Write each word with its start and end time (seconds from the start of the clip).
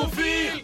Filmofil! 0.00 0.62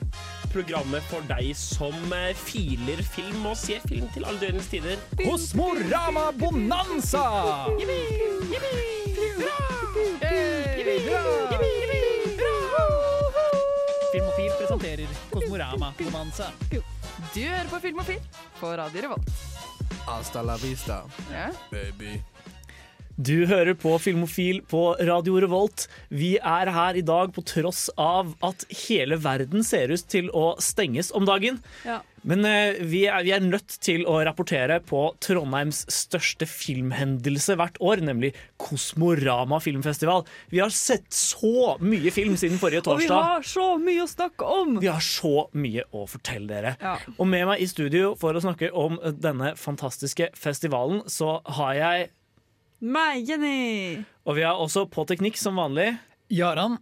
Programmet 0.53 1.05
for 1.11 1.21
deg 1.29 1.51
som 1.59 1.93
eh, 2.17 2.31
filer 2.47 3.03
film 3.05 3.45
og 3.51 3.59
ser 3.61 3.83
film 3.91 4.07
til 4.15 4.25
alle 4.25 4.41
døgnets 4.41 4.71
tider. 4.73 4.97
Hos 5.27 5.51
Morama 5.59 6.31
Bonanza! 6.41 7.27
Filmofil 14.13 14.51
presenterer 14.61 15.09
Kosmorama 15.33 15.93
Bonanza. 15.99 16.45
Du 16.71 16.81
hører 17.41 17.69
på 17.71 17.81
Filmofil 17.81 18.21
på 18.61 18.67
Radio 18.77 19.03
Revolt. 19.03 19.31
Hasta 20.07 20.43
la 20.43 20.57
vista, 20.57 21.03
Ja. 21.33 21.49
baby. 21.71 22.21
Du 23.17 23.47
hører 23.49 23.73
på 23.81 23.95
Filmofil 23.97 24.59
på 24.69 24.91
Radio 25.09 25.39
Revolt. 25.41 25.87
Vi 26.13 26.35
er 26.37 26.69
her 26.69 26.99
i 27.01 27.05
dag 27.07 27.31
på 27.33 27.41
tross 27.49 27.87
av 27.97 28.35
at 28.45 28.67
hele 28.85 29.17
verden 29.25 29.65
ser 29.65 29.89
ut 29.89 30.05
til 30.13 30.29
å 30.37 30.51
stenges 30.61 31.09
om 31.17 31.25
dagen. 31.25 31.63
Ja. 31.89 32.03
Men 32.29 32.45
eh, 32.45 32.77
vi, 32.85 33.07
er, 33.09 33.25
vi 33.25 33.33
er 33.33 33.41
nødt 33.41 33.79
til 33.81 34.05
å 34.05 34.19
rapportere 34.27 34.83
på 34.85 35.01
Trondheims 35.25 35.87
største 35.89 36.45
filmhendelse 36.51 37.57
hvert 37.57 37.81
år, 37.81 38.03
nemlig 38.05 38.35
Kosmorama 38.61 39.63
filmfestival. 39.65 40.27
Vi 40.53 40.61
har 40.61 40.75
sett 40.77 41.09
så 41.17 41.79
mye 41.81 42.13
film 42.13 42.37
siden 42.37 42.61
forrige 42.61 42.85
torsdag. 42.85 43.17
Og 43.17 43.17
vi 43.17 43.31
har 43.31 43.49
så 43.49 43.67
mye 43.81 44.05
å 44.05 44.11
snakke 44.13 44.51
om! 44.59 44.77
Vi 44.85 44.93
har 44.93 45.09
så 45.09 45.47
mye 45.57 45.89
å 45.97 46.05
fortelle 46.11 46.53
dere. 46.53 46.77
Ja. 46.85 46.99
Og 47.17 47.33
med 47.33 47.49
meg 47.49 47.65
i 47.65 47.73
studio 47.73 48.13
for 48.21 48.37
å 48.37 48.45
snakke 48.45 48.75
om 48.77 49.01
denne 49.17 49.55
fantastiske 49.57 50.35
festivalen, 50.37 51.01
så 51.09 51.39
har 51.57 51.81
jeg 51.81 52.09
Meg, 52.85 53.25
Jenny! 53.25 54.03
Og 54.29 54.37
vi 54.37 54.43
er 54.45 54.53
også 54.53 54.83
på 54.93 55.07
teknikk 55.09 55.39
som 55.41 55.57
vanlig. 55.57 55.95
Jaran, 56.29 56.77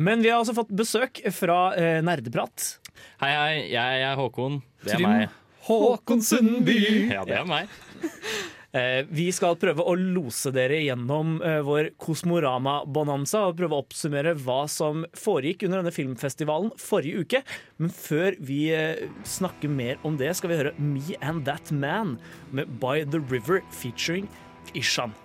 Men 0.00 0.24
vi 0.24 0.30
har 0.32 0.40
også 0.40 0.56
fått 0.56 0.72
besøk 0.74 1.20
fra 1.36 1.74
eh, 1.78 2.00
Nerdeprat. 2.02 2.80
Hei, 3.20 3.30
hei, 3.30 3.52
jeg 3.70 4.00
er 4.08 4.16
Håkon. 4.18 4.58
Det 4.82 4.94
er 4.94 4.98
Trym 4.98 5.06
meg. 5.06 5.36
Håkon 5.68 6.24
Sundby. 6.24 6.80
Ja, 7.12 7.26
det 7.28 7.38
er 7.42 7.46
meg. 7.48 7.70
Eh, 8.70 9.00
vi 9.10 9.24
skal 9.34 9.56
prøve 9.58 9.82
å 9.82 9.96
lose 9.98 10.52
dere 10.54 10.76
gjennom 10.78 11.40
eh, 11.42 11.56
vår 11.66 11.88
Kosmorama-bonanza 11.98 13.40
og 13.48 13.56
prøve 13.58 13.74
å 13.74 13.82
oppsummere 13.82 14.36
hva 14.38 14.60
som 14.70 15.02
foregikk 15.18 15.64
under 15.66 15.80
denne 15.80 15.90
filmfestivalen 15.90 16.70
forrige 16.78 17.24
uke. 17.24 17.40
Men 17.82 17.90
før 17.90 18.38
vi 18.38 18.60
eh, 18.70 19.02
snakker 19.26 19.74
mer 19.74 19.98
om 20.06 20.14
det, 20.22 20.30
skal 20.38 20.52
vi 20.52 20.60
høre 20.60 20.74
Me 20.78 21.18
and 21.18 21.42
That 21.50 21.74
Man 21.74 22.14
med 22.54 22.70
By 22.78 23.02
The 23.10 23.18
River 23.26 23.58
featuring 23.74 24.30
Ishan. 24.78 25.18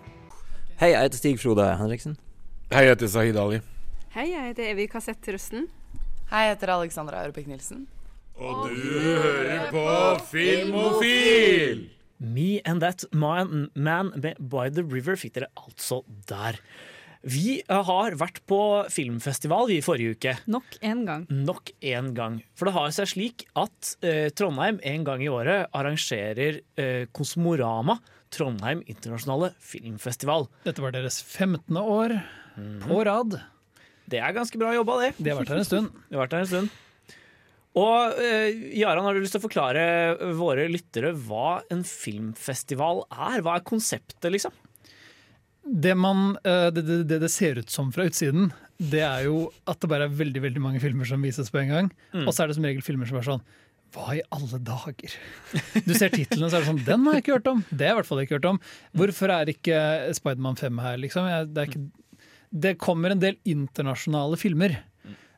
Hei, 0.75 0.89
jeg 0.91 1.05
heter 1.05 1.19
Stig 1.21 1.37
Frode 1.39 1.65
Henriksen. 1.79 2.17
Hei, 2.67 2.81
jeg 2.83 2.97
heter 2.97 3.07
Sahid 3.07 3.37
Ali. 3.39 3.61
Hei, 4.11 4.25
jeg 4.33 4.49
heter 4.49 4.65
Evy 4.73 4.89
Kassett 4.91 5.27
Rusten. 5.31 5.69
Hei, 6.27 6.41
jeg 6.49 6.57
heter 6.57 6.71
Alexandra 6.73 7.21
Aurebekk 7.23 7.47
Nilsen. 7.47 7.85
Og 8.35 8.65
du 8.67 8.81
hører 8.99 9.69
på 9.71 9.85
Filmofil! 10.33 11.85
Me 12.19 12.59
and 12.67 12.83
That 12.83 13.05
Man, 13.15 13.69
man 13.71 14.11
By 14.19 14.65
The 14.67 14.83
River 14.83 15.15
fikk 15.15 15.37
dere 15.37 15.47
altså 15.55 16.01
der. 16.27 16.59
Vi 17.23 17.61
har 17.71 18.17
vært 18.19 18.41
på 18.43 18.59
filmfestival 18.91 19.71
vi 19.71 19.79
i 19.79 19.85
forrige 19.85 20.17
uke. 20.17 20.33
Nok 20.51 20.75
en 20.83 21.05
gang. 21.07 21.23
Nok 21.31 21.71
en 21.87 22.11
gang. 22.19 22.41
For 22.59 22.67
det 22.67 22.75
har 22.75 22.91
seg 22.99 23.13
slik 23.13 23.47
at 23.55 23.95
eh, 24.03 24.27
Trondheim 24.35 24.83
en 24.83 25.07
gang 25.07 25.23
i 25.23 25.31
året 25.31 25.71
arrangerer 25.71 26.59
eh, 26.75 27.07
Kosmorama, 27.15 27.95
Trondheim 28.33 28.81
internasjonale 28.89 29.51
filmfestival. 29.63 30.47
Dette 30.65 30.83
var 30.83 30.95
deres 30.95 31.21
15. 31.23 31.75
år 31.81 32.17
på 32.85 33.03
rad. 33.07 33.37
Det 34.09 34.21
er 34.21 34.35
ganske 34.35 34.59
bra 34.61 34.73
jobba, 34.75 34.97
det. 35.01 35.13
De 35.17 35.31
har 35.31 35.39
vært 35.39 35.53
her 35.53 35.61
en 35.61 35.69
stund. 35.69 35.93
De 36.09 36.17
har 36.17 36.25
vært 36.25 36.35
her 36.37 36.45
en 36.45 36.51
stund. 36.51 36.81
Og 37.75 38.22
eh, 38.23 38.61
Jaran, 38.79 39.03
har 39.03 39.16
du 39.16 39.19
lyst 39.19 39.35
til 39.35 39.41
å 39.41 39.47
forklare 39.50 39.85
våre 40.39 40.69
lyttere 40.72 41.11
hva 41.27 41.57
en 41.73 41.81
filmfestival 41.88 43.03
er? 43.11 43.41
Hva 43.44 43.57
er 43.57 43.66
konseptet, 43.67 44.29
liksom? 44.31 44.53
Det, 45.66 45.95
man, 45.97 46.38
eh, 46.45 46.69
det, 46.71 46.85
det, 47.09 47.19
det 47.19 47.31
ser 47.33 47.59
ut 47.59 47.73
som 47.73 47.89
fra 47.91 48.05
utsiden, 48.07 48.53
det 48.79 49.01
er 49.03 49.25
jo 49.27 49.50
at 49.67 49.81
det 49.81 49.89
bare 49.91 50.07
er 50.07 50.16
veldig 50.16 50.44
veldig 50.45 50.63
mange 50.63 50.79
filmer 50.83 51.07
som 51.09 51.23
vises 51.25 51.51
på 51.51 51.59
en 51.63 51.73
gang. 51.73 51.91
Og 52.23 52.31
så 52.31 52.44
er 52.44 52.51
det 52.51 52.57
som 52.57 52.67
regel 52.67 52.85
filmer 52.85 53.09
som 53.09 53.19
er 53.19 53.27
sånn 53.27 53.44
Hva 53.94 54.16
i 54.18 54.23
alle 54.35 54.59
dager? 54.66 55.13
Du 55.85 55.94
ser 55.96 56.12
titlene, 56.13 56.50
så 56.50 56.57
er 56.57 56.63
det 56.63 56.69
sånn 56.69 56.81
Den 56.88 57.06
har 57.07 57.18
jeg 57.18 57.25
ikke 57.25 57.38
hørt 57.38 57.51
om! 57.51 57.62
Det 57.69 57.85
har 57.85 57.94
jeg 57.94 57.96
i 57.96 58.00
hvert 58.00 58.09
fall 58.09 58.23
ikke 58.23 58.40
hørt 58.40 58.50
om. 58.50 58.59
Hvorfor 58.97 59.34
er 59.35 59.51
ikke 59.51 59.78
Spiderman 60.18 60.59
5 60.59 60.81
her, 60.84 60.97
liksom? 61.03 61.29
Det, 61.53 61.63
er 61.63 61.72
ikke, 61.72 62.28
det 62.66 62.75
kommer 62.81 63.16
en 63.16 63.24
del 63.24 63.40
internasjonale 63.47 64.40
filmer. 64.41 64.79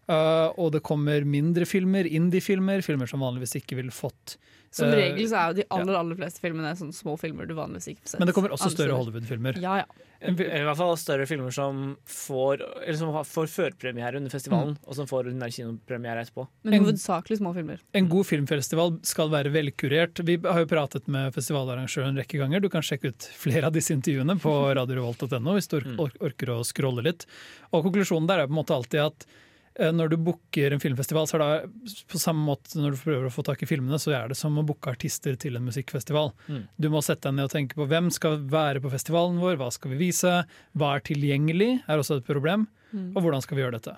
Uh, 0.08 0.56
og 0.56 0.72
det 0.72 0.86
kommer 0.88 1.26
mindre 1.28 1.68
filmer, 1.68 2.08
indie-filmer, 2.08 2.80
filmer 2.86 3.10
som 3.12 3.26
vanligvis 3.26 3.58
ikke 3.60 3.76
ville 3.82 3.92
fått 3.92 4.38
Som 4.74 4.92
uh, 4.92 4.98
regel 5.00 5.30
så 5.30 5.40
er 5.40 5.54
jo 5.54 5.60
de 5.62 5.68
aller 5.78 6.00
aller 6.00 6.20
fleste 6.20 6.44
filmene 6.44 6.74
sånne 6.78 6.96
små 6.96 7.16
filmer 7.20 7.48
du 7.48 7.56
vanligvis 7.58 7.94
ikke 7.94 8.04
får 8.04 8.14
sett. 8.14 8.22
Men 8.22 8.30
det 8.30 8.36
kommer 8.38 8.54
også 8.58 8.74
større. 8.74 8.98
Hollywood-filmer. 9.00 9.60
Ja, 9.64 9.80
ja. 9.84 10.04
Eller 10.18 10.64
i 10.64 10.66
hvert 10.66 10.80
fall 10.80 10.96
større 10.98 11.28
filmer 11.30 11.54
som 11.54 11.82
får, 12.10 12.64
eller 12.82 12.98
som 12.98 13.14
får 13.28 13.50
førpremiere 13.54 14.18
under 14.18 14.34
festivalen, 14.34 14.74
og 14.82 14.98
som 14.98 15.10
får 15.10 15.28
ordinær 15.28 15.54
kinopremiere 15.54 16.24
etterpå. 16.26 16.48
Men 16.66 16.82
hovedsakelig 16.88 17.38
små 17.38 17.54
filmer. 17.54 17.84
En 17.98 18.10
god 18.10 18.26
filmfestival 18.26 18.96
skal 19.06 19.30
være 19.34 19.54
velkurert. 19.54 20.24
Vi 20.26 20.40
har 20.42 20.64
jo 20.64 20.70
pratet 20.72 21.10
med 21.14 21.36
festivalarrangøren 21.38 22.16
en 22.16 22.22
rekke 22.24 22.42
ganger. 22.42 22.66
Du 22.66 22.70
kan 22.74 22.86
sjekke 22.86 23.14
ut 23.14 23.30
flere 23.38 23.70
av 23.70 23.78
disse 23.78 23.94
intervjuene 23.94 24.40
på 24.42 24.56
radiorevolt.no 24.80 25.58
hvis 25.58 25.70
du 25.74 25.78
or 26.02 26.16
orker 26.18 26.56
å 26.56 26.64
scrolle 26.66 27.06
litt. 27.06 27.28
Og 27.70 27.86
konklusjonen 27.86 28.30
der 28.30 28.42
er 28.42 28.50
på 28.50 28.56
en 28.56 28.62
måte 28.64 28.74
alltid 28.74 29.06
at 29.06 29.28
eh, 29.28 29.44
når 29.78 30.12
du 30.12 30.18
booker 30.22 30.74
en 30.74 30.82
filmfestival, 30.82 31.28
så 31.30 31.38
er 31.38 31.44
det 31.44 31.96
på 32.10 32.22
samme 32.22 32.44
måte 32.48 32.80
når 32.80 32.96
du 32.96 33.02
prøver 33.02 33.28
å 33.30 33.34
få 33.34 33.44
tak 33.46 33.62
i 33.62 33.70
filmene, 33.70 34.00
så 34.02 34.14
er 34.18 34.32
det 34.32 34.38
som 34.40 34.58
å 34.58 34.66
booke 34.66 34.90
artister 34.92 35.38
til 35.40 35.60
en 35.60 35.66
musikkfestival. 35.68 36.32
Mm. 36.48 36.62
Du 36.82 36.90
må 36.94 37.02
sette 37.06 37.30
deg 37.30 37.38
ned 37.38 37.50
og 37.50 37.54
tenke 37.54 37.78
på 37.78 37.88
hvem 37.90 38.10
skal 38.14 38.40
være 38.52 38.82
på 38.84 38.92
festivalen 38.94 39.42
vår, 39.42 39.60
hva 39.62 39.70
skal 39.74 39.94
vi 39.94 40.00
vise, 40.08 40.34
hva 40.78 40.94
er 40.96 41.06
tilgjengelig, 41.08 41.72
er 41.86 42.02
også 42.02 42.22
et 42.22 42.30
problem, 42.30 42.66
og 43.14 43.20
hvordan 43.22 43.44
skal 43.44 43.60
vi 43.60 43.66
gjøre 43.66 43.78
dette. 43.78 43.98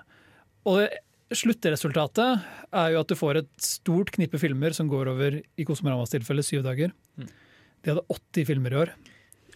Og 0.68 0.82
Sluttresultatet 1.30 2.42
er 2.74 2.88
jo 2.90 3.02
at 3.04 3.10
du 3.10 3.14
får 3.14 3.38
et 3.38 3.50
stort 3.62 4.10
knippe 4.16 4.38
filmer 4.42 4.74
som 4.74 4.88
går 4.90 5.12
over 5.12 5.36
i 5.38 5.66
Kosmoramas 5.66 6.10
tilfelle 6.10 6.42
syv 6.42 6.64
dager. 6.66 6.90
De 7.20 7.92
hadde 7.92 8.02
80 8.10 8.48
filmer 8.48 8.74
i 8.74 8.80
år, 8.80 8.90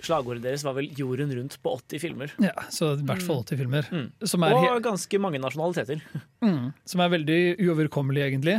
Slagordet 0.03 0.43
deres 0.43 0.65
var 0.65 0.75
vel 0.75 0.88
'Jorden 0.91 1.31
rundt' 1.37 1.59
på 1.62 1.75
80 1.78 2.00
filmer. 2.03 2.32
ja, 2.43 2.53
så 2.71 2.94
i 2.99 3.05
hvert 3.05 3.22
fall 3.22 3.43
80 3.44 3.59
filmer. 3.60 3.88
Mm. 3.93 4.09
Som, 4.27 4.43
er 4.43 4.55
Og 4.55 4.82
ganske 4.82 5.21
mange 5.21 5.38
nasjonaliteter. 5.38 6.00
mm, 6.44 6.72
som 6.84 7.00
er 7.00 7.09
veldig 7.15 7.38
uoverkommelig, 7.60 8.22
egentlig. 8.27 8.56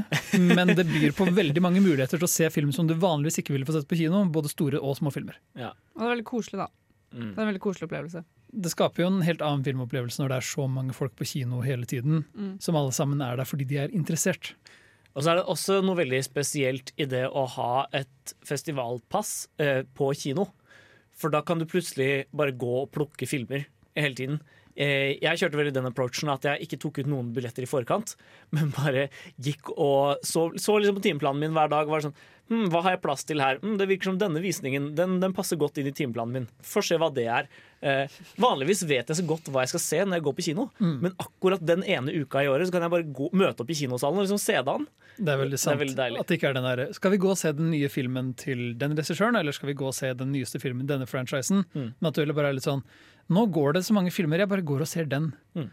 Men 0.56 0.68
det 0.75 0.88
byr 0.88 1.12
på 1.18 1.28
veldig 1.34 1.62
mange 1.62 1.81
muligheter 1.81 2.18
til 2.18 2.25
å 2.28 2.31
se 2.31 2.50
film 2.50 2.72
som 2.72 2.88
du 2.88 2.95
vanligvis 2.95 3.40
ikke 3.44 3.53
ville 3.53 3.66
få 3.68 3.74
sett 3.78 3.88
på 3.88 3.97
kino. 4.00 4.24
Både 4.31 4.50
store 4.50 4.79
og 4.79 4.95
små 4.97 5.12
filmer. 5.13 5.38
Og 5.56 6.00
det 6.00 6.07
er 6.07 6.16
veldig 6.16 6.25
koselig, 6.31 6.57
da. 6.63 6.69
Mm. 7.16 7.29
Det 7.34 7.38
er 7.38 7.44
en 7.45 7.51
veldig 7.53 7.63
koselig 7.63 7.88
opplevelse. 7.90 8.24
Det 8.56 8.72
skaper 8.72 9.03
jo 9.03 9.07
en 9.12 9.22
helt 9.28 9.41
annen 9.44 9.63
filmopplevelse 9.66 10.22
når 10.22 10.31
det 10.31 10.38
er 10.40 10.45
så 10.47 10.66
mange 10.72 10.94
folk 10.95 11.16
på 11.19 11.25
kino 11.28 11.62
hele 11.62 11.85
tiden, 11.85 12.24
Mm. 12.35 12.62
som 12.62 12.75
alle 12.75 12.91
sammen 12.95 13.22
er 13.22 13.35
der 13.35 13.45
fordi 13.45 13.68
de 13.68 13.78
er 13.78 13.90
interessert. 13.91 14.53
Og 15.16 15.24
så 15.24 15.31
er 15.31 15.35
det 15.40 15.45
også 15.47 15.81
noe 15.84 15.95
veldig 15.95 16.22
spesielt 16.24 16.91
i 17.00 17.06
det 17.07 17.24
å 17.31 17.45
ha 17.47 17.85
et 17.94 18.34
festivalpass 18.44 19.47
eh, 19.59 19.84
på 19.95 20.12
kino. 20.16 20.50
For 21.15 21.31
da 21.31 21.41
kan 21.45 21.61
du 21.61 21.67
plutselig 21.69 22.27
bare 22.35 22.55
gå 22.55 22.71
og 22.83 22.91
plukke 22.95 23.27
filmer 23.29 23.67
hele 23.95 24.15
tiden. 24.15 24.39
Eh, 24.75 25.16
jeg 25.24 25.40
kjørte 25.40 25.59
veldig 25.59 25.75
den 25.78 25.88
approachen 25.88 26.31
at 26.34 26.46
jeg 26.50 26.66
ikke 26.66 26.80
tok 26.84 27.00
ut 27.00 27.09
noen 27.09 27.31
billetter 27.36 27.63
i 27.63 27.69
forkant, 27.69 28.18
men 28.56 28.74
bare 28.75 29.08
gikk 29.41 29.72
og 29.75 30.24
så, 30.25 30.50
så 30.59 30.80
liksom 30.80 31.00
på 31.00 31.06
timeplanen 31.08 31.46
min 31.46 31.56
hver 31.56 31.72
dag. 31.72 31.88
Var 31.91 32.03
sånn, 32.08 32.18
hm, 32.52 32.66
Hva 32.74 32.84
har 32.86 32.97
jeg 32.97 33.03
plass 33.06 33.24
til 33.28 33.44
her? 33.44 33.62
Hm, 33.63 33.78
det 33.80 33.88
virker 33.91 34.12
som 34.12 34.19
denne 34.19 34.44
visningen 34.44 34.91
den, 34.97 35.22
den 35.24 35.36
passer 35.36 35.59
godt 35.62 35.80
inn 35.80 35.88
i 35.91 35.96
timeplanen 35.96 36.36
min. 36.36 36.50
Får 36.66 36.90
se 36.90 37.00
hva 37.00 37.09
det 37.16 37.30
er. 37.31 37.47
Eh, 37.86 38.19
vanligvis 38.42 38.83
vet 38.89 39.07
jeg 39.12 39.22
så 39.22 39.25
godt 39.27 39.48
hva 39.54 39.63
jeg 39.63 39.75
skal 39.75 39.83
se 39.86 40.04
når 40.04 40.19
jeg 40.19 40.27
går 40.27 40.36
på 40.36 40.45
kino, 40.50 40.68
men 40.81 41.13
akkurat 41.21 41.63
den 41.63 41.83
ene 41.86 42.13
uka 42.24 42.42
i 42.42 42.50
året 42.50 42.68
så 42.68 42.74
kan 42.74 42.86
jeg 42.86 42.94
bare 42.95 43.06
gå, 43.16 43.30
møte 43.38 43.62
opp 43.62 43.71
i 43.71 43.78
kinosalen 43.78 44.21
og 44.21 44.25
liksom 44.25 44.42
se 44.42 44.56
det 44.57 44.74
an. 44.74 44.88
Det 45.16 45.31
er 45.31 45.39
veldig 45.39 45.60
sant. 45.62 45.80
veldig 45.80 46.19
at 46.19 46.28
det 46.28 46.38
ikke 46.39 46.50
er 46.50 46.56
den 46.57 46.66
der, 46.68 46.81
Skal 46.98 47.13
vi 47.13 47.19
gå 47.24 47.30
og 47.31 47.38
se 47.39 47.51
den 47.56 47.69
nye 47.71 47.88
filmen 47.92 48.33
til 48.39 48.74
den 48.80 48.98
regissøren, 48.98 49.38
eller 49.39 49.56
skal 49.56 49.69
vi 49.71 49.78
gå 49.80 49.88
og 49.88 49.95
se 49.95 50.12
den 50.18 50.33
nyeste 50.33 50.60
filmen, 50.60 50.88
denne 50.89 51.07
franchisen? 51.07 51.63
Mm. 51.71 51.94
Men 51.94 52.10
at 52.10 52.18
du 52.18 52.24
heller 52.24 52.36
bare 52.36 52.51
er 52.51 52.57
litt 52.57 52.68
sånn 52.68 52.83
Nå 53.33 53.45
går 53.54 53.74
det 53.80 53.86
så 53.88 53.94
mange 53.98 54.12
filmer, 54.13 54.38
jeg 54.44 54.50
bare 54.51 54.62
går 54.66 54.83
og 54.86 54.88
ser 54.89 55.06
den. 55.10 55.31
Mm. 55.57 55.69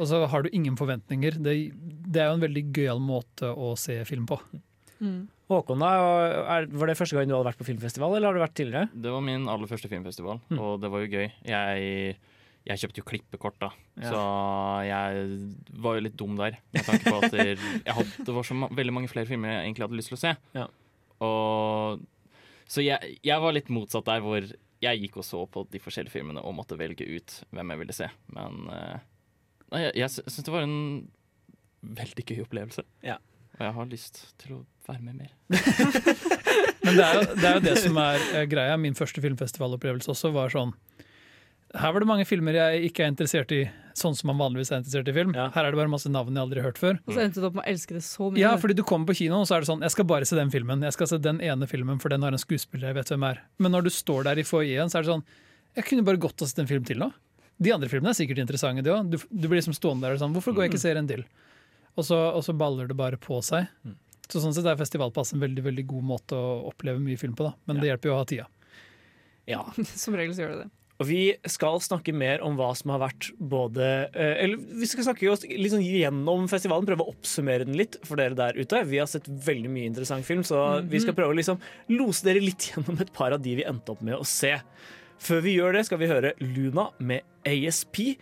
Og 0.00 0.08
så 0.10 0.24
har 0.28 0.42
du 0.42 0.48
ingen 0.52 0.74
forventninger. 0.76 1.38
Det, 1.40 1.52
det 2.10 2.20
er 2.22 2.30
jo 2.32 2.36
en 2.38 2.42
veldig 2.42 2.64
gøyal 2.74 2.98
måte 3.00 3.48
å 3.54 3.74
se 3.78 4.00
film 4.08 4.26
på. 4.28 4.40
Håkon, 5.46 5.78
da, 5.78 5.90
er, 6.56 6.66
var 6.74 6.90
det 6.90 6.96
første 6.98 7.14
gang 7.14 7.28
du 7.30 7.36
hadde 7.36 7.46
vært 7.52 7.60
på 7.60 7.66
filmfestival, 7.68 8.16
eller 8.16 8.30
har 8.32 8.34
du 8.34 8.42
vært 8.42 8.56
tidligere? 8.58 8.88
Det 8.92 9.12
var 9.14 9.22
min 9.22 9.44
aller 9.52 9.70
første 9.70 9.90
filmfestival, 9.92 10.40
Mm. 10.50 10.58
og 10.58 10.80
det 10.82 10.90
var 10.90 11.04
jo 11.04 11.10
gøy. 11.12 11.28
Jeg, 11.46 12.16
jeg 12.66 12.80
kjøpte 12.82 12.98
jo 13.02 13.06
klippekort, 13.12 13.58
da, 13.62 13.70
Ja. 14.02 14.10
så 14.10 14.22
jeg 14.88 15.28
var 15.86 15.94
jo 15.94 16.00
litt 16.08 16.16
dum 16.18 16.34
der. 16.40 16.58
Med 16.74 16.82
tanke 16.88 17.04
på 17.06 17.20
at 17.22 17.32
jeg 17.38 17.58
hadde, 17.86 18.24
det 18.26 18.34
var 18.34 18.42
så 18.48 18.54
ma 18.58 18.66
veldig 18.74 18.92
mange 18.98 19.08
flere 19.12 19.28
filmer 19.30 19.52
jeg 19.54 19.68
egentlig 19.68 19.86
hadde 19.86 20.00
lyst 20.00 20.10
til 20.10 20.18
å 20.18 20.24
se. 20.24 20.34
Ja. 20.58 20.66
Og, 21.22 22.02
så 22.66 22.82
jeg, 22.82 23.18
jeg 23.22 23.40
var 23.40 23.54
litt 23.54 23.70
motsatt 23.70 24.04
der, 24.10 24.20
hvor 24.26 24.42
jeg 24.84 25.02
gikk 25.02 25.20
og 25.22 25.26
så 25.26 25.42
på 25.48 25.64
de 25.72 25.80
forskjellige 25.82 26.14
filmene 26.18 26.42
og 26.44 26.56
måtte 26.58 26.78
velge 26.78 27.06
ut 27.08 27.38
hvem 27.54 27.72
jeg 27.72 27.82
ville 27.82 27.96
se. 27.96 28.08
Men 28.36 28.66
eh, 28.72 28.98
nei, 29.72 29.84
jeg, 29.86 29.94
jeg 30.02 30.14
syns 30.16 30.46
det 30.48 30.54
var 30.54 30.66
en 30.66 30.78
veldig 31.96 32.26
gøy 32.26 32.42
opplevelse. 32.44 32.84
Ja. 33.06 33.18
Og 33.56 33.64
jeg 33.64 33.76
har 33.78 33.88
lyst 33.88 34.20
til 34.42 34.58
å 34.58 34.62
være 34.86 35.02
med 35.06 35.22
mer. 35.22 35.32
Men 36.86 36.98
det 36.98 37.04
er, 37.04 37.14
jo, 37.16 37.22
det 37.32 37.46
er 37.48 37.56
jo 37.56 37.62
det 37.64 37.76
som 37.82 37.96
er 38.00 38.26
eh, 38.32 38.48
greia. 38.50 38.76
Min 38.80 38.98
første 38.98 39.22
filmfestivalopplevelse 39.24 40.12
også 40.12 40.30
var 40.34 40.52
sånn 40.52 40.74
Her 41.74 41.92
var 41.92 42.00
det 42.02 42.08
mange 42.08 42.24
filmer 42.28 42.54
jeg 42.56 42.86
ikke 42.90 43.02
er 43.04 43.10
interessert 43.10 43.50
i, 43.52 43.64
sånn 43.98 44.14
som 44.16 44.30
man 44.30 44.38
vanligvis 44.38 44.70
er 44.70 44.78
interessert 44.80 45.08
i 45.10 45.14
film. 45.16 45.32
Ja. 45.36 45.48
Her 45.54 45.66
er 45.66 45.74
det 45.74 45.80
bare 45.80 45.90
masse 45.90 46.10
navn 46.12 46.36
jeg 46.36 46.44
aldri 46.44 46.62
har 46.62 46.68
hørt 46.70 46.78
før. 46.80 47.00
Og 47.04 47.16
så 47.16 47.24
endte 47.24 47.42
du 47.42 47.48
opp 47.48 47.58
med 47.58 47.66
å 47.66 47.72
elske 47.72 47.96
det 47.96 48.04
så 48.06 48.30
mye. 48.30 48.40
Ja, 48.40 48.52
fordi 48.60 48.76
du 48.78 48.84
kommer 48.86 49.10
på 49.10 49.16
kino, 49.18 49.40
og 49.42 49.48
så 49.50 49.56
er 49.56 49.64
det 49.64 49.70
sånn 49.70 49.82
Jeg 49.84 49.94
skal 49.96 50.06
bare 50.08 50.28
se 50.28 50.38
den 50.38 50.52
filmen. 50.54 50.84
Jeg 50.86 50.94
skal 50.96 51.10
se 51.10 51.18
den 51.22 51.42
ene 51.44 51.68
filmen, 51.70 51.98
for 52.02 52.12
den 52.12 52.24
har 52.24 52.36
en 52.36 52.40
skuespiller 52.42 52.92
jeg 52.92 52.98
vet 53.00 53.12
hvem 53.12 53.26
er. 53.28 53.42
Men 53.58 53.74
når 53.74 53.88
du 53.88 53.92
står 53.96 54.28
der 54.30 54.40
i 54.40 54.46
foajeen, 54.46 54.92
så 54.92 55.00
er 55.00 55.06
det 55.06 55.12
sånn 55.14 55.26
Jeg 55.80 55.88
kunne 55.90 56.06
bare 56.06 56.22
godt 56.22 56.44
ha 56.44 56.48
sett 56.48 56.62
en 56.62 56.70
film 56.70 56.86
til 56.86 57.02
nå. 57.02 57.10
De 57.56 57.72
andre 57.72 57.88
filmene 57.90 58.12
er 58.12 58.18
sikkert 58.18 58.40
interessante, 58.44 58.84
de 58.84 58.92
òg. 58.92 59.10
Du, 59.10 59.18
du 59.18 59.48
blir 59.48 59.58
liksom 59.58 59.76
stående 59.76 60.06
der 60.06 60.16
og 60.16 60.22
sånn 60.22 60.34
Hvorfor 60.36 60.56
går 60.56 60.66
jeg 60.66 60.74
ikke 60.74 60.80
og 60.82 60.86
ser 60.86 61.00
en 61.00 61.08
til? 61.10 61.24
Og 61.96 62.04
så, 62.04 62.16
og 62.36 62.42
så 62.44 62.52
baller 62.56 62.88
det 62.88 62.96
bare 62.98 63.16
på 63.20 63.40
seg. 63.44 63.70
Så 64.28 64.42
sånn 64.42 64.52
sett 64.54 64.66
er 64.68 64.76
festivalpass 64.78 65.32
en 65.32 65.40
veldig 65.40 65.62
veldig 65.64 65.84
god 65.88 66.04
måte 66.04 66.36
å 66.36 66.66
oppleve 66.68 67.00
mye 67.00 67.16
film 67.20 67.36
på, 67.38 67.46
da. 67.46 67.54
Men 67.68 67.80
det 67.80 67.88
hjelper 67.88 68.10
jo 68.10 68.16
å 68.16 68.18
ha 68.20 68.26
tida. 68.28 68.48
Ja. 69.48 69.62
Som 70.02 70.16
regel 70.18 70.34
så 70.36 70.44
gjør 70.44 70.52
det 70.56 70.66
det. 70.66 70.72
Og 70.96 71.08
vi 71.10 71.20
skal 71.50 71.76
snakke 71.84 72.14
mer 72.16 72.40
om 72.44 72.56
hva 72.56 72.70
som 72.78 72.94
har 72.94 73.02
vært 73.02 73.28
både 73.36 73.84
eh, 74.16 74.38
Eller 74.46 74.56
vi 74.80 74.88
skal 74.88 75.04
snakke 75.04 75.28
oss 75.28 75.44
sånn 75.44 75.84
gjennom 75.84 76.46
festivalen, 76.48 76.88
prøve 76.88 77.04
å 77.04 77.12
oppsummere 77.12 77.66
den 77.68 77.76
litt 77.76 77.98
for 78.06 78.20
dere 78.20 78.38
der 78.38 78.56
ute. 78.56 78.80
Vi 78.88 79.00
har 79.02 79.10
sett 79.10 79.28
veldig 79.28 79.72
mye 79.72 79.90
interessant 79.90 80.26
film, 80.26 80.44
så 80.46 80.80
vi 80.88 81.02
skal 81.04 81.16
prøve 81.16 81.34
å 81.34 81.38
liksom 81.38 81.60
lose 81.92 82.24
dere 82.26 82.44
litt 82.44 82.68
gjennom 82.70 83.00
et 83.04 83.12
par 83.16 83.36
av 83.36 83.44
de 83.44 83.58
vi 83.60 83.68
endte 83.68 83.92
opp 83.92 84.02
med 84.06 84.16
å 84.16 84.24
se. 84.26 84.54
Før 85.22 85.44
vi 85.44 85.56
gjør 85.56 85.76
det, 85.76 85.86
skal 85.88 86.00
vi 86.00 86.10
høre 86.10 86.34
Luna 86.40 86.90
med 86.98 87.24
ASP. 87.48 88.16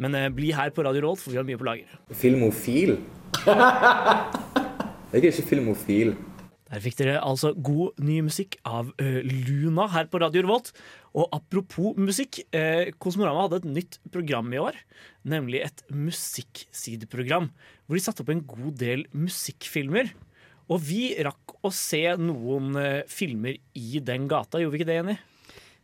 Men 0.00 0.16
eh, 0.16 0.30
bli 0.32 0.54
her 0.56 0.70
på 0.74 0.86
Radio 0.86 1.08
Rolt, 1.08 1.22
for 1.22 1.34
vi 1.34 1.40
har 1.40 1.46
mye 1.46 1.58
på 1.60 1.66
lager. 1.66 1.98
Filmofil? 2.16 2.96
Jeg 5.10 5.18
er 5.18 5.32
ikke 5.32 5.48
filmofil. 5.48 6.14
Der 6.70 6.82
fikk 6.84 6.96
dere 7.00 7.16
altså 7.26 7.50
god 7.58 7.98
ny 7.98 8.20
musikk 8.22 8.54
av 8.68 8.92
uh, 9.02 9.20
Luna 9.26 9.88
her 9.90 10.06
på 10.10 10.20
Radio 10.22 10.44
Revolt. 10.44 10.70
Og 11.18 11.26
apropos 11.34 11.96
musikk, 11.98 12.38
eh, 12.54 12.92
Kosmorama 13.02 13.48
hadde 13.48 13.58
et 13.58 13.70
nytt 13.74 13.96
program 14.14 14.52
i 14.54 14.60
år. 14.62 14.76
Nemlig 15.26 15.64
et 15.66 15.82
musikksideprogram. 15.90 17.48
Hvor 17.88 17.98
de 17.98 18.04
satte 18.04 18.22
opp 18.22 18.30
en 18.30 18.44
god 18.46 18.76
del 18.78 19.02
musikkfilmer. 19.10 20.12
Og 20.70 20.78
vi 20.86 21.08
rakk 21.26 21.56
å 21.66 21.72
se 21.74 22.04
noen 22.22 22.76
eh, 22.78 23.00
filmer 23.10 23.58
i 23.74 23.98
den 24.06 24.28
gata, 24.30 24.62
gjorde 24.62 24.76
vi 24.76 24.82
ikke 24.84 24.90
det, 24.92 25.00
Jenny? 25.00 25.16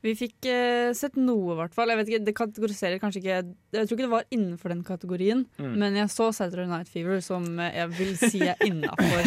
Vi 0.07 0.13
fikk 0.15 0.47
sett 0.95 1.17
noe, 1.19 1.57
i 1.57 1.59
hvert 1.59 1.75
fall. 1.75 1.91
Jeg 1.91 1.99
vet 1.99 2.11
ikke, 2.13 2.25
Det 2.29 2.35
kategoriserer 2.37 3.01
kanskje 3.03 3.19
ikke 3.25 3.39
Jeg 3.75 3.89
tror 3.89 3.97
ikke 3.97 4.05
det 4.05 4.13
var 4.13 4.27
innenfor 4.31 4.71
den 4.71 4.85
kategorien, 4.87 5.47
Mm. 5.59 5.73
men 5.81 5.97
jeg 5.99 6.13
så 6.15 6.29
Saturday 6.37 6.69
Night 6.71 6.87
Fever, 6.93 7.19
som 7.25 7.43
jeg 7.59 7.89
vil 7.97 8.15
si 8.21 8.45
er 8.47 8.55
innafor. 8.63 9.27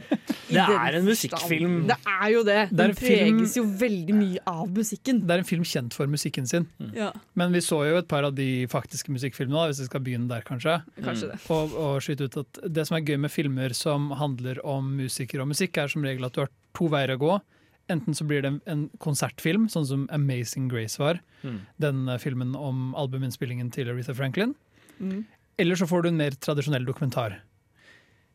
Det 0.48 0.62
er 0.62 0.96
en 0.98 1.04
musikkfilm. 1.06 1.76
Det 1.88 1.96
er 2.06 2.28
jo 2.32 2.42
det. 2.46 2.58
Det 2.70 2.86
preges 2.98 3.00
Den 3.00 3.46
film- 3.46 3.56
jo 3.56 3.64
veldig 3.80 4.14
mye 4.14 4.38
av 4.46 4.68
musikken. 4.70 5.20
Det 5.26 5.34
er 5.34 5.42
en 5.42 5.48
film 5.48 5.64
kjent 5.66 5.94
for 5.96 6.06
musikken 6.06 6.46
sin. 6.46 6.68
Ja, 6.94 7.12
Men 7.34 7.52
vi 7.52 7.58
så 7.64 7.80
jo 7.88 7.96
et 7.98 8.08
par 8.08 8.22
av 8.24 8.34
de 8.34 8.66
faktiske 8.66 9.10
musikkfilmene, 9.10 9.66
hvis 9.70 9.80
vi 9.80 9.88
skal 9.90 10.00
begynne 10.00 10.28
der, 10.28 10.42
kanskje. 10.46 10.82
kanskje 11.02 11.32
det. 11.32 11.40
Og, 11.50 11.74
og 11.74 12.00
skyte 12.04 12.28
ut 12.30 12.36
at 12.36 12.60
Det 12.72 12.86
som 12.86 12.96
er 12.96 13.06
gøy 13.06 13.18
med 13.18 13.30
filmer 13.30 13.74
som 13.74 14.10
handler 14.10 14.60
om 14.64 14.96
musikere 14.96 15.42
og 15.42 15.48
musikk, 15.48 15.76
er 15.78 15.88
som 15.88 16.02
regel 16.06 16.24
at 16.24 16.32
du 16.34 16.40
har 16.44 16.50
to 16.74 16.88
veier 16.88 17.16
å 17.16 17.18
gå. 17.18 17.40
Enten 17.88 18.14
så 18.14 18.26
blir 18.26 18.42
det 18.42 18.48
en, 18.50 18.60
en 18.66 18.88
konsertfilm, 18.98 19.68
sånn 19.70 19.86
som 19.86 20.08
Amazing 20.10 20.68
Grace 20.68 20.98
var. 20.98 21.20
Mm. 21.42 21.60
Den 21.78 22.08
eh, 22.08 22.18
filmen 22.18 22.54
om 22.58 22.94
albuminnspillingen 22.98 23.70
til 23.74 23.88
Aretha 23.92 24.14
Franklin. 24.14 24.54
Mm. 24.98 25.24
Eller 25.58 25.78
så 25.78 25.86
får 25.88 26.02
du 26.02 26.08
en 26.10 26.18
mer 26.18 26.34
tradisjonell 26.42 26.84
dokumentar. 26.84 27.38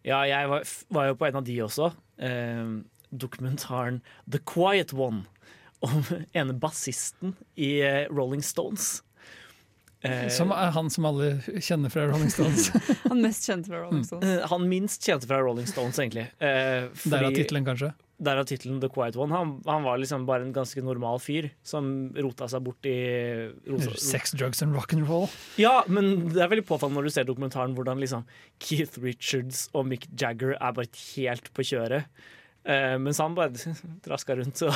Ja, 0.07 0.23
jeg 0.25 0.49
var, 0.49 0.63
var 0.89 1.07
jo 1.11 1.15
på 1.19 1.27
en 1.27 1.35
av 1.41 1.45
de 1.45 1.59
også. 1.61 1.91
Eh, 2.17 2.71
dokumentaren 3.11 4.01
The 4.31 4.39
Quiet 4.47 4.93
One. 4.97 5.23
Om 5.81 6.03
ene 6.37 6.53
bassisten 6.61 7.35
i 7.57 7.79
eh, 7.85 8.03
Rolling 8.13 8.43
Stones. 8.45 9.01
Eh, 10.01 10.27
Som 10.33 10.49
er 10.55 10.71
han 10.73 10.89
som 10.89 11.05
alle 11.05 11.35
kjenner 11.61 11.91
fra 11.93 12.07
Rolling 12.09 12.29
Stones. 12.33 12.71
Han 13.11 13.19
mest 13.21 13.45
kjente 13.45 13.69
fra 13.69 13.83
Rolling 13.83 14.05
Stones. 14.07 14.25
eh, 14.25 14.47
han 14.49 14.63
minst 14.69 15.05
kjente 15.05 15.27
fra 15.29 15.37
Rolling 15.45 15.67
Stones, 15.69 15.99
egentlig. 16.01 16.23
Eh, 16.41 16.87
fordi- 16.95 17.11
Derav 17.13 17.35
tittelen, 17.37 17.65
kanskje. 17.67 17.91
Derav 18.21 18.45
tittelen 18.49 18.79
The 18.81 18.89
Quiet 18.93 19.15
One. 19.17 19.33
Han, 19.33 19.53
han 19.65 19.85
var 19.85 19.97
liksom 19.97 20.27
bare 20.27 20.45
en 20.45 20.53
ganske 20.53 20.83
normal 20.85 21.17
fyr 21.23 21.49
som 21.65 22.11
rota 22.13 22.45
seg 22.51 22.61
bort 22.67 22.85
i 22.85 22.97
rosa, 23.65 23.95
Sex, 23.97 24.35
drugs 24.37 24.61
and 24.61 24.77
rock'n'roll. 24.77 25.25
Ja, 25.61 25.79
men 25.89 26.29
det 26.29 26.43
er 26.43 26.51
veldig 26.51 26.67
påfallende 26.69 27.01
når 27.01 27.09
du 27.09 27.15
ser 27.15 27.25
dokumentaren 27.29 27.73
hvordan 27.77 28.01
liksom 28.03 28.27
Keith 28.61 29.01
Richards 29.01 29.65
og 29.73 29.89
Mick 29.89 30.05
Jagger 30.13 30.53
er 30.59 30.77
bare 30.77 31.01
helt 31.15 31.49
på 31.57 31.65
kjøret. 31.71 32.05
Eh, 32.63 32.97
mens 33.01 33.17
han 33.23 33.35
bare 33.35 33.53
traska 34.05 34.35
rundt. 34.35 34.61
og 34.61 34.73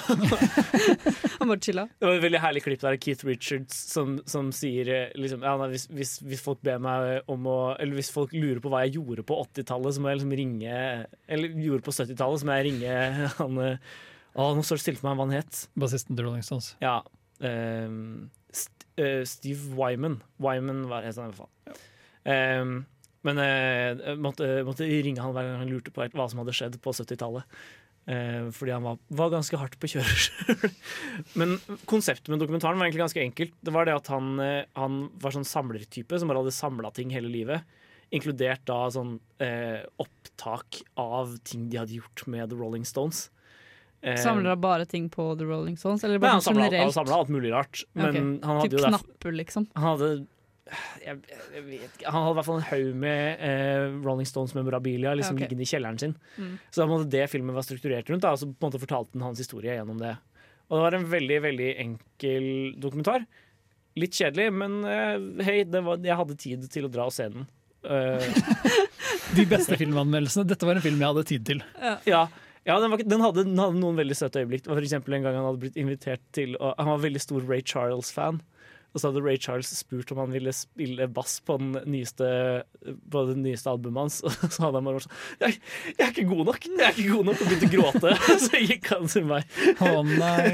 Han 1.40 1.52
bare 1.52 1.60
chilla. 1.62 1.86
Det 2.00 2.08
var 2.08 2.18
et 2.18 2.24
veldig 2.24 2.42
herlig 2.42 2.64
klipp 2.66 2.82
der 2.82 2.98
av 2.98 3.02
Keith 3.04 3.28
Richards 3.28 3.78
som, 3.92 4.18
som 4.30 4.50
sier 4.56 4.90
eh, 4.90 5.14
liksom, 5.20 5.46
ja, 5.46 5.56
nei, 5.62 5.70
hvis, 5.76 5.88
hvis, 5.94 6.16
hvis 6.26 6.44
folk 6.46 6.64
ber 6.66 6.82
meg 6.82 7.30
om 7.32 7.46
å 7.50 7.60
Eller 7.78 8.00
hvis 8.00 8.14
folk 8.14 8.34
lurer 8.36 8.62
på 8.64 8.72
hva 8.74 8.86
jeg 8.86 8.98
gjorde 8.98 9.26
på 9.28 9.38
80-tallet, 9.44 9.96
så 9.96 10.04
må 10.04 10.12
jeg 10.12 10.22
liksom 10.22 10.38
ringe 10.42 10.80
Eller 11.28 11.60
gjorde 11.68 11.86
på 11.86 11.96
70-tallet, 11.96 12.42
så 12.42 12.50
må 12.50 12.58
jeg 12.58 12.68
ringe 12.72 12.96
han 13.42 13.62
eh, 13.64 13.92
Å, 14.36 14.50
nå 14.56 14.66
står 14.66 14.82
det 14.82 14.86
stille 14.88 15.00
for 15.00 15.10
meg 15.12 15.20
hva 15.20 15.30
han 15.30 15.38
het. 15.38 15.60
Bassisten 15.80 16.18
til 16.18 16.26
Rolling 16.28 16.44
Stones. 16.44 16.74
Ja. 16.84 16.98
Uh, 17.40 18.26
St 18.52 18.84
uh, 19.00 19.22
Steve 19.28 19.78
Wyman. 19.78 20.18
Wyman 20.44 20.82
var 20.92 21.08
het 21.08 21.16
han 21.16 21.32
i 21.32 21.32
hvert 21.32 21.46
fall. 21.46 21.78
Ehm, 22.26 22.82
men 23.25 23.42
eh, 23.42 23.95
jeg 23.98 24.22
måtte, 24.22 24.51
måtte 24.68 24.88
ringe 24.88 25.24
han 25.24 25.33
hver 25.36 25.50
gang 25.50 25.63
han 25.63 25.72
lurte 25.72 25.94
på 25.94 26.06
hva 26.13 26.30
som 26.30 26.44
hadde 26.44 26.56
skjedd 26.56 26.77
på 26.83 26.94
70-tallet. 26.94 27.57
Eh, 28.06 28.51
fordi 28.54 28.72
han 28.72 28.83
var, 28.86 29.00
var 29.18 29.31
ganske 29.33 29.57
hardt 29.57 29.80
på 29.81 29.89
kjøret 29.95 30.19
sjøl. 30.27 30.74
Men 31.39 31.56
konseptet 31.89 32.30
med 32.30 32.44
dokumentaren 32.44 32.77
var 32.77 32.88
egentlig 32.88 33.06
ganske 33.07 33.24
enkelt. 33.24 33.56
Det 33.66 33.74
var 33.74 33.89
det 33.89 33.95
at 33.98 34.12
han, 34.13 34.36
eh, 34.44 34.62
han 34.77 35.07
var 35.22 35.33
sånn 35.33 35.48
samlertype 35.48 36.19
som 36.22 36.30
bare 36.30 36.44
hadde 36.44 36.54
samla 36.54 36.94
ting 36.95 37.13
hele 37.16 37.31
livet. 37.33 37.66
Inkludert 38.13 38.62
da 38.69 38.83
sånn 38.94 39.18
eh, 39.42 39.81
opptak 40.01 40.83
av 41.01 41.33
ting 41.48 41.66
de 41.72 41.81
hadde 41.81 41.98
gjort 41.98 42.27
med 42.30 42.51
The 42.51 42.60
Rolling 42.60 42.86
Stones. 42.86 43.30
Samler 44.22 44.51
han 44.51 44.62
bare 44.62 44.86
ting 44.86 45.07
på 45.10 45.31
The 45.33 45.48
Rolling 45.50 45.80
Stones? 45.81 46.04
Eller 46.06 46.19
Nei, 46.19 46.27
bare 46.27 46.36
han 46.38 46.44
sånn 46.45 46.60
han 46.62 46.92
samla 46.94 47.24
alt 47.24 47.31
mulig 47.33 47.50
rart. 47.56 47.81
Men 47.98 48.12
okay. 48.12 48.22
han 48.22 48.60
hadde 48.60 48.68
Typ 48.68 48.75
jo 48.75 48.83
derfor, 48.83 49.07
knapper, 49.07 49.38
liksom? 49.39 49.66
han 49.74 49.88
hadde 49.95 50.10
jeg, 50.65 51.19
jeg 51.29 51.63
vet 51.67 51.84
ikke, 51.86 52.10
Han 52.10 52.24
hadde 52.24 52.34
i 52.34 52.38
hvert 52.39 52.48
fall 52.48 52.57
en 52.57 52.67
haug 52.72 53.01
med 53.03 53.43
eh, 53.45 53.84
Rolling 54.05 54.29
Stones 54.29 54.55
memorabilia 54.57 55.13
liksom, 55.13 55.38
okay. 55.38 55.45
liggende 55.45 55.65
i 55.65 55.69
kjelleren 55.69 56.00
sin. 56.01 56.15
Mm. 56.41 56.55
Så 56.69 56.81
da 56.81 56.88
måtte 56.89 57.10
det 57.13 57.27
filmen 57.29 57.57
var 57.57 57.67
strukturert 57.67 58.10
rundt. 58.10 58.25
Da, 58.25 58.34
og 58.34 58.41
så 58.41 58.50
på 58.50 58.57
en 58.65 58.72
måte 58.72 58.81
fortalte 58.81 59.13
den 59.13 59.25
hans 59.27 59.41
historie 59.41 59.77
gjennom 59.77 60.00
det. 60.01 60.15
Og 60.65 60.77
det 60.77 60.86
var 60.88 60.98
en 60.98 61.10
veldig 61.12 61.41
veldig 61.45 61.67
enkel 61.84 62.48
dokumentar. 62.81 63.27
Litt 63.95 64.17
kjedelig, 64.17 64.50
men 64.57 64.79
eh, 64.89 65.45
hei, 65.45 65.60
det 65.69 65.84
var, 65.86 66.01
jeg 66.03 66.17
hadde 66.24 66.39
tid 66.41 66.65
til 66.74 66.89
å 66.89 66.91
dra 66.91 67.05
og 67.12 67.13
se 67.15 67.29
den. 67.31 67.45
Uh, 67.86 68.17
De 69.38 69.45
beste 69.45 69.77
filmanmeldelsene. 69.77 70.48
Dette 70.50 70.65
var 70.65 70.79
en 70.79 70.84
film 70.84 70.98
jeg 70.98 71.13
hadde 71.13 71.27
tid 71.29 71.45
til. 71.45 71.62
Ja, 72.10 72.25
ja 72.65 72.79
den, 72.81 72.89
var, 72.89 73.05
den, 73.05 73.22
hadde, 73.22 73.45
den 73.45 73.62
hadde 73.62 73.77
noen 73.77 74.01
veldig 74.01 74.17
søte 74.17 74.41
øyeblikk. 74.41 74.65
For 74.65 74.81
eksempel 74.81 75.17
en 75.17 75.27
gang 75.27 75.38
han 75.38 75.45
hadde 75.45 75.62
blitt 75.62 75.77
invitert 75.79 76.25
til 76.36 76.57
å, 76.57 76.74
Han 76.81 76.95
var 76.95 77.05
veldig 77.05 77.22
stor 77.22 77.45
Ray 77.45 77.62
Charles-fan. 77.62 78.41
Og 78.96 79.02
så 79.02 79.10
hadde 79.10 79.22
Ray 79.25 79.36
Charles 79.44 79.68
spurt 79.75 80.12
om 80.14 80.22
han 80.24 80.32
ville 80.32 80.54
spille 80.56 81.10
bass 81.12 81.42
på, 81.44 81.58
den 81.60 81.75
nyeste, 81.92 82.28
på 83.12 83.24
det 83.28 83.36
nyeste 83.42 83.74
albumet 83.74 84.06
hans. 84.06 84.22
Og 84.25 84.46
så 84.48 84.64
hadde 84.64 84.80
han 84.80 84.88
bare 84.88 85.02
vært 85.02 85.08
sånn 85.10 85.18
jeg, 85.44 85.58
'Jeg 85.90 86.06
er 86.06 86.14
ikke 86.14 86.28
god 86.32 86.44
nok!' 86.50 86.68
Jeg 86.70 86.86
er 86.88 86.96
ikke 86.96 87.18
god 87.18 87.28
nok 87.30 87.42
Og 87.44 87.50
begynte 87.52 87.68
å 87.68 87.74
gråte. 87.75 88.14
Så 88.46 88.62
gikk 88.64 88.92
han 88.94 89.12
til 89.12 89.28
meg. 89.28 89.58
Å 89.84 89.92
nei. 90.08 90.48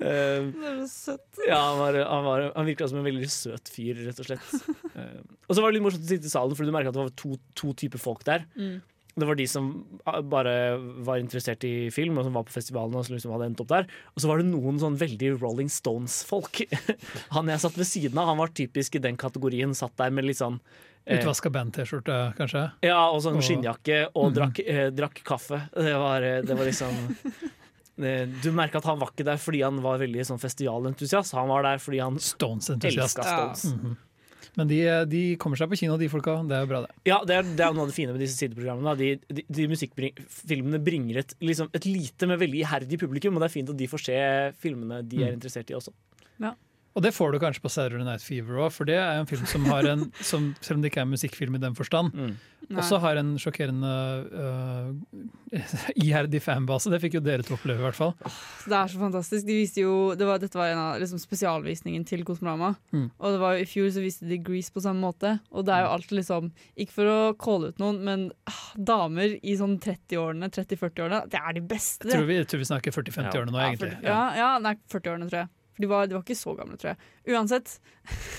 Uh, 0.00 0.48
Det 0.58 0.70
er 0.72 0.80
så 0.80 0.88
søtt. 1.12 1.42
ja, 1.44 1.60
han, 1.60 1.78
var, 1.82 2.00
han, 2.00 2.24
var, 2.24 2.46
han 2.56 2.68
virka 2.72 2.88
som 2.88 3.02
en 3.02 3.08
veldig 3.08 3.28
søt 3.32 3.72
fyr, 3.72 4.00
rett 4.08 4.22
og 4.24 4.30
slett. 4.30 4.76
Uh, 4.96 5.20
og 5.44 5.52
så 5.52 5.60
var 5.60 5.68
det 5.68 5.78
litt 5.78 5.84
morsomt 5.84 6.08
å 6.08 6.12
sitte 6.14 6.30
i 6.30 6.32
salen, 6.32 6.56
for 6.56 6.64
du 6.64 6.72
merka 6.72 6.92
at 6.92 6.96
det 6.96 7.04
var 7.04 7.16
to, 7.20 7.36
to 7.58 7.74
typer 7.76 8.00
folk 8.00 8.24
der. 8.28 8.48
Mm. 8.56 8.78
Det 9.16 9.26
var 9.26 9.34
de 9.34 9.46
som 9.50 9.70
ah, 10.06 10.20
bare 10.22 10.52
var 11.02 11.18
interessert 11.18 11.64
i 11.66 11.90
film, 11.90 12.18
og 12.18 12.24
som 12.28 12.32
var 12.36 12.44
på 12.46 12.52
festivalen 12.54 12.94
og 12.94 13.06
som 13.06 13.16
liksom 13.16 13.32
hadde 13.34 13.46
endt 13.50 13.60
opp 13.64 13.68
der. 13.72 13.86
Og 14.14 14.22
så 14.22 14.28
var 14.30 14.38
det 14.38 14.46
noen 14.46 14.78
sånn 14.78 14.98
veldig 15.00 15.32
Rolling 15.40 15.68
Stones-folk. 15.72 16.60
Han 17.34 17.48
jeg 17.50 17.58
satt 17.64 17.74
ved 17.80 17.86
siden 17.88 18.18
av, 18.20 18.28
han 18.30 18.38
var 18.38 18.48
typisk 18.54 18.94
i 18.94 19.02
den 19.02 19.16
kategorien. 19.18 19.74
Satt 19.74 19.96
der 19.98 20.10
med 20.14 20.24
litt 20.28 20.38
sånn 20.38 20.60
eh, 21.04 21.18
Utvaska 21.18 21.50
band-T-skjorte, 21.50 22.18
kanskje. 22.38 22.62
Ja, 22.86 23.00
og 23.10 23.22
sånn 23.24 23.40
skinnjakke, 23.42 24.04
og 24.14 24.30
Mhm. 24.30 24.34
drakk, 24.38 24.60
eh, 24.66 24.90
drakk 24.94 25.22
kaffe. 25.24 25.62
Det 25.74 25.94
var, 25.98 26.22
eh, 26.22 26.42
det 26.42 26.54
var 26.56 26.64
liksom 26.68 26.94
eh, 28.04 28.26
Du 28.42 28.52
merka 28.52 28.78
at 28.78 28.84
han 28.84 28.98
var 29.00 29.10
ikke 29.10 29.24
der 29.26 29.36
fordi 29.42 29.64
han 29.64 29.80
var 29.82 29.98
veldig 29.98 30.22
sånn 30.30 30.38
festivalentusiast. 30.38 31.34
Han 31.34 31.48
var 31.48 31.62
der 31.66 31.78
fordi 31.82 31.98
han 32.04 32.18
Stones-entusiast. 32.22 33.18
elska 33.18 33.26
Stones. 33.26 33.64
Mhm. 33.74 33.96
Men 34.58 34.66
de, 34.70 34.78
de 35.06 35.22
kommer 35.38 35.60
seg 35.60 35.70
på 35.70 35.78
kino, 35.78 35.96
de 36.00 36.08
folka. 36.10 36.34
Det 36.48 36.56
er 36.56 36.64
jo 36.64 36.70
bra, 36.72 36.80
det. 36.82 36.96
Ja, 37.06 37.20
det 37.26 37.36
er, 37.36 37.50
det 37.60 37.62
er 37.62 37.76
noe 37.76 37.86
av 37.86 37.92
det 37.92 37.96
fine 37.96 38.14
med 38.14 38.24
disse 38.24 38.40
sideprogrammene. 38.40 38.94
De, 38.98 39.10
de, 39.30 39.44
de 39.54 39.68
musikkfilmene 39.70 40.80
bringer 40.82 41.20
et, 41.22 41.34
liksom, 41.44 41.70
et 41.78 41.86
lite, 41.86 42.26
men 42.26 42.40
veldig 42.40 42.64
iherdig 42.64 42.98
publikum, 42.98 43.38
og 43.38 43.44
det 43.44 43.48
er 43.50 43.54
fint 43.54 43.70
at 43.70 43.78
de 43.78 43.90
får 43.90 44.04
se 44.08 44.16
filmene 44.64 45.04
de 45.06 45.22
er 45.28 45.36
interessert 45.36 45.70
i 45.70 45.78
også. 45.78 45.94
Og 46.96 47.04
det 47.04 47.12
får 47.14 47.34
du 47.34 47.38
kanskje 47.42 47.62
på 47.62 47.70
Saturday 47.70 48.06
Night 48.06 48.24
Fever 48.24 48.58
òg, 48.64 48.72
for 48.74 48.88
det 48.88 48.96
er 48.98 49.20
en 49.20 49.28
film 49.28 49.44
som 49.48 49.66
har 49.70 49.86
en 49.86 50.08
som, 50.30 50.52
Selv 50.64 50.78
om 50.78 50.84
det 50.84 50.92
ikke 50.92 51.02
er 51.02 51.08
en 51.08 51.12
musikkfilm 51.14 51.58
i 51.58 51.60
den 51.62 51.76
forstand, 51.78 52.14
mm. 52.14 52.78
også 52.80 52.98
har 53.02 53.20
en 53.20 53.34
sjokkerende 53.40 53.92
uh, 54.32 55.52
iherdig 56.04 56.40
fanbase. 56.42 56.90
Det 56.92 57.00
fikk 57.02 57.18
jo 57.18 57.22
dere 57.24 57.44
til 57.46 57.54
å 57.54 57.58
oppleve, 57.58 57.82
i 57.82 57.86
hvert 57.86 57.98
fall. 57.98 58.14
Det 58.64 58.74
er 58.78 58.92
så 58.92 59.00
fantastisk. 59.00 59.46
De 59.46 59.58
viste 59.60 59.84
jo, 59.84 59.94
det 60.18 60.26
var, 60.28 60.40
dette 60.42 60.58
var 60.58 60.72
en 60.72 60.82
av 60.82 61.02
liksom, 61.02 61.20
spesialvisningen 61.22 62.06
til 62.08 62.24
Kosmorama. 62.28 62.72
Mm. 62.94 63.06
Og 63.16 63.36
det 63.36 63.42
var 63.44 63.56
jo 63.56 63.66
i 63.66 63.68
fjor 63.70 63.92
så 63.94 64.04
viste 64.04 64.28
de 64.28 64.40
Grease 64.42 64.74
på 64.74 64.82
samme 64.84 65.04
måte. 65.04 65.36
Og 65.52 65.68
det 65.68 65.76
er 65.76 65.84
jo 65.86 65.92
alltid 65.94 66.18
liksom 66.20 66.50
Ikke 66.78 66.94
for 66.94 67.12
å 67.12 67.18
calle 67.38 67.70
ut 67.70 67.82
noen, 67.82 68.00
men 68.06 68.26
ah, 68.50 68.64
damer 68.74 69.36
i 69.38 69.54
sånn 69.58 69.78
30-årene, 69.84 70.50
30-40-årene, 70.54 71.22
det 71.30 71.42
er 71.42 71.58
de 71.58 71.64
beste. 71.74 72.08
Jeg 72.08 72.16
tror 72.16 72.28
vi, 72.28 72.40
jeg 72.40 72.50
tror 72.50 72.64
vi 72.64 72.68
snakker 72.72 72.98
40-50-årene 72.98 73.54
nå, 73.54 73.62
egentlig. 73.68 73.94
Ja, 74.02 74.08
Ja, 74.08 74.24
ja, 74.38 74.50
nei, 74.62 74.74
40-årene, 74.90 75.30
tror 75.30 75.44
jeg. 75.44 75.52
For 75.78 75.84
de 75.84 75.90
var, 75.90 76.08
de 76.10 76.16
var 76.18 76.24
ikke 76.26 76.34
så 76.34 76.56
gamle, 76.58 76.74
tror 76.80 76.90
jeg. 76.90 76.98
Uansett. 77.30 77.76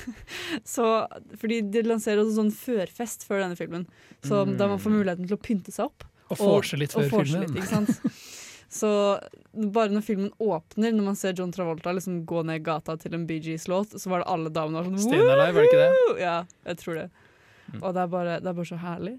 så, 0.76 0.86
fordi 1.40 1.62
de 1.72 1.84
lanserer 1.88 2.20
også 2.26 2.36
sånn 2.42 2.52
førfest 2.52 3.24
før 3.28 3.46
denne 3.46 3.56
filmen. 3.60 3.86
Så 4.26 4.42
Mm. 4.44 4.58
da 4.60 4.68
man 4.68 4.82
får 4.84 4.92
muligheten 4.98 5.28
til 5.30 5.38
å 5.38 5.42
pynte 5.42 5.72
seg 5.72 5.86
opp. 5.88 6.04
Og 6.34 6.38
vorse 6.44 6.78
litt 6.78 6.92
før 6.94 7.08
filmen. 7.10 7.46
Litt, 7.48 7.56
ikke 7.64 7.72
sant? 7.72 7.96
Så 8.70 8.90
bare 9.74 9.90
når 9.90 10.04
filmen 10.06 10.28
åpner, 10.38 10.92
når 10.94 11.06
man 11.08 11.16
ser 11.18 11.34
John 11.34 11.50
Travolta 11.56 11.90
liksom 11.96 12.20
gå 12.30 12.44
ned 12.46 12.62
gata 12.68 12.94
til 13.02 13.16
en 13.18 13.24
Bee 13.26 13.42
Gees-låt, 13.42 13.96
så 13.98 14.12
var 14.12 14.22
det 14.22 14.28
alle 14.30 14.52
damene 14.54 14.84
var 14.84 14.92
sånn 14.92 15.00
Stine 15.08 15.26
Alive, 15.26 15.56
var 15.56 15.64
det 15.66 15.72
ikke 15.72 15.80
det? 15.88 16.20
Ja, 16.22 16.36
jeg 16.70 16.78
tror 16.84 17.00
det. 17.00 17.08
Og 17.80 17.94
det 17.98 18.04
er 18.04 18.12
bare, 18.14 18.36
det 18.44 18.52
er 18.52 18.58
bare 18.60 18.70
så 18.70 18.78
herlig. 18.84 19.16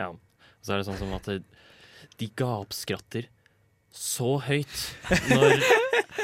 Ja. 0.00 0.06
Og 0.14 0.64
Så 0.64 0.72
er 0.72 0.80
det 0.80 0.86
sånn 0.88 0.96
som 1.02 1.12
at 1.18 1.28
de 2.16 2.30
gapskratter 2.40 3.28
så 3.92 4.38
høyt 4.46 4.78
når 5.34 5.60
Eh, 5.60 6.23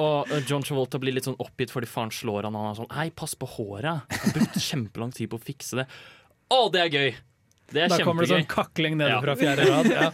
Og 0.00 0.30
John 0.48 0.62
Travolta 0.64 0.98
blir 1.02 1.12
litt 1.16 1.26
sånn 1.28 1.36
oppgitt 1.42 1.72
fordi 1.74 1.88
faren 1.90 2.12
slår 2.14 2.48
han. 2.48 2.56
Han 2.56 2.70
er 2.70 2.78
sånn 2.80 2.92
Hei, 2.96 3.08
pass 3.10 3.34
på 3.38 3.48
håret. 3.58 4.04
Han 4.14 4.34
brukte 4.36 4.62
kjempelang 4.62 5.12
tid 5.16 5.30
på 5.32 5.36
å 5.40 5.44
fikse 5.44 5.82
det. 5.82 5.86
Å, 6.54 6.60
det 6.72 6.80
er 6.86 6.94
gøy! 6.94 7.10
Det 7.68 7.82
er 7.84 7.92
Da 7.92 7.98
kommer 8.00 8.24
det 8.24 8.32
sånn 8.32 8.46
kakling 8.48 8.96
nede 8.96 9.10
Ja. 9.12 9.20
fra 9.20 9.34
fjerde 9.36 9.66
rad. 9.68 9.90
Ja. 9.92 10.08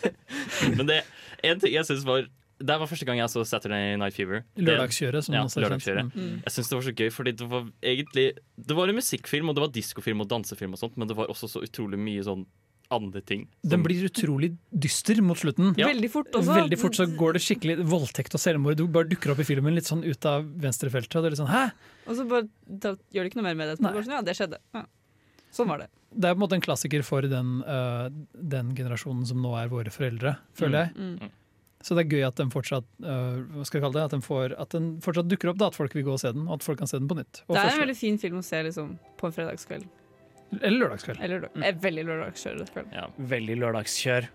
Men 0.76 0.86
det 0.90 1.02
en 1.42 1.60
ting 1.62 1.72
jeg 1.74 1.86
synes 1.88 2.04
var 2.06 2.26
Det 2.62 2.76
var 2.78 2.86
første 2.86 3.06
gang 3.08 3.18
jeg 3.18 3.30
så 3.32 3.42
Saturday 3.48 3.96
Night 3.98 4.14
Fever. 4.14 4.44
Lørdagskjøret, 4.60 5.24
som 5.26 5.34
ja, 5.34 5.40
også 5.48 5.62
lørdagskjøret. 5.64 6.12
Mm. 6.14 6.34
Jeg 6.44 6.52
synes 6.54 6.68
det 6.68 6.76
var 6.76 6.84
så 6.86 6.92
gøy, 7.00 7.08
fordi 7.10 7.32
det 7.40 7.48
var 7.50 7.64
egentlig 7.82 8.26
Det 8.68 8.76
var 8.78 8.92
en 8.92 8.98
musikkfilm, 9.00 9.48
og 9.50 9.56
det 9.56 9.64
var 9.64 9.72
diskofilm 9.74 10.20
og 10.22 10.28
dansefilm 10.30 10.76
og 10.76 10.82
sånt, 10.84 11.00
men 11.00 11.08
det 11.10 11.16
var 11.18 11.32
også 11.32 11.48
så 11.50 11.64
utrolig 11.64 11.98
mye 11.98 12.22
sånn 12.28 12.44
andre 12.94 13.22
ting. 13.26 13.46
Den 13.66 13.84
blir 13.84 14.04
utrolig 14.08 14.52
dyster 14.70 15.20
mot 15.24 15.38
slutten. 15.38 15.72
Ja. 15.80 15.88
Veldig 15.90 16.10
fort 16.12 16.32
også. 16.38 16.56
Veldig 16.62 16.78
fort 16.80 16.98
så 16.98 17.06
går 17.18 17.36
det 17.36 17.44
skikkelig 17.44 17.76
voldtekt 17.88 18.36
og 18.38 18.42
selvmord. 18.42 18.78
Du 18.80 18.86
bare 18.92 19.10
dukker 19.10 19.34
opp 19.34 19.42
i 19.42 19.48
filmen 19.48 19.76
litt 19.76 19.88
sånn 19.88 20.04
ut 20.04 20.28
av 20.28 20.46
venstrefeltet. 20.62 21.18
Og 21.18 21.24
det 21.24 21.32
er 21.32 21.36
litt 21.36 21.42
sånn, 21.42 21.52
hæ? 21.52 21.64
Og 22.06 22.18
så 22.18 22.26
bare, 22.28 22.48
da 22.66 22.96
gjør 23.14 23.26
de 23.26 23.32
ikke 23.32 23.40
noe 23.40 23.48
mer 23.50 23.60
med 23.60 23.72
det. 23.72 23.78
sånn, 23.82 24.16
Ja, 24.16 24.24
det 24.26 24.36
skjedde. 24.38 24.62
Ja. 24.76 24.86
Sånn 25.52 25.68
var 25.68 25.84
det. 25.84 25.90
Det 26.12 26.28
er 26.28 26.34
på 26.34 26.40
en 26.40 26.44
måte 26.46 26.56
en 26.56 26.64
klassiker 26.64 27.04
for 27.04 27.24
den, 27.28 27.60
uh, 27.64 28.08
den 28.32 28.74
generasjonen 28.76 29.24
som 29.28 29.40
nå 29.44 29.52
er 29.60 29.70
våre 29.72 29.92
foreldre, 29.92 30.36
føler 30.56 30.86
jeg. 30.86 30.96
Mm. 30.96 31.32
Så 31.82 31.96
det 31.98 32.04
er 32.04 32.14
gøy 32.14 32.26
at 32.28 32.38
den 32.38 32.52
fortsatt 32.52 32.86
uh, 33.02 33.40
hva 33.56 33.64
skal 33.66 33.80
jeg 33.80 33.84
kalle 33.84 33.98
det, 33.98 34.04
at 34.06 34.14
den, 34.14 34.24
får, 34.24 34.54
at 34.60 34.76
den 34.76 34.92
fortsatt 35.04 35.28
dukker 35.28 35.50
opp, 35.52 35.58
da, 35.60 35.72
at 35.72 35.78
folk 35.78 35.96
vil 35.96 36.06
gå 36.06 36.14
og 36.14 36.20
se 36.22 36.30
den, 36.34 36.46
og 36.48 36.60
at 36.60 36.66
folk 36.66 36.80
kan 36.80 36.90
se 36.90 37.00
den 37.00 37.08
på 37.10 37.18
nytt. 37.18 37.42
Det 37.48 37.58
er 37.58 37.72
en 37.72 37.82
veldig 37.82 37.98
fin 37.98 38.20
film 38.22 38.38
å 38.40 38.44
se 38.46 38.60
liksom, 38.68 38.94
på 39.18 39.28
en 39.28 39.36
fredagskveld. 39.36 39.88
Eller 40.60 40.78
lørdagskveld. 40.84 41.20
Eller 41.22 41.40
lørdag. 41.46 41.62
eh, 41.64 41.78
veldig 41.80 42.04
lørdagskveld. 42.08 42.90
Ja. 42.92 43.06
Veldig 43.18 43.56
lørdagskjør. 43.62 44.26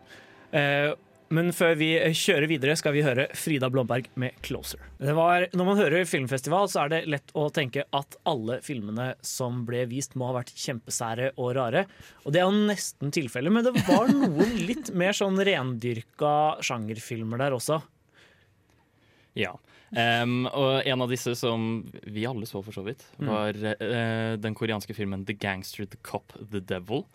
Eh, 0.57 0.93
men 1.29 1.49
før 1.51 1.73
vi 1.75 1.89
kjører 2.15 2.47
videre, 2.47 2.75
skal 2.79 2.93
vi 2.95 3.01
høre 3.03 3.25
Frida 3.35 3.67
Blomberg 3.69 4.05
med 4.15 4.31
'Closer'. 4.41 4.79
Det 4.97 5.13
var, 5.13 5.47
når 5.51 5.65
man 5.67 5.77
hører 5.77 6.05
filmfestival, 6.07 6.69
så 6.71 6.85
er 6.85 6.89
det 6.93 7.01
lett 7.11 7.33
å 7.35 7.49
tenke 7.51 7.83
at 7.91 8.15
alle 8.25 8.61
filmene 8.63 9.09
som 9.21 9.65
ble 9.67 9.85
vist, 9.91 10.15
må 10.15 10.29
ha 10.31 10.37
vært 10.39 10.55
kjempesære 10.55 11.33
og 11.37 11.55
rare. 11.57 11.85
Og 12.25 12.31
det 12.31 12.39
er 12.39 12.47
jo 12.47 12.65
nesten 12.71 13.11
tilfellet, 13.11 13.51
men 13.51 13.67
det 13.67 13.75
var 13.89 14.07
noen 14.13 14.55
litt 14.65 14.93
mer 14.95 15.11
sånn 15.11 15.35
rendyrka 15.37 16.61
sjangerfilmer 16.63 17.37
der 17.43 17.51
også. 17.59 17.81
Ja. 19.35 19.51
Em, 19.95 20.45
og 20.51 20.81
en 20.85 21.01
av 21.01 21.09
disse 21.09 21.31
som 21.39 21.85
vi 22.03 22.25
alle 22.27 22.43
så, 22.49 22.59
for 22.65 22.75
så 22.75 22.83
vidt, 22.83 23.05
Mm. 23.19 23.27
var 23.31 23.55
eh, 23.79 24.35
den 24.37 24.53
koreanske 24.55 24.93
filmen 24.93 25.23
'The 25.25 25.37
Gangster, 25.39 25.85
The 25.85 25.97
Cop, 26.03 26.33
The 26.51 26.59
Devil'. 26.59 27.05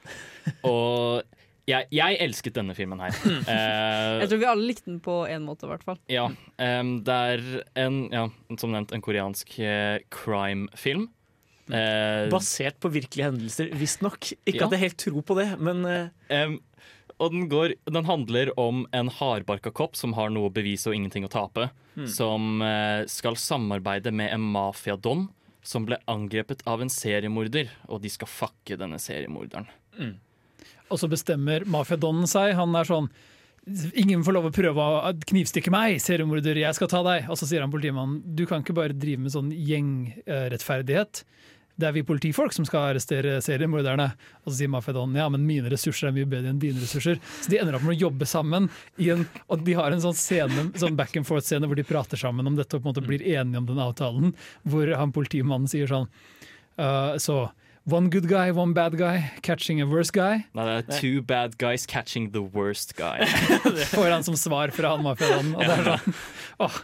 Og 0.65 1.23
jeg, 1.69 1.87
jeg 1.95 2.17
elsket 2.25 2.55
denne 2.57 2.75
filmen 2.75 2.99
her. 2.99 3.13
Uh, 3.13 4.19
Jeg 4.25 4.29
tror 4.33 4.41
vi 4.43 4.49
alle 4.51 4.67
likte 4.67 4.89
den 4.91 5.01
på 5.05 5.21
én 5.31 5.45
måte, 5.47 5.67
i 5.69 5.71
hvert 5.71 5.85
fall. 5.85 5.99
ja, 6.11 6.29
Um, 6.59 7.03
det 7.05 7.15
er 7.15 7.43
en, 7.77 8.09
ja, 8.13 8.29
som 8.59 8.71
nevnt, 8.73 8.93
en 8.95 9.03
koreansk 9.05 9.59
uh, 9.61 9.99
crime-film. 10.11 11.09
Eh, 11.73 12.27
Basert 12.29 12.81
på 12.83 12.91
virkelige 12.91 13.29
hendelser, 13.31 13.71
visstnok. 13.79 14.33
Ikke 14.45 14.59
Ja. 14.61 14.67
at 14.67 14.73
jeg 14.75 14.81
helt 14.83 14.97
tror 14.99 15.23
på 15.23 15.37
det, 15.39 15.47
men 15.61 16.11
Em, 16.29 16.59
og 17.19 17.35
den, 17.35 17.47
går, 17.51 17.75
den 17.91 18.09
handler 18.09 18.53
om 18.61 18.85
en 18.97 19.11
hardbarka 19.13 19.73
kopp 19.75 19.97
som 19.99 20.15
har 20.17 20.33
noe 20.33 20.49
å 20.49 20.55
bevise 20.55 20.91
og 20.91 20.97
ingenting 20.97 21.27
å 21.27 21.33
tape. 21.33 21.69
Som 22.09 22.63
eh, 22.65 23.05
skal 23.11 23.37
samarbeide 23.37 24.13
med 24.15 24.33
en 24.33 24.45
mafiadon 24.55 25.27
som 25.63 25.85
ble 25.87 25.99
angrepet 26.11 26.65
av 26.67 26.83
en 26.83 26.91
seriemorder. 26.91 27.71
Og 27.93 28.03
de 28.03 28.11
skal 28.13 28.31
fucke 28.31 28.79
denne 28.81 28.99
seriemorderen. 29.03 29.69
Og 30.93 31.01
så 31.01 31.09
bestemmer 31.11 31.67
mafiadonnen 31.69 32.29
seg. 32.31 32.57
Han 32.59 32.75
er 32.79 32.89
sånn 32.89 33.13
Ingen 33.95 34.25
får 34.27 34.35
lov 34.35 34.47
å 34.49 34.51
prøve 34.51 34.83
å 34.83 35.11
knivstikke 35.31 35.71
meg, 35.71 36.01
seriemorder, 36.03 36.59
jeg 36.59 36.75
skal 36.75 36.89
ta 36.91 36.99
deg. 37.07 37.29
Og 37.31 37.39
så 37.39 37.47
sier 37.47 37.63
han 37.63 37.71
politimannen 37.71 38.17
du 38.35 38.43
kan 38.51 38.65
ikke 38.65 38.75
bare 38.75 38.97
drive 38.97 39.23
med 39.23 39.31
sånn 39.31 39.53
gjengrettferdighet. 39.55 41.23
Det 41.83 41.89
er 41.89 41.97
vi 41.97 42.05
politifolk 42.07 42.55
som 42.55 42.67
skal 42.69 42.93
arrestere 42.93 43.41
seriemorderne. 43.43 44.09
Og 44.45 44.53
så 44.53 44.61
sier 44.61 44.71
mafiadonnen 44.71 45.19
ja, 45.19 45.27
men 45.33 45.47
mine 45.49 45.71
ressurser 45.73 46.11
er 46.11 46.15
mye 46.17 46.29
bedre 46.31 46.53
enn 46.53 46.61
dine 46.63 46.79
ressurser. 46.83 47.19
Så 47.43 47.51
de 47.51 47.59
ender 47.59 47.75
opp 47.79 47.87
med 47.87 47.97
å 47.97 48.03
jobbe 48.05 48.29
sammen. 48.31 48.69
I 49.03 49.11
en, 49.17 49.25
og 49.51 49.65
de 49.67 49.75
har 49.79 49.91
en 49.91 50.05
sånn 50.05 50.15
scene, 50.19 50.69
sånn 50.79 50.99
back 50.99 51.17
and 51.19 51.27
forth-scene 51.27 51.67
hvor 51.67 51.79
de 51.79 51.87
prater 51.89 52.21
sammen 52.21 52.47
om 52.47 52.59
dette 52.59 52.79
og 52.79 52.85
på 52.85 52.89
en 52.89 52.95
måte 52.95 53.05
blir 53.07 53.25
enige 53.35 53.59
om 53.59 53.67
den 53.67 53.83
avtalen. 53.83 54.37
Hvor 54.69 54.95
han 54.95 55.15
politimannen 55.15 55.71
sier 55.71 55.91
sånn 55.91 56.09
«Uh, 56.79 57.19
Så 57.21 57.51
one 57.85 58.09
good 58.11 58.29
guy, 58.31 58.51
one 58.51 58.73
bad 58.73 58.97
guy, 58.97 59.25
catching 59.43 59.83
a 59.83 59.87
worse 59.87 60.11
guy. 60.15 60.45
Nei, 60.55 60.65
det 60.69 60.77
er 60.79 61.01
Two 61.01 61.21
bad 61.21 61.59
guys 61.59 61.85
catching 61.87 62.31
the 62.31 62.43
worst 62.43 62.95
guy. 62.97 63.27
får 63.97 64.11
han 64.11 64.25
som 64.25 64.39
svar 64.39 64.71
fra 64.71 64.95
han 64.95 65.05
mafiaen. 65.05 65.53
Og 65.57 65.67
det 65.67 65.75
er 65.75 65.91
sånn, 65.91 66.17
åh, 66.63 66.79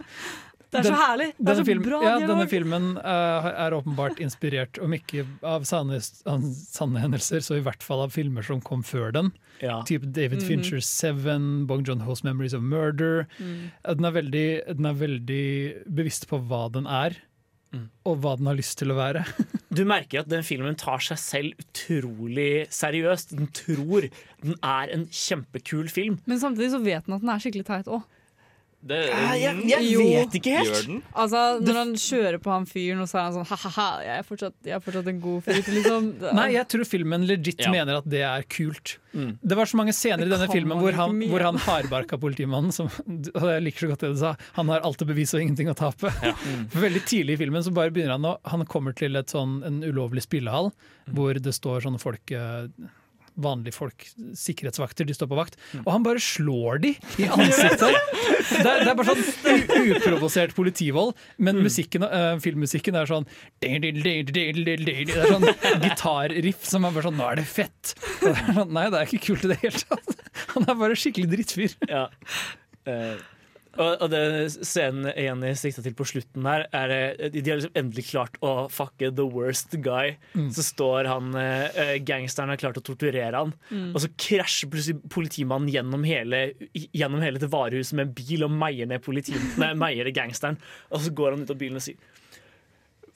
Det 0.70 0.80
er 0.80 0.82
Den- 0.82 0.92
så 0.92 0.98
herlig! 1.00 1.26
Det 1.38 1.48
er 1.48 1.54
så 1.62 1.64
film, 1.64 1.82
bra 1.82 1.98
ja, 2.02 2.18
dialog. 2.18 2.28
denne 2.28 2.48
filmen 2.50 2.88
uh, 2.98 3.46
er 3.66 3.72
åpenbart 3.72 4.18
inspirert, 4.20 4.78
om 4.84 4.92
ikke 4.92 5.22
av 5.42 5.62
sanne, 5.64 5.96
sanne 6.02 7.00
hendelser, 7.00 7.40
så 7.40 7.56
i 7.56 7.62
hvert 7.64 7.82
fall 7.82 8.02
av 8.04 8.10
filmer 8.12 8.44
som 8.44 8.60
kom 8.60 8.82
før 8.82 9.12
den. 9.12 9.32
ja. 9.62 9.80
Typ 9.88 10.02
David 10.12 10.42
Mhm. 10.42 10.46
Fincher 10.46 10.80
Seven, 10.80 11.64
Bong 11.66 11.84
Joon-ho's 11.84 12.22
'Memories 12.22 12.52
of 12.54 12.60
Murder'. 12.62 13.24
Mm. 13.40 13.70
Den 13.96 14.04
er, 14.04 14.10
veldig, 14.12 14.76
den 14.76 14.86
er 14.86 14.92
veldig 14.94 15.84
bevisst 15.94 16.28
på 16.28 16.38
hva 16.46 16.70
den 16.70 16.86
er, 16.86 17.16
Mm. 17.72 17.88
og 18.06 18.20
hva 18.22 18.36
den 18.38 18.46
har 18.46 18.54
lyst 18.56 18.78
til 18.78 18.88
å 18.88 18.96
være. 18.96 19.24
Du 19.70 19.84
merker 19.84 20.20
at 20.20 20.28
den 20.28 20.42
filmen 20.42 20.74
tar 20.74 20.98
seg 20.98 21.18
selv 21.18 21.52
utrolig 21.60 22.66
seriøst. 22.72 23.36
Den 23.36 23.48
tror 23.52 24.08
den 24.42 24.54
er 24.62 24.88
en 24.94 25.06
kjempekul 25.06 25.88
film. 25.90 26.18
Men 26.26 26.38
samtidig 26.40 26.70
så 26.72 26.80
vet 26.82 27.04
den 27.04 27.14
at 27.14 27.20
den 27.20 27.28
er 27.28 27.38
skikkelig 27.38 27.66
teit 27.66 27.84
òg. 27.92 28.02
Det, 28.78 28.98
jeg, 29.10 29.54
jeg 29.66 29.86
Jo. 29.90 30.02
vet 30.06 30.34
ikke 30.38 30.52
helt. 30.60 30.90
Altså, 31.18 31.40
når 31.66 31.78
han 31.80 31.88
kjører 31.98 32.36
på 32.38 32.52
han 32.52 32.66
fyren, 32.70 33.00
og 33.02 33.08
så 33.10 33.18
er 33.18 33.24
han 33.26 33.32
sånn 33.34 33.48
ha-ha-ha, 33.50 33.86
jeg 34.06 34.26
fortsatt, 34.28 34.54
jeg 34.68 34.76
er 34.76 34.82
fortsatt 34.84 35.08
en 35.10 35.18
god 35.24 35.40
fyr. 35.48 35.58
Liksom. 35.74 36.06
Nei, 36.38 36.44
jeg 36.54 36.68
tror 36.70 36.86
filmen 36.86 37.26
legit 37.26 37.58
Ja. 37.64 37.72
mener 37.74 37.98
at 37.98 38.06
det 38.06 38.22
er 38.22 38.44
kult. 38.46 38.94
Mm. 39.18 39.32
Det 39.42 39.56
var 39.58 39.66
så 39.66 39.80
mange 39.80 39.94
scener 39.96 40.28
i 40.28 40.30
denne 40.30 40.46
filmen 40.52 40.78
hvor 40.78 40.94
han, 40.94 41.16
hvor 41.32 41.42
han 41.42 41.58
hardbarka 41.64 42.20
politimannen 42.22 42.70
som, 42.76 42.86
Jeg 43.48 43.64
liker 43.66 43.86
så 43.86 43.90
godt 43.90 44.04
det 44.06 44.12
du 44.14 44.20
sa. 44.22 44.34
Han 44.60 44.70
har 44.70 44.86
alt 44.86 45.02
å 45.02 45.08
bevise 45.10 45.34
og 45.40 45.42
ingenting 45.42 45.72
å 45.72 45.76
tape. 45.78 46.12
For 46.14 46.78
Veldig 46.86 47.02
tidlig 47.08 47.34
i 47.34 47.40
filmen 47.42 47.64
så 47.66 47.74
bare 47.74 47.90
begynner 47.90 48.14
han 48.14 48.28
å 48.30 48.36
Han 48.54 48.62
kommer 48.70 48.94
til 48.94 49.18
et 49.18 49.34
sånn, 49.34 49.58
en 49.66 49.82
ulovlig 49.82 50.22
spillehall 50.28 50.70
hvor 51.10 51.34
det 51.42 51.54
står 51.56 51.82
sånne 51.88 51.98
folk 52.02 52.30
eh, 52.36 52.68
Vanlige 53.38 53.76
folk, 53.76 54.06
sikkerhetsvakter, 54.34 55.06
de 55.06 55.14
står 55.14 55.28
på 55.30 55.38
vakt. 55.38 55.58
Og 55.84 55.90
han 55.94 56.02
bare 56.06 56.22
slår 56.22 56.80
de 56.82 56.90
i 57.22 57.28
ansiktet! 57.28 57.94
Det 58.48 58.64
er, 58.64 58.82
det 58.82 58.90
er 58.90 58.96
bare 58.96 59.12
sånn 59.12 59.92
uprovosert 59.94 60.54
politivold, 60.56 61.14
men 61.42 61.60
musikken, 61.62 62.02
uh, 62.08 62.34
filmmusikken 62.42 62.96
er 62.96 63.06
sånn 63.10 63.26
Det 63.60 63.70
er 63.76 65.28
sånn 65.28 65.48
gitarriff 65.84 66.64
som 66.66 66.86
er 66.88 66.94
bare 66.94 67.06
sånn 67.08 67.18
Nå 67.18 67.26
er 67.28 67.40
det 67.42 67.46
fett! 67.48 67.94
Det 68.22 68.32
er 68.32 68.54
sånn, 68.56 68.72
nei, 68.74 68.88
det 68.90 69.02
er 69.02 69.10
ikke 69.10 69.26
kult 69.28 69.46
i 69.46 69.52
det 69.52 69.60
hele 69.62 69.82
tatt. 69.84 70.22
Han 70.54 70.66
er 70.66 70.78
bare 70.80 70.98
skikkelig 70.98 71.30
drittfyr. 71.34 71.76
Ja. 71.90 72.06
Eh, 72.88 73.18
og, 73.78 74.02
og 74.02 74.10
det 74.12 74.22
scenen 74.66 75.08
jeg 75.14 75.58
sikta 75.60 75.84
til 75.84 75.94
på 75.98 76.06
slutten 76.08 76.46
her, 76.48 76.66
er 76.74 76.94
eh, 76.94 77.30
de 77.32 77.44
har 77.46 77.60
liksom 77.60 77.78
endelig 77.78 78.08
klart 78.10 78.38
å 78.44 78.52
fucke 78.72 79.12
the 79.14 79.26
worst 79.26 79.76
guy. 79.84 80.16
Mm. 80.34 80.50
Så 80.54 80.66
står 80.66 81.08
han 81.10 81.32
eh, 81.38 81.96
gangsteren 82.06 82.52
har 82.52 82.60
klart 82.60 82.80
å 82.80 82.84
torturere 82.84 83.32
han, 83.38 83.54
og 83.92 84.00
så 84.02 84.10
krasjer 84.18 84.70
plutselig 84.72 85.12
politimannen 85.12 85.70
gjennom 85.72 86.06
hele, 86.06 86.42
gjennom 86.74 87.22
hele 87.24 87.40
det 87.42 87.50
varehuset 87.52 87.98
med 87.98 88.08
en 88.08 88.14
bil 88.18 88.46
og 88.46 88.54
meier 88.54 88.88
ned 88.90 89.04
nei, 89.62 89.72
meier 89.78 90.10
gangsteren. 90.14 90.58
Og 90.92 91.04
så 91.04 91.14
går 91.14 91.36
han 91.36 91.44
ut 91.46 91.54
av 91.54 91.60
bilen 91.60 91.80
og 91.80 91.84
sier 91.84 92.16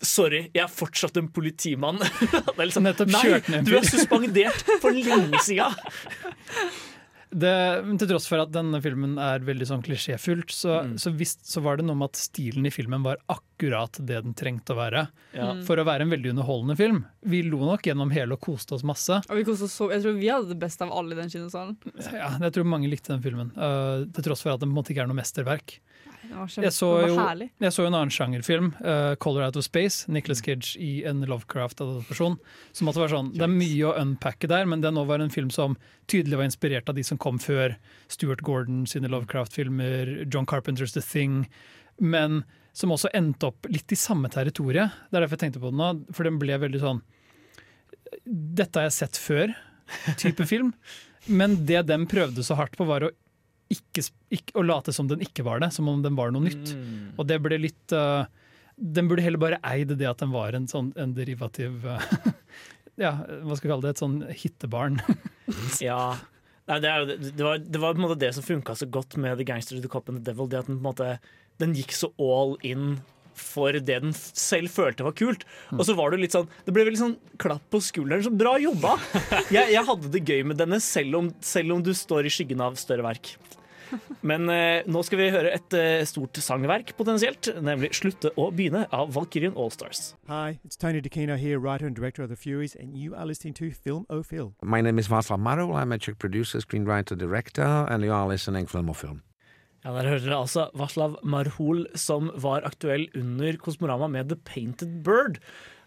Sorry, 0.02 0.48
jeg 0.50 0.64
er 0.64 0.70
fortsatt 0.72 1.14
en 1.20 1.28
politimann. 1.30 2.00
Det 2.02 2.56
er 2.56 2.64
liksom, 2.64 2.82
Nettopp 2.88 3.12
Nei, 3.12 3.20
kjørt 3.22 3.50
ned 3.52 3.60
en 3.60 3.68
du 3.68 3.76
er 3.78 3.86
suspendert 3.86 4.72
for 4.82 4.96
lenge 4.96 5.42
sida! 5.46 5.70
Det, 7.32 7.52
men 7.86 7.96
til 7.96 8.10
tross 8.10 8.26
for 8.28 8.42
at 8.42 8.50
denne 8.52 8.76
filmen 8.84 9.14
er 9.16 9.40
veldig 9.46 9.64
sånn 9.70 9.82
klisjéfullt, 9.84 10.50
så, 10.52 10.74
Mm. 10.84 10.98
så, 11.00 11.12
visst, 11.16 11.46
så 11.48 11.62
var 11.64 11.78
det 11.78 11.86
noe 11.86 11.96
med 11.96 12.10
at 12.10 12.20
stilen 12.20 12.66
i 12.68 12.72
filmen 12.74 13.02
var 13.02 13.16
akkurat 13.32 13.96
det 14.04 14.20
den 14.26 14.34
trengte 14.36 14.74
å 14.74 14.76
være. 14.76 15.06
Ja. 15.32 15.54
For 15.64 15.80
å 15.80 15.84
være 15.88 16.02
en 16.04 16.10
veldig 16.12 16.34
underholdende 16.34 16.76
film. 16.76 17.06
Vi 17.24 17.40
lo 17.46 17.62
nok 17.64 17.82
gjennom 17.88 18.12
hele 18.12 18.36
og 18.36 18.40
koste 18.44 18.74
oss 18.76 18.84
masse. 18.84 19.22
Og 19.30 19.36
vi 19.40 19.44
koste 19.48 19.64
oss 19.64 19.72
så, 19.80 19.88
jeg 19.94 20.02
tror 20.04 20.18
vi 20.20 20.28
hadde 20.28 20.48
det 20.52 20.58
beste 20.60 20.84
av 20.84 20.92
alle 20.92 21.16
i 21.16 21.20
den 21.22 21.30
kinosalen. 21.32 21.76
Ja, 22.12 22.36
jeg 22.38 22.52
tror 22.52 22.68
mange 22.68 22.90
likte 22.92 23.14
den 23.16 23.22
filmen, 23.24 23.50
Uh, 23.56 24.04
til 24.12 24.24
tross 24.28 24.42
for 24.44 24.52
at 24.52 24.60
det 24.60 24.68
på 24.68 24.72
en 24.72 24.76
måte 24.76 24.92
ikke 24.92 25.02
er 25.06 25.08
noe 25.10 25.16
mesterverk. 25.16 25.78
Det 26.32 26.64
Jeg 26.64 26.72
så 26.72 26.88
jo- 27.06 27.48
Jeg 27.60 27.72
så 27.72 27.86
en 27.86 27.94
annen 27.94 28.10
sjangerfilm, 28.10 28.72
uh, 28.80 29.14
'Color 29.16 29.44
Out 29.46 29.56
of 29.56 29.64
Space', 29.64 30.08
Nicholas 30.08 30.40
Cage 30.40 30.76
i 30.80 31.04
en 31.04 31.22
Lovecraft-adopsjon. 31.26 32.38
Som 32.72 32.86
måtte 32.88 33.00
være 33.00 33.10
sånn, 33.10 33.32
Det 33.32 33.42
er 33.42 33.48
mye 33.48 33.84
å 33.92 33.96
unpacke 34.00 34.48
der, 34.48 34.64
men 34.66 34.80
den 34.80 34.94
nå 34.94 35.06
var 35.06 35.20
en 35.20 35.30
film 35.30 35.50
som 35.50 35.76
tydelig 36.08 36.36
var 36.36 36.44
inspirert 36.44 36.88
av 36.88 36.94
de 36.94 37.02
som 37.02 37.18
kom 37.18 37.38
før. 37.38 37.76
Stuart 38.08 38.42
Gordon 38.42 38.86
sine 38.86 39.08
Lovecraft-filmer, 39.08 40.26
John 40.32 40.46
Carpenters 40.46 40.92
The 40.92 41.00
Thing. 41.00 41.46
Men 42.00 42.44
som 42.72 42.90
også 42.90 43.10
endte 43.14 43.44
opp 43.46 43.66
litt 43.68 43.90
i 43.92 43.96
samme 43.96 44.30
territoriet. 44.30 44.90
Det 45.10 45.16
er 45.18 45.26
derfor 45.26 45.36
jeg 45.38 45.52
tenkte 45.52 45.60
på 45.60 45.70
den 45.70 45.76
nå, 45.78 46.14
for 46.14 46.24
den 46.24 46.38
ble 46.38 46.56
veldig 46.58 46.80
sånn 46.80 47.02
Dette 48.26 48.76
har 48.78 48.88
jeg 48.90 48.92
sett 48.92 49.16
før, 49.20 49.54
type 50.20 50.44
film. 50.52 50.74
Men 51.28 51.64
det 51.66 51.86
den 51.86 52.06
prøvde 52.10 52.42
så 52.44 52.56
hardt 52.58 52.76
på, 52.76 52.86
var 52.86 53.06
å 53.06 53.10
ikke, 53.72 54.04
ikke, 54.32 54.54
å 54.58 54.64
late 54.66 54.94
som 54.94 55.08
den 55.10 55.22
ikke 55.24 55.44
var 55.46 55.62
det, 55.62 55.72
som 55.74 55.88
om 55.90 56.02
den 56.04 56.16
var 56.18 56.32
noe 56.34 56.46
nytt. 56.46 56.74
Mm. 56.76 57.12
Og 57.16 57.28
det 57.28 57.38
ble 57.44 57.58
litt 57.60 57.94
uh, 57.96 58.24
Den 58.76 59.08
burde 59.10 59.24
heller 59.24 59.40
bare 59.42 59.60
eid 59.68 59.94
det 59.98 60.08
at 60.08 60.22
den 60.22 60.32
var 60.34 60.56
en 60.56 60.68
sånn 60.70 60.92
en 61.00 61.14
derivativ 61.16 61.86
uh, 61.86 62.02
Ja, 63.00 63.16
hva 63.42 63.56
skal 63.56 63.66
vi 63.66 63.72
kalle 63.72 63.86
det? 63.86 63.94
Et 63.96 64.04
sånn 64.04 64.20
hittebarn. 64.44 65.00
Ja. 65.82 66.14
Nei, 66.70 66.76
det, 66.80 66.88
er, 66.88 67.06
det, 67.08 67.32
det, 67.34 67.42
var, 67.42 67.58
det 67.58 67.80
var 67.82 67.96
på 67.96 68.00
en 68.00 68.04
måte 68.06 68.20
det 68.20 68.30
som 68.36 68.44
funka 68.46 68.76
så 68.78 68.86
godt 68.86 69.16
med 69.20 69.34
The 69.40 69.46
Gangster, 69.48 69.80
The 69.82 69.90
Cop 69.90 70.08
and 70.08 70.20
The 70.20 70.30
Devil. 70.30 70.48
Det 70.48 70.60
at 70.60 70.68
den 70.70 70.78
på 70.78 70.84
en 70.84 70.90
måte 70.92 71.08
Den 71.60 71.74
gikk 71.76 71.92
så 71.96 72.12
all 72.22 72.54
in 72.64 73.00
for 73.38 73.72
det 73.74 73.98
den 74.04 74.12
selv 74.14 74.72
følte 74.72 75.06
var 75.06 75.14
kult. 75.16 75.46
Og 75.74 75.84
så 75.88 75.96
var 75.98 76.12
det 76.12 76.20
litt 76.22 76.36
sånn 76.36 76.48
Det 76.66 76.74
ble 76.74 76.84
veldig 76.86 77.00
sånn 77.00 77.16
klapp 77.42 77.64
på 77.72 77.80
skulderen. 77.84 78.24
Så 78.24 78.32
bra 78.34 78.54
jobba! 78.60 78.98
Jeg, 79.54 79.72
jeg 79.74 79.84
hadde 79.88 80.12
det 80.12 80.22
gøy 80.28 80.44
med 80.52 80.60
denne, 80.60 80.78
selv 80.82 81.18
om, 81.18 81.32
selv 81.44 81.76
om 81.76 81.82
du 81.84 81.92
står 81.96 82.28
i 82.28 82.32
skyggen 82.32 82.62
av 82.64 82.78
større 82.80 83.04
verk. 83.04 83.34
Men 84.22 84.48
eh, 84.52 84.82
nå 84.86 85.02
skal 85.06 85.20
vi 85.20 85.30
høre 85.34 85.52
et 85.56 85.76
eh, 85.76 86.04
stort 86.08 86.38
sangverk, 86.38 86.94
potensielt, 86.98 87.50
nemlig 87.62 87.92
'Slutte 87.96 88.32
å 88.36 88.50
begynne' 88.54 88.86
av 88.92 89.12
Valkyrien 89.14 89.56
Allstars. 89.56 90.14
Hi, 90.28 90.58
it's 90.64 90.76
Tony 90.76 91.00
DeCino 91.00 91.36
here, 91.36 91.58
writer 91.58 91.86
and 91.86 91.96
director 91.96 92.22
of 92.22 92.30
The 92.30 92.36
Furies, 92.36 92.74
and 92.74 92.96
you 92.96 93.14
are 93.14 93.26
listening 93.26 93.54
to 93.54 93.70
Film 93.70 94.06
O 94.08 94.22
My 94.62 94.80
name 94.80 94.98
is 94.98 95.08
Václav 95.08 95.38
Marul. 95.38 95.74
I'm 95.74 95.92
a 95.92 95.98
Czech 95.98 96.18
producer, 96.18 96.60
screenwriter, 96.60 97.16
director, 97.16 97.86
and 97.88 98.04
you 98.04 98.12
are 98.12 98.26
listening 98.26 98.66
Film 98.66 98.88
or 98.88 98.96
Ja, 99.84 99.90
Der 99.90 100.06
hører 100.06 100.22
dere 100.22 100.36
altså 100.38 100.68
Vaslav 100.78 101.16
Marhol, 101.26 101.86
som 101.98 102.30
var 102.38 102.62
aktuell 102.62 103.08
under 103.18 103.56
Kosmorama 103.58 104.06
med 104.06 104.28
The 104.30 104.36
Painted 104.36 105.02
Bird. 105.02 105.40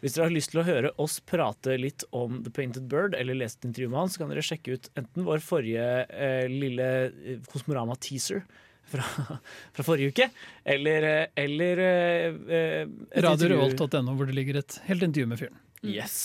Hvis 0.04 0.16
dere 0.16 0.28
har 0.28 0.36
lyst 0.36 0.52
til 0.54 0.62
å 0.62 0.66
høre 0.68 0.92
oss 1.02 1.20
prate 1.25 1.78
litt 1.80 2.06
om 2.16 2.42
The 2.46 2.52
Painted 2.54 2.88
Bird, 2.92 3.16
eller 3.18 3.38
lese 3.38 3.58
et 3.60 3.68
intervju 3.70 3.90
med 3.92 4.00
han, 4.04 4.12
så 4.14 4.22
kan 4.22 4.34
dere 4.34 4.44
sjekke 4.46 4.75
ut 4.78 4.90
enten 5.00 5.25
vår 5.28 5.44
forrige 5.46 5.88
eh, 6.12 6.46
lille 6.52 6.90
eh, 7.08 7.40
Kosmorama-teaser 7.52 8.44
fra, 8.92 9.06
fra 9.75 9.86
forrige 9.88 10.14
uke, 10.14 10.30
eller, 10.75 11.10
eh, 11.10 11.28
eller 11.46 11.84
eh, 11.86 12.42
eh, 12.60 12.96
RadioRevolt.no, 13.25 14.18
hvor 14.18 14.30
det 14.30 14.38
ligger 14.38 14.62
et 14.62 14.80
helt 14.90 15.08
intervju 15.08 15.32
med 15.32 15.42
fyren. 15.46 15.62
Yes. 15.86 16.18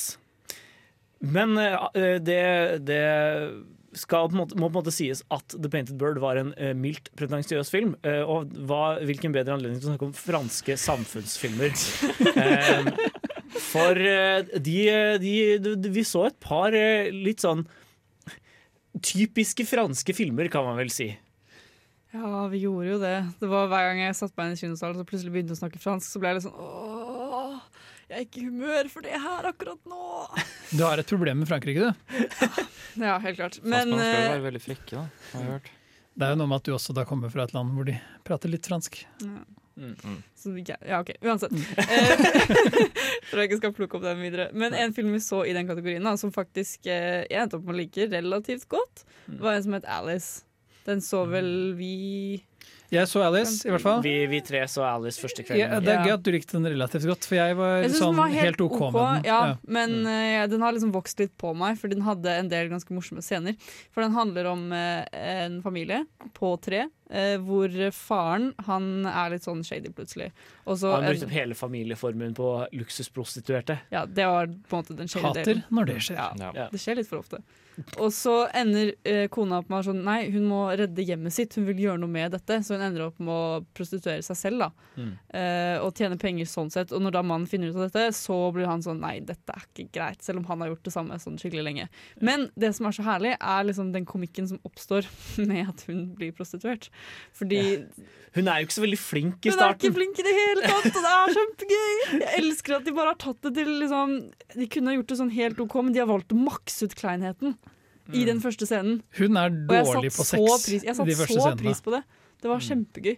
Men 1.20 1.56
eh, 1.60 2.16
det, 2.24 2.40
det 2.88 3.02
skal 3.98 4.28
på 4.28 4.36
en 4.36 4.40
måte, 4.44 4.56
må 4.56 4.68
på 4.68 4.78
en 4.78 4.78
måte 4.84 4.94
sies 4.94 5.22
at 5.34 5.56
The 5.56 5.70
Painted 5.72 5.98
Bird 6.00 6.20
var 6.22 6.38
en 6.40 6.52
eh, 6.56 6.74
mildt 6.78 7.10
pretensiøs 7.18 7.72
film. 7.72 7.96
eh, 8.06 8.22
og 8.22 8.52
hva, 8.68 9.00
hvilken 9.06 9.34
bedre 9.34 9.56
anledning 9.56 9.80
til 9.82 9.90
å 9.90 9.94
snakke 9.94 10.10
om 10.10 10.16
franske 10.16 10.76
samfunnsfilmer. 10.80 11.74
Eh, 12.40 12.86
for 13.70 13.98
eh, 13.98 14.42
de, 14.58 14.78
de, 15.22 15.34
de 15.78 15.92
Vi 15.94 16.04
så 16.06 16.26
et 16.28 16.38
par 16.42 16.74
eh, 16.76 17.10
litt 17.14 17.44
sånn 17.44 17.64
typiske 19.06 19.64
franske 19.68 20.14
filmer, 20.16 20.50
kan 20.50 20.66
man 20.66 20.78
vel 20.80 20.90
si. 20.92 21.12
Ja, 22.10 22.48
vi 22.50 22.64
gjorde 22.64 22.88
jo 22.88 22.98
det. 22.98 23.16
Det 23.38 23.48
var 23.50 23.68
Hver 23.70 23.86
gang 23.86 24.00
jeg 24.02 24.16
satte 24.18 24.34
meg 24.34 24.50
inn 24.50 24.58
i 24.58 24.60
kinosalen 24.64 25.02
og 25.02 25.06
plutselig 25.06 25.30
begynte 25.34 25.54
å 25.54 25.60
snakke 25.60 25.78
fransk, 25.82 26.10
så 26.10 26.22
ble 26.22 26.32
jeg 26.32 26.40
litt 26.40 26.46
sånn 26.48 26.58
Åh, 26.58 27.60
jeg 28.10 28.16
er 28.16 28.24
ikke 28.26 28.40
i 28.40 28.46
humør 28.48 28.90
for 28.90 29.06
det 29.06 29.20
her 29.22 29.46
akkurat 29.52 29.78
nå. 29.86 30.06
Du 30.76 30.82
har 30.82 30.98
et 30.98 31.10
problem 31.10 31.42
med 31.44 31.50
Frankrike, 31.50 31.86
du. 31.86 32.16
Ja, 33.06 33.14
helt 33.22 33.38
klart. 33.38 33.60
Men, 33.62 33.94
Franskmenn 33.94 34.00
skal 34.02 34.10
jo 34.10 34.24
eh, 34.24 34.32
være 34.34 34.46
veldig 34.48 34.62
frekke, 34.64 34.90
da. 34.96 35.04
Har 35.30 35.44
jeg 35.44 35.54
hørt. 35.54 35.70
Det 36.18 36.26
er 36.26 36.34
jo 36.34 36.40
noe 36.40 36.50
med 36.50 36.58
at 36.58 36.66
du 36.66 36.74
også 36.74 36.94
da 36.98 37.06
kommer 37.06 37.30
fra 37.32 37.46
et 37.46 37.54
land 37.54 37.70
hvor 37.76 37.86
de 37.86 37.94
prater 38.26 38.50
litt 38.50 38.66
fransk. 38.66 38.98
Så, 40.36 40.52
ja, 40.58 41.00
OK. 41.00 41.14
Uansett. 41.24 41.54
Eh, 41.80 42.24
Tror 43.30 43.42
jeg 43.42 43.50
ikke 43.50 43.60
skal 43.60 43.74
plukke 43.76 43.98
opp 43.98 44.04
den 44.04 44.22
videre. 44.24 44.48
Men 44.52 44.74
en 44.74 44.94
film 44.96 45.12
vi 45.14 45.20
så 45.22 45.44
i 45.46 45.54
den 45.56 45.68
kategorien, 45.68 46.04
da, 46.04 46.16
som 46.20 46.32
faktisk 46.34 46.88
eh, 46.90 47.24
jeg 47.30 47.44
endte 47.44 47.58
opp 47.60 47.66
med 47.68 47.76
å 47.76 47.80
like 47.80 48.08
relativt 48.12 48.66
godt, 48.72 49.04
var 49.40 49.56
en 49.56 49.66
som 49.66 49.76
het 49.78 49.88
Alice. 49.88 50.44
Den 50.86 51.02
så 51.04 51.24
vel 51.30 51.50
vi 51.78 51.94
Jeg 52.90 53.06
så 53.06 53.22
Alice, 53.22 53.62
i 53.66 53.70
hvert 53.70 53.80
fall. 53.84 54.00
Vi, 54.02 54.14
vi 54.26 54.40
tre 54.42 54.60
så 54.66 54.82
Alice 54.82 55.20
første 55.22 55.44
Ja, 55.44 55.46
kvelden. 55.46 55.84
det 55.84 55.92
er 55.94 56.04
gøy 56.08 56.14
at 56.16 56.22
du 56.26 56.30
likte 56.34 56.56
den 56.58 56.66
relativt 56.72 57.06
godt, 57.06 57.24
for 57.24 57.36
jeg 57.38 57.56
var 57.56 57.82
Jeg 57.84 57.90
sånn 57.94 58.16
var 58.18 58.28
helt, 58.34 58.60
OK 58.60 58.80
med 58.80 58.92
den. 59.00 59.24
Ja, 59.30 59.40
Ja. 59.46 59.56
Men 59.66 59.90
Mm. 60.02 60.06
eh, 60.10 60.46
den 60.48 60.60
har 60.60 60.72
liksom 60.72 60.92
vokst 60.92 61.18
litt 61.20 61.36
på 61.38 61.54
meg, 61.56 61.78
for 61.78 61.88
den 61.88 62.02
hadde 62.02 62.26
en 62.26 62.48
del 62.48 62.68
ganske 62.68 62.90
morsomme 62.90 63.22
scener. 63.22 63.54
For 63.92 64.02
den 64.02 64.12
handler 64.12 64.46
om 64.50 64.72
uh, 64.72 65.04
en 65.12 65.62
familie 65.62 66.04
på 66.34 66.60
tre, 66.60 66.88
Uh, 67.10 67.38
hvor 67.42 67.66
faren 67.90 68.52
han 68.68 69.04
er 69.04 69.30
litt 69.30 69.42
sånn 69.42 69.64
shady 69.66 69.90
plutselig. 69.90 70.28
Også 70.64 70.92
Han 70.94 71.02
brukte 71.08 71.24
opp 71.26 71.32
hele 71.34 71.54
familieformuen 71.58 72.34
på 72.36 72.68
luksusprostituerte. 72.72 73.80
ja, 73.90 74.06
det 74.06 74.24
var 74.26 74.46
på 74.46 74.76
en 74.76 74.82
måte 74.84 74.96
den 74.96 75.08
shady 75.08 75.24
Hater 75.26 75.44
delen. 75.44 75.64
når 75.72 75.86
det 75.86 75.96
skjer. 75.96 76.14
Ja, 76.16 76.32
Ja. 76.38 76.52
Ja. 76.54 76.68
det 76.70 76.78
skjer 76.78 76.96
litt 76.96 77.08
for 77.08 77.18
ofte. 77.18 77.42
Og 78.00 78.12
så 78.14 78.34
ender 78.56 78.92
eh, 79.08 79.26
kona 79.32 79.60
opp 79.60 79.70
med 79.72 79.86
sånn 79.86 80.02
Nei, 80.06 80.18
hun 80.32 80.46
må 80.50 80.62
redde 80.78 81.04
hjemmet 81.06 81.34
sitt, 81.34 81.54
hun 81.58 81.66
vil 81.68 81.82
gjøre 81.84 82.00
noe 82.02 82.12
med 82.12 82.34
dette. 82.34 82.60
Så 82.66 82.76
hun 82.76 82.84
ender 82.86 83.06
opp 83.08 83.20
med 83.22 83.32
å 83.34 83.60
prostituere 83.76 84.24
seg 84.26 84.38
selv, 84.38 84.64
da. 84.64 84.70
Mm. 84.96 85.12
Eh, 85.40 85.76
og 85.84 85.96
tjene 85.96 86.18
penger 86.20 86.48
sånn 86.50 86.72
sett. 86.72 86.94
Og 86.96 87.02
når 87.04 87.16
da 87.18 87.24
mannen 87.26 87.48
finner 87.50 87.72
ut 87.72 87.78
av 87.78 87.88
dette, 87.88 88.10
så 88.16 88.38
blir 88.54 88.68
han 88.70 88.84
sånn 88.84 89.00
Nei, 89.00 89.16
dette 89.24 89.54
er 89.54 89.64
ikke 89.66 89.88
greit. 89.96 90.24
Selv 90.24 90.42
om 90.42 90.48
han 90.50 90.64
har 90.64 90.72
gjort 90.72 90.84
det 90.88 90.94
samme 90.94 91.16
sånn 91.22 91.38
skikkelig 91.40 91.64
lenge. 91.66 91.88
Men 92.20 92.48
det 92.60 92.72
som 92.76 92.88
er 92.88 92.96
så 92.96 93.06
herlig, 93.06 93.36
er 93.38 93.68
liksom 93.68 93.94
den 93.94 94.08
komikken 94.08 94.50
som 94.50 94.60
oppstår 94.68 95.08
med 95.50 95.70
at 95.72 95.86
hun 95.88 96.10
blir 96.18 96.34
prostituert. 96.36 96.90
Fordi 97.36 97.62
Hun 98.36 98.46
er 98.46 98.60
jo 98.60 98.68
ikke 98.68 98.76
så 98.76 98.84
veldig 98.84 99.00
flink 99.00 99.46
i 99.46 99.50
starten. 99.54 99.58
hun 99.58 99.70
er 99.70 99.78
ikke 99.80 99.96
flink 99.96 100.20
i 100.20 100.26
det 100.26 100.34
hele 100.36 100.68
tatt, 100.70 100.90
og 100.90 101.02
det 101.02 101.14
er 101.16 101.34
kjempegøy! 101.38 101.90
Jeg 102.20 102.30
elsker 102.44 102.76
at 102.76 102.86
de 102.86 102.94
bare 102.94 103.14
har 103.14 103.20
tatt 103.20 103.40
det 103.46 103.52
til 103.56 103.70
liksom 103.80 104.14
De 104.54 104.68
kunne 104.70 104.92
ha 104.92 104.96
gjort 104.98 105.10
det 105.10 105.18
sånn 105.20 105.32
helt 105.34 105.60
OK, 105.64 105.76
men 105.82 105.94
de 105.96 106.02
har 106.02 106.10
valgt 106.10 106.34
å 106.34 106.38
makse 106.38 106.86
ut 106.86 106.96
kleinheten 106.98 107.56
i 108.12 108.24
den 108.28 108.40
første 108.42 108.66
scenen. 108.66 109.02
Hun 109.18 109.36
er 109.36 109.50
dårlig 109.50 110.10
på 110.14 110.24
sex 110.26 110.66
pris, 110.66 110.82
jeg 110.84 110.96
satte 110.96 111.14
så 111.16 111.26
scenene. 111.28 111.56
pris 111.60 111.80
på 111.84 111.90
det. 111.94 112.02
Det 112.42 112.48
var 112.50 112.58
kjempegøy. 112.64 113.16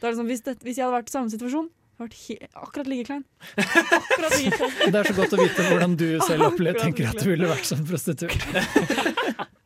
Det 0.00 0.08
liksom, 0.14 0.26
hvis, 0.30 0.40
det, 0.46 0.56
hvis 0.64 0.76
jeg 0.78 0.84
hadde 0.86 0.96
vært 0.96 1.10
i 1.10 1.12
samme 1.12 1.30
situasjon, 1.32 1.68
hadde 2.00 2.16
jeg 2.16 2.38
vært 2.40 2.56
akkurat 2.64 2.86
like 2.88 3.04
klein. 3.10 3.24
Akkurat 3.60 4.36
like 4.38 4.56
klein. 4.56 4.72
Det 4.94 5.00
er 5.02 5.04
så 5.10 5.16
godt 5.18 5.34
å 5.36 5.40
vite 5.42 5.66
hvordan 5.68 5.96
du 6.00 6.06
selv 6.24 6.46
Akkurat 6.48 6.78
tenker 6.80 7.10
at 7.10 7.20
du 7.20 7.28
ville 7.34 7.50
vært 7.50 7.66
som 7.68 7.82
prostituert. 7.84 8.40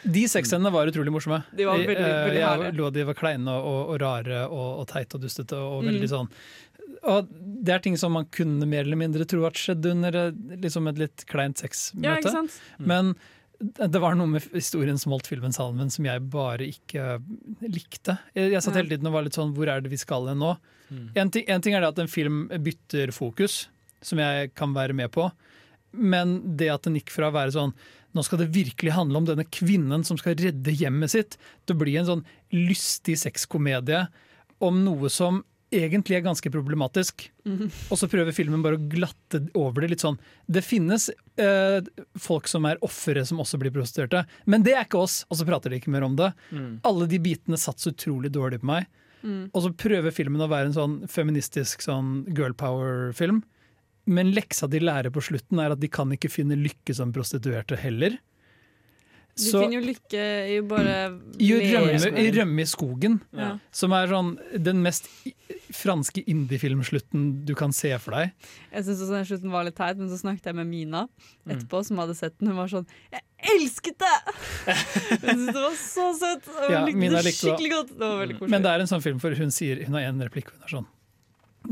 De 0.00 0.22
sexscenene 0.32 0.70
var 0.72 0.88
utrolig 0.88 1.12
morsomme. 1.12 1.42
De 1.52 1.66
var 1.68 1.76
veldig, 1.76 1.96
Eh, 1.96 2.24
veldig 2.24 2.38
jeg 2.40 2.48
herlige. 2.48 2.72
lå 2.78 2.86
de 2.92 3.02
var 3.04 3.14
kleine 3.18 3.52
og, 3.52 3.80
og 3.92 3.98
rare 4.00 4.38
og, 4.48 4.68
og 4.80 4.86
teite 4.88 5.16
og 5.18 5.20
dustete 5.26 5.56
og 5.60 5.82
Mm. 5.84 5.90
veldig 5.92 6.08
sånn 6.08 6.28
og 7.08 7.28
det 7.30 7.74
er 7.74 7.82
ting 7.84 7.96
som 8.00 8.12
man 8.16 8.26
kunne 8.32 8.68
mer 8.68 8.84
eller 8.84 8.98
mindre 9.00 9.26
tro 9.28 9.44
at 9.48 9.58
skjedde 9.58 9.92
under 9.94 10.16
eh, 10.26 10.40
liksom 10.60 10.88
et 10.90 10.98
litt 11.00 11.26
kleint 11.30 11.60
Ja, 11.60 11.68
sexmøte. 11.68 12.32
Ja, 12.32 12.42
Men 12.78 13.14
det 13.60 14.00
var 14.00 14.16
noe 14.16 14.30
med 14.30 14.46
historien 14.54 14.98
som 15.00 15.12
holdt 15.12 15.28
filmen 15.28 15.52
sammen 15.52 15.90
som 15.92 16.06
jeg 16.08 16.24
bare 16.32 16.64
ikke 16.64 17.18
likte. 17.66 18.16
Jeg, 18.36 18.54
jeg 18.54 18.64
satt 18.64 18.78
hele 18.78 18.92
tiden 18.94 19.10
og 19.10 19.18
var 19.18 19.26
litt 19.26 19.36
sånn 19.36 19.52
Hvor 19.56 19.68
er 19.68 19.84
det 19.84 19.92
vi 19.92 20.00
skal 20.00 20.30
hen 20.30 20.40
nå? 20.40 20.54
En, 20.90 21.30
ting, 21.30 21.44
en 21.46 21.62
ting 21.62 21.76
er 21.76 21.84
det 21.84 21.92
at 21.92 22.00
en 22.02 22.10
film 22.10 22.46
bytter 22.64 23.12
fokus, 23.14 23.68
som 24.02 24.18
jeg 24.18 24.50
kan 24.58 24.72
være 24.74 24.96
med 24.96 25.12
på. 25.14 25.28
Men 25.92 26.40
det 26.58 26.70
at 26.72 26.86
den 26.86 26.96
gikk 26.98 27.12
fra 27.14 27.28
å 27.30 27.34
være 27.34 27.54
sånn 27.54 27.74
Nå 28.10 28.24
skal 28.26 28.40
det 28.40 28.48
virkelig 28.50 28.90
handle 28.96 29.20
om 29.20 29.26
denne 29.28 29.44
kvinnen 29.54 30.02
som 30.02 30.18
skal 30.18 30.34
redde 30.34 30.72
hjemmet 30.74 31.12
sitt, 31.12 31.36
til 31.62 31.76
å 31.76 31.78
bli 31.78 31.92
en 32.00 32.08
sånn 32.08 32.24
lystig 32.50 33.14
sexkomedie 33.20 34.00
om 34.66 34.80
noe 34.82 35.06
som 35.14 35.44
egentlig 35.70 36.18
er 36.18 36.24
ganske 36.24 36.50
problematisk. 36.52 37.28
Og 37.90 37.98
så 37.98 38.08
prøver 38.10 38.34
filmen 38.34 38.62
bare 38.64 38.78
å 38.78 38.88
glatte 38.92 39.42
over 39.58 39.84
det 39.84 39.92
litt 39.92 40.04
sånn. 40.04 40.18
Det 40.50 40.62
finnes 40.66 41.08
eh, 41.40 41.78
folk 42.18 42.50
som 42.50 42.66
er 42.68 42.80
ofre 42.86 43.24
som 43.26 43.42
også 43.42 43.60
blir 43.62 43.74
prostituerte, 43.74 44.24
men 44.50 44.66
det 44.66 44.74
er 44.76 44.88
ikke 44.88 45.02
oss, 45.02 45.22
og 45.30 45.40
så 45.40 45.46
prater 45.48 45.70
de 45.70 45.80
ikke 45.80 45.94
mer 45.94 46.06
om 46.06 46.16
det. 46.18 46.32
Mm. 46.50 46.80
Alle 46.90 47.08
de 47.10 47.22
bitene 47.22 47.60
satt 47.60 47.82
så 47.82 47.94
utrolig 47.94 48.32
dårlig 48.34 48.60
på 48.64 48.70
meg. 48.72 48.90
Mm. 49.22 49.50
Og 49.52 49.64
så 49.64 49.72
prøver 49.76 50.14
filmen 50.16 50.42
å 50.42 50.50
være 50.50 50.70
en 50.70 50.76
sånn 50.76 50.98
feministisk 51.10 51.84
sånn 51.84 52.22
girl 52.34 52.56
power-film. 52.58 53.42
Men 54.10 54.32
leksa 54.34 54.66
de 54.70 54.80
lærer 54.82 55.12
på 55.12 55.22
slutten, 55.22 55.60
er 55.62 55.74
at 55.74 55.82
de 55.82 55.90
kan 55.92 56.10
ikke 56.14 56.32
finne 56.32 56.58
lykke 56.58 56.96
som 56.96 57.12
prostituerte 57.14 57.78
heller. 57.78 58.16
Du 59.36 59.44
finner 59.52 59.78
jo 59.78 59.84
lykke 59.86 60.24
i 60.52 60.60
bare 60.66 60.96
i 61.40 61.50
å 61.54 61.60
rømme, 61.60 62.18
i 62.20 62.30
rømme 62.34 62.60
i 62.60 62.68
skogen, 62.68 63.20
Ja. 63.32 63.58
som 63.72 63.92
er 63.92 64.06
sånn 64.10 64.36
den 64.62 64.82
mest 64.82 65.06
franske 65.72 66.24
indie-filmslutten 66.26 67.44
du 67.46 67.54
kan 67.54 67.72
se 67.72 67.92
for 68.02 68.10
deg. 68.12 68.32
Jeg 68.74 68.84
syns 68.84 69.08
den 69.08 69.24
slutten 69.24 69.50
var 69.54 69.64
litt 69.64 69.76
teit, 69.78 69.96
men 69.96 70.08
så 70.10 70.18
snakket 70.20 70.50
jeg 70.50 70.54
med 70.58 70.66
Mina 70.66 71.06
Mm. 71.46 71.54
etterpå, 71.56 71.84
som 71.86 71.96
hadde 71.98 72.14
sett 72.16 72.36
den. 72.38 72.48
Hun 72.48 72.56
var 72.56 72.66
sånn 72.68 72.86
Jeg 73.12 73.22
elsket 73.54 73.98
det! 73.98 74.16
Hun 75.24 75.38
syntes 75.38 75.46
det 75.46 75.54
var 75.54 75.76
så 75.78 76.06
søtt! 76.18 76.48
Og 76.48 76.62
hun 76.66 76.72
Ja, 76.74 76.84
likte 76.84 76.98
Mina 77.00 77.16
det 77.22 77.24
likte 77.30 77.46
skikkelig 77.46 77.70
godt. 77.70 77.88
Det 77.96 78.06
var 78.06 78.18
veldig 78.26 78.38
koselig. 78.38 78.50
Men 78.50 78.62
det 78.62 78.70
er 78.74 78.80
en 78.80 78.86
sånn 78.86 79.02
film 79.02 79.18
for 79.20 79.34
hun 79.34 79.50
sier 79.50 79.84
Hun 79.86 79.94
har 79.94 80.02
en 80.10 80.20
replikk, 80.20 80.50
hun 80.52 80.62
er 80.66 80.68
sånn 80.76 80.86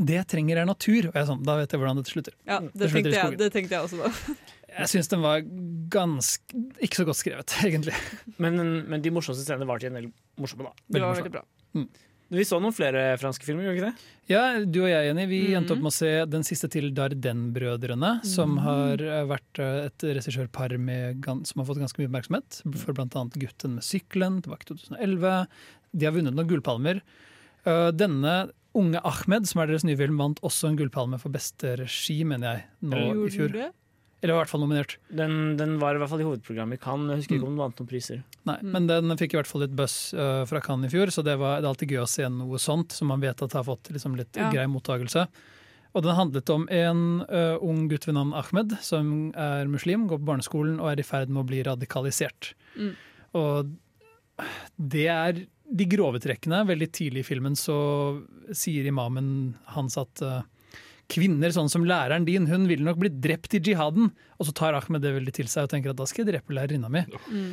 Det 0.05 0.15
jeg 0.15 0.27
trenger 0.27 0.57
er 0.61 0.65
natur. 0.65 1.07
Og 1.09 1.13
jeg 1.13 1.21
er 1.23 1.25
sånn, 1.29 1.43
da 1.43 1.55
vet 1.57 1.71
jeg 1.71 1.79
hvordan 1.81 1.97
dette 1.97 2.11
slutter. 2.13 2.33
ja, 2.47 2.59
Det 2.59 2.73
det, 2.73 2.89
slutter 2.89 3.11
tenkte 3.11 3.29
jeg, 3.29 3.37
det 3.37 3.51
tenkte 3.53 3.69
jeg 3.69 3.83
også 3.83 3.97
da. 4.03 4.35
Jeg 4.77 4.87
syns 4.91 5.09
den 5.09 5.21
var 5.23 5.41
ganske 5.89 6.61
ikke 6.83 6.99
så 7.01 7.05
godt 7.07 7.19
skrevet, 7.21 7.55
egentlig. 7.67 7.95
Men, 8.37 8.59
men 8.89 9.01
de 9.01 9.09
morsomste 9.15 9.43
scenene 9.47 9.67
var 9.69 9.79
til 9.81 9.89
en 9.91 9.97
del 10.01 10.11
morsomme, 10.39 10.69
da. 10.69 10.73
Det 10.87 11.01
var 11.01 11.09
morsom. 11.13 11.25
veldig 11.25 11.35
bra. 11.39 11.87
Vi 12.29 12.43
så 12.45 12.59
noen 12.61 12.75
flere 12.77 13.15
franske 13.17 13.41
filmer, 13.41 13.63
gjorde 13.65 13.73
vi 13.73 13.79
ikke 13.81 13.87
det? 13.89 14.09
Ja, 14.29 14.41
du 14.61 14.83
og 14.83 14.89
jeg, 14.91 15.07
Jenny, 15.07 15.23
vi 15.25 15.39
Mhm. 15.47 15.55
endte 15.57 15.73
opp 15.73 15.79
med 15.81 15.89
å 15.89 15.95
se 15.95 16.11
den 16.29 16.43
siste 16.45 16.69
til 16.69 16.91
Darden-brødrene, 16.93 18.11
som 18.23 18.51
Mhm. 18.55 18.59
har 18.61 18.93
eh, 19.01 19.23
vært 19.25 19.57
eh, 19.59 19.85
et 19.87 19.97
regissørpar 19.97 20.77
med 20.77 21.25
som 21.25 21.59
har 21.59 21.65
fått 21.65 21.79
ganske 21.81 21.97
mye 21.97 22.07
oppmerksomhet. 22.11 22.61
For 22.77 22.93
bl.a. 22.93 23.07
'Gutten 23.07 23.73
med 23.79 23.83
sykkelen' 23.83 24.43
tilbake 24.43 24.61
i 24.61 24.75
2011. 24.75 25.47
De 25.97 26.05
har 26.05 26.13
vunnet 26.13 26.35
noen 26.35 26.47
gullpalmer. 26.47 27.01
Eh, 27.65 27.91
Denne 27.91 28.51
unge 28.75 29.01
Ahmed, 29.03 29.47
som 29.47 29.61
er 29.61 29.67
deres 29.67 29.83
nye 29.83 29.97
film, 29.97 30.17
vant 30.17 30.39
også 30.41 30.69
en 30.69 30.77
gullpalme 30.77 31.19
for 31.19 31.29
beste 31.29 31.77
regi, 31.79 32.23
mener 32.23 32.53
jeg, 32.53 32.63
nå 32.83 33.25
i 33.25 33.29
fjor. 33.33 33.51
det? 33.51 33.71
Eller 34.21 34.33
i 34.33 34.37
hvert 34.41 34.49
fall 34.51 34.59
nominert. 34.65 34.97
Den, 35.15 35.55
den 35.55 35.77
var 35.79 35.95
i 35.95 35.99
hvert 36.01 36.09
fall 36.11 36.19
i 36.19 36.25
hovedprogrammet 36.27 36.75
i 36.75 36.83
Cannes. 36.83 37.11
Jeg 37.13 37.21
husker 37.21 37.35
Mm. 37.35 37.39
ikke 37.39 37.47
om 37.47 37.53
den 37.55 37.61
vant 37.63 37.77
noen 37.79 37.87
priser. 37.87 38.23
Nei, 38.49 38.57
Mm. 38.61 38.71
Men 38.73 38.87
den 38.87 39.17
fikk 39.17 39.33
i 39.33 39.37
hvert 39.39 39.47
fall 39.47 39.61
litt 39.63 39.75
buzz 39.79 40.13
uh, 40.13 40.43
fra 40.45 40.59
Cannes 40.65 40.91
i 40.91 40.95
fjor, 40.97 41.07
så 41.15 41.23
det, 41.23 41.37
var, 41.39 41.61
det 41.61 41.65
er 41.67 41.71
alltid 41.71 41.93
gøy 41.95 42.01
å 42.03 42.09
se 42.09 42.27
noe 42.27 42.59
sånt 42.59 42.91
som 42.91 43.07
man 43.07 43.21
vet 43.23 43.41
at 43.41 43.53
har 43.55 43.63
fått 43.63 43.89
liksom, 43.95 44.17
litt 44.19 44.35
Ja. 44.35 44.49
grei 44.51 44.65
mottagelse. 44.67 45.27
Og 45.95 46.03
den 46.03 46.13
handlet 46.19 46.49
om 46.53 46.67
en 46.69 47.21
uh, 47.31 47.57
ung 47.65 47.87
gutt 47.89 48.05
ved 48.05 48.13
navn 48.19 48.33
Ahmed, 48.37 48.75
som 48.85 49.31
er 49.33 49.65
muslim, 49.71 50.03
går 50.11 50.19
på 50.19 50.27
barneskolen 50.33 50.79
og 50.83 50.91
er 50.91 50.99
i 50.99 51.07
ferd 51.07 51.29
med 51.31 51.41
å 51.45 51.47
bli 51.49 51.63
radikalisert. 51.63 52.51
Mm. 52.77 52.91
Og 53.39 53.71
det 54.77 55.07
er 55.09 55.39
de 55.69 55.85
grove 55.89 56.19
trekkene. 56.21 56.61
Veldig 56.67 56.91
tidlig 56.95 57.23
i 57.23 57.27
filmen 57.31 57.55
så 57.57 57.75
sier 58.55 58.85
imamen 58.89 59.55
hans 59.75 59.97
at 60.01 60.21
eh, 60.25 60.41
kvinner 61.09 61.51
sånn 61.55 61.69
som 61.71 61.83
læreren 61.89 62.25
din, 62.27 62.45
hun 62.51 62.67
ville 62.69 62.85
nok 62.85 62.99
blitt 63.01 63.17
drept 63.23 63.55
i 63.57 63.61
jihaden. 63.65 64.11
Og 64.39 64.47
så 64.47 64.53
tar 64.55 64.77
Ahmed 64.77 65.01
det 65.03 65.15
veldig 65.17 65.33
til 65.33 65.49
seg 65.51 65.65
og 65.67 65.73
tenker 65.73 65.91
at 65.93 65.99
da 65.99 66.05
skal 66.09 66.23
jeg 66.25 66.33
drepe 66.35 66.53
lærerinna 66.55 66.89
mi. 66.93 67.01
Mm. 67.31 67.51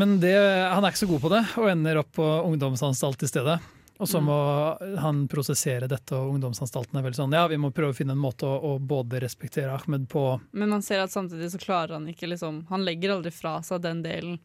Men 0.00 0.16
det, 0.22 0.32
han 0.72 0.80
er 0.84 0.92
ikke 0.94 1.02
så 1.04 1.10
god 1.10 1.20
på 1.26 1.30
det, 1.34 1.42
og 1.60 1.68
ender 1.68 2.00
opp 2.00 2.12
på 2.16 2.26
ungdomsanstalt 2.48 3.22
i 3.26 3.28
stedet. 3.28 3.58
Og 4.00 4.08
så 4.08 4.18
Mm. 4.18 4.24
må 4.26 4.98
han 4.98 5.18
prosessere 5.28 5.86
dette, 5.86 6.16
og 6.16 6.32
ungdomsanstalten 6.34 6.96
er 6.98 7.04
veldig 7.04 7.20
sånn 7.20 7.32
ja, 7.36 7.44
vi 7.46 7.58
må 7.60 7.70
prøve 7.70 7.92
å 7.92 7.94
finne 7.94 8.16
en 8.16 8.18
måte 8.24 8.48
å, 8.48 8.56
å 8.72 8.78
både 8.80 9.20
respektere 9.22 9.70
Ahmed 9.76 10.08
på. 10.08 10.40
Men 10.52 10.72
man 10.72 10.82
ser 10.82 11.04
at 11.04 11.12
samtidig 11.12 11.52
så 11.52 11.60
klarer 11.60 11.92
han 12.00 12.08
ikke 12.10 12.26
liksom 12.32 12.64
Han 12.72 12.82
legger 12.88 13.12
aldri 13.14 13.30
fra 13.30 13.60
seg 13.62 13.82
den 13.84 14.00
delen 14.02 14.40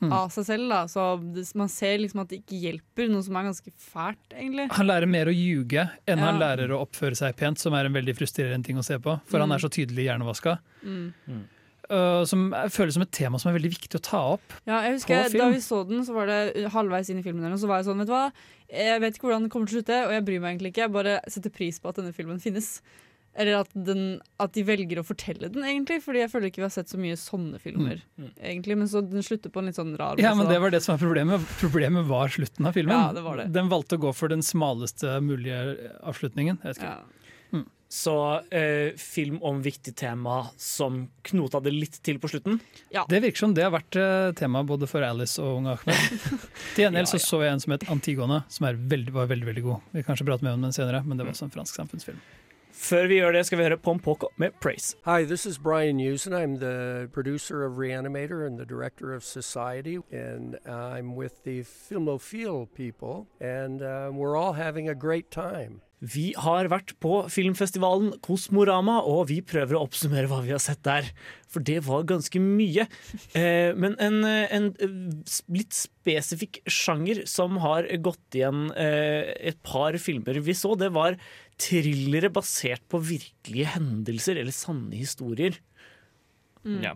Mm. 0.00 0.12
av 0.14 0.28
seg 0.30 0.44
selv. 0.46 0.68
da 0.70 0.84
Så 0.86 1.04
det, 1.34 1.42
Man 1.58 1.68
ser 1.68 1.98
liksom 1.98 2.20
at 2.22 2.28
det 2.30 2.44
ikke 2.44 2.60
hjelper, 2.62 3.08
noe 3.10 3.22
som 3.26 3.34
er 3.36 3.48
ganske 3.48 3.72
fælt, 3.82 4.28
egentlig. 4.30 4.68
Han 4.70 4.86
lærer 4.86 5.08
mer 5.10 5.26
å 5.26 5.34
ljuge 5.34 5.90
enn 6.06 6.18
han 6.22 6.38
lærer 6.38 6.70
å 6.70 6.82
oppføre 6.86 7.16
seg 7.18 7.34
pent, 7.36 7.58
som 7.58 7.74
er 7.74 7.86
en 7.86 7.92
veldig 7.92 8.14
frustrerende 8.14 8.64
ting 8.64 8.76
å 8.78 8.84
se 8.84 8.98
på, 8.98 9.20
for 9.26 9.38
han 9.40 9.48
Mm. 9.48 9.54
er 9.56 9.58
så 9.58 9.68
tydelig 9.68 10.04
hjernevaska. 10.06 10.58
Mm. 10.84 11.46
Uh, 11.90 12.22
som 12.28 12.50
føles 12.68 12.92
som 12.94 13.02
et 13.02 13.10
tema 13.16 13.38
som 13.40 13.48
er 13.50 13.58
veldig 13.58 13.70
viktig 13.72 13.96
å 13.96 14.02
ta 14.04 14.18
opp. 14.34 14.52
Ja, 14.66 14.82
jeg 14.84 14.90
På 14.92 15.14
husker 15.16 15.30
film. 15.32 15.38
Da 15.40 15.50
vi 15.54 15.60
så 15.64 15.88
den, 15.88 16.04
så 16.04 16.12
var 16.12 16.26
det 16.26 16.70
halvveis 16.70 17.08
inn 17.08 17.18
i 17.18 17.22
filmen, 17.24 17.50
og 17.50 17.58
så 17.58 17.66
var 17.66 17.78
jeg 17.80 17.86
sånn, 17.88 17.98
vet 18.02 18.06
du 18.06 18.12
hva, 18.12 18.32
jeg 18.68 19.00
vet 19.00 19.14
ikke 19.16 19.24
hvordan 19.24 19.46
den 19.46 19.50
kommer 19.50 19.66
til 19.66 19.78
å 19.78 19.82
slutte, 19.82 20.06
og 20.06 20.12
jeg 20.12 20.24
bryr 20.26 20.40
meg 20.44 20.50
egentlig 20.58 20.72
ikke, 20.74 20.84
jeg 20.84 20.92
bare 20.92 21.20
setter 21.32 21.50
pris 21.50 21.80
på 21.80 21.88
at 21.88 21.96
denne 21.96 22.12
filmen 22.12 22.38
finnes. 22.38 22.82
Eller 23.38 23.60
at, 23.60 23.68
den, 23.72 24.18
at 24.42 24.54
de 24.56 24.64
velger 24.66 24.98
å 24.98 25.04
fortelle 25.06 25.50
den, 25.54 25.62
egentlig, 25.62 26.00
fordi 26.02 26.24
jeg 26.24 26.32
føler 26.32 26.50
ikke 26.50 26.62
vi 26.62 26.66
har 26.66 26.74
sett 26.74 26.90
så 26.90 26.98
mye 26.98 27.18
sånne 27.20 27.60
filmer. 27.62 28.00
Mm. 28.18 28.32
egentlig, 28.36 28.78
Men 28.80 28.90
så 28.90 29.02
den 29.06 29.22
slutter 29.22 29.52
på 29.54 29.62
en 29.62 29.70
litt 29.70 29.78
sånn 29.78 29.94
rar 30.00 30.18
Ja, 30.22 30.34
men 30.38 30.50
det 30.50 30.58
var 30.62 30.74
det 30.74 30.82
som 30.82 30.96
var 30.96 31.04
problemet. 31.04 31.44
Problemet 31.60 32.08
var 32.08 32.34
slutten 32.34 32.66
av 32.66 32.74
filmen. 32.74 32.96
Ja, 32.96 33.12
det 33.14 33.22
var 33.22 33.38
det. 33.38 33.46
Den 33.54 33.70
valgte 33.70 34.00
å 34.00 34.02
gå 34.08 34.14
for 34.16 34.32
den 34.32 34.42
smaleste 34.42 35.20
mulige 35.22 35.62
avslutningen. 36.02 36.58
Jeg 36.64 36.74
vet 36.74 36.82
ikke. 36.82 36.96
Ja. 36.98 37.18
Så 37.88 38.40
eh, 38.50 38.96
film 38.96 39.38
om 39.42 39.62
viktig 39.62 39.94
tema 39.96 40.46
som 40.56 41.06
knota 41.22 41.60
det 41.64 41.72
litt 41.72 41.94
til 42.04 42.18
på 42.20 42.28
slutten. 42.28 42.58
Ja. 42.92 43.06
Det 43.08 43.22
virker 43.24 43.46
som 43.46 43.54
det 43.56 43.64
har 43.64 43.72
vært 43.72 43.96
eh, 43.96 44.32
tema 44.36 44.60
både 44.68 44.84
for 44.90 45.04
Alice 45.06 45.40
og 45.40 45.62
unge 45.62 45.78
Ahmed. 45.78 46.26
Til 46.74 46.84
gjengjeld 46.84 47.08
så 47.08 47.22
så 47.24 47.40
jeg 47.46 47.54
en 47.54 47.64
som 47.64 47.72
het 47.72 47.86
Antigone, 47.88 48.42
som 48.52 48.68
er 48.68 48.76
veldig, 48.92 49.14
var 49.16 49.30
veldig 49.32 49.48
veldig 49.48 49.64
god. 49.64 49.88
Vi 49.94 50.02
kan 50.02 50.10
kanskje 50.10 50.28
prate 50.28 50.44
med 50.44 50.58
om 50.58 50.68
den 50.68 50.76
senere, 50.76 51.00
men 51.06 51.16
det 51.16 51.24
var 51.24 51.32
også 51.32 51.48
en 51.48 51.54
fransk 51.56 51.80
samfunnsfilm. 51.80 52.20
Før 52.78 53.06
vi 53.06 53.14
gjør 53.14 53.32
det, 53.32 53.46
skal 53.46 53.58
vi 53.58 53.64
høre 53.64 53.76
Pom 53.76 53.98
Poko 53.98 54.28
med 54.36 54.50
Praise. 54.60 54.96
Hi, 55.04 55.24
this 55.24 55.46
is 55.46 55.58
Brian 55.58 55.98
Usen. 55.98 56.32
I'm 56.32 56.58
the 56.58 57.08
producer 57.12 57.64
of 57.64 57.72
Reanimator 57.76 58.46
and 58.46 58.56
the 58.56 58.64
director 58.64 59.12
of 59.12 59.24
Society, 59.24 59.98
and 60.12 60.56
I'm 60.64 61.16
with 61.16 61.42
the 61.42 61.64
Filmophile 61.64 62.68
people, 62.76 63.26
and 63.40 63.82
uh, 63.82 64.10
we're 64.12 64.36
all 64.36 64.52
having 64.52 64.88
a 64.88 64.94
great 64.94 65.30
time. 65.30 65.80
Vi 65.98 66.30
har 66.38 66.68
vært 66.70 66.92
på 67.02 67.24
filmfestivalen 67.32 68.12
Kosmorama, 68.22 69.00
og 69.02 69.28
vi 69.32 69.40
prøver 69.42 69.74
å 69.74 69.82
oppsummere 69.88 70.30
hva 70.30 70.38
vi 70.44 70.52
har 70.54 70.62
sett 70.62 70.84
der. 70.86 71.08
For 71.50 71.64
det 71.64 71.80
var 71.88 72.06
ganske 72.06 72.38
mye. 72.42 72.86
Eh, 73.34 73.74
men 73.74 73.96
en, 74.02 74.20
en 74.22 74.68
eh, 74.78 74.94
litt 75.50 75.74
spesifikk 75.74 76.60
sjanger 76.70 77.24
som 77.30 77.58
har 77.64 77.88
gått 78.04 78.38
igjen 78.38 78.68
eh, 78.78 79.34
et 79.50 79.58
par 79.66 79.96
filmer 79.98 80.38
vi 80.44 80.54
så, 80.54 80.76
det 80.78 80.92
var 80.94 81.18
thrillere 81.58 82.30
basert 82.30 82.84
på 82.90 83.00
virkelige 83.02 83.74
hendelser 83.74 84.38
eller 84.38 84.54
sanne 84.54 84.94
historier. 84.94 85.58
Mm. 86.62 86.82
Ja. 86.84 86.94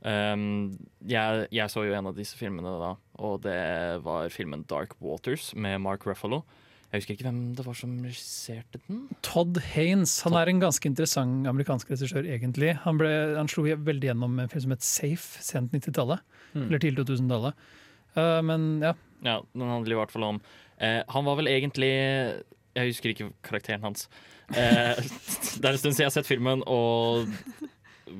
Um, 0.00 0.78
jeg, 1.04 1.44
jeg 1.52 1.70
så 1.70 1.84
jo 1.84 1.92
en 1.92 2.08
av 2.08 2.16
disse 2.16 2.38
filmene 2.38 2.72
da, 2.80 2.94
og 3.20 3.42
det 3.44 3.60
var 4.02 4.32
filmen 4.32 4.64
Dark 4.66 4.96
Waters 5.04 5.50
med 5.54 5.76
Mark 5.84 6.06
Ruffalo. 6.08 6.42
Jeg 6.90 7.04
husker 7.04 7.14
ikke 7.14 7.26
hvem 7.28 7.42
det 7.54 7.62
var 7.62 7.76
som 7.78 7.90
regisserte 8.02 8.80
den. 8.88 9.04
Todd 9.22 9.60
Haynes 9.76 10.16
han 10.26 10.34
er 10.34 10.50
en 10.50 10.62
ganske 10.62 10.88
interessant 10.90 11.46
amerikansk 11.46 11.92
regissør, 11.92 12.26
egentlig. 12.26 12.72
Han, 12.82 12.98
ble, 12.98 13.10
han 13.36 13.50
slo 13.50 13.62
veldig 13.62 14.10
gjennom 14.10 14.34
med 14.34 14.48
en 14.48 14.50
film 14.50 14.64
som 14.64 14.74
het 14.74 14.86
Safe, 14.86 15.44
sent 15.46 15.76
90-tallet. 15.76 16.24
Mm. 16.56 16.64
Eller 16.64 16.82
tidlig 16.82 17.04
2000-tallet. 17.06 17.68
Uh, 18.16 18.40
men 18.42 18.66
ja. 18.82 18.96
Ja, 19.22 19.36
Den 19.54 19.70
handler 19.70 19.94
i 19.94 19.98
hvert 20.00 20.10
fall 20.10 20.24
om 20.26 20.38
uh, 20.40 21.02
Han 21.12 21.26
var 21.28 21.36
vel 21.38 21.46
egentlig 21.52 21.90
Jeg 21.92 22.88
husker 22.88 23.12
ikke 23.12 23.28
karakteren 23.46 23.84
hans. 23.86 24.08
Uh, 24.50 24.98
det 25.60 25.62
er 25.62 25.76
en 25.76 25.78
stund 25.78 25.94
siden 25.94 26.08
jeg 26.08 26.10
har 26.10 26.16
sett 26.16 26.30
filmen, 26.30 26.64
og 26.66 27.30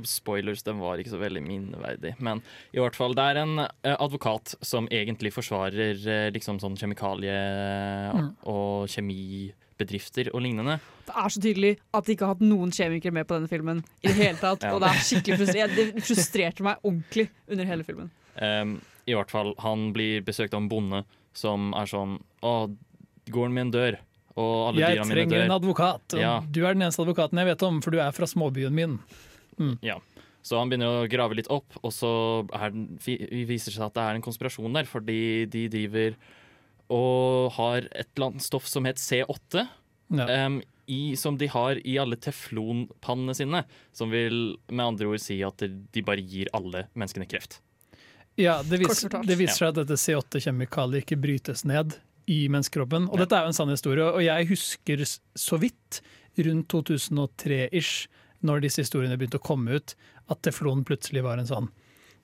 spoilers, 0.07 0.63
den 0.67 0.79
var 0.81 0.99
ikke 0.99 1.11
så 1.13 1.19
veldig 1.21 1.43
minneverdig. 1.43 2.15
Men 2.21 2.43
i 2.75 2.79
hvert 2.83 2.95
fall, 2.99 3.15
det 3.15 3.25
er 3.33 3.41
en 3.43 3.59
eh, 3.65 3.97
advokat 3.99 4.55
som 4.63 4.89
egentlig 4.89 5.33
forsvarer 5.35 6.01
eh, 6.07 6.31
liksom 6.35 6.61
sånn 6.63 6.77
kjemikalie- 6.81 7.39
Mm. 8.11 8.31
og 8.51 8.89
kjemibedrifter 8.91 10.31
og 10.35 10.43
lignende. 10.45 10.79
Det 11.07 11.15
er 11.17 11.29
så 11.33 11.41
tydelig 11.43 11.73
at 11.95 12.05
de 12.07 12.15
ikke 12.15 12.27
har 12.27 12.35
hatt 12.35 12.45
noen 12.45 12.71
kjemikere 12.75 13.13
med 13.15 13.27
på 13.29 13.37
denne 13.39 13.49
filmen. 13.51 13.83
i 14.03 14.09
det 14.09 14.17
hele 14.19 14.39
tatt, 14.41 14.63
Ja. 14.67 14.75
Og 14.75 14.81
det 14.83 14.91
er 14.91 15.01
skikkelig 15.07 15.39
frustrert. 15.41 15.77
Det 15.77 16.05
frustrerte 16.05 16.63
meg 16.67 16.77
ordentlig 16.85 17.29
under 17.49 17.65
hele 17.71 17.85
filmen. 17.87 18.11
Um, 18.41 18.81
I 19.07 19.15
hvert 19.17 19.31
fall, 19.33 19.55
han 19.59 19.93
blir 19.93 20.23
besøkt 20.23 20.55
av 20.55 20.63
en 20.63 20.69
bonde 20.71 21.05
som 21.35 21.73
er 21.79 21.87
sånn 21.91 22.19
Å, 22.43 22.53
gården 23.31 23.53
min 23.55 23.71
dør, 23.75 23.99
og 24.37 24.69
alle 24.71 24.81
Jeg 24.81 24.97
dyra 24.97 25.05
mine 25.07 25.17
trenger 25.19 25.45
en 25.45 25.57
advokat, 25.59 26.15
og 26.15 26.21
Ja. 26.21 26.41
du 26.41 26.65
er 26.65 26.75
den 26.75 26.83
eneste 26.87 27.03
advokaten 27.05 27.39
jeg 27.39 27.47
vet 27.51 27.63
om, 27.67 27.81
for 27.83 27.91
du 27.91 27.99
er 28.01 28.13
fra 28.13 28.27
småbyen 28.27 28.73
min. 28.73 28.99
Ja. 29.87 29.99
Så 30.43 30.57
han 30.57 30.71
begynner 30.71 31.03
å 31.03 31.09
grave 31.11 31.37
litt 31.37 31.51
opp, 31.53 31.77
og 31.85 31.93
så 31.93 32.11
er 32.57 32.73
den, 32.73 32.87
viser 33.05 33.71
det 33.71 33.77
seg 33.77 33.87
at 33.91 33.97
det 33.99 34.05
er 34.07 34.19
en 34.19 34.25
konspirasjon 34.25 34.77
der, 34.79 34.89
fordi 34.89 35.21
de 35.53 35.67
driver 35.73 36.17
og 36.91 37.53
har 37.59 37.85
et 37.93 38.09
eller 38.17 38.33
annet 38.33 38.45
stoff 38.45 38.67
som 38.67 38.89
het 38.89 38.99
C8. 38.99 39.67
Ja. 40.11 40.27
Um, 40.47 40.61
i, 40.91 41.15
som 41.15 41.37
de 41.39 41.47
har 41.47 41.79
i 41.87 41.99
alle 42.03 42.17
teflonpannene 42.19 43.35
sine. 43.39 43.63
Som 43.95 44.11
vil 44.11 44.57
med 44.67 44.87
andre 44.87 45.13
ord 45.13 45.23
si 45.23 45.39
at 45.47 45.63
de, 45.63 45.85
de 45.95 46.03
bare 46.03 46.25
gir 46.25 46.51
alle 46.57 46.89
menneskene 46.99 47.29
kreft. 47.31 47.61
Ja, 48.41 48.61
det, 48.67 48.81
viser, 48.81 49.13
det 49.27 49.37
viser 49.39 49.59
seg 49.61 49.73
at 49.73 49.83
dette 49.83 49.99
C8-kjemikaliet 50.01 51.05
ikke 51.05 51.21
brytes 51.21 51.63
ned 51.69 51.99
i 52.31 52.45
menneskekroppen. 52.51 53.09
Og 53.11 53.21
dette 53.21 53.37
er 53.37 53.47
jo 53.47 53.53
en 53.53 53.57
sann 53.57 53.73
historie, 53.73 54.07
og 54.07 54.23
jeg 54.25 54.49
husker 54.51 55.05
så 55.07 55.59
vidt 55.61 56.01
rundt 56.41 56.71
2003-ish, 56.73 58.09
når 58.47 58.65
disse 58.65 58.85
historiene 58.85 59.19
begynte 59.21 59.41
å 59.41 59.45
komme 59.45 59.81
ut, 59.81 59.95
at 60.31 60.43
teflon 60.47 60.85
plutselig 60.87 61.25
var 61.27 61.41
en 61.41 61.49
sånn 61.51 61.71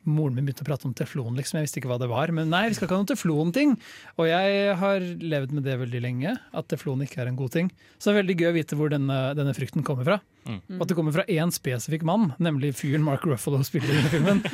Moren 0.06 0.36
min 0.36 0.46
begynte 0.46 0.62
å 0.62 0.68
prate 0.68 0.86
om 0.86 0.92
teflon, 0.94 1.34
liksom. 1.34 1.58
Jeg 1.58 1.66
visste 1.66 1.80
ikke 1.80 1.88
hva 1.90 1.98
det 1.98 2.06
var. 2.06 2.30
Men 2.34 2.46
nei, 2.52 2.68
vi 2.70 2.76
skal 2.76 2.86
ikke 2.86 2.94
ha 2.94 3.00
noen 3.00 3.08
teflon-ting. 3.10 3.72
Og 4.20 4.28
jeg 4.28 4.76
har 4.78 5.02
levd 5.02 5.54
med 5.56 5.66
det 5.66 5.74
veldig 5.80 6.02
lenge, 6.04 6.36
at 6.54 6.68
teflon 6.70 7.02
ikke 7.02 7.24
er 7.24 7.30
en 7.32 7.38
god 7.38 7.56
ting. 7.56 7.72
Så 7.98 8.08
det 8.08 8.12
er 8.12 8.20
veldig 8.20 8.36
gøy 8.38 8.50
å 8.52 8.54
vite 8.54 8.78
hvor 8.78 8.92
denne, 8.92 9.16
denne 9.34 9.54
frykten 9.56 9.82
kommer 9.86 10.06
fra. 10.06 10.20
Mm. 10.46 10.60
Og 10.76 10.84
at 10.84 10.92
det 10.92 10.98
kommer 11.00 11.16
fra 11.16 11.26
én 11.26 11.50
spesifikk 11.54 12.06
mann, 12.06 12.28
nemlig 12.38 12.76
fyren 12.78 13.02
Mark 13.02 13.26
Ruffalo 13.26 13.58
spiller 13.66 13.90
i 13.90 13.98
denne 13.98 14.12
filmen, 14.14 14.44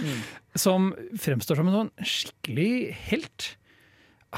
som 0.57 0.89
fremstår 1.21 1.61
som 1.61 1.69
en 1.69 1.79
sånn 1.83 1.93
skikkelig 2.01 2.73
helt. 3.11 3.53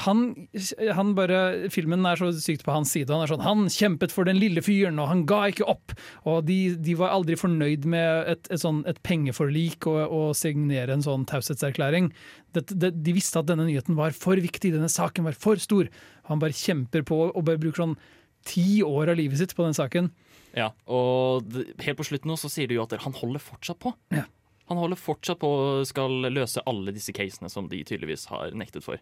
Han, 0.03 0.49
han 0.91 1.13
bare, 1.15 1.69
Filmen 1.71 2.03
er 2.07 2.19
så 2.19 2.27
sykt 2.35 2.65
på 2.65 2.73
hans 2.75 2.91
side. 2.91 3.13
Han 3.13 3.23
er 3.23 3.31
sånn, 3.31 3.43
han 3.45 3.69
kjempet 3.71 4.11
for 4.11 4.27
den 4.27 4.39
lille 4.41 4.59
fyren, 4.65 4.99
og 4.99 5.07
han 5.07 5.23
ga 5.29 5.45
ikke 5.53 5.67
opp. 5.71 5.95
Og 6.27 6.41
de, 6.49 6.75
de 6.83 6.97
var 6.99 7.13
aldri 7.15 7.37
fornøyd 7.39 7.87
med 7.91 8.31
et, 8.33 8.49
et, 8.49 8.59
sånn, 8.59 8.83
et 8.91 8.99
pengeforlik 9.07 9.87
og, 9.87 10.01
å 10.11 10.21
signere 10.35 10.97
en 10.97 11.05
sånn 11.05 11.23
taushetserklæring. 11.31 12.11
De 12.55 13.15
visste 13.15 13.39
at 13.39 13.47
denne 13.47 13.69
nyheten 13.69 13.95
var 13.95 14.15
for 14.15 14.39
viktig, 14.39 14.73
denne 14.75 14.91
saken 14.91 15.29
var 15.29 15.39
for 15.39 15.63
stor. 15.63 15.87
Han 16.27 16.43
bare 16.43 16.55
kjemper 16.55 17.07
på 17.07 17.21
og 17.29 17.41
bare 17.47 17.61
bruker 17.61 17.85
sånn 17.85 17.97
ti 18.45 18.83
år 18.85 19.13
av 19.13 19.19
livet 19.19 19.39
sitt 19.39 19.55
på 19.57 19.65
den 19.65 19.75
saken. 19.77 20.11
Ja, 20.55 20.69
og 20.87 21.51
helt 21.83 21.99
på 21.99 22.05
slutten 22.07 22.31
nå 22.31 22.37
så 22.39 22.51
sier 22.51 22.69
du 22.69 22.77
jo 22.77 22.85
at 22.85 22.95
han 23.03 23.15
holder 23.15 23.43
fortsatt 23.43 23.79
på. 23.83 23.91
Ja. 24.15 24.27
Han 24.69 24.79
holder 24.81 24.97
fortsatt 24.97 25.41
på 25.41 25.49
og 25.49 25.87
skal 25.89 26.25
løse 26.31 26.63
alle 26.65 26.93
disse 26.95 27.13
casene 27.13 27.51
som 27.53 27.67
de 27.69 27.83
tydeligvis 27.85 28.27
har 28.31 28.55
nektet 28.57 28.85
for. 28.85 29.01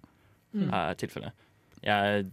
Mm. 0.54 0.70
Er 0.70 0.98
tilfellet. 1.00 1.34
Jeg, 1.84 2.26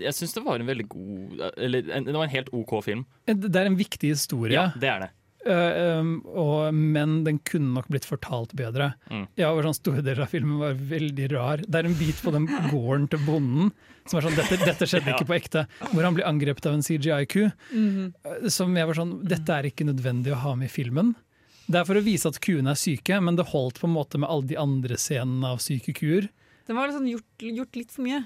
jeg 0.00 0.16
syns 0.16 0.34
det 0.34 0.42
var 0.42 0.58
en 0.58 0.66
veldig 0.66 0.86
god 0.90 1.42
Eller 1.60 1.90
en, 1.94 2.06
det 2.08 2.14
var 2.16 2.24
en 2.24 2.32
helt 2.32 2.48
OK 2.56 2.72
film. 2.84 3.04
Det 3.26 3.54
er 3.54 3.68
en 3.68 3.78
viktig 3.78 4.14
historie. 4.14 4.56
Ja, 4.56 4.70
det 4.80 4.90
er 4.90 5.04
det. 5.06 5.10
Uh, 5.40 6.00
um, 6.00 6.08
og, 6.36 6.74
men 6.76 7.22
den 7.24 7.38
kunne 7.48 7.72
nok 7.72 7.86
blitt 7.88 8.04
fortalt 8.04 8.52
bedre. 8.58 8.90
Mm. 9.08 9.22
Ja, 9.40 9.54
var 9.56 9.64
sånn 9.64 9.78
Store 9.78 10.02
deler 10.04 10.26
av 10.26 10.34
filmen 10.34 10.58
var 10.60 10.76
veldig 10.76 11.30
rar. 11.32 11.62
Det 11.64 11.80
er 11.80 11.88
en 11.88 11.96
bit 11.96 12.20
på 12.20 12.32
den 12.34 12.48
gården 12.68 13.08
til 13.12 13.22
bonden 13.24 13.70
som 14.04 14.18
er 14.18 14.26
sånn 14.26 14.36
Dette, 14.36 14.58
dette 14.60 14.88
skjedde 14.88 15.12
Ja. 15.12 15.16
ikke 15.16 15.30
på 15.30 15.36
ekte. 15.38 15.64
Hvor 15.94 16.04
han 16.04 16.16
blir 16.16 16.28
angrepet 16.28 16.68
av 16.68 16.76
en 16.76 16.84
CGI-ku. 16.84 17.46
Mhm. 17.72 18.12
Uh, 18.26 18.48
Som 18.52 18.76
jeg 18.76 18.88
var 18.90 19.00
sånn 19.00 19.16
Dette 19.24 19.56
er 19.56 19.70
ikke 19.70 19.88
nødvendig 19.88 20.34
å 20.36 20.42
ha 20.44 20.54
med 20.60 20.68
i 20.68 20.74
filmen. 20.74 21.14
Det 21.70 21.78
er 21.78 21.86
for 21.86 21.96
å 21.96 22.04
vise 22.04 22.28
at 22.28 22.40
kuene 22.42 22.74
er 22.74 22.78
syke, 22.80 23.20
men 23.22 23.36
det 23.38 23.48
holdt 23.52 23.80
på 23.80 23.86
en 23.86 23.94
måte 23.94 24.18
med 24.18 24.28
alle 24.28 24.48
de 24.50 24.58
andre 24.58 24.96
scenene 24.98 25.54
av 25.54 25.60
syke 25.62 25.94
kuer. 25.94 26.28
Den 26.70 26.78
var 26.78 26.86
liksom 26.92 27.08
gjort, 27.10 27.44
gjort 27.58 27.78
litt 27.80 27.90
for 27.96 28.06
mye. 28.06 28.22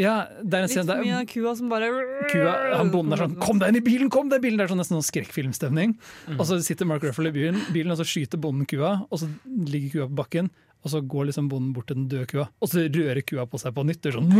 Ja, 0.00 0.14
det 0.40 0.56
er 0.56 0.62
en 0.64 0.70
Litt 0.70 0.72
scene 0.72 0.86
for 0.88 0.94
der 0.94 1.04
mye 1.04 1.16
av 1.20 1.26
kua 1.28 1.50
som 1.58 1.68
bare 1.68 1.88
kua, 2.32 2.52
han 2.80 2.88
bonden 2.94 3.12
er 3.12 3.20
sånn 3.20 3.34
'kom 3.36 3.58
deg 3.60 3.68
inn 3.74 3.76
i 3.76 3.84
bilen', 3.84 4.08
kom 4.10 4.30
deg 4.32 4.40
i 4.40 4.44
bilen! 4.46 4.56
Det 4.56 4.64
er 4.64 4.72
sånn 4.72 4.80
nesten 4.80 4.96
sånn 4.96 5.10
skrekkfilmstemning. 5.10 5.92
Og 6.38 6.46
så 6.48 6.56
sitter 6.64 6.88
Mark 6.88 7.04
Ruffalo 7.04 7.28
i 7.28 7.36
bilen, 7.36 7.60
bilen, 7.74 7.92
og 7.92 7.98
så 8.00 8.06
skyter 8.08 8.40
bonden 8.40 8.64
kua, 8.66 9.04
og 9.12 9.18
så 9.20 9.28
ligger 9.44 9.90
kua 9.92 10.06
på 10.08 10.16
bakken. 10.24 10.48
Og 10.82 10.90
så 10.90 10.98
går 11.06 11.26
liksom 11.28 11.48
bonden 11.50 11.74
bort 11.76 11.86
til 11.92 11.94
den 12.00 12.08
døde 12.08 12.26
kua, 12.26 12.48
og 12.60 12.68
så 12.72 12.88
rører 12.88 13.20
kua 13.22 13.44
på 13.46 13.60
seg 13.60 13.74
på 13.76 13.84
nytt. 13.86 14.00
Det 14.02 14.14
er 14.14 14.18
sånn, 14.18 14.32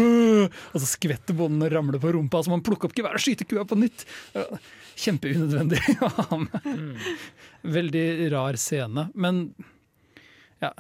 og 0.75 0.81
så 0.81 0.89
skvetter 0.89 1.37
bonden 1.37 1.63
og 1.63 1.71
ramler 1.71 2.01
på 2.01 2.11
rumpa, 2.17 2.41
så 2.43 2.49
må 2.49 2.57
han 2.59 2.65
plukke 2.67 2.89
opp 2.89 2.97
geværet 2.97 3.21
og 3.21 3.23
skyte 3.23 3.47
kua 3.47 3.63
på 3.69 3.77
nytt. 3.79 4.07
Kjempeunødvendig 4.97 5.79
å 6.03 6.09
ha 6.09 6.39
med. 6.39 6.99
Veldig 7.63 8.33
rar 8.33 8.57
scene, 8.57 9.11
men 9.15 9.55
ja, 10.65 10.73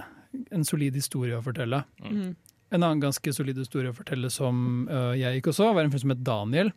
en 0.50 0.64
solid 0.64 0.94
historie 0.98 1.36
å 1.36 1.44
fortelle. 1.44 1.84
Mhm. 2.02 2.34
En 2.72 2.80
annen 2.80 3.02
ganske 3.02 3.34
solid 3.36 3.58
historie 3.60 3.92
å 3.92 3.96
fortelle 3.96 4.30
som 4.32 4.86
uh, 4.88 5.12
jeg 5.18 5.38
gikk 5.38 5.52
og 5.52 5.58
så, 5.58 5.68
var 5.76 5.84
en 5.84 5.92
film 5.92 6.06
som 6.06 6.14
het 6.14 6.24
Daniel. 6.24 6.72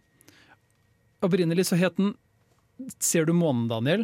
Opprinnelig 1.23 1.69
så 1.71 1.79
het 1.79 1.97
den 1.99 2.15
Ser 2.99 3.23
du 3.23 3.31
månen, 3.31 3.69
Daniel? 3.71 4.01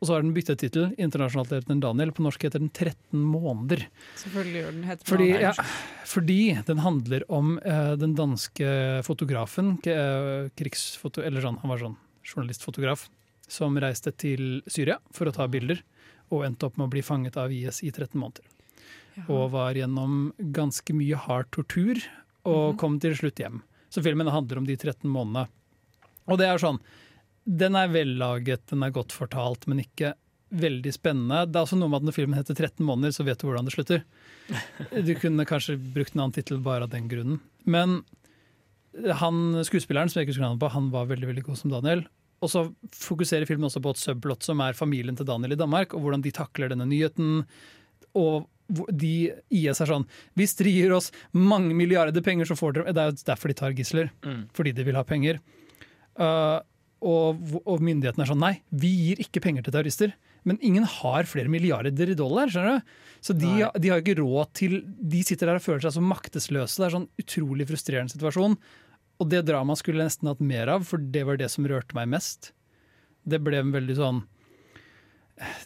Og 0.00 0.08
så 0.08 0.14
har 0.14 0.22
den 0.24 0.32
byttet 0.36 0.62
tittel. 0.62 0.94
Internasjonalt 1.00 1.52
heter 1.52 1.68
den 1.68 1.82
Daniel, 1.82 2.12
på 2.16 2.24
norsk 2.24 2.46
heter 2.46 2.62
den 2.62 2.70
13 2.72 3.20
måneder. 3.20 3.84
Selvfølgelig 4.20 4.62
gjør 4.62 4.72
den 4.72 4.86
heter 4.88 5.10
Fordi, 5.10 5.28
ja, 5.42 5.52
fordi 6.08 6.38
den 6.68 6.80
handler 6.84 7.26
om 7.32 7.54
uh, 7.60 7.92
den 8.00 8.16
danske 8.16 8.70
fotografen, 9.04 9.74
eh, 9.88 10.48
krigsfoto, 10.56 11.24
eller 11.24 11.44
sånn, 11.44 11.60
han 11.60 11.72
var 11.72 11.84
sånn 11.84 11.98
journalistfotograf, 12.24 13.06
som 13.48 13.76
reiste 13.80 14.12
til 14.16 14.62
Syria 14.64 14.98
for 15.12 15.28
å 15.28 15.36
ta 15.36 15.48
bilder, 15.52 15.84
og 16.32 16.44
endte 16.48 16.68
opp 16.68 16.80
med 16.80 16.88
å 16.88 16.92
bli 16.96 17.04
fanget 17.04 17.36
av 17.40 17.52
IS 17.52 17.84
i 17.84 17.92
13 17.92 18.16
måneder. 18.16 18.53
Og 19.28 19.52
var 19.54 19.78
gjennom 19.78 20.32
ganske 20.56 20.96
mye 20.96 21.18
hard 21.26 21.50
tortur, 21.54 22.00
og 22.44 22.76
kom 22.80 22.98
til 23.00 23.14
slutt 23.16 23.40
hjem. 23.40 23.62
Så 23.92 24.02
filmen 24.04 24.28
handler 24.28 24.60
om 24.60 24.66
de 24.68 24.76
13 24.76 25.06
månedene. 25.06 25.46
Og 26.28 26.40
det 26.40 26.48
er 26.48 26.60
sånn, 26.60 26.80
den 27.44 27.76
er 27.76 27.92
vellaget, 27.92 28.64
den 28.72 28.82
er 28.84 28.92
godt 28.94 29.14
fortalt, 29.14 29.68
men 29.70 29.82
ikke 29.84 30.14
veldig 30.54 30.92
spennende. 30.94 31.44
Det 31.50 31.58
er 31.58 31.66
også 31.66 31.78
noe 31.78 31.90
med 31.92 32.02
at 32.02 32.08
når 32.08 32.16
filmen 32.16 32.38
heter 32.38 32.56
13 32.56 32.84
måneder, 32.86 33.14
så 33.14 33.26
vet 33.26 33.40
du 33.40 33.46
hvordan 33.48 33.68
det 33.68 33.74
slutter. 33.74 34.04
Du 35.04 35.14
kunne 35.20 35.46
kanskje 35.48 35.76
brukt 35.78 36.14
en 36.14 36.24
annen 36.24 36.36
tittel 36.36 36.60
bare 36.64 36.86
av 36.86 36.92
den 36.92 37.08
grunnen. 37.10 37.40
Men 37.68 38.02
han, 39.20 39.40
skuespilleren 39.66 40.10
som 40.10 40.20
jeg 40.20 40.28
ikke 40.28 40.36
husker 40.36 40.46
navnet 40.46 40.62
på, 40.62 40.72
han 40.74 40.90
var 40.94 41.08
veldig 41.10 41.30
veldig 41.32 41.46
god 41.48 41.60
som 41.60 41.72
Daniel. 41.72 42.04
Og 42.44 42.50
så 42.52 42.64
fokuserer 42.94 43.48
filmen 43.48 43.66
også 43.68 43.82
på 43.82 43.94
et 43.94 44.02
subplot 44.02 44.46
som 44.46 44.60
er 44.62 44.76
familien 44.78 45.16
til 45.18 45.28
Daniel 45.28 45.56
i 45.56 45.60
Danmark, 45.60 45.94
og 45.94 46.04
hvordan 46.04 46.24
de 46.24 46.34
takler 46.34 46.70
denne 46.70 46.86
nyheten. 46.88 47.44
Og 48.14 48.46
de 48.68 49.14
IS 49.52 49.80
er 49.82 49.90
sånn 49.90 50.06
Hvis 50.38 50.54
dere 50.56 50.72
gir 50.72 50.92
oss 50.96 51.10
mange 51.36 51.74
milliarder 51.76 52.24
penger, 52.24 52.48
så 52.48 52.56
får 52.56 52.78
dere 52.78 52.94
Det 52.96 53.02
er 53.02 53.10
jo 53.10 53.26
derfor 53.28 53.52
de 53.52 53.58
tar 53.58 53.74
gisler. 53.76 54.12
Mm. 54.24 54.46
Fordi 54.56 54.72
de 54.76 54.86
vil 54.86 54.96
ha 54.96 55.04
penger. 55.04 55.40
Uh, 56.16 56.60
og, 57.04 57.42
og 57.66 57.82
myndighetene 57.84 58.24
er 58.24 58.30
sånn 58.30 58.40
Nei, 58.40 58.54
vi 58.72 58.92
gir 59.08 59.20
ikke 59.24 59.42
penger 59.44 59.66
til 59.66 59.74
terrorister. 59.76 60.14
Men 60.48 60.60
ingen 60.64 60.84
har 60.88 61.28
flere 61.28 61.52
milliarder 61.52 62.12
i 62.12 62.16
dollar. 62.16 62.50
skjønner 62.52 62.78
du? 62.80 62.96
Så 63.24 63.36
de, 63.36 63.52
de 63.80 63.90
har 63.92 64.02
ikke 64.02 64.18
råd 64.20 64.50
til 64.56 64.80
De 64.84 65.22
sitter 65.24 65.48
der 65.48 65.60
og 65.60 65.64
føler 65.64 65.84
seg 65.86 65.96
så 65.96 66.04
maktesløse. 66.04 66.80
Det 66.80 66.88
er 66.88 66.96
sånn 66.98 67.08
utrolig 67.20 67.68
frustrerende 67.68 68.12
situasjon. 68.12 68.58
Og 69.22 69.30
det 69.30 69.44
dramaet 69.48 69.80
skulle 69.80 70.02
jeg 70.02 70.10
nesten 70.10 70.30
hatt 70.30 70.42
mer 70.44 70.72
av, 70.74 70.84
for 70.88 71.00
det 71.00 71.22
var 71.28 71.38
det 71.40 71.48
som 71.52 71.66
rørte 71.68 71.96
meg 71.96 72.10
mest. 72.16 72.52
Det 73.24 73.40
ble 73.40 73.60
en 73.60 73.72
veldig 73.72 73.96
sånn 73.96 74.24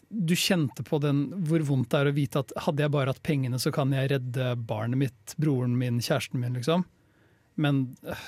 Du 0.08 0.32
kjente 0.38 0.82
på 0.86 0.96
den 1.02 1.26
hvor 1.44 1.60
vondt 1.68 1.90
det 1.92 1.98
er 2.00 2.08
å 2.10 2.14
vite 2.16 2.40
at 2.40 2.52
hadde 2.64 2.80
jeg 2.86 2.92
bare 2.94 3.12
hatt 3.12 3.22
pengene, 3.26 3.58
så 3.60 3.72
kan 3.74 3.90
jeg 3.92 4.08
redde 4.14 4.46
barnet 4.68 4.96
mitt, 5.02 5.34
broren 5.36 5.74
min, 5.76 5.98
kjæresten 6.00 6.40
min, 6.40 6.54
liksom. 6.56 6.86
Men 7.60 7.82
øh, 8.06 8.22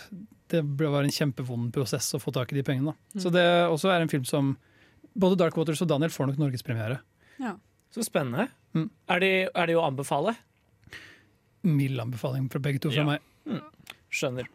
det 0.53 0.61
ble- 0.67 0.91
var 0.93 1.07
en 1.07 1.15
kjempevond 1.15 1.71
prosess 1.73 2.11
å 2.15 2.21
få 2.21 2.33
tak 2.35 2.53
i 2.53 2.59
de 2.59 2.65
pengene. 2.67 2.93
Da. 3.15 3.23
Så 3.25 3.33
det 3.33 3.45
også 3.71 3.89
er 3.95 4.03
en 4.05 4.11
film 4.13 4.27
som 4.29 4.57
Både 5.17 5.35
Dark 5.41 5.57
Waters 5.59 5.81
og 5.83 5.89
Daniel 5.91 6.13
får 6.15 6.29
nok 6.31 6.37
norgespremiere. 6.39 7.01
Ja. 7.43 7.57
Så 7.91 8.05
spennende. 8.07 8.45
Mm. 8.77 8.85
Er, 9.11 9.21
det, 9.25 9.31
er 9.51 9.67
det, 9.67 9.75
å 9.81 9.83
anbefale? 9.89 10.37
Mild 11.67 11.99
anbefaling 12.01 12.47
fra 12.53 12.61
begge 12.63 12.79
to 12.85 12.93
fra 12.93 13.03
Ja. 13.03 13.07
meg. 13.09 13.65
Skjønner. 14.15 14.47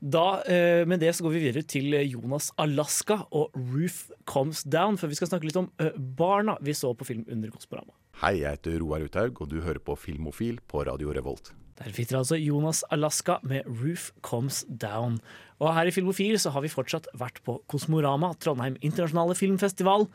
Da, 0.00 0.42
eh, 0.42 0.84
Med 0.86 1.00
det 1.00 1.14
så 1.16 1.24
går 1.24 1.32
vi 1.36 1.42
videre 1.46 1.62
til 1.62 1.94
Jonas 2.10 2.50
Alaska 2.58 3.22
og 3.30 3.54
Roof 3.54 4.10
Comes 4.26 4.62
Down, 4.64 4.98
før 4.98 5.08
vi 5.08 5.14
skal 5.14 5.30
snakke 5.30 5.46
litt 5.48 5.56
om 5.56 5.70
eh, 5.80 5.94
barna 5.96 6.58
vi 6.60 6.74
så 6.76 6.92
på 6.94 7.06
film 7.08 7.24
under 7.30 7.50
Kosmorama. 7.50 7.94
Hei, 8.20 8.40
jeg 8.42 8.58
heter 8.58 8.78
Roar 8.82 9.06
Uthaug, 9.06 9.40
og 9.40 9.50
du 9.50 9.60
hører 9.60 9.80
på 9.82 9.96
Filmofil 9.96 10.60
på 10.68 10.84
Radio 10.86 11.14
Revolt. 11.14 11.52
Der 11.80 11.90
fikk 11.90 12.12
dere 12.12 12.20
altså 12.22 12.38
Jonas 12.38 12.84
Alaska 12.94 13.40
med 13.42 13.66
Roof 13.66 14.12
Comes 14.22 14.62
Down. 14.68 15.18
Og 15.58 15.72
her 15.74 15.88
i 15.90 15.94
Filmofil 15.94 16.38
så 16.38 16.52
har 16.54 16.62
vi 16.62 16.70
fortsatt 16.70 17.08
vært 17.18 17.40
på 17.46 17.58
Kosmorama, 17.70 18.34
Trondheim 18.38 18.76
internasjonale 18.80 19.34
filmfestival. 19.38 20.06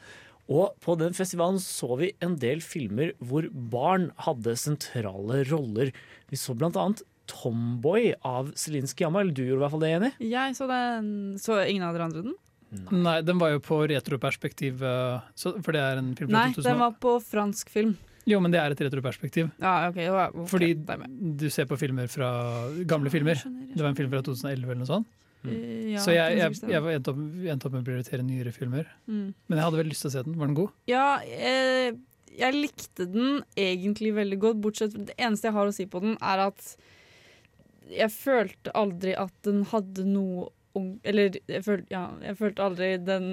Og 0.49 0.73
på 0.81 0.95
den 0.97 1.13
festivalen 1.13 1.59
så 1.61 1.93
vi 1.99 2.13
en 2.25 2.37
del 2.41 2.63
filmer 2.65 3.11
hvor 3.19 3.45
barn 3.51 4.09
hadde 4.25 4.55
sentrale 4.57 5.43
roller. 5.51 5.91
Vi 6.31 6.39
så 6.39 6.55
blant 6.57 6.79
annet 6.79 7.03
Tomboy 7.29 8.11
av 8.25 8.51
Celine 8.59 8.89
Jamal. 8.97 9.27
eller 9.27 9.37
du 9.37 9.43
gjorde 9.45 9.59
i 9.59 9.63
hvert 9.63 9.75
fall 9.75 9.85
det, 9.85 9.93
Jenny? 9.93 10.11
Jeg 10.31 10.57
så 10.57 10.67
den. 10.69 11.09
Så 11.41 11.57
ingen 11.65 11.85
av 11.87 11.95
dere 11.95 12.09
andre 12.09 12.25
den? 12.27 12.37
Nei, 12.93 13.19
den 13.25 13.39
var 13.41 13.55
jo 13.55 13.61
på 13.65 13.79
retroperspektiv, 13.89 14.83
øh, 14.85 15.55
for 15.65 15.73
det 15.73 15.81
er 15.81 16.01
en 16.01 16.11
film 16.17 16.29
fra 16.29 16.43
Nei, 16.43 16.51
2000. 16.53 16.67
den 16.67 16.81
var 16.83 16.91
på 17.01 17.15
fransk 17.25 17.71
film. 17.73 17.95
Jo, 18.29 18.37
men 18.43 18.53
det 18.53 18.59
er 18.61 18.75
et 18.75 18.83
retroperspektiv. 18.85 19.47
Ja, 19.57 19.87
ok, 19.87 19.97
okay, 19.97 20.43
Fordi 20.51 20.75
er 20.77 21.05
du 21.09 21.47
ser 21.49 21.65
på 21.65 21.79
filmer 21.81 22.09
fra 22.11 22.29
gamle 22.85 23.09
filmer. 23.09 23.39
Det 23.39 23.81
var 23.81 23.89
en 23.89 23.97
film 23.97 24.11
fra 24.11 24.21
2011 24.21 24.67
eller 24.67 24.83
noe 24.83 24.89
sånt. 24.89 25.15
Mm. 25.39 25.93
ja, 25.93 26.01
så 26.03 26.11
jeg, 26.11 26.35
jeg, 26.35 26.55
jeg, 26.67 26.71
jeg 26.75 26.95
endte, 26.99 27.13
opp, 27.13 27.19
endte 27.47 27.67
opp 27.69 27.75
med 27.77 27.85
å 27.85 27.87
prioritere 27.87 28.25
nyere 28.27 28.51
filmer. 28.51 28.89
Mm. 29.07 29.31
Men 29.47 29.55
jeg 29.55 29.65
hadde 29.65 29.79
veldig 29.79 29.93
lyst 29.93 30.03
til 30.05 30.11
å 30.11 30.13
se 30.17 30.23
den. 30.27 30.35
Var 30.37 30.51
den 30.51 30.57
god? 30.57 30.73
Ja, 30.91 31.05
eh, 31.23 31.95
jeg 32.39 32.57
likte 32.57 33.07
den 33.09 33.39
egentlig 33.57 34.13
veldig 34.17 34.39
godt, 34.43 34.61
bortsett 34.63 34.93
fra 34.93 35.07
Det 35.07 35.15
eneste 35.17 35.49
jeg 35.49 35.55
har 35.55 35.71
å 35.71 35.75
si 35.75 35.87
på 35.89 36.03
den, 36.03 36.17
er 36.19 36.43
at 36.49 36.73
jeg 37.89 38.11
følte 38.13 38.73
aldri 38.77 39.13
at 39.17 39.33
den 39.47 39.63
hadde 39.71 40.05
noe 40.07 40.49
Eller 41.03 41.39
jeg 41.49 41.63
følte, 41.65 41.87
ja, 41.91 42.05
jeg 42.23 42.37
følte 42.39 42.65
aldri 42.65 42.89
den 43.01 43.29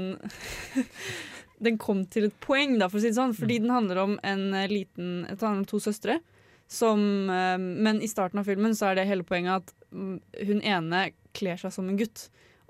Den 1.66 1.78
kom 1.80 2.02
til 2.12 2.28
et 2.28 2.40
poeng, 2.44 2.74
da, 2.80 2.88
for 2.92 2.98
å 2.98 3.00
si 3.00 3.08
det 3.08 3.16
sånn. 3.16 3.32
Fordi 3.36 3.54
den 3.62 3.72
handler 3.72 4.02
om 4.02 4.18
en 4.28 4.50
eh, 4.52 4.66
liten 4.68 5.22
Det 5.24 5.40
handler 5.40 5.62
om 5.62 5.68
to 5.70 5.80
søstre. 5.80 6.18
Som, 6.68 7.00
eh, 7.32 7.56
men 7.56 8.02
i 8.04 8.10
starten 8.12 8.42
av 8.42 8.48
filmen 8.48 8.74
så 8.76 8.90
er 8.90 8.98
det 8.98 9.06
hele 9.08 9.24
poenget 9.24 9.62
at 9.62 9.72
mm, 9.88 10.18
hun 10.50 10.60
ene 10.60 11.00
kler 11.36 11.56
seg 11.60 11.72
som 11.72 11.88
en 11.88 11.96
gutt. 11.96 12.26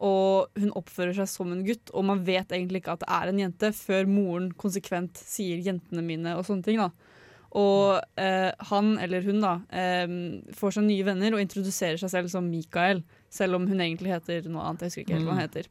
Og 0.06 0.60
hun 0.60 0.70
oppfører 0.78 1.16
seg 1.18 1.30
som 1.32 1.50
en 1.50 1.64
gutt, 1.66 1.90
og 1.96 2.06
man 2.12 2.22
vet 2.26 2.54
egentlig 2.54 2.84
ikke 2.84 2.94
at 2.94 3.02
det 3.02 3.10
er 3.16 3.32
en 3.32 3.42
jente 3.42 3.72
før 3.74 4.06
moren 4.10 4.50
konsekvent 4.54 5.18
sier 5.18 5.58
'jentene 5.58 6.04
mine' 6.04 6.36
og 6.36 6.46
sånne 6.46 6.68
ting. 6.68 6.78
da. 6.78 6.90
Og 7.56 8.00
eh, 8.20 8.50
han 8.70 8.90
eller 9.00 9.24
hun 9.24 9.38
da 9.40 9.54
eh, 9.72 10.06
får 10.58 10.74
seg 10.76 10.84
nye 10.90 11.06
venner 11.06 11.32
og 11.36 11.40
introduserer 11.40 11.96
seg 12.02 12.10
selv 12.12 12.28
som 12.32 12.50
Mikael. 12.52 13.00
Selv 13.32 13.56
om 13.56 13.64
hun 13.70 13.80
egentlig 13.80 14.12
heter 14.12 14.44
noe 14.50 14.66
annet. 14.68 14.84
Jeg 14.84 14.92
husker 14.92 15.04
ikke 15.06 15.16
helt 15.16 15.28
hva 15.28 15.32
Mm. 15.32 15.38
han 15.40 15.48
heter. 15.48 15.68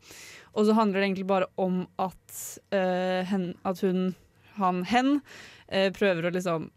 Og 0.56 0.66
så 0.66 0.74
handler 0.78 1.00
det 1.00 1.08
egentlig 1.10 1.28
bare 1.30 1.48
om 1.62 1.82
at, 2.00 2.40
eh, 2.72 3.22
hen, 3.30 3.54
at 3.66 3.82
hun, 3.86 4.16
han, 4.58 4.84
hen, 4.90 5.22
eh, 5.70 5.92
prøver 5.92 6.26
å 6.30 6.34
liksom 6.34 6.70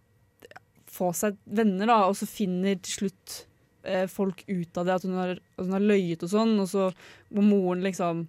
få 0.89 1.13
seg 1.15 1.37
venner, 1.45 1.87
da, 1.87 1.99
og 2.09 2.17
så 2.19 2.27
finner 2.27 2.75
til 2.83 2.95
slutt 3.09 3.45
eh, 3.85 4.07
folk 4.11 4.43
ut 4.49 4.77
av 4.81 4.87
det, 4.89 4.95
at 4.99 5.05
hun 5.07 5.15
har, 5.15 5.31
at 5.57 5.65
hun 5.65 5.77
har 5.77 5.85
løyet 5.85 6.25
og 6.27 6.33
sånn, 6.33 6.57
og 6.61 6.67
så 6.69 6.89
må 7.37 7.45
moren 7.47 7.85
liksom 7.85 8.27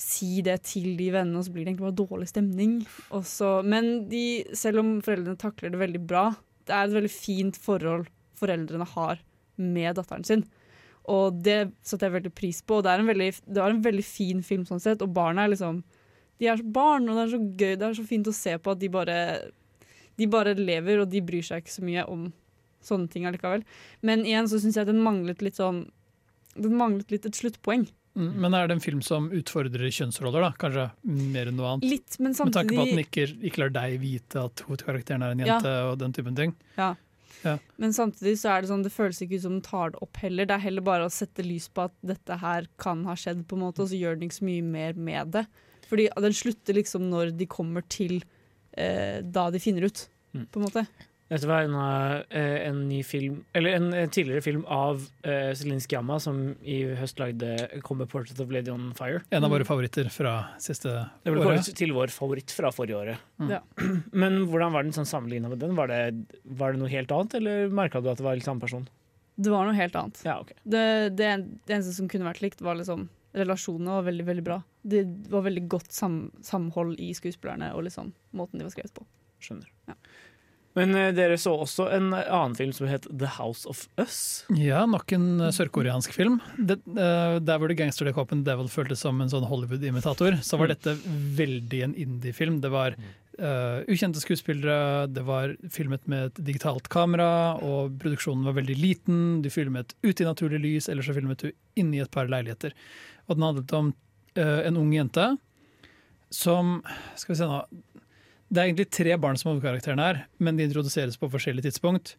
si 0.00 0.40
det 0.44 0.62
til 0.64 0.94
de 0.96 1.10
vennene, 1.12 1.40
og 1.40 1.44
så 1.44 1.52
blir 1.52 1.66
det 1.66 1.74
egentlig 1.74 1.88
bare 1.88 2.00
dårlig 2.00 2.30
stemning. 2.30 2.78
Også. 3.16 3.60
men 3.66 4.08
de, 4.08 4.44
selv 4.56 4.80
om 4.82 4.94
foreldrene 5.04 5.40
takler 5.40 5.74
det 5.74 5.82
veldig 5.82 6.00
bra, 6.08 6.30
det 6.64 6.76
er 6.76 6.86
et 6.86 6.96
veldig 6.96 7.12
fint 7.12 7.58
forhold 7.60 8.08
foreldrene 8.40 8.86
har 8.94 9.20
med 9.60 9.98
datteren 9.98 10.24
sin. 10.24 10.44
Og 11.10 11.40
det 11.44 11.72
setter 11.86 12.08
jeg 12.08 12.16
veldig 12.18 12.34
pris 12.36 12.60
på. 12.62 12.78
Og 12.78 12.84
det 12.86 12.92
er 12.92 13.02
en 13.02 13.10
veldig, 13.10 13.30
er 13.52 13.62
en 13.68 13.84
veldig 13.84 14.06
fin 14.06 14.42
film 14.46 14.66
sånn 14.68 14.82
sett, 14.82 15.02
og 15.04 15.14
barna 15.16 15.44
er 15.44 15.54
liksom 15.54 15.82
De 16.40 16.48
er 16.48 16.56
så 16.56 16.64
barn, 16.64 17.08
og 17.08 17.16
det 17.16 17.22
er 17.24 17.32
så 17.34 17.40
gøy. 17.44 17.72
Det 17.76 17.86
er 17.86 17.96
så 17.98 18.06
fint 18.08 18.28
å 18.30 18.36
se 18.36 18.56
på 18.56 18.72
at 18.72 18.80
de 18.80 18.88
bare 18.92 19.16
De 20.16 20.28
bare 20.30 20.56
lever, 20.56 21.00
og 21.00 21.10
de 21.12 21.24
bryr 21.24 21.44
seg 21.44 21.62
ikke 21.62 21.76
så 21.76 21.84
mye 21.84 22.04
om 22.08 22.30
sånne 22.84 23.10
ting 23.12 23.26
allikevel. 23.28 23.64
Men 24.00 24.24
igjen 24.24 24.48
så 24.48 24.60
syns 24.60 24.78
jeg 24.78 24.88
den 24.88 25.02
manglet 25.04 25.42
litt 25.44 25.58
sånn 25.60 25.88
Den 26.56 26.76
manglet 26.78 27.12
litt 27.12 27.26
et 27.28 27.36
sluttpoeng. 27.36 27.88
Mm, 28.18 28.32
Men 28.42 28.54
er 28.58 28.66
det 28.66 28.74
en 28.74 28.80
film 28.82 29.02
som 29.06 29.28
utfordrer 29.30 29.86
kjønnsroller, 29.94 30.42
da? 30.42 30.50
Kanskje 30.58 30.88
mer 31.04 31.46
enn 31.50 31.56
noe 31.56 31.74
annet? 31.76 31.84
Litt, 31.88 32.16
men 32.18 32.34
samtidig... 32.34 32.46
Med 32.46 32.56
tanke 32.56 32.74
på 32.76 32.82
at 32.82 32.90
den 32.90 33.04
ikke, 33.04 33.26
ikke 33.50 33.62
lar 33.62 33.70
deg 33.76 34.00
vite 34.02 34.42
at 34.48 34.62
hovedkarakteren 34.66 35.22
er 35.22 35.30
en 35.36 35.44
Ja. 35.44 35.46
jente, 35.54 35.74
og 35.92 35.98
den 36.02 36.12
typen 36.16 36.34
ting. 36.36 36.54
Ja. 36.76 36.94
Ja. 37.44 37.54
Men 37.80 37.94
samtidig 37.96 38.34
så 38.36 38.50
er 38.52 38.60
det 38.62 38.68
sånn, 38.68 38.82
det 38.84 38.90
føles 38.92 39.22
ikke 39.24 39.38
ut 39.38 39.44
som 39.46 39.54
den 39.54 39.62
tar 39.64 39.94
det 39.94 40.02
opp 40.02 40.18
heller. 40.20 40.44
Det 40.44 40.56
er 40.58 40.64
heller 40.66 40.82
bare 40.84 41.06
å 41.06 41.12
sette 41.14 41.40
lys 41.46 41.68
på 41.72 41.86
at 41.86 41.94
dette 42.04 42.36
her 42.42 42.66
kan 42.82 43.04
ha 43.08 43.14
skjedd, 43.16 43.46
på 43.48 43.56
en 43.56 43.62
måte, 43.64 43.80
og 43.80 43.88
så 43.88 43.96
gjør 43.96 44.18
den 44.18 44.26
ikke 44.28 44.40
så 44.42 44.48
mye 44.50 44.62
mer 44.66 44.92
med 44.98 45.30
det. 45.38 45.46
Fordi 45.88 46.08
den 46.26 46.32
slutter 46.36 46.74
liksom 46.76 47.06
når 47.10 47.32
de 47.38 47.46
kommer 47.46 47.86
til 47.88 48.18
eh, 48.76 49.22
da 49.22 49.48
de 49.50 49.58
finner 49.62 49.86
ut, 49.88 50.08
Mm. 50.34 50.44
på 50.46 50.60
en 50.60 50.66
måte. 50.68 50.86
Dette 51.30 51.46
var 51.46 51.62
en, 51.62 51.74
eh, 52.34 52.66
en 52.66 52.80
ny 52.88 53.04
film 53.06 53.44
Eller 53.54 53.76
en, 53.78 53.84
en 53.94 54.10
tidligere 54.10 54.42
film 54.42 54.64
av 54.66 54.96
uh, 55.26 55.52
Celine 55.54 55.78
Sciamma, 55.80 56.16
som 56.20 56.56
i 56.66 56.80
høst 56.98 57.20
lagde 57.22 57.52
'Come 57.86 58.06
Portrait 58.10 58.40
of 58.42 58.50
Lady 58.50 58.70
on 58.70 58.92
Fire'. 58.98 59.22
En 59.30 59.44
av 59.44 59.50
Mm. 59.50 59.54
våre 59.60 59.64
favoritter 59.68 60.10
fra 60.10 60.48
siste 60.58 60.90
Det 61.24 61.32
ble 61.32 61.44
året. 61.46 61.70
til 61.76 61.92
vår 61.92 62.10
favoritt 62.10 62.50
fra 62.50 62.70
forrige 62.74 62.96
året. 62.98 63.18
Mm. 63.38 63.50
Ja. 63.50 63.60
Men 64.12 64.46
hvordan 64.50 64.72
var 64.72 64.82
den 64.82 64.92
sånn 64.92 65.06
sammenligna 65.06 65.48
med 65.48 65.60
den? 65.60 65.76
Var 65.76 65.86
det, 65.86 66.26
var 66.44 66.72
det 66.72 66.80
noe 66.80 66.88
helt 66.90 67.10
annet, 67.12 67.34
eller 67.34 67.68
merka 67.70 68.02
du 68.02 68.10
at 68.10 68.18
det 68.18 68.24
var 68.26 68.34
litt 68.34 68.44
samme 68.44 68.60
person? 68.60 68.88
Det 69.38 69.50
var 69.50 69.64
noe 69.64 69.74
helt 69.78 69.94
annet. 69.94 70.20
Ja, 70.24 70.40
ok. 70.40 70.50
Det, 70.66 71.14
det, 71.16 71.30
det 71.66 71.76
eneste 71.78 71.94
som 71.94 72.08
kunne 72.08 72.26
vært 72.26 72.42
likt, 72.42 72.60
var 72.60 72.74
liksom 72.74 73.08
Relasjonene 73.32 73.86
var 73.94 74.02
veldig 74.10 74.24
veldig 74.26 74.42
bra. 74.42 74.56
Det 74.82 75.04
var 75.30 75.42
veldig 75.46 75.68
godt 75.68 75.92
sam, 75.94 76.32
samhold 76.42 76.98
i 76.98 77.12
skuespillerne 77.14 77.68
og 77.76 77.84
liksom 77.86 78.12
måten 78.34 78.58
de 78.58 78.64
var 78.66 78.72
skrevet 78.74 78.92
på. 78.92 79.04
Skjønner. 79.40 79.68
Ja. 79.86 79.94
Men 80.80 80.96
eh, 80.96 81.10
dere 81.16 81.36
så 81.40 81.52
også 81.60 81.86
en 81.92 82.10
annen 82.16 82.56
film 82.56 82.72
som 82.76 82.88
het 82.88 83.04
The 83.10 83.28
House 83.36 83.68
of 83.68 83.84
Us. 84.00 84.18
Ja, 84.56 84.86
nok 84.88 85.12
en 85.16 85.28
eh, 85.44 85.52
sørkoreansk 85.54 86.14
film. 86.16 86.40
Det, 86.56 86.80
eh, 86.96 87.36
der 87.44 87.60
hvor 87.60 87.68
The 87.68 87.76
Gangster 87.78 88.08
They 88.08 88.16
Cop 88.16 88.32
and 88.32 88.46
Devil 88.48 88.70
føltes 88.72 89.04
som 89.04 89.20
en 89.20 89.28
sånn 89.32 89.44
Hollywood-imitator, 89.50 90.40
så 90.46 90.56
var 90.60 90.70
Mm. 90.70 90.76
dette 90.76 90.94
veldig 91.36 91.82
en 91.84 91.94
indie-film. 92.06 92.60
Det 92.64 92.70
var 92.72 92.94
uh, 93.40 93.80
ukjente 93.88 94.20
skuespillere, 94.20 95.06
det 95.08 95.22
var 95.24 95.54
filmet 95.72 96.02
med 96.10 96.26
et 96.28 96.40
digitalt 96.44 96.88
kamera, 96.92 97.56
og 97.64 97.94
produksjonen 98.02 98.44
var 98.44 98.56
veldig 98.58 98.76
liten. 98.76 99.20
Du 99.42 99.48
filmet 99.50 99.94
ute 100.04 100.22
i 100.22 100.28
naturlig 100.28 100.60
lys, 100.60 100.88
eller 100.92 101.02
så 101.06 101.14
filmet 101.16 101.40
du 101.40 101.50
inni 101.80 102.02
et 102.02 102.10
par 102.12 102.28
leiligheter. 102.28 102.74
Og 103.28 103.36
den 103.38 103.46
handlet 103.48 103.72
om 103.78 103.92
uh, 104.36 104.60
en 104.68 104.76
ung 104.76 104.92
jente 104.92 105.30
som 106.30 106.76
Skal 107.18 107.32
vi 107.34 107.38
se 107.40 107.46
nå 107.50 107.56
Det 108.50 108.58
er 108.58 108.66
egentlig 108.68 108.88
tre 108.90 109.14
barn 109.22 109.38
som 109.38 109.50
er 109.50 109.54
hovedkarakteren 109.56 110.00
her, 110.02 110.24
men 110.42 110.56
de 110.58 110.64
introduseres 110.66 111.16
på 111.20 111.28
forskjellige 111.30 111.68
tidspunkt. 111.68 112.16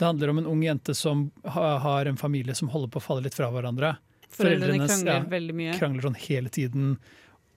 Det 0.00 0.04
handler 0.08 0.32
om 0.32 0.38
en 0.42 0.46
ung 0.48 0.62
jente 0.64 0.94
som 0.96 1.26
har 1.44 2.08
en 2.08 2.16
familie 2.20 2.54
som 2.56 2.68
holder 2.72 2.88
på 2.92 3.00
å 3.00 3.04
falle 3.04 3.24
litt 3.24 3.36
fra 3.36 3.48
hverandre. 3.52 3.94
Foreldrene 4.30 4.86
krangler 4.86 5.14
ja, 5.16 5.24
veldig 5.32 5.54
mye. 5.58 5.72
krangler 5.78 6.04
sånn 6.06 6.18
hele 6.20 6.52
tiden. 6.52 6.92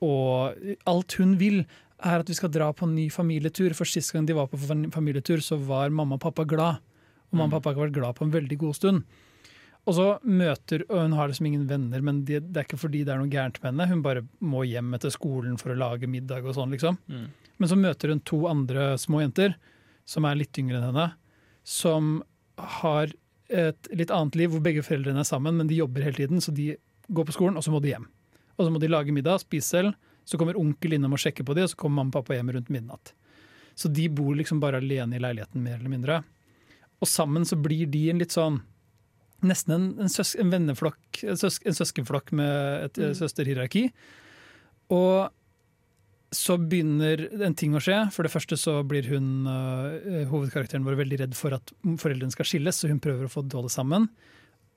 Og 0.04 0.56
alt 0.90 1.16
hun 1.20 1.36
vil, 1.40 1.62
er 2.04 2.24
at 2.24 2.32
vi 2.32 2.36
skal 2.36 2.52
dra 2.52 2.72
på 2.76 2.88
en 2.88 2.96
ny 2.98 3.10
familietur. 3.14 3.76
For 3.78 3.88
sist 3.88 4.12
gang 4.16 4.26
de 4.28 4.36
var 4.36 4.50
på 4.52 4.60
fam- 4.60 4.90
familietur, 4.92 5.44
så 5.44 5.60
var 5.60 5.94
mamma 5.94 6.18
og 6.18 6.24
pappa 6.26 6.44
glad. 6.48 6.82
Og 7.32 7.38
mamma 7.40 7.52
og 7.52 7.62
pappa 7.62 7.76
har 7.76 7.86
vært 7.88 7.96
glad 8.00 8.18
på 8.18 8.26
en 8.28 8.34
veldig 8.34 8.58
god 8.64 8.76
stund. 8.80 9.04
Og 9.84 9.96
så 9.98 10.08
møter, 10.24 10.86
og 10.90 11.02
Hun 11.04 11.16
har 11.20 11.28
liksom 11.28 11.46
ingen 11.50 11.68
venner, 11.68 12.02
men 12.02 12.24
det, 12.26 12.40
det 12.54 12.62
er 12.62 12.68
ikke 12.68 12.80
fordi 12.80 13.04
det 13.04 13.12
er 13.14 13.20
noe 13.20 13.32
gærent 13.32 13.60
med 13.62 13.74
henne. 13.74 13.88
Hun 13.92 14.04
bare 14.06 14.24
må 14.40 14.64
hjem 14.68 14.94
etter 14.96 15.12
skolen 15.12 15.58
for 15.60 15.74
å 15.74 15.80
lage 15.80 16.08
middag 16.08 16.46
og 16.48 16.56
sånn, 16.56 16.72
liksom. 16.72 16.98
Mm. 17.12 17.26
Men 17.62 17.70
så 17.70 17.78
møter 17.80 18.14
hun 18.14 18.24
to 18.26 18.44
andre 18.50 18.94
små 19.02 19.22
jenter, 19.24 19.58
som 20.06 20.26
er 20.28 20.40
litt 20.40 20.58
yngre 20.60 20.80
enn 20.80 20.90
henne, 20.90 21.10
som 21.64 22.16
har 22.58 23.14
et 23.54 23.90
litt 23.94 24.12
annet 24.12 24.36
liv, 24.40 24.52
hvor 24.52 24.64
begge 24.64 24.84
foreldrene 24.86 25.22
er 25.22 25.28
sammen, 25.28 25.58
men 25.60 25.70
de 25.70 25.78
jobber 25.78 26.06
hele 26.06 26.18
tiden, 26.18 26.42
så 26.42 26.52
de 26.56 26.74
går 27.14 27.28
på 27.28 27.36
skolen, 27.36 27.58
og 27.60 27.66
så 27.66 27.72
må 27.74 27.82
de 27.84 27.94
hjem. 27.94 28.08
Og 28.58 28.66
så 28.66 28.74
må 28.74 28.82
de 28.82 28.90
lage 28.90 29.14
middag, 29.16 29.44
spise 29.44 29.70
selv, 29.76 29.94
så 30.26 30.40
kommer 30.40 30.58
onkel 30.60 30.96
innom 30.96 31.16
og 31.16 31.22
sjekker 31.22 31.46
på 31.46 31.56
de, 31.58 31.66
og 31.66 31.72
så 31.72 31.80
kommer 31.80 32.02
mamma 32.02 32.14
og 32.14 32.22
pappa 32.22 32.38
hjem 32.38 32.54
rundt 32.56 32.72
midnatt. 32.74 33.14
Så 33.76 33.90
de 33.92 34.08
bor 34.14 34.36
liksom 34.38 34.62
bare 34.64 34.80
alene 34.82 35.18
i 35.18 35.22
leiligheten, 35.22 35.64
mer 35.66 35.80
eller 35.80 35.92
mindre. 35.92 36.20
Og 37.02 37.10
sammen 37.10 37.46
så 37.46 37.58
blir 37.60 37.90
de 37.92 38.06
en 38.12 38.22
litt 38.22 38.36
sånn 38.36 38.62
Nesten 39.44 39.74
en, 39.76 39.86
en, 40.00 40.08
søs, 40.08 40.38
en 40.40 40.48
venneflokk, 40.54 41.18
en, 41.28 41.36
søs, 41.36 41.58
en 41.68 41.76
søskenflokk 41.76 42.30
med 42.32 42.86
et 42.86 42.96
Mm. 42.96 43.10
mm. 43.10 43.16
søsterhierarki. 43.20 43.82
Og 44.96 45.34
så 46.34 46.58
begynner 46.58 47.28
en 47.46 47.56
ting 47.58 47.76
å 47.78 47.82
skje. 47.84 47.98
For 48.14 48.26
det 48.26 48.34
første 48.34 48.58
så 48.60 48.80
blir 48.88 49.08
hun, 49.12 49.48
uh, 49.48 50.24
hovedkarakteren 50.32 50.86
vår 50.86 51.00
veldig 51.04 51.20
redd 51.24 51.38
for 51.38 51.56
at 51.56 51.74
foreldrene 52.02 52.34
skal 52.34 52.50
skilles, 52.50 52.80
så 52.80 52.90
hun 52.92 53.02
prøver 53.04 53.28
å 53.28 53.32
få 53.32 53.46
det 53.46 53.58
holde 53.58 53.72
sammen. 53.74 54.10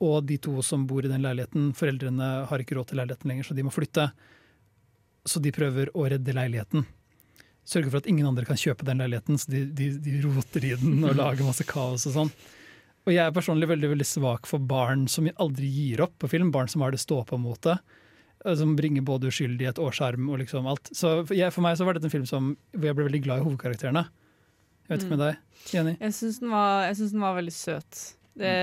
Og 0.03 0.21
de 0.29 0.37
to 0.41 0.61
som 0.65 0.85
bor 0.89 1.05
i 1.05 1.11
den 1.11 1.25
leiligheten, 1.25 1.71
foreldrene 1.77 2.29
har 2.49 2.61
ikke 2.61 2.77
råd 2.77 2.91
til 2.91 3.01
leiligheten 3.01 3.31
lenger, 3.31 3.49
så 3.49 3.57
de 3.57 3.65
må 3.65 3.73
flytte. 3.73 4.11
Så 5.27 5.41
de 5.43 5.53
prøver 5.55 5.89
å 5.97 6.05
redde 6.07 6.35
leiligheten. 6.37 6.85
Sørge 7.67 7.91
for 7.91 7.99
at 7.99 8.07
ingen 8.07 8.27
andre 8.29 8.45
kan 8.47 8.59
kjøpe 8.59 8.85
den 8.87 9.01
leiligheten, 9.01 9.39
så 9.41 9.51
de, 9.51 9.65
de, 9.75 9.89
de 9.99 10.19
roter 10.23 10.69
i 10.69 10.75
den 10.79 11.01
og 11.01 11.17
lager 11.17 11.47
masse 11.47 11.65
kaos 11.67 12.05
og 12.07 12.15
sånn. 12.15 12.31
Og 13.07 13.13
jeg 13.15 13.23
er 13.23 13.35
personlig 13.35 13.69
veldig 13.71 13.89
veldig 13.93 14.07
svak 14.07 14.47
for 14.47 14.63
barn 14.63 15.05
som 15.11 15.27
aldri 15.39 15.67
gir 15.71 16.03
opp 16.03 16.17
på 16.19 16.29
film. 16.31 16.51
Barn 16.51 16.67
som 16.71 16.83
har 16.83 16.91
det 16.91 16.99
stå-på-motet. 16.99 17.79
Som 18.55 18.75
bringer 18.77 19.03
både 19.03 19.27
uskyldighet 19.31 19.79
og 19.83 19.91
sjarm 19.97 20.29
og 20.31 20.39
liksom 20.39 20.67
alt. 20.71 20.91
Så 20.95 21.17
for, 21.25 21.35
jeg, 21.35 21.51
for 21.51 21.65
meg 21.65 21.75
så 21.79 21.87
var 21.87 21.97
dette 21.97 22.07
en 22.07 22.13
film 22.13 22.27
som, 22.29 22.53
hvor 22.71 22.89
jeg 22.89 22.97
ble 22.97 23.07
veldig 23.09 23.23
glad 23.25 23.41
i 23.41 23.47
hovedkarakterene. 23.47 24.05
Jeg 24.87 24.93
vet 24.93 25.03
ikke 25.03 25.15
med 25.17 25.23
deg, 25.25 25.41
Jenny? 25.73 25.93
Jeg 25.99 26.15
syns 26.15 26.37
den, 26.39 26.53
den 27.11 27.25
var 27.25 27.35
veldig 27.35 27.55
søt. 27.55 28.03
Det, 28.37 28.53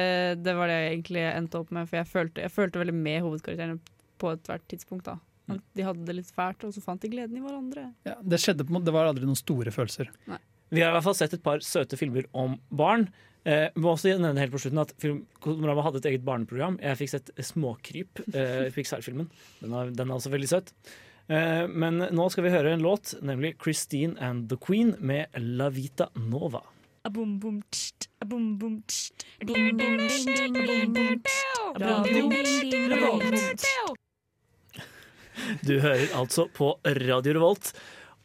det 0.40 0.54
var 0.56 0.70
det 0.70 0.78
jeg 0.78 0.92
egentlig 0.94 1.24
endte 1.28 1.60
opp 1.60 1.74
med, 1.74 1.88
for 1.90 1.98
jeg 1.98 2.08
følte, 2.08 2.44
jeg 2.46 2.54
følte 2.54 2.80
veldig 2.80 2.94
med 2.96 3.20
hovedkarakterene 3.26 3.76
på 4.22 4.30
ethvert 4.32 4.64
tidspunkt. 4.70 5.10
da. 5.10 5.18
At 5.52 5.60
de 5.76 5.84
hadde 5.84 6.06
det 6.08 6.16
litt 6.16 6.30
fælt, 6.32 6.64
og 6.64 6.72
så 6.72 6.80
fant 6.80 7.02
de 7.04 7.10
gleden 7.12 7.36
i 7.36 7.42
hverandre. 7.44 7.90
Ja, 8.08 8.16
det 8.22 8.40
skjedde 8.40 8.64
på 8.64 8.72
en 8.72 8.78
måte, 8.78 8.88
det 8.88 8.96
var 8.96 9.10
aldri 9.10 9.28
noen 9.28 9.36
store 9.36 9.74
følelser. 9.74 10.08
Vi 10.72 10.80
har 10.80 10.94
i 10.94 10.96
hvert 10.96 11.04
fall 11.04 11.18
sett 11.18 11.36
et 11.36 11.44
par 11.44 11.60
søte 11.64 11.98
filmer 12.00 12.24
om 12.32 12.56
barn. 12.72 13.08
Eh, 13.44 13.68
må 13.76 13.90
også 13.92 14.14
nevne 14.18 14.40
helt 14.40 14.52
på 14.54 14.60
slutten 14.62 14.80
at 14.80 14.92
film, 15.02 15.18
hadde 15.44 16.00
et 16.00 16.06
eget 16.12 16.24
barneprogram. 16.24 16.78
Jeg 16.80 16.96
fikk 17.02 17.10
sett 17.12 17.30
Småkryp, 17.44 18.22
eh, 18.34 18.70
Pixar-filmen. 18.72 19.28
Den, 19.60 19.72
er- 19.74 19.90
den 19.92 20.08
er 20.10 20.14
også 20.16 20.32
veldig 20.32 20.48
søt. 20.48 20.72
Eh, 21.28 21.66
men 21.68 21.98
nå 22.12 22.30
skal 22.32 22.44
vi 22.44 22.50
høre 22.50 22.72
en 22.72 22.80
låt, 22.84 23.14
nemlig 23.22 23.54
Christine 23.62 24.16
and 24.20 24.48
the 24.48 24.56
Queen 24.56 24.94
med 25.00 25.26
La 25.36 25.68
Vita 25.68 26.08
Nova. 26.16 26.62
Du 35.64 35.74
hører 35.82 36.06
altså 36.16 36.46
på 36.54 36.74
Radio 36.86 37.34
Revolt. 37.36 37.72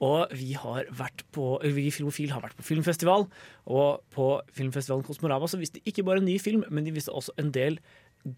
Og 0.05 0.31
vi 0.31 0.53
har 0.55 0.87
vært 0.95 1.25
på 1.35 1.57
vi 1.75 1.89
Filmofil 1.91 2.31
har 2.31 2.43
vært 2.43 2.57
på 2.59 2.67
filmfestival. 2.69 3.25
Og 3.67 4.03
på 4.15 4.27
filmfestivalen 4.55 5.05
Kosmorama 5.07 5.49
så 5.51 5.59
viste 5.59 5.79
de 5.79 5.91
ikke 5.91 6.05
bare 6.07 6.23
en 6.23 6.29
ny 6.29 6.37
film, 6.41 6.63
men 6.71 6.87
de 6.87 6.95
viste 6.95 7.11
også 7.11 7.35
en 7.41 7.51
del 7.55 7.79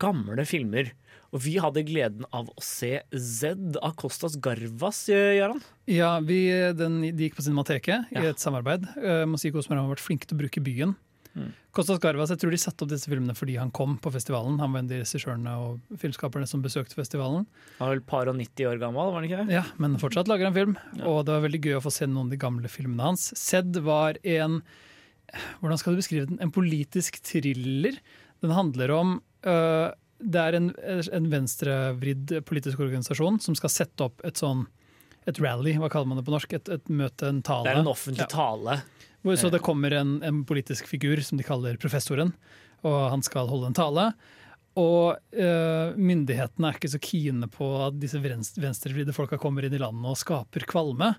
gamle 0.02 0.46
filmer. 0.46 0.92
Og 1.32 1.44
vi 1.46 1.56
hadde 1.62 1.86
gleden 1.88 2.26
av 2.36 2.50
å 2.52 2.64
se 2.66 3.00
Z 3.14 3.78
av 3.82 3.96
Kostas 4.00 4.36
Garvas, 4.42 5.06
Gøran. 5.10 5.62
Ja, 5.90 6.18
vi, 6.26 6.44
den, 6.78 7.00
de 7.06 7.28
gikk 7.28 7.38
på 7.38 7.46
Cinemateket 7.46 8.12
i 8.14 8.28
et 8.30 8.42
samarbeid. 8.42 8.86
Uh, 8.98 9.24
må 9.30 9.40
si 9.42 9.54
Kosmorama 9.54 9.90
har 9.90 9.96
vært 9.96 10.06
flinke 10.06 10.28
til 10.28 10.38
å 10.38 10.44
bruke 10.44 10.66
byen. 10.66 10.98
Mm. 11.34 11.52
Kostas 11.72 12.02
Garvas, 12.04 12.32
jeg 12.34 12.42
tror 12.42 12.52
de 12.52 12.60
satte 12.60 12.84
opp 12.84 12.92
disse 12.92 13.08
filmene 13.08 13.36
fordi 13.38 13.56
han 13.60 13.72
kom 13.76 13.96
på 14.04 14.12
festivalen. 14.12 14.58
Han 14.60 14.74
var 14.74 14.82
en 14.82 14.90
av 14.90 14.92
de 14.92 15.00
regissørene 15.00 15.54
og 15.64 16.00
filmskaperne 16.02 16.50
som 16.50 16.64
besøkte 16.64 16.98
festivalen. 16.98 17.46
Han 17.78 17.86
var 17.86 17.96
vel 17.96 18.04
par 18.12 18.32
og 18.32 18.36
90 18.40 18.68
år 18.74 18.82
gammel, 18.82 19.14
var 19.14 19.22
han 19.22 19.30
ikke 19.30 19.46
det? 19.46 19.56
Ja, 19.56 19.64
Men 19.82 19.96
fortsatt 20.02 20.32
lager 20.32 20.50
han 20.50 20.58
film, 20.58 20.76
og 21.00 21.24
det 21.28 21.38
var 21.38 21.46
veldig 21.48 21.64
gøy 21.64 21.78
å 21.80 21.86
få 21.86 21.94
se 21.96 22.10
noen 22.10 22.28
av 22.28 22.36
de 22.36 22.42
gamle 22.42 22.72
filmene 22.72 23.12
hans. 23.12 23.30
Sed 23.40 23.80
var 23.86 24.20
en 24.28 24.62
Hvordan 25.62 25.80
skal 25.80 25.96
du 25.96 26.02
beskrive 26.02 26.28
den? 26.28 26.42
En 26.44 26.52
politisk 26.52 27.22
thriller. 27.24 27.96
Den 28.44 28.52
handler 28.52 28.92
om 28.92 29.14
øh, 29.48 29.94
Det 30.20 30.42
er 30.42 30.58
en, 30.58 30.68
en 30.76 31.30
venstrevridd 31.32 32.34
politisk 32.44 32.84
organisasjon 32.84 33.40
som 33.40 33.56
skal 33.56 33.72
sette 33.72 34.10
opp 34.10 34.20
et 34.28 34.42
sånn 34.44 34.66
et 35.30 35.38
rally, 35.38 35.76
hva 35.78 35.90
kaller 35.94 36.10
man 36.10 36.18
det 36.18 36.26
på 36.26 36.34
norsk? 36.34 36.54
Et, 36.58 36.70
et 36.74 36.88
møte, 36.90 37.28
en 37.30 37.44
tale. 37.46 37.68
Det 37.68 37.74
er 37.76 37.82
en 37.84 37.90
offentlig 37.92 38.26
tale. 38.32 38.80
Så 39.38 39.52
det 39.54 39.62
kommer 39.62 39.94
en, 39.94 40.18
en 40.26 40.44
politisk 40.46 40.88
figur 40.90 41.22
som 41.22 41.38
de 41.38 41.46
kaller 41.46 41.78
professoren, 41.78 42.34
og 42.82 43.00
han 43.14 43.22
skal 43.26 43.50
holde 43.52 43.70
en 43.70 43.78
tale. 43.78 44.08
Og 44.80 45.18
øh, 45.36 45.98
myndighetene 46.00 46.70
er 46.70 46.78
ikke 46.78 46.90
så 46.94 47.00
kine 47.04 47.50
på 47.52 47.68
at 47.86 47.98
disse 48.00 48.22
venst- 48.24 48.60
venstrevridde 48.62 49.14
folka 49.14 49.38
kommer 49.42 49.66
inn 49.68 49.76
i 49.76 49.82
landet 49.82 50.08
og 50.14 50.20
skaper 50.20 50.64
kvalme. 50.70 51.12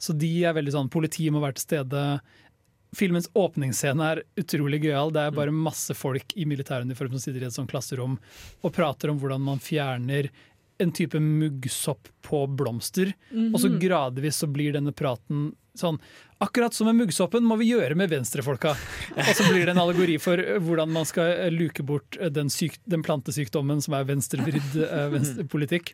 Så 0.00 0.14
de 0.16 0.30
er 0.46 0.54
veldig 0.56 0.76
sånn 0.76 0.92
Politiet 0.92 1.34
må 1.34 1.42
være 1.42 1.58
til 1.58 1.66
stede. 1.66 2.04
Filmens 2.96 3.26
åpningsscene 3.38 4.06
er 4.14 4.22
utrolig 4.40 4.80
gøyal. 4.86 5.10
Det 5.14 5.24
er 5.26 5.34
bare 5.34 5.54
masse 5.54 5.94
folk 5.98 6.32
i 6.38 6.46
militæruniform 6.48 7.12
som 7.16 7.24
sitter 7.26 7.42
i 7.42 7.48
et 7.50 7.56
sånt 7.56 7.70
klasserom 7.70 8.16
og 8.62 8.72
prater 8.74 9.10
om 9.12 9.18
hvordan 9.20 9.42
man 9.42 9.62
fjerner 9.62 10.30
en 10.80 10.94
type 10.96 11.18
muggsopp 11.20 12.08
på 12.24 12.44
blomster. 12.56 13.10
Mhm. 13.34 13.50
Og 13.52 13.60
så 13.60 13.74
gradvis 13.82 14.38
så 14.40 14.48
blir 14.50 14.72
denne 14.78 14.94
praten 14.96 15.50
sånn 15.78 15.98
Akkurat 16.40 16.72
som 16.74 16.86
med 16.88 16.96
muggsoppen 16.96 17.44
må 17.44 17.58
vi 17.60 17.66
gjøre 17.68 17.94
med 18.00 18.08
venstrefolka. 18.08 18.72
Og 19.16 19.32
så 19.36 19.44
blir 19.50 19.66
det 19.68 19.74
en 19.74 19.82
allegori 19.82 20.14
for 20.22 20.40
eh, 20.40 20.56
hvordan 20.64 20.88
man 20.94 21.04
skal 21.08 21.34
eh, 21.34 21.50
luke 21.52 21.84
bort 21.84 22.16
eh, 22.16 22.30
den, 22.32 22.48
syk, 22.50 22.78
den 22.88 23.02
plantesykdommen 23.04 23.82
som 23.84 23.96
er 23.98 24.06
venstrevridd 24.08 24.62
venstre 24.72 25.02
venstrepolitikk. 25.12 25.92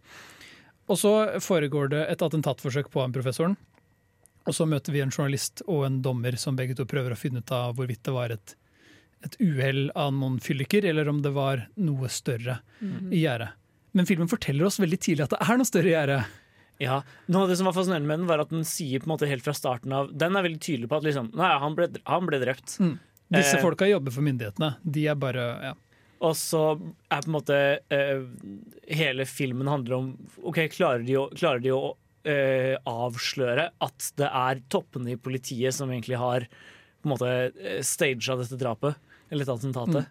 Og 0.86 1.01
så 1.01 1.12
foregår 1.42 1.90
det 1.97 2.05
et 2.12 2.22
attentatforsøk 2.22 2.92
på 2.94 3.03
han 3.03 3.14
professoren. 3.16 3.57
Og 4.47 4.55
så 4.55 4.68
møter 4.70 4.94
vi 4.94 5.03
en 5.03 5.11
journalist 5.11 5.64
og 5.66 5.82
en 5.88 5.99
dommer 6.05 6.38
som 6.38 6.55
begge 6.55 6.76
to 6.78 6.86
prøver 6.86 7.16
å 7.16 7.18
finne 7.18 7.42
ut 7.42 7.51
av 7.51 7.74
hvorvidt 7.74 8.05
det 8.07 8.14
var 8.14 8.30
et, 8.36 8.55
et 9.26 9.34
uhell 9.42 9.88
av 9.99 10.12
noen 10.14 10.38
fylliker, 10.38 10.86
eller 10.86 11.11
om 11.11 11.18
det 11.26 11.34
var 11.34 11.66
noe 11.74 12.07
større 12.07 12.61
Mhm. 12.78 13.11
i 13.11 13.24
gjerdet. 13.24 13.51
Men 13.97 14.07
filmen 14.07 14.28
forteller 14.30 14.68
oss 14.68 14.78
veldig 14.78 14.99
tidlig 15.01 15.24
at 15.24 15.34
det 15.34 15.42
er 15.42 15.57
noe 15.59 15.66
større 15.66 15.90
i 15.90 15.94
gjerdet. 15.97 16.24
Ja, 16.82 17.00
Noe 17.32 17.46
av 17.46 17.50
det 17.50 17.56
som 17.56 17.68
var 17.68 17.76
fascinerende 17.76 18.08
med 18.10 18.20
den, 18.20 18.28
var 18.28 18.42
at 18.42 18.52
den 18.52 18.66
sier 18.68 19.00
på 19.00 19.08
en 19.08 19.14
måte 19.14 19.28
helt 19.30 19.44
fra 19.44 19.54
starten 19.56 19.94
av 19.96 20.10
Den 20.12 20.36
er 20.36 20.44
veldig 20.44 20.60
tydelig 20.60 20.90
på 20.90 20.98
at 20.98 21.06
liksom, 21.06 21.30
nei, 21.38 21.50
han, 21.62 21.76
ble, 21.78 21.88
han 22.04 22.28
ble 22.28 22.40
drept. 22.42 22.76
Mm. 22.82 22.96
Disse 23.32 23.56
Eh, 23.58 23.62
folka 23.64 23.88
jobber 23.88 24.14
for 24.14 24.26
myndighetene. 24.26 24.74
De 24.84 25.06
er 25.08 25.18
bare 25.18 25.46
ja. 25.70 25.74
Og 26.24 26.32
så 26.38 26.62
er 27.12 27.24
på 27.24 27.28
en 27.28 27.34
måte 27.34 27.56
eh, 27.92 28.22
Hele 28.96 29.26
filmen 29.28 29.68
handler 29.68 29.98
om 29.98 30.06
Ok, 30.48 30.62
klarer 30.72 31.04
de 31.04 31.18
å, 31.20 31.26
klarer 31.36 31.60
de 31.60 31.74
å 31.74 31.90
eh, 32.26 32.76
avsløre 32.88 33.68
at 33.84 34.08
det 34.16 34.30
er 34.30 34.62
toppene 34.72 35.12
i 35.12 35.20
politiet 35.20 35.76
som 35.76 35.92
egentlig 35.92 36.20
har 36.20 36.46
på 36.48 37.08
en 37.08 37.12
måte 37.12 37.32
eh, 37.50 37.82
staged 37.84 38.40
dette 38.42 38.60
drapet? 38.60 38.96
Eller 39.28 39.44
dette 39.44 39.58
attentatet? 39.58 40.08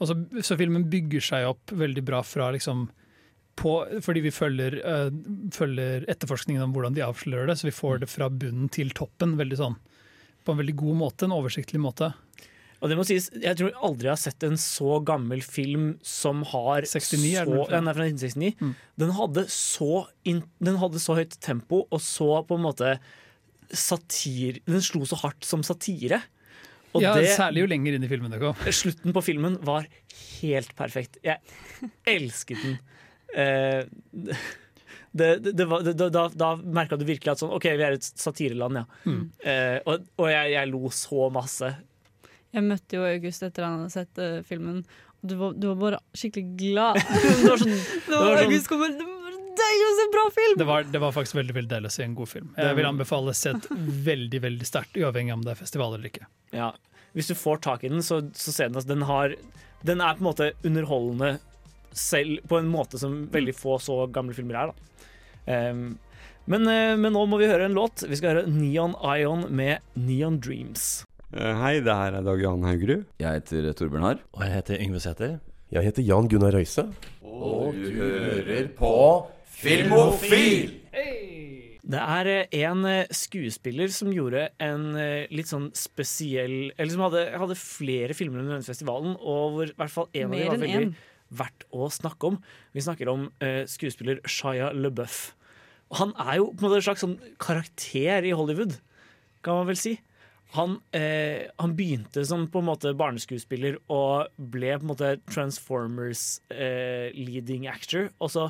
Og 0.00 0.08
så, 0.08 0.16
så 0.44 0.56
filmen 0.56 0.86
bygger 0.90 1.24
seg 1.24 1.48
opp 1.50 1.74
veldig 1.76 2.04
bra 2.06 2.22
fra 2.24 2.48
liksom 2.54 2.86
på, 3.60 3.74
fordi 4.04 4.24
vi 4.24 4.32
følger, 4.34 4.78
uh, 4.80 5.12
følger 5.54 6.06
etterforskningen 6.10 6.64
om 6.64 6.74
hvordan 6.74 6.96
de 6.96 7.04
avslører 7.04 7.50
det, 7.50 7.58
så 7.60 7.68
vi 7.68 7.76
får 7.76 8.02
det 8.02 8.10
fra 8.12 8.30
bunnen 8.32 8.72
til 8.72 8.92
toppen 8.96 9.36
sånn, 9.58 9.76
på 10.44 10.54
en 10.54 10.60
veldig 10.62 10.76
god 10.80 11.00
måte, 11.04 11.28
en 11.28 11.36
oversiktlig 11.36 11.82
måte. 11.82 12.12
Og 12.80 12.88
det 12.88 12.96
må 12.96 13.04
sies, 13.04 13.28
Jeg 13.36 13.58
tror 13.58 13.68
jeg 13.68 13.80
aldri 13.84 14.08
har 14.08 14.20
sett 14.20 14.44
en 14.46 14.56
så 14.60 14.98
gammel 15.04 15.42
film 15.44 15.92
som 16.06 16.40
har 16.48 16.86
69 16.88 17.34
er 17.36 17.48
den 17.48 17.58
så, 17.60 17.66
den 17.74 17.90
er 17.90 17.98
fra 17.98 18.06
1969. 18.08 18.54
Mm. 18.60 18.74
Den, 19.02 19.14
hadde 19.18 19.46
så 19.52 19.90
den 20.24 20.80
hadde 20.80 21.02
så 21.02 21.16
høyt 21.18 21.36
tempo 21.44 21.84
og 21.84 22.00
så 22.04 22.30
på 22.48 22.56
en 22.56 22.64
måte 22.64 22.94
satir 23.70 24.58
Den 24.66 24.82
slo 24.82 25.04
så 25.06 25.20
hardt 25.20 25.46
som 25.46 25.60
satire. 25.62 26.22
Og 26.96 27.04
ja, 27.04 27.12
det, 27.14 27.28
Særlig 27.36 27.62
jo 27.62 27.70
lenger 27.70 27.94
inn 27.94 28.06
i 28.06 28.10
filmen 28.10 28.32
det 28.32 28.40
kom. 28.42 28.56
slutten 28.80 29.14
på 29.14 29.22
filmen 29.22 29.60
var 29.62 29.86
helt 30.40 30.72
perfekt. 30.78 31.20
Jeg 31.22 31.38
elsket 32.08 32.64
den. 32.64 32.80
Eh, 33.36 33.84
det, 35.12 35.28
det, 35.44 35.52
det 35.58 35.66
var, 35.70 35.84
det, 35.86 35.94
da 36.14 36.24
da, 36.28 36.50
merka 36.56 36.98
du 36.98 37.04
virkelig 37.08 37.34
at 37.34 37.42
sånn, 37.42 37.52
OK, 37.56 37.68
vi 37.78 37.86
er 37.86 37.98
et 37.98 38.08
satireland, 38.08 38.82
ja. 38.82 38.86
Mm. 39.06 39.22
Eh, 39.42 39.78
og 39.84 40.08
og 40.20 40.32
jeg, 40.32 40.52
jeg 40.56 40.70
lo 40.72 40.90
så 40.94 41.30
masse. 41.34 41.70
Jeg 42.50 42.66
møtte 42.66 42.98
jo 42.98 43.06
August 43.06 43.44
etter 43.46 43.66
han 43.66 43.78
hadde 43.78 43.94
sett 43.94 44.18
uh, 44.18 44.40
filmen, 44.46 44.82
du 45.22 45.36
var, 45.38 45.54
du 45.54 45.68
var 45.70 45.78
bare 45.78 45.98
skikkelig 46.16 46.56
glad. 46.58 46.98
Det 47.42 47.46
var 47.46 47.60
sånn, 47.60 47.74
Det 47.76 48.16
var, 48.16 48.24
sånn- 48.24 48.44
August 48.46 48.70
kommer, 48.72 48.94
det 48.96 49.06
var 49.06 49.36
deilig 49.60 49.86
å 49.86 49.94
se 49.96 50.04
en 50.06 50.14
bra 50.14 50.24
film! 50.36 50.58
Det 50.58 50.66
var, 50.70 50.86
det 50.94 51.02
var 51.02 51.14
faktisk 51.14 51.38
veldig 51.38 51.56
veldig 51.58 51.70
deilig 51.74 51.90
å 51.90 51.94
se 51.94 52.06
en 52.06 52.16
god 52.18 52.30
film. 52.30 52.52
Jeg 52.56 52.78
vil 52.78 52.88
anbefale 52.88 53.34
sett 53.36 53.68
veldig 54.10 54.40
veldig 54.46 54.68
sterkt, 54.68 54.98
uavhengig 54.98 55.36
om 55.36 55.44
det 55.46 55.54
er 55.54 55.60
festival 55.60 55.94
eller 55.98 56.10
ikke. 56.10 56.26
Ja, 56.56 56.72
hvis 57.14 57.30
du 57.30 57.36
får 57.38 57.62
tak 57.66 57.84
i 57.84 57.92
den, 57.92 58.02
så, 58.06 58.22
så 58.34 58.54
ser 58.54 58.70
den 58.70 58.80
at 58.80 58.88
den 58.88 59.02
har 59.08 59.34
Den 59.86 60.02
er 60.04 60.14
på 60.14 60.22
en 60.22 60.28
måte 60.30 60.50
underholdende 60.66 61.38
selv 61.96 62.44
på 62.48 62.60
en 62.60 62.70
måte 62.70 63.00
som 63.00 63.24
veldig 63.32 63.54
få 63.56 63.78
så 63.82 64.04
gamle 64.12 64.36
filmer 64.36 64.60
er. 64.60 64.72
Da. 64.72 65.06
Ehm, 65.50 65.84
men, 66.50 66.66
eh, 66.68 66.96
men 66.96 67.14
nå 67.14 67.26
må 67.28 67.38
vi 67.40 67.50
høre 67.50 67.68
en 67.68 67.76
låt. 67.76 68.04
Vi 68.08 68.18
skal 68.18 68.34
høre 68.34 68.50
Neon 68.50 68.96
Ion 69.16 69.46
med 69.54 69.84
Neon 69.94 70.40
Dreams. 70.42 71.04
Eh, 71.32 71.54
Hei, 71.62 71.78
det 71.80 71.94
her 71.94 72.18
er 72.18 72.26
Dag 72.26 72.42
Johan 72.42 72.66
Haugerud. 72.66 73.06
Jeg 73.22 73.40
heter 73.40 73.72
Torbjørn 73.78 74.06
Harr. 74.08 74.24
Og 74.34 74.46
jeg 74.46 74.56
heter 74.58 74.82
Yngve 74.82 75.02
Sæther. 75.02 75.38
Jeg 75.70 75.86
heter 75.86 76.02
Jan 76.02 76.26
Gunnar 76.26 76.56
Røise. 76.56 76.88
Og 77.22 77.76
du 77.78 77.90
hører 77.94 78.72
på 78.74 78.94
Filmofil! 79.60 80.80
Det 81.90 82.00
er 82.00 82.28
eh, 82.30 82.56
en 82.66 82.84
eh, 82.86 83.12
skuespiller 83.14 83.90
som 83.92 84.12
gjorde 84.14 84.48
en 84.62 84.90
eh, 85.00 85.30
litt 85.34 85.48
sånn 85.50 85.70
spesiell 85.76 86.70
Eller 86.76 86.92
som 86.92 87.02
hadde, 87.06 87.24
hadde 87.40 87.56
flere 87.58 88.14
filmer 88.16 88.42
under 88.42 88.58
denne 88.58 88.66
festivalen, 88.66 89.16
og 89.18 89.56
hvor 89.56 89.70
i 89.72 89.76
hvert 89.78 89.94
fall 89.94 90.10
en 90.12 90.28
av 90.28 90.36
dem 90.36 90.52
var 90.52 90.60
veldig 90.60 90.82
en. 90.84 90.92
Verdt 91.30 91.66
å 91.70 91.88
snakke 91.92 92.32
om. 92.32 92.38
Vi 92.74 92.84
snakker 92.84 93.10
om 93.12 93.28
eh, 93.44 93.62
skuespiller 93.70 94.20
Shia 94.28 94.70
LeBeouf. 94.74 95.32
Han 95.98 96.14
er 96.22 96.38
jo 96.38 96.52
på 96.52 96.62
en 96.62 96.68
måte 96.68 96.78
en 96.78 96.86
slags 96.86 97.02
sånn 97.02 97.18
karakter 97.42 98.26
i 98.26 98.34
Hollywood, 98.36 98.76
kan 99.42 99.58
man 99.58 99.70
vel 99.70 99.78
si. 99.80 99.96
Han, 100.56 100.80
eh, 100.96 101.46
han 101.62 101.74
begynte 101.78 102.24
som 102.26 102.48
på 102.50 102.62
en 102.62 102.68
måte 102.72 102.92
barneskuespiller 102.98 103.78
og 103.92 104.30
ble 104.50 104.74
på 104.76 104.86
en 104.86 104.90
måte 104.90 105.10
Transformers 105.30 106.40
eh, 106.50 107.14
leading 107.14 107.68
actor. 107.70 108.08
Og 108.18 108.32
så 108.34 108.48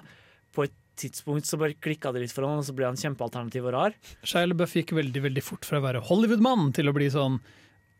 på 0.56 0.64
et 0.64 0.76
tidspunkt 1.00 1.48
så 1.48 1.58
bare 1.60 1.76
klikka 1.80 2.12
det 2.12 2.24
litt 2.24 2.34
for 2.34 2.48
han, 2.48 2.60
og 2.60 2.66
så 2.66 2.76
ble 2.76 2.88
han 2.88 2.98
kjempealternativ 3.00 3.68
og 3.68 3.76
rar. 3.76 3.96
Shia 4.24 4.48
LaBeouf 4.48 4.76
gikk 4.76 4.94
veldig 4.96 5.24
veldig 5.28 5.44
fort 5.44 5.68
fra 5.68 5.80
å 5.80 5.84
være 5.84 6.04
Hollywood-mann 6.08 6.72
til 6.76 6.88
å 6.88 6.96
bli 6.96 7.08
sånn 7.12 7.40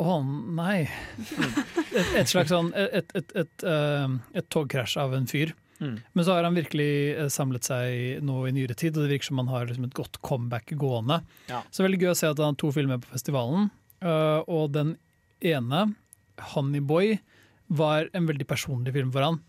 Å 0.01 0.15
nei. 0.25 0.87
Et, 1.93 2.13
et 2.23 2.31
slags 2.31 2.49
sånn 2.53 2.71
Et, 2.79 3.11
et, 3.19 3.33
et, 3.37 3.65
eh, 3.69 4.15
et 4.41 4.47
togkrasj 4.53 4.97
av 5.03 5.13
en 5.19 5.27
fyr. 5.29 5.53
Mm. 5.81 5.99
Men 6.17 6.25
så 6.27 6.35
har 6.37 6.45
han 6.45 6.57
virkelig 6.57 6.89
eh, 7.17 7.29
samlet 7.33 7.65
seg 7.69 8.23
nå 8.25 8.43
i 8.49 8.53
nyere 8.57 8.77
tid, 8.77 8.97
og 8.97 9.05
det 9.07 9.15
virker 9.15 9.31
som 9.31 9.41
han 9.43 9.49
har 9.53 9.69
liksom 9.69 9.87
et 9.89 9.97
godt 9.97 10.19
comeback 10.25 10.73
gående. 10.81 11.21
Ja. 11.49 11.63
Så 11.73 11.85
veldig 11.85 12.01
gøy 12.03 12.11
å 12.13 12.19
se 12.21 12.29
at 12.33 12.41
han 12.41 12.53
har 12.55 12.59
to 12.61 12.73
filmer 12.77 13.01
på 13.01 13.13
festivalen. 13.15 13.71
eh, 14.01 14.41
og 14.49 14.73
den 14.77 14.97
ene, 15.41 15.95
'Honeyboy', 16.41 17.19
var 17.69 18.09
en 18.13 18.27
veldig 18.27 18.47
personlig 18.49 18.93
film 18.97 19.13
for 19.15 19.23
han. 19.23 19.41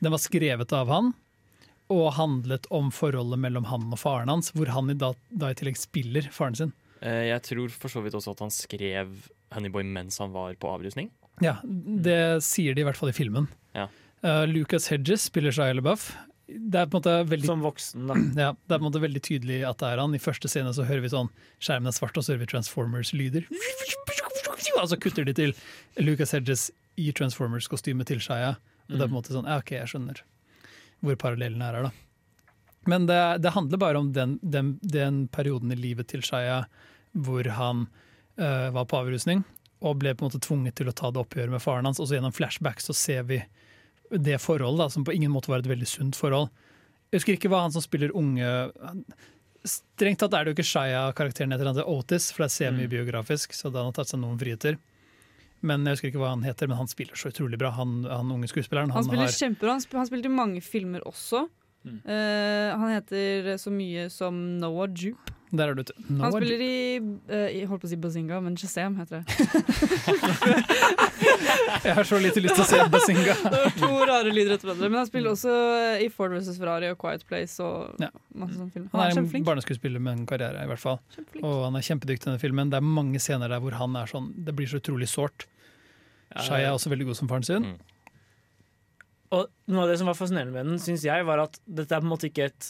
Den 0.00 0.12
var 0.12 0.20
skrevet 0.22 0.72
av 0.76 0.88
han, 0.92 1.12
og 1.90 2.12
handlet 2.14 2.66
om 2.70 2.90
forholdet 2.90 3.38
mellom 3.40 3.64
han 3.70 3.88
og 3.92 3.98
faren 3.98 4.28
hans, 4.32 4.52
hvor 4.52 4.66
han 4.74 4.90
i 4.90 4.94
da, 4.98 5.12
da 5.30 5.50
i 5.50 5.56
tillegg 5.58 5.76
spiller 5.80 6.28
faren 6.34 6.54
sin. 6.58 6.72
Eh, 7.00 7.28
Jeg 7.32 7.42
tror 7.42 7.68
for 7.70 7.88
så 7.92 8.02
vidt 8.04 8.14
også 8.14 8.32
at 8.36 8.40
han 8.44 8.50
skrev 8.54 9.12
Honeyboy 9.56 9.86
mens 9.88 10.20
han 10.22 10.34
var 10.34 10.54
på 10.60 10.70
avrusning. 10.70 11.10
Ja, 11.44 11.58
det 11.64 12.44
sier 12.46 12.76
de 12.76 12.84
i 12.84 12.86
hvert 12.86 12.98
fall 12.98 13.12
i 13.12 13.16
filmen. 13.16 13.48
Ja. 13.76 13.88
Uh, 14.24 14.44
Lucas 14.48 14.88
Hedges 14.92 15.26
spiller 15.28 15.52
Shia 15.54 15.74
LaBeouf. 15.76 16.10
Det 16.46 16.78
er 16.78 16.86
på 16.86 17.00
en 17.00 17.00
måte 17.00 17.14
veldig 17.26 17.48
Som 17.48 17.64
voksen, 17.64 18.06
da. 18.08 18.16
Ja, 18.46 18.52
det 18.54 18.76
er 18.76 18.78
på 18.78 18.84
en 18.84 18.88
måte 18.88 19.02
veldig 19.02 19.22
tydelig 19.26 19.60
at 19.68 19.82
det 19.82 19.90
er 19.90 20.02
han. 20.04 20.14
I 20.16 20.22
første 20.22 20.50
scene 20.52 20.72
så 20.76 20.86
hører 20.86 21.04
vi 21.04 21.12
sånn 21.12 21.32
skjermen 21.58 21.90
er 21.90 21.96
svart, 21.96 22.16
og 22.16 22.24
så 22.24 22.34
hører 22.34 22.46
vi 22.46 22.52
Transformers-lyder. 22.54 23.50
Og 24.76 24.90
så 24.90 24.98
kutter 25.00 25.24
de 25.24 25.32
til 25.32 25.54
Lucas 26.04 26.34
Hedges 26.36 26.66
i 27.00 27.08
Transformers-kostymet 27.16 28.10
til 28.10 28.20
Shia. 28.20 28.58
Og 28.90 28.92
det 28.92 29.00
er 29.00 29.06
på 29.06 29.14
en 29.14 29.16
måte 29.16 29.32
sånn, 29.32 29.48
ja 29.48 29.56
ok, 29.62 29.72
jeg 29.78 29.88
skjønner 29.88 30.20
hvor 31.04 31.16
parallellene 31.20 31.64
er 31.64 31.76
her, 31.76 31.86
da. 31.88 31.92
Men 32.86 33.06
det, 33.08 33.18
det 33.42 33.52
handler 33.56 33.80
bare 33.82 34.00
om 34.00 34.12
den, 34.14 34.36
den, 34.42 34.76
den 34.82 35.26
perioden 35.32 35.72
i 35.74 35.78
livet 35.78 36.08
til 36.12 36.22
Shia 36.24 36.64
hvor 37.16 37.48
han 37.56 37.86
eh, 38.38 38.70
var 38.74 38.88
på 38.88 38.98
avrusning 39.00 39.44
og 39.84 39.98
ble 40.00 40.14
på 40.16 40.24
en 40.24 40.30
måte 40.30 40.42
tvunget 40.42 40.78
til 40.78 40.88
å 40.88 40.94
ta 40.96 41.10
det 41.12 41.20
oppgjøret 41.20 41.52
med 41.52 41.62
faren 41.62 41.88
hans. 41.88 42.00
Og 42.00 42.08
så 42.08 42.16
gjennom 42.16 42.34
flashback 42.34 42.80
så 42.80 42.96
ser 42.96 43.26
vi 43.28 43.40
det 44.10 44.38
forholdet, 44.40 44.80
da, 44.84 44.90
som 44.92 45.04
på 45.04 45.14
ingen 45.16 45.32
måte 45.34 45.50
var 45.50 45.60
et 45.62 45.70
veldig 45.70 45.88
sunt 45.90 46.18
forhold. 46.18 46.48
Jeg 47.10 47.20
husker 47.20 47.36
ikke 47.36 47.50
hva 47.52 47.64
han 47.66 47.74
som 47.74 47.84
spiller 47.84 48.14
unge 48.16 48.46
Strengt 49.66 50.20
tatt 50.22 50.34
er 50.36 50.44
det 50.44 50.52
jo 50.52 50.54
ikke 50.60 50.68
Shia-karakteren 50.68 51.50
heter, 51.50 51.66
han 51.66 51.74
heter 51.74 51.88
Otis, 51.90 52.28
for 52.30 52.44
det 52.44 52.52
er 52.52 52.54
semibiografisk, 52.54 53.54
så 53.56 53.66
da 53.66 53.80
har 53.80 53.88
han 53.88 53.96
tatt 53.96 54.12
seg 54.12 54.20
noen 54.22 54.38
friheter. 54.38 54.76
Men 55.66 55.82
jeg 55.82 55.96
husker 55.96 56.12
ikke 56.12 56.20
hva 56.20 56.30
han 56.36 56.44
heter, 56.46 56.70
men 56.70 56.78
han 56.78 56.90
spiller 56.90 57.18
så 57.18 57.32
utrolig 57.32 57.58
bra, 57.58 57.72
han, 57.74 57.96
han 58.06 58.30
unge 58.30 58.46
skuespilleren. 58.52 58.92
Han 58.94 59.08
spiller 59.08 59.26
har, 59.26 59.34
kjempebra. 59.34 59.74
Han, 59.74 59.82
sp 59.82 59.96
han 59.98 60.06
spilte 60.06 60.30
i 60.30 60.36
mange 60.36 60.62
filmer 60.62 61.02
også. 61.08 61.48
Mm. 61.82 61.98
Uh, 62.06 62.78
han 62.78 62.94
heter 62.94 63.50
så 63.58 63.72
mye 63.74 64.06
som 64.12 64.38
Noah 64.62 64.92
Jupe. 64.94 65.34
Der 65.56 65.70
er 65.72 65.74
du 65.78 65.82
ute. 65.86 65.94
Han 66.08 66.20
er 66.28 66.34
spiller 66.34 66.62
i, 66.66 66.98
uh, 67.00 67.48
i 67.52 67.64
holdt 67.68 67.82
på 67.84 67.88
å 67.88 67.90
si 67.92 67.98
Bazinga, 68.00 68.38
men 68.44 68.56
Shazam 68.60 68.96
heter 69.00 69.22
det. 69.22 69.26
Jeg 71.86 71.94
har 71.96 72.04
så 72.08 72.18
lite 72.20 72.42
lyst 72.44 72.56
til 72.58 72.64
å 72.64 72.68
se 72.68 72.80
Bazinga. 72.92 73.34
Det 73.52 73.60
var 73.62 73.74
to 73.78 73.90
rare 74.10 74.32
lyder 74.32 74.56
etter 74.56 74.68
hverandre. 74.70 74.90
Men 74.90 75.00
han 75.02 75.08
spiller 75.08 75.32
også 75.32 75.54
i 76.02 76.08
Ford 76.12 76.34
vs. 76.36 76.52
Ferrari 76.60 76.90
og 76.92 76.98
Quiet 77.02 77.26
Place 77.28 77.62
og 77.64 78.00
Ja. 78.02 78.10
masse 78.36 78.56
sånne 78.58 78.72
filmer. 78.74 78.90
Han 78.92 79.02
er 79.04 79.10
en 79.10 79.18
kjempeflink. 79.20 79.46
barneskuespiller 79.48 80.02
med 80.02 80.20
en 80.20 80.26
karriere, 80.30 80.62
i 80.64 80.70
hvert 80.70 80.82
fall. 80.82 80.98
Og 81.42 81.58
han 81.66 81.76
er 81.78 81.86
kjempedyktig 81.86 82.26
i 82.26 82.30
denne 82.30 82.42
filmen. 82.42 82.72
Det 82.72 82.80
er 82.80 82.86
mange 82.86 83.20
scener 83.22 83.52
der 83.52 83.62
hvor 83.64 83.76
han 83.78 83.96
er 83.96 84.10
sånn 84.10 84.32
Det 84.46 84.54
blir 84.56 84.68
så 84.70 84.80
utrolig 84.82 85.08
sårt. 85.10 85.46
Shai 86.42 86.62
er 86.64 86.72
også 86.74 86.90
veldig 86.92 87.06
god 87.10 87.16
som 87.20 87.30
faren 87.30 87.46
sin. 87.46 87.68
Og 89.34 89.48
noe 89.72 89.82
av 89.84 89.88
det 89.90 89.98
som 89.98 90.06
var 90.10 90.14
fascinerende 90.18 90.54
med 90.54 90.68
den, 90.68 90.78
syns 90.82 91.02
jeg, 91.06 91.24
var 91.26 91.40
at 91.46 91.56
dette 91.66 91.94
er 91.96 92.02
på 92.02 92.06
en 92.06 92.12
måte 92.12 92.28
ikke 92.28 92.50
et 92.50 92.68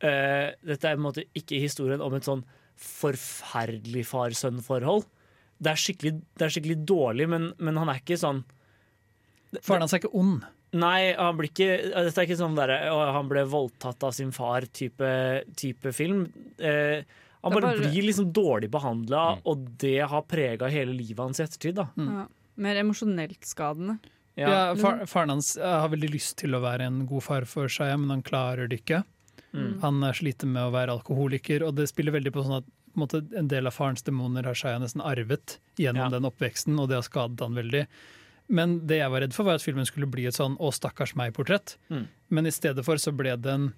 eh, 0.00 0.52
Dette 0.66 0.88
er 0.90 0.96
på 0.96 1.00
en 1.00 1.06
måte 1.08 1.24
ikke 1.36 1.60
historien 1.62 2.00
om 2.04 2.14
et 2.18 2.26
sånn 2.26 2.42
forferdelig 2.76 4.04
far-sønn-forhold. 4.10 5.06
Det, 5.58 5.72
er 5.72 6.18
det 6.36 6.44
er 6.44 6.52
skikkelig 6.52 6.78
dårlig, 6.88 7.28
men, 7.32 7.50
men 7.64 7.78
han 7.80 7.88
er 7.92 8.02
ikke 8.02 8.18
sånn 8.20 8.42
Faren 9.64 9.84
hans 9.86 9.94
er 9.94 10.02
ikke 10.02 10.10
ond. 10.18 10.42
Nei, 10.76 11.14
han 11.16 11.36
blir 11.38 11.48
ikke, 11.48 11.68
dette 11.94 12.18
er 12.20 12.26
ikke 12.26 12.36
sånn 12.36 12.56
der, 12.58 12.72
han 13.14 13.28
ble 13.30 13.44
voldtatt 13.48 14.02
av 14.04 14.12
sin 14.12 14.32
far-type 14.34 15.08
type 15.56 15.92
film. 15.96 16.26
Eh, 16.58 17.06
han 17.46 17.54
bare, 17.54 17.70
bare- 17.70 17.86
blir 17.86 18.04
liksom 18.10 18.32
dårlig 18.36 18.68
behandla, 18.74 19.22
og 19.48 19.62
det 19.80 20.00
har 20.10 20.26
prega 20.28 20.68
hele 20.68 20.92
livet 20.98 21.22
hans 21.22 21.40
i 21.40 21.46
ettertid. 21.46 21.78
da. 21.78 21.86
Ja. 21.96 22.26
Mer 22.66 22.82
emosjonelt 22.82 23.46
skadende. 23.48 23.96
Ja, 24.36 24.50
Ja, 24.50 24.60
far, 24.76 25.06
Faren 25.08 25.32
hans 25.32 25.54
eh, 25.56 25.64
har 25.80 25.88
veldig 25.94 26.10
lyst 26.12 26.36
til 26.42 26.52
å 26.58 26.60
være 26.60 26.90
en 26.90 27.06
god 27.08 27.24
far 27.24 27.46
for 27.48 27.72
seg, 27.72 27.94
men 28.02 28.10
han 28.18 28.26
klarer 28.26 28.68
det 28.68 28.82
ikke. 28.82 29.04
Mm. 29.56 29.72
Han 29.82 30.08
sliter 30.14 30.50
med 30.50 30.68
å 30.68 30.74
være 30.74 30.94
alkoholiker, 30.98 31.64
og 31.66 31.76
det 31.78 31.88
spiller 31.90 32.14
veldig 32.16 32.34
på 32.34 32.44
sånn 32.46 32.60
at 32.60 32.68
på 32.96 32.96
en, 32.96 33.02
måte, 33.02 33.22
en 33.36 33.48
del 33.52 33.68
av 33.68 33.74
farens 33.76 34.04
demoner 34.06 34.46
har 34.48 34.56
Shia 34.56 34.78
nesten 34.80 35.02
arvet 35.04 35.58
gjennom 35.76 36.14
den 36.14 36.28
oppveksten, 36.28 36.78
og 36.80 36.88
det 36.88 36.96
har 36.96 37.04
skadet 37.04 37.44
han 37.44 37.58
veldig. 37.58 37.82
Men 38.46 38.78
det 38.86 39.00
jeg 39.00 39.12
var 39.12 39.24
redd 39.24 39.34
for, 39.36 39.48
var 39.48 39.58
at 39.58 39.64
filmen 39.64 39.88
skulle 39.88 40.08
bli 40.08 40.24
et 40.28 40.36
sånn 40.36 40.56
'å, 40.56 40.70
stakkars 40.72 41.16
meg'-portrett. 41.18 41.76
Mm. 41.90 42.06
Men 42.28 42.46
i 42.46 42.54
stedet 42.54 42.84
for 42.86 42.96
så 42.96 43.12
ble 43.12 43.36
det 43.36 43.52
en, 43.52 43.72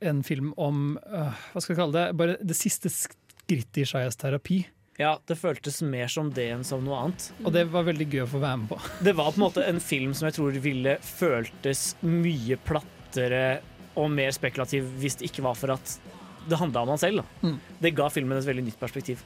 en 0.00 0.22
film 0.22 0.52
om 0.56 0.98
uh, 1.06 1.36
Hva 1.52 1.62
skal 1.62 1.74
jeg 1.74 1.80
kalle 1.84 1.98
det? 1.98 2.16
Bare 2.18 2.36
det 2.40 2.56
siste 2.56 2.90
skrittet 2.90 3.84
i 3.84 3.86
Shias 3.86 4.16
terapi. 4.16 4.64
Ja, 5.00 5.16
det 5.26 5.38
føltes 5.40 5.80
mer 5.82 6.08
som 6.12 6.30
det 6.34 6.50
enn 6.52 6.64
som 6.64 6.82
noe 6.84 6.98
annet. 6.98 7.30
Og 7.44 7.52
det 7.54 7.64
var 7.72 7.86
veldig 7.88 8.08
gøy 8.12 8.24
å 8.26 8.30
få 8.34 8.42
være 8.42 8.60
med 8.60 8.72
på. 8.74 8.80
Det 9.00 9.14
var 9.16 9.32
på 9.32 9.40
en 9.40 9.46
måte 9.46 9.64
en 9.64 9.80
film 9.80 10.12
som 10.14 10.28
jeg 10.28 10.36
tror 10.36 10.58
ville 10.64 10.98
føltes 11.06 11.84
mye 12.04 12.58
plattere 12.60 13.62
og 13.96 14.10
mer 14.10 14.32
spekulativ 14.34 14.88
hvis 15.00 15.18
det 15.20 15.28
ikke 15.30 15.44
var 15.46 15.58
for 15.58 15.74
at 15.74 15.96
det 16.48 16.58
handla 16.58 16.82
om 16.82 16.92
han 16.94 17.00
selv. 17.00 17.22
Mm. 17.42 17.58
Det 17.82 17.94
ga 17.94 18.08
filmen 18.10 18.38
et 18.38 18.48
veldig 18.48 18.64
nytt 18.70 18.80
perspektiv. 18.80 19.22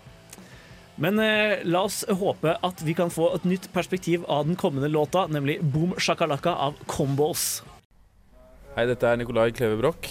Men 1.01 1.21
eh, 1.21 1.61
la 1.69 1.83
oss 1.85 2.03
håpe 2.09 2.55
at 2.64 2.83
vi 2.85 2.95
kan 2.97 3.11
få 3.12 3.31
et 3.37 3.45
nytt 3.49 3.69
perspektiv 3.75 4.25
av 4.33 4.47
den 4.49 4.57
kommende 4.57 4.89
låta, 4.89 5.27
nemlig 5.29 5.59
Boom 5.61 5.93
Shakalaka 6.01 6.55
av 6.69 6.79
Combos. 6.89 7.62
Hei, 8.77 8.87
dette 8.89 9.09
er 9.09 9.21
Nikolai 9.21 9.51
Kleve 9.57 9.77
Broch. 9.81 10.09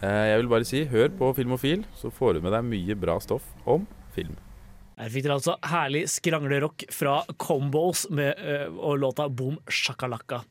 Eh, 0.00 0.26
Jeg 0.30 0.42
vil 0.42 0.50
bare 0.50 0.66
si, 0.66 0.84
hør 0.90 1.10
på 1.18 1.32
Filmofil, 1.38 1.84
så 1.98 2.10
får 2.14 2.38
du 2.38 2.46
med 2.46 2.54
deg 2.54 2.66
mye 2.70 2.98
bra 2.98 3.18
stoff 3.22 3.46
om 3.66 3.86
film. 4.14 4.36
Her 4.98 5.10
fikk 5.14 5.26
dere 5.26 5.36
altså 5.38 5.54
herlig 5.70 6.04
skranglerock 6.10 6.86
fra 6.90 7.20
Combos 7.38 8.06
med, 8.10 8.38
eh, 8.38 8.66
og 8.78 8.98
låta 9.02 9.28
Boom 9.30 9.58
Shakalaka. 9.70 10.42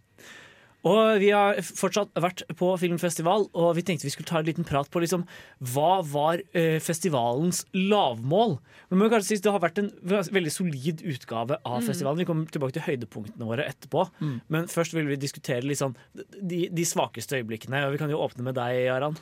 Og 0.87 1.19
vi 1.19 1.29
har 1.35 1.57
fortsatt 1.65 2.13
vært 2.23 2.43
på 2.59 2.69
filmfestival, 2.79 3.47
og 3.57 3.69
vi 3.75 3.83
tenkte 3.87 4.07
vi 4.07 4.13
skulle 4.13 4.29
ta 4.29 4.39
en 4.39 4.47
liten 4.47 4.67
prat 4.67 4.87
på 4.93 5.01
liksom, 5.03 5.25
hva 5.73 5.97
var 6.07 6.43
eh, 6.55 6.77
festivalens 6.83 7.63
lavmål. 7.75 8.57
Men 8.89 9.01
man 9.01 9.09
kan 9.09 9.17
kanskje 9.17 9.35
si 9.35 9.41
Det 9.43 9.51
har 9.51 9.63
vært 9.63 9.81
en 9.83 9.91
veldig 10.07 10.53
solid 10.53 11.01
utgave 11.03 11.57
av 11.65 11.81
Mm. 11.81 11.87
festivalen. 11.89 12.21
Vi 12.23 12.25
kommer 12.29 12.45
tilbake 12.53 12.77
til 12.77 12.85
høydepunktene 12.87 13.45
våre 13.49 13.65
etterpå. 13.67 14.07
Mm. 14.21 14.37
Men 14.49 14.67
først 14.71 14.93
vil 14.95 15.07
vi 15.09 15.17
diskutere 15.19 15.61
sånn, 15.75 15.95
de, 16.41 16.67
de 16.71 16.85
svakeste 16.87 17.41
øyeblikkene. 17.41 17.85
Og 17.87 17.91
Vi 17.97 17.97
kan 18.05 18.09
jo 18.13 18.21
åpne 18.23 18.43
med 18.47 18.55
deg, 18.55 18.87
Aran. 18.93 19.17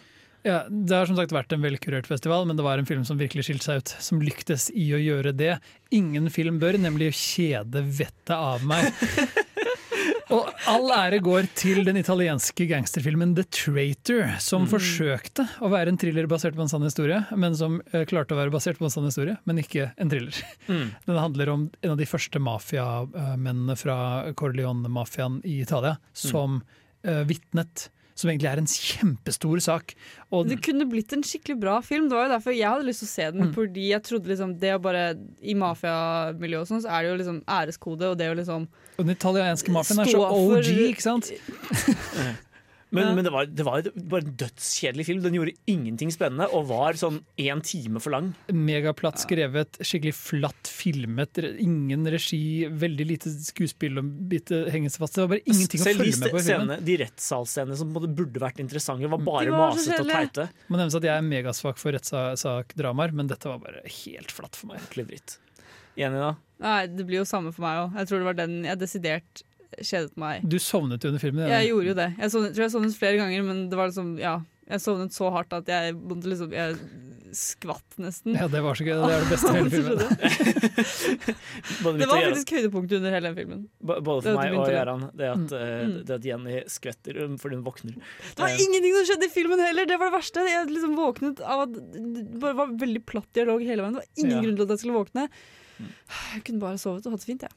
Ja, 0.45 0.59
Det 0.69 0.93
har 0.93 1.07
som 1.09 1.15
sagt 1.17 1.31
vært 1.33 1.51
en 1.55 1.63
velkurert 1.63 2.05
festival, 2.05 2.45
men 2.45 2.55
det 2.55 2.63
var 2.63 2.77
en 2.77 2.85
film 2.85 3.03
som 3.03 3.17
virkelig 3.17 3.47
skilte 3.47 3.65
seg 3.65 3.79
ut. 3.81 3.93
Som 3.99 4.21
lyktes 4.21 4.67
i 4.77 4.91
å 4.93 4.99
gjøre 5.01 5.33
det. 5.35 5.55
Ingen 5.91 6.29
film 6.29 6.59
bør, 6.61 6.77
nemlig 6.77 7.09
kjede 7.17 7.81
vettet 7.81 8.35
av 8.35 8.61
meg. 8.63 8.91
Og 10.35 10.49
all 10.69 10.89
ære 10.91 11.19
går 11.23 11.47
til 11.55 11.83
den 11.87 11.97
italienske 11.99 12.67
gangsterfilmen 12.69 13.33
The 13.37 13.45
Traitor, 13.55 14.35
som 14.43 14.65
Mm. 14.65 14.69
forsøkte 14.73 15.45
å 15.63 15.69
være 15.71 15.93
en 15.93 15.97
thriller 16.01 16.27
basert 16.27 16.55
på 16.57 16.61
en 16.65 16.71
sann 16.71 16.83
historie, 16.83 17.21
men 17.35 17.55
som 17.55 17.79
eh, 17.93 18.03
klarte 18.09 18.35
å 18.35 18.39
være 18.39 18.51
basert 18.53 18.77
på 18.81 18.87
en 18.89 18.93
sann 18.93 19.05
historie, 19.07 19.37
men 19.45 19.61
ikke 19.61 19.91
en 19.97 20.09
thriller. 20.11 20.35
Mm. 20.67 20.87
Den 21.07 21.21
handler 21.21 21.49
om 21.53 21.67
en 21.81 21.91
av 21.93 21.97
de 22.01 22.05
første 22.09 22.41
mafiamennene 22.43 23.75
fra 23.79 23.97
Corleone-mafiaen 24.35 25.41
i 25.45 25.61
Italia, 25.61 25.97
som 26.13 26.61
uh, 27.07 27.23
vitnet. 27.29 27.89
Som 28.15 28.29
egentlig 28.31 28.47
er 28.47 28.61
en 28.61 28.69
kjempestor 28.71 29.59
sak. 29.59 29.91
Og 30.31 30.47
Det 30.47 30.61
kunne 30.63 30.85
blitt 30.87 31.11
en 31.11 31.23
skikkelig 31.27 31.57
bra 31.59 31.81
film. 31.83 32.05
Det 32.07 32.15
var 32.15 32.29
jo 32.29 32.33
derfor 32.37 32.55
jeg 32.55 32.69
hadde 32.69 32.87
lyst 32.87 33.03
til 33.03 33.09
å 33.09 33.11
se 33.11 33.25
den. 33.35 33.49
Mm. 33.49 33.53
Fordi 33.57 33.89
jeg 33.89 34.03
trodde 34.07 34.31
liksom 34.31 34.53
det 34.61 34.71
å 34.71 34.79
bare 34.79 35.01
I 35.43 35.55
mafiamiljøet 35.59 36.61
og 36.63 36.69
sånn, 36.71 36.83
så 36.85 36.93
er 36.95 37.03
det 37.03 37.11
jo 37.11 37.17
liksom 37.19 37.41
æreskode 37.57 38.13
og 38.13 38.17
det 38.21 38.29
å 38.31 38.37
liksom 38.39 38.67
Og 38.95 39.03
den 39.03 39.15
italienske 39.17 39.75
mafiaen 39.75 39.99
er 40.05 40.11
så 40.13 40.23
OG, 40.23 40.31
for- 40.31 40.57
OG, 40.63 40.71
ikke 40.93 41.03
sant? 41.03 41.31
Men, 42.95 43.09
Ja. 43.09 43.15
men 43.17 43.25
det 43.27 43.31
var, 43.33 43.45
det 43.51 43.65
var 43.67 43.85
bare 43.95 44.23
en 44.23 44.35
dødskjedelig 44.39 45.05
film. 45.09 45.21
Den 45.25 45.35
gjorde 45.37 45.53
ingenting 45.71 46.11
spennende 46.15 46.47
og 46.55 46.69
var 46.69 46.97
sånn 46.99 47.19
én 47.41 47.61
time 47.65 47.99
for 48.03 48.15
lang. 48.15 48.31
Megaplatt 48.49 49.19
skrevet, 49.21 49.79
skikkelig 49.83 50.13
flatt 50.15 50.71
filmet, 50.71 51.37
ingen 51.59 52.07
regi, 52.13 52.65
veldig 52.71 53.07
lite 53.11 53.33
skuespill 53.49 53.99
og 54.01 54.09
bitte 54.31 54.63
henge 54.73 54.89
fast. 54.95 55.17
Det 55.17 55.25
var 55.25 55.33
bare 55.35 55.43
ingenting 55.45 55.83
å 55.83 55.87
følge 55.89 56.19
med 56.23 56.31
på 56.37 56.43
scenene, 56.45 56.79
de 56.87 56.97
rettssalsscenene 57.03 57.77
som 57.79 57.91
burde 57.95 58.39
vært 58.41 58.61
interessante, 58.63 59.09
var 59.11 59.21
bare 59.25 59.51
var 59.51 59.73
masete 59.75 60.01
og 60.05 60.09
teite. 60.13 60.47
Må 60.69 60.79
nevnes 60.79 60.95
at 60.95 61.03
jeg 61.09 61.13
er 61.17 61.25
megasvak 61.27 61.77
for 61.81 61.95
rettssakdramaer, 61.97 63.11
men 63.15 63.27
dette 63.27 63.49
var 63.49 63.59
bare 63.63 63.81
helt 63.83 64.31
flatt 64.33 64.55
for 64.55 64.71
meg. 64.71 64.79
Ordentlig 64.85 65.07
dritt. 65.11 65.37
Enig, 65.95 66.19
da? 66.19 66.33
Nei, 66.63 66.79
det 66.91 67.05
blir 67.07 67.21
jo 67.21 67.27
samme 67.27 67.51
for 67.55 67.63
meg 67.65 67.81
òg. 67.85 67.99
Jeg 67.99 68.09
tror 68.09 68.21
det 68.21 68.27
var 68.29 68.37
den 68.39 68.55
jeg 68.67 68.79
desidert 68.81 69.43
kjedet 69.81 70.15
meg. 70.17 70.41
Du 70.47 70.57
sovnet 70.59 71.01
jo 71.03 71.07
under 71.09 71.19
filmen. 71.23 71.47
Jeg 71.49 71.69
gjorde 71.71 71.87
jo 71.87 71.93
det. 71.93 72.09
Jeg 72.19 72.31
sovnet, 72.31 72.53
tror 72.55 72.63
jeg 72.67 72.71
sovnet 72.75 72.95
flere 72.99 73.17
ganger, 73.17 73.43
men 73.43 73.69
det 73.69 73.77
var 73.79 73.87
liksom, 73.91 74.17
ja. 74.19 74.39
Jeg 74.65 74.79
sovnet 74.81 75.13
så 75.13 75.29
hardt 75.29 75.53
at 75.53 75.67
jeg 75.69 75.93
måtte 75.93 76.25
liksom 76.25 76.49
Jeg 76.55 76.75
skvatt 77.35 77.97
nesten. 77.99 78.31
Ja, 78.33 78.47
det 78.47 78.61
var 78.63 78.73
så 78.79 78.85
gøy. 78.87 78.95
Det 78.95 79.13
er 79.13 79.19
det 79.25 79.29
beste 79.29 79.49
i 79.51 79.55
hele 79.57 79.69
filmen. 79.69 79.99
Det 81.99 82.07
var 82.07 82.21
faktisk 82.23 82.51
høydepunktet 82.55 82.95
under 82.99 83.11
hele 83.13 83.27
den 83.31 83.35
filmen. 83.37 83.61
b- 83.83 83.99
Både 84.05 84.21
for 84.23 84.31
meg 84.39 84.53
og 84.55 84.65
begynte 84.65 85.11
Det 85.19 85.27
at, 85.29 85.37
Mm. 85.37 85.45
eh, 85.59 85.85
Mm. 85.85 86.05
det 86.05 86.13
at 86.15 86.25
Jenny 86.25 86.55
skvetter 86.71 87.13
um, 87.25 87.35
fordi 87.37 87.55
hun 87.59 87.65
våkner. 87.65 87.93
Det 87.99 88.39
var 88.39 88.47
Eh, 88.49 88.57
ingenting 88.65 88.93
som 88.95 89.05
skjedde 89.11 89.25
i 89.25 89.29
filmen 89.35 89.59
heller! 89.59 89.85
Det 89.85 89.97
var 89.99 90.05
det 90.11 90.17
verste. 90.19 90.39
Jeg 90.47 90.67
liksom 90.69 90.95
våknet 90.95 91.41
av 91.41 91.59
at 91.67 91.73
det 91.73 92.39
var 92.55 92.67
veldig 92.67 93.05
platt 93.05 93.27
dialog 93.33 93.61
hele 93.61 93.81
veien. 93.83 93.93
Det 93.93 94.01
var 94.03 94.07
ingen 94.23 94.37
Ja. 94.37 94.41
grunn 94.43 94.55
til 94.55 94.63
at 94.63 94.69
jeg 94.69 94.79
skulle 94.79 95.05
våkne. 95.05 95.29
Jeg 96.33 96.43
kunne 96.45 96.59
bare 96.59 96.77
sovet 96.79 97.05
og 97.05 97.11
hatt 97.11 97.19
det 97.21 97.25
fint, 97.27 97.41
jeg. 97.41 97.51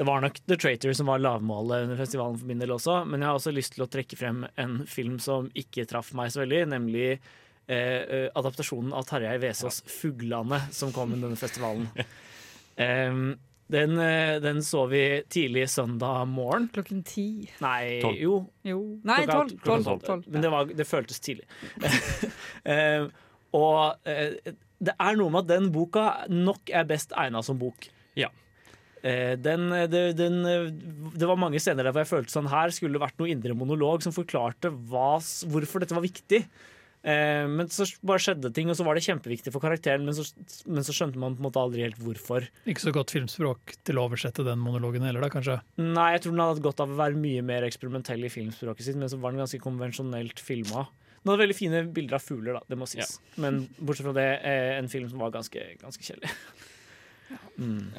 Det 0.00 0.04
var 0.08 0.22
nok 0.24 0.38
The 0.48 0.56
Traitor 0.56 0.94
som 0.96 1.10
var 1.12 1.20
lavmålet 1.20 1.82
under 1.82 1.96
festivalen 2.00 2.38
for 2.40 2.48
min 2.48 2.62
del 2.62 2.70
også, 2.72 3.02
men 3.04 3.20
jeg 3.20 3.28
har 3.28 3.36
også 3.36 3.52
lyst 3.52 3.74
til 3.74 3.84
å 3.84 3.86
trekke 3.92 4.16
frem 4.16 4.46
en 4.56 4.78
film 4.88 5.18
som 5.20 5.50
ikke 5.52 5.84
traff 5.90 6.14
meg 6.16 6.30
så 6.32 6.40
veldig, 6.40 6.60
nemlig 6.72 7.04
eh, 7.10 7.74
eh, 7.76 8.24
adaptasjonen 8.32 8.94
av 8.96 9.04
Tarjei 9.10 9.34
Vesaas 9.42 9.82
'Fuglane', 9.84 10.62
som 10.72 10.94
kom 10.96 11.12
under 11.12 11.28
denne 11.28 11.40
festivalen. 11.40 11.90
Um, 12.80 13.34
den, 13.68 13.98
eh, 14.00 14.40
den 14.40 14.62
så 14.64 14.86
vi 14.88 15.22
tidlig 15.28 15.66
søndag 15.68 16.24
morgen. 16.24 16.70
Klokken 16.72 17.02
ti. 17.04 17.50
Nei, 17.60 18.00
Tolv. 18.00 18.16
jo. 18.16 18.38
Jo. 18.64 18.80
Nei, 19.04 19.26
tolv. 19.28 19.52
klokka 19.60 19.84
Tolv. 19.84 20.00
tolv. 20.06 20.24
Men 20.32 20.46
det, 20.46 20.50
var, 20.54 20.72
det 20.80 20.88
føltes 20.88 21.20
tidlig. 21.20 21.44
Eh, 22.64 23.04
og 23.52 24.08
uh, 24.08 24.52
det 24.80 24.94
er 24.96 25.16
noe 25.20 25.32
med 25.32 25.44
at 25.44 25.52
den 25.58 25.68
boka 25.74 26.24
nok 26.32 26.72
er 26.72 26.88
best 26.88 27.12
egna 27.12 27.44
som 27.44 27.60
bok. 27.60 27.90
Ja. 28.16 28.30
Eh, 29.02 29.36
Den, 29.40 29.68
det, 29.92 30.02
den, 30.18 30.40
eh, 30.44 30.66
det 31.16 31.28
var 31.28 31.40
mange 31.40 31.60
scener 31.62 31.86
der 31.86 31.94
hvor 31.94 32.04
jeg 32.04 32.12
følte 32.12 32.34
sånn 32.34 32.50
her 32.52 32.72
skulle 32.74 32.98
det 32.98 33.04
vært 33.06 33.20
noe 33.22 33.30
indre 33.32 33.56
monolog 33.56 34.04
som 34.04 34.12
forklarte 34.12 34.72
hva, 34.90 35.14
hvorfor 35.48 35.80
dette 35.84 35.96
var 35.96 36.04
viktig. 36.04 36.44
Eh, 37.00 37.46
men 37.48 37.70
så 37.72 37.86
bare 38.04 38.20
skjedde 38.20 38.50
ting, 38.52 38.68
og 38.68 38.76
så 38.76 38.84
var 38.84 38.98
det 38.98 39.04
kjempeviktig 39.06 39.52
for 39.54 39.64
karakteren, 39.64 40.04
men 40.04 40.12
så, 40.16 40.26
men 40.68 40.84
så 40.84 40.92
skjønte 40.92 41.20
man 41.20 41.32
på 41.36 41.40
en 41.40 41.46
måte 41.48 41.62
aldri 41.62 41.86
helt 41.86 42.00
hvorfor. 42.02 42.44
Ikke 42.68 42.84
så 42.84 42.92
godt 42.92 43.14
filmspråk 43.16 43.76
til 43.88 43.96
å 44.00 44.04
oversette 44.04 44.44
den 44.44 44.60
monologen 44.60 45.06
heller, 45.08 45.24
da, 45.24 45.32
kanskje. 45.32 45.56
Nei, 45.80 46.10
jeg 46.16 46.26
tror 46.26 46.36
den 46.36 46.44
hadde 46.44 46.58
hatt 46.58 46.66
godt 46.68 46.84
av 46.84 46.92
å 46.92 46.98
være 47.00 47.20
mye 47.22 47.44
mer 47.46 47.64
eksperimentell 47.68 48.28
i 48.28 48.32
filmspråket 48.32 48.90
sitt, 48.90 49.00
men 49.00 49.08
så 49.12 49.20
var 49.22 49.32
den 49.32 49.40
ganske 49.40 49.62
konvensjonelt 49.64 50.44
filma. 50.44 50.84
Den 51.22 51.32
hadde 51.32 51.42
veldig 51.46 51.56
fine 51.56 51.80
bilder 51.96 52.16
av 52.20 52.24
fugler, 52.24 52.56
da, 52.58 52.62
det 52.68 52.80
må 52.80 52.88
sies. 52.88 53.16
Men 53.40 53.62
bortsett 53.80 54.08
fra 54.08 54.16
det, 54.16 54.28
eh, 54.44 54.76
en 54.76 54.88
film 54.92 55.08
som 55.08 55.24
var 55.24 55.32
ganske, 55.40 55.70
ganske 55.80 56.04
kjedelig. 56.10 56.34
Mm. 57.60 57.92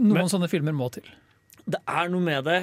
Noen 0.00 0.22
Men- 0.22 0.30
sånne 0.32 0.48
filmer 0.48 0.72
må 0.76 0.88
til. 0.92 1.04
Det 1.68 1.80
er 1.86 2.08
noe 2.08 2.24
med 2.24 2.44
det 2.48 2.60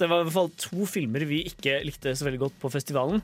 det 0.00 0.08
var 0.10 0.24
i 0.24 0.26
hvert 0.26 0.34
fall 0.34 0.48
to 0.58 0.86
filmer 0.90 1.22
vi 1.28 1.44
ikke 1.46 1.76
likte 1.86 2.10
så 2.18 2.26
veldig 2.26 2.40
godt 2.40 2.56
på 2.58 2.70
festivalen. 2.74 3.20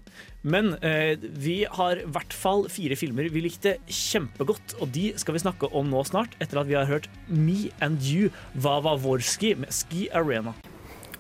Men 0.47 0.77
eh, 0.79 1.17
vi 1.19 1.65
har 1.67 1.99
i 1.99 2.07
hvert 2.07 2.35
fall 2.37 2.69
fire 2.71 2.95
filmer 2.99 3.27
vi 3.35 3.43
likte 3.43 3.73
kjempegodt, 3.91 4.77
og 4.79 4.93
de 4.95 5.09
skal 5.19 5.35
vi 5.35 5.43
snakke 5.43 5.71
om 5.75 5.91
nå 5.91 6.05
snart, 6.07 6.37
etter 6.39 6.61
at 6.63 6.71
vi 6.71 6.77
har 6.79 6.87
hørt 6.87 7.09
Me 7.27 7.73
and 7.83 7.99
You 8.07 8.31
Vavavorski 8.55 9.57
med 9.59 9.75
Ski 9.75 10.07
Arena. 10.15 10.55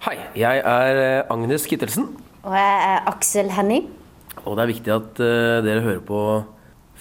Hei, 0.06 0.14
jeg 0.38 0.62
er 0.62 1.02
eh, 1.02 1.32
Agnes 1.34 1.66
Kittelsen, 1.66 2.12
Og 2.42 2.54
jeg 2.58 2.78
er 2.86 3.04
Aksel 3.10 3.50
Henning. 3.54 3.90
og 4.44 4.56
det 4.58 4.62
er 4.62 4.72
viktig 4.72 4.94
at 4.94 5.20
uh, 5.22 5.58
dere 5.62 5.82
hører 5.82 6.00
på 6.06 6.20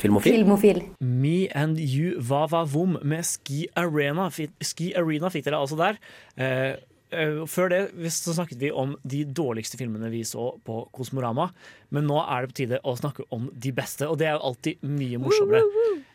Filmofil. 0.01 0.33
Filmofil. 0.39 0.79
Me 0.99 1.47
and 1.53 1.79
You 1.79 2.15
Vavavum 2.25 2.97
med 3.05 3.25
Ski 3.27 3.67
Arena. 3.77 4.29
Ski 4.33 4.93
Arena 4.97 5.29
fikk 5.29 5.45
dere 5.45 5.59
altså 5.61 5.77
der. 5.77 5.99
Eh, 6.41 6.79
eh, 7.13 7.41
før 7.45 7.69
det 7.69 7.81
så 8.15 8.33
snakket 8.33 8.57
vi 8.63 8.71
om 8.73 8.95
de 9.05 9.21
dårligste 9.29 9.77
filmene 9.77 10.09
vi 10.09 10.23
så 10.25 10.47
på 10.65 10.79
Kosmorama. 10.95 11.51
Men 11.93 12.09
nå 12.09 12.17
er 12.23 12.41
det 12.41 12.51
på 12.51 12.57
tide 12.63 12.81
å 12.81 12.95
snakke 12.97 13.27
om 13.35 13.51
de 13.53 13.75
beste, 13.77 14.09
og 14.09 14.17
det 14.17 14.31
er 14.31 14.39
jo 14.39 14.49
alltid 14.49 14.81
mye 14.89 15.21
morsommere. 15.21 15.61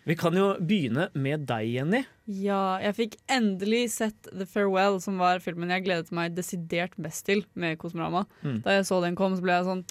Vi 0.07 0.19
kan 0.19 0.35
jo 0.39 0.53
begynne 0.59 1.09
med 1.15 1.47
deg, 1.47 1.71
Jenny. 1.79 2.05
Ja, 2.27 2.79
jeg 2.83 2.99
fikk 2.99 3.19
endelig 3.31 3.85
sett 4.01 4.33
The 4.33 4.51
Farewell, 4.51 4.99
som 5.03 5.23
var 5.23 5.43
filmen 5.45 5.71
jeg 5.71 5.87
gledet 5.87 6.15
meg 6.15 6.35
desidert 6.35 6.99
mest 6.99 7.29
til 7.31 7.47
med 7.55 7.79
Kosmorama. 7.79 8.27
Mm. 8.43 8.63
Da 8.67 8.81
jeg 8.81 8.91
så 8.91 9.03
den 9.05 9.19
kom, 9.19 9.39
så 9.39 9.47
ble 9.47 9.61
jeg 9.61 9.71
sånn 9.71 9.87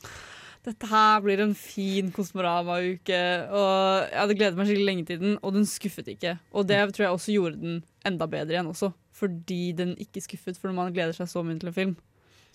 dette 0.66 0.89
her 0.89 1.22
blir 1.22 1.43
en 1.43 1.53
fin 1.57 2.09
Kosmorama-uke. 2.13 3.22
Og 3.51 3.70
Jeg 4.09 4.20
hadde 4.22 4.38
gledet 4.39 4.57
meg 4.57 4.70
skikkelig 4.70 4.89
lenge 4.89 5.05
til 5.09 5.22
den, 5.22 5.38
og 5.41 5.53
den 5.57 5.70
skuffet 5.70 6.09
ikke. 6.16 6.38
Og 6.55 6.68
det 6.70 6.82
tror 6.95 7.07
jeg 7.07 7.20
også 7.20 7.36
gjorde 7.38 7.61
den 7.61 7.80
enda 8.05 8.28
bedre 8.30 8.57
igjen 8.57 8.72
også, 8.72 8.91
fordi 9.16 9.61
den 9.78 9.95
ikke 10.01 10.24
skuffet. 10.26 10.57
For 10.57 10.72
når 10.72 10.80
man 10.80 10.95
gleder 10.95 11.18
seg 11.18 11.30
så 11.32 11.45
mye 11.45 11.59
til 11.61 11.72
en 11.72 11.78
film, 11.78 11.95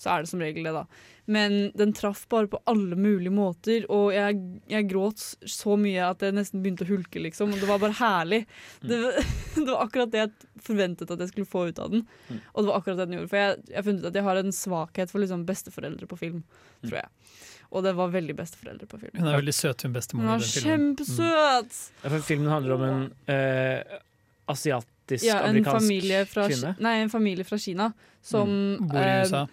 så 0.00 0.14
er 0.14 0.22
det 0.22 0.30
som 0.30 0.40
regel 0.40 0.64
det, 0.64 0.72
da. 0.72 0.86
Men 1.30 1.56
den 1.76 1.92
traff 1.94 2.22
bare 2.32 2.48
på 2.50 2.58
alle 2.70 2.96
mulige 2.96 3.32
måter, 3.34 3.84
og 3.92 4.14
jeg, 4.14 4.38
jeg 4.72 4.88
gråt 4.88 5.20
så 5.20 5.76
mye 5.78 6.06
at 6.08 6.24
jeg 6.24 6.34
nesten 6.38 6.62
begynte 6.64 6.86
å 6.86 6.90
hulke, 6.90 7.20
liksom. 7.20 7.52
Og 7.52 7.60
det 7.60 7.68
var 7.68 7.82
bare 7.82 7.98
herlig. 8.00 8.40
Det, 8.80 8.98
det 9.58 9.68
var 9.68 9.84
akkurat 9.84 10.14
det 10.14 10.22
jeg 10.24 10.64
forventet 10.64 11.12
at 11.12 11.20
jeg 11.20 11.34
skulle 11.34 11.50
få 11.52 11.66
ut 11.68 11.82
av 11.84 11.92
den, 11.92 12.06
og 12.32 12.62
det 12.62 12.70
var 12.70 12.80
akkurat 12.80 13.02
det 13.02 13.10
den 13.10 13.18
gjorde. 13.20 13.32
For 13.34 13.42
jeg 13.42 13.58
jeg 13.70 13.76
har 13.76 13.86
funnet 13.86 14.02
ut 14.02 14.10
at 14.10 14.18
jeg 14.18 14.28
har 14.30 14.40
en 14.40 14.56
svakhet 14.56 15.12
for 15.12 15.22
liksom 15.22 15.46
besteforeldre 15.48 16.08
på 16.10 16.20
film, 16.24 16.42
tror 16.86 17.02
jeg. 17.02 17.12
Og 17.70 17.84
det 17.86 17.92
var 17.94 18.08
veldig 18.10 18.34
besteforeldre 18.34 18.86
på 18.90 18.98
film. 18.98 19.12
Hun 19.20 19.28
er 19.30 19.36
veldig 19.38 19.54
søt, 19.54 19.82
hun 19.82 19.90
Hun 19.92 19.98
bestemor. 20.00 20.24
i 20.24 20.38
den 20.38 20.40
filmen. 20.40 20.96
kjempesøt! 20.96 21.76
Ja, 22.02 22.08
for 22.10 22.20
Filmen 22.26 22.50
handler 22.50 22.74
om 22.74 22.82
en 22.82 23.02
eh, 23.30 23.98
asiatisk 24.50 25.24
Ja, 25.24 25.40
en 25.46 25.62
fra, 26.26 26.48
kvinne. 26.48 26.74
nei, 26.82 26.96
en 27.04 27.08
familie 27.12 27.44
fra 27.46 27.58
Kina 27.58 27.92
som 28.22 28.48
Mm. 28.48 28.88
Bor 28.88 28.98
i 28.98 29.04
eh, 29.06 29.22
USA. 29.24 29.46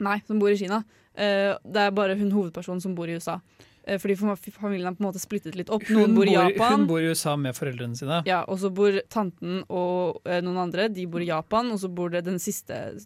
Nei, 0.00 0.18
som 0.26 0.38
bor 0.40 0.48
i 0.50 0.56
Kina. 0.56 0.82
Eh, 1.14 1.54
det 1.64 1.76
er 1.84 1.90
bare 1.94 2.16
hun 2.18 2.30
hovedpersonen 2.32 2.80
som 2.82 2.94
bor 2.94 3.06
i 3.08 3.14
USA. 3.20 3.40
Eh, 3.86 3.98
fordi 3.98 4.16
familien 4.16 4.86
er 4.88 4.96
på 4.96 5.04
en 5.04 5.12
måte 5.12 5.20
splittet 5.20 5.54
litt 5.54 5.68
opp. 5.70 5.82
Noen 5.90 6.06
Hun 6.06 6.14
bor 6.16 6.24
i 6.26 6.32
Japan. 6.32 6.72
hun 6.80 6.86
bor 6.88 7.00
i 7.00 7.10
USA 7.12 7.36
med 7.36 7.54
foreldrene 7.54 7.94
sine. 7.96 8.22
Ja, 8.26 8.42
og 8.48 8.58
så 8.58 8.72
bor 8.72 8.90
tanten 9.12 9.62
og 9.68 10.22
eh, 10.24 10.40
noen 10.40 10.56
andre 10.56 10.88
De 10.88 11.04
bor 11.06 11.20
i 11.20 11.26
Japan, 11.28 11.70
og 11.70 11.78
så 11.78 11.88
bor 11.94 12.08
det 12.10 12.24
den 12.24 12.38
siste 12.38 12.72
eh, 12.74 12.98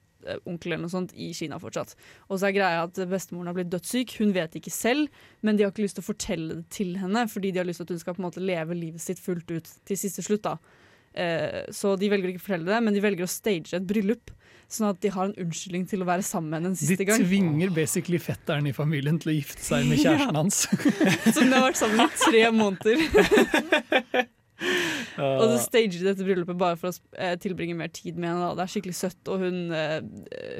onkel 0.48 0.72
eller 0.72 0.84
noe 0.86 0.92
sånt 0.92 1.12
i 1.16 1.30
Kina 1.36 1.58
fortsatt. 1.62 1.94
Og 2.28 2.38
så 2.40 2.48
er 2.50 2.56
greia 2.56 2.82
at 2.86 3.00
bestemoren 3.10 3.50
har 3.50 3.56
blitt 3.58 3.70
dødssyk. 3.72 4.16
Hun 4.20 4.32
vet 4.36 4.54
ikke 4.60 4.72
selv, 4.74 5.08
men 5.42 5.56
de 5.56 5.64
har 5.66 5.72
ikke 5.72 5.84
lyst 5.86 5.98
til 6.00 6.04
å 6.06 6.10
fortelle 6.10 6.58
det 6.60 6.66
til 6.74 6.96
henne, 7.00 7.26
fordi 7.30 7.52
de 7.54 7.62
har 7.62 7.68
lyst 7.68 7.82
til 7.82 7.88
at 7.88 7.94
hun 7.96 8.02
skal 8.04 8.14
på 8.18 8.22
en 8.22 8.28
måte 8.30 8.44
leve 8.44 8.76
livet 8.78 9.00
sitt 9.04 9.18
fullt 9.22 9.50
ut 9.50 9.70
til 9.88 9.96
siste 10.00 10.22
slutt. 10.26 10.42
da. 10.48 10.56
Eh, 11.18 11.64
så 11.74 11.96
de 11.98 12.10
velger 12.12 12.28
ikke 12.34 12.42
å 12.42 12.46
fortelle 12.46 12.68
det, 12.68 12.82
men 12.84 12.94
de 12.94 13.00
velger 13.02 13.24
å 13.26 13.30
stage 13.32 13.74
et 13.74 13.86
bryllup. 13.88 14.30
Sånn 14.68 14.90
at 14.90 14.98
de 15.00 15.08
har 15.08 15.24
en 15.30 15.34
unnskyldning 15.40 15.86
til 15.88 16.02
å 16.04 16.06
være 16.06 16.22
sammen 16.22 16.50
med 16.52 16.58
henne 16.60 16.70
en 16.74 16.76
siste 16.76 17.06
gang. 17.08 17.18
De 17.18 17.24
tvinger 17.24 17.70
basically 17.72 18.18
fetteren 18.20 18.66
i 18.68 18.74
familien 18.76 19.16
til 19.18 19.32
å 19.32 19.36
gifte 19.38 19.64
seg 19.64 19.86
med 19.88 19.98
kjæresten 20.02 20.34
Ja. 20.36 20.42
hans. 20.42 20.58
Som 21.34 21.48
de 21.48 21.56
har 21.56 21.64
vært 21.70 21.80
sammen 21.80 22.04
i 22.04 22.20
tre 22.20 22.42
måneder. 22.52 24.28
og 24.58 25.44
så 25.52 25.58
stager 25.62 25.94
de 25.94 26.06
dette 26.06 26.24
bryllupet 26.26 26.58
bare 26.58 26.78
for 26.78 26.90
å 26.90 27.18
eh, 27.18 27.34
tilbringe 27.40 27.76
mer 27.78 27.90
tid 27.94 28.18
med 28.18 28.30
henne. 28.30 28.46
Da. 28.46 28.56
Det 28.58 28.64
er 28.64 28.72
skikkelig 28.74 28.96
søtt, 28.98 29.20
og 29.30 29.44
hun, 29.44 29.58
eh, 29.74 29.98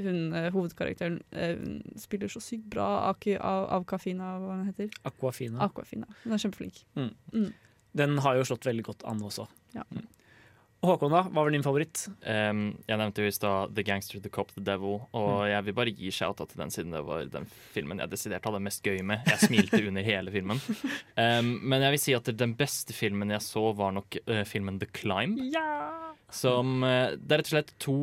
hun 0.05 0.21
eh, 0.39 0.51
hovedkarakteren 0.55 1.21
hun 1.35 1.81
spiller 1.99 2.31
så 2.33 2.43
sykt 2.43 2.69
bra 2.73 2.89
Aki, 3.11 3.37
av, 3.39 3.69
av 3.79 3.89
Kafina, 3.91 4.37
hva 4.43 4.61
hun 4.61 4.69
heter. 4.71 4.93
Aquafina. 5.09 5.63
Aquafina. 5.67 6.11
Hun 6.25 6.37
er 6.37 6.45
kjempeflink. 6.45 6.85
Mm. 6.99 7.11
Mm. 7.35 7.51
Den 7.99 8.23
har 8.25 8.39
jo 8.39 8.47
slått 8.51 8.69
veldig 8.69 8.87
godt 8.91 9.05
an 9.09 9.23
også. 9.25 9.49
Ja. 9.75 9.87
Mm. 9.95 10.07
Håkon, 10.79 11.11
da? 11.11 11.25
Hva 11.27 11.43
var 11.43 11.51
din 11.51 11.65
favoritt? 11.67 12.05
Um, 12.23 12.61
jeg 12.87 12.99
nevnte 13.01 13.25
jo 13.25 13.31
i 13.31 13.35
stad 13.35 13.73
The 13.75 13.83
Gangster, 13.83 14.21
The 14.23 14.31
Cop, 14.31 14.53
The 14.55 14.63
Devil. 14.63 15.01
Og 15.11 15.41
Mm. 15.43 15.49
jeg 15.51 15.65
vil 15.67 15.75
bare 15.75 15.91
gi 15.97 16.11
shout-out 16.15 16.51
til 16.53 16.61
den 16.63 16.71
siden 16.71 16.93
det 16.95 17.01
var 17.05 17.25
den 17.27 17.47
filmen 17.75 17.99
jeg 17.99 18.11
desidert 18.13 18.45
hadde 18.47 18.61
mest 18.63 18.85
gøy 18.85 19.01
med. 19.03 19.25
Jeg 19.27 19.41
smilte 19.49 19.81
under 19.89 20.03
hele 20.07 20.31
filmen. 20.31 20.61
Um, 21.19 21.59
men 21.67 21.83
jeg 21.83 21.91
vil 21.97 21.99
si 21.99 22.15
at 22.15 22.31
den 22.39 22.55
beste 22.55 22.95
filmen 22.95 23.29
jeg 23.35 23.43
så, 23.43 23.73
var 23.75 23.91
nok 23.97 24.21
uh, 24.31 24.45
filmen 24.47 24.79
The 24.79 24.87
Climb. 24.95 25.41
Som 26.31 26.85
uh, 26.85 27.17
Det 27.19 27.33
er 27.35 27.41
rett 27.43 27.51
og 27.51 27.55
slett 27.57 27.75
to, 27.83 27.97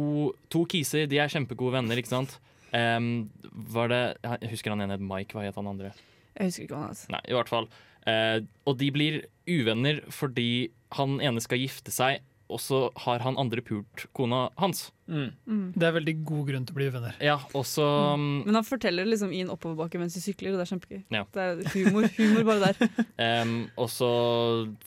to 0.52 0.66
kiser. 0.68 1.08
De 1.08 1.18
er 1.24 1.32
kjempegode 1.32 1.78
venner, 1.78 1.96
ikke 2.02 2.12
sant? 2.12 2.40
Um, 2.76 3.30
var 3.72 3.88
det 3.88 4.02
Jeg 4.26 4.52
husker 4.52 4.74
han 4.76 4.82
ene 4.84 4.98
het 4.98 5.06
Mike. 5.06 5.32
Hva 5.32 5.46
het 5.48 5.56
han 5.56 5.72
andre? 5.72 5.94
Jeg 6.36 6.50
husker 6.52 6.68
ikke 6.68 6.76
hva 6.76 6.84
han 6.90 6.96
het. 6.98 7.06
Nei, 7.16 7.24
i 7.32 7.38
hvert 7.40 7.48
fall. 7.56 7.70
Uh, 8.06 8.44
og 8.68 8.76
de 8.84 8.92
blir 8.94 9.22
uvenner 9.48 10.04
fordi 10.12 10.74
han 11.00 11.22
ene 11.24 11.40
skal 11.42 11.64
gifte 11.64 11.94
seg, 11.96 12.20
og 12.46 12.60
så 12.62 12.80
har 13.06 13.24
han 13.26 13.38
andre 13.42 13.62
pult 13.66 14.06
kona 14.16 14.46
hans. 14.62 14.92
Mm. 15.10 15.74
Det 15.74 15.88
er 15.88 15.96
veldig 15.96 16.14
god 16.26 16.44
grunn 16.50 16.68
til 16.68 16.76
å 16.76 16.78
bli 16.78 16.88
uvenner. 16.92 17.18
Ja, 17.24 17.40
og 17.58 17.66
så 17.70 17.86
um, 18.14 18.44
Men 18.46 18.60
han 18.60 18.68
forteller 18.68 19.08
liksom 19.10 19.34
i 19.34 19.42
en 19.46 19.52
oppoverbakke 19.54 20.02
mens 20.02 20.18
de 20.18 20.22
sykler, 20.22 20.54
og 20.54 20.62
det 20.62 20.66
er 20.68 20.72
kjempegøy. 20.74 21.02
Ja. 21.16 21.24
Det 21.34 21.46
er 21.46 21.64
humor, 21.74 22.08
humor 22.20 22.48
bare 22.52 22.70
der. 22.70 23.04
um, 23.42 23.56
og 23.82 23.90
så 23.94 24.12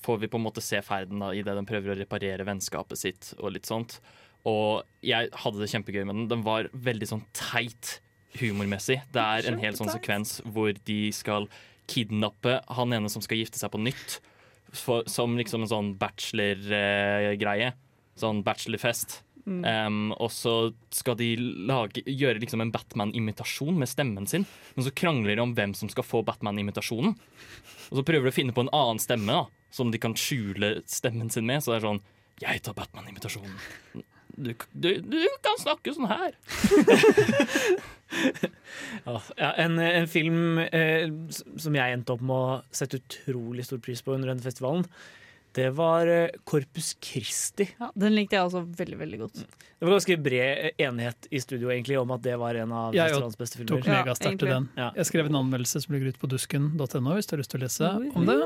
får 0.06 0.22
vi 0.22 0.30
på 0.30 0.40
en 0.40 0.46
måte 0.46 0.64
se 0.64 0.82
ferden 0.86 1.24
da, 1.24 1.32
i 1.34 1.42
det 1.46 1.56
de 1.58 1.66
prøver 1.68 1.94
å 1.94 1.98
reparere 1.98 2.46
vennskapet 2.46 3.02
sitt 3.02 3.32
og 3.38 3.56
litt 3.56 3.68
sånt. 3.68 3.98
Og 4.46 4.86
jeg 5.04 5.32
hadde 5.42 5.62
det 5.62 5.70
kjempegøy 5.72 6.04
med 6.04 6.14
den. 6.14 6.28
Den 6.30 6.46
var 6.46 6.70
veldig 6.72 7.10
sånn 7.10 7.26
teit 7.36 7.98
humormessig. 8.38 9.00
Det 9.14 9.24
er 9.24 9.50
en 9.50 9.58
hel 9.60 9.76
sånn 9.78 9.90
sekvens 9.90 10.38
hvor 10.46 10.70
de 10.86 11.00
skal 11.16 11.48
kidnappe 11.88 12.58
han 12.76 12.94
ene 12.94 13.10
som 13.12 13.24
skal 13.24 13.40
gifte 13.40 13.60
seg 13.60 13.72
på 13.72 13.80
nytt, 13.80 14.18
for, 14.76 15.06
som 15.08 15.36
liksom 15.38 15.64
en 15.64 15.72
sånn 15.72 15.94
bachelor-greie. 16.00 17.72
sånn 18.18 18.42
bachelorfest. 18.42 19.22
Mm. 19.48 19.62
Um, 19.64 20.00
og 20.20 20.28
så 20.34 20.54
skal 20.92 21.16
de 21.16 21.30
lage, 21.38 22.02
gjøre 22.04 22.42
liksom 22.42 22.60
en 22.60 22.72
Batman-imitasjon 22.74 23.78
med 23.78 23.88
stemmen 23.88 24.26
sin. 24.28 24.44
Men 24.76 24.84
så 24.84 24.92
krangler 24.92 25.38
de 25.38 25.44
om 25.44 25.54
hvem 25.56 25.72
som 25.78 25.88
skal 25.88 26.04
få 26.04 26.24
Batman-imitasjonen. 26.26 27.14
Og 27.88 28.00
så 28.00 28.04
prøver 28.04 28.28
de 28.28 28.34
å 28.34 28.38
finne 28.38 28.56
på 28.56 28.66
en 28.66 28.74
annen 28.76 29.00
stemme 29.02 29.32
da 29.32 29.46
som 29.74 29.92
de 29.92 30.00
kan 30.00 30.16
skjule 30.16 30.78
stemmen 30.88 31.30
sin 31.32 31.48
med. 31.48 31.62
Så 31.64 31.72
det 31.72 31.80
er 31.80 31.88
sånn 31.88 32.04
Jeg 32.42 32.62
tar 32.62 32.76
Batman-imitasjonen. 32.78 33.56
Du, 34.38 34.52
du, 34.72 34.88
du 35.02 35.18
kan 35.44 35.58
snakke 35.62 35.94
sånn 35.96 36.10
her. 36.10 36.34
Ja, 39.04 39.20
en, 39.60 39.78
en 39.78 40.06
film 40.08 40.58
eh, 40.58 41.10
som 41.60 41.74
jeg 41.76 41.92
endte 41.92 42.14
opp 42.14 42.22
med 42.24 42.32
å 42.34 42.58
sette 42.74 43.02
utrolig 43.02 43.66
stor 43.68 43.80
pris 43.84 44.00
på 44.04 44.14
under 44.14 44.30
denne 44.32 44.44
festivalen, 44.44 44.86
det 45.56 45.68
var 45.76 46.08
eh, 46.08 46.34
Corpus 46.48 46.94
Christi. 47.04 47.66
Ja, 47.80 47.90
den 47.98 48.14
likte 48.16 48.36
jeg 48.38 48.48
også 48.48 48.62
veldig, 48.78 48.98
veldig 49.02 49.20
godt. 49.22 49.40
Det 49.44 49.86
var 49.86 49.94
ganske 49.96 50.18
bred 50.24 50.80
enighet 50.80 51.28
i 51.34 51.40
studio 51.42 51.72
egentlig 51.72 51.98
om 52.00 52.12
at 52.16 52.24
det 52.24 52.36
var 52.40 52.58
en 52.60 52.74
av 52.74 52.96
Jeg 52.96 53.10
festivalens 53.10 53.40
beste 53.40 53.60
filmer. 53.60 53.72
tok 53.76 53.90
megastart 53.92 54.38
til 54.42 54.52
den. 54.54 54.68
Ja. 54.78 54.90
Jeg 54.98 55.10
skrev 55.10 55.30
en 55.30 55.40
anmeldelse 55.40 55.84
som 55.84 55.96
ligger 55.96 56.12
ute 56.12 56.22
på 56.22 56.30
dusken.no 56.32 57.16
hvis 57.18 57.28
du 57.30 57.34
har 57.36 57.42
lyst 57.42 57.54
til 57.54 57.60
å 57.60 57.64
lese 57.66 57.92
om 58.14 58.28
det. 58.28 58.38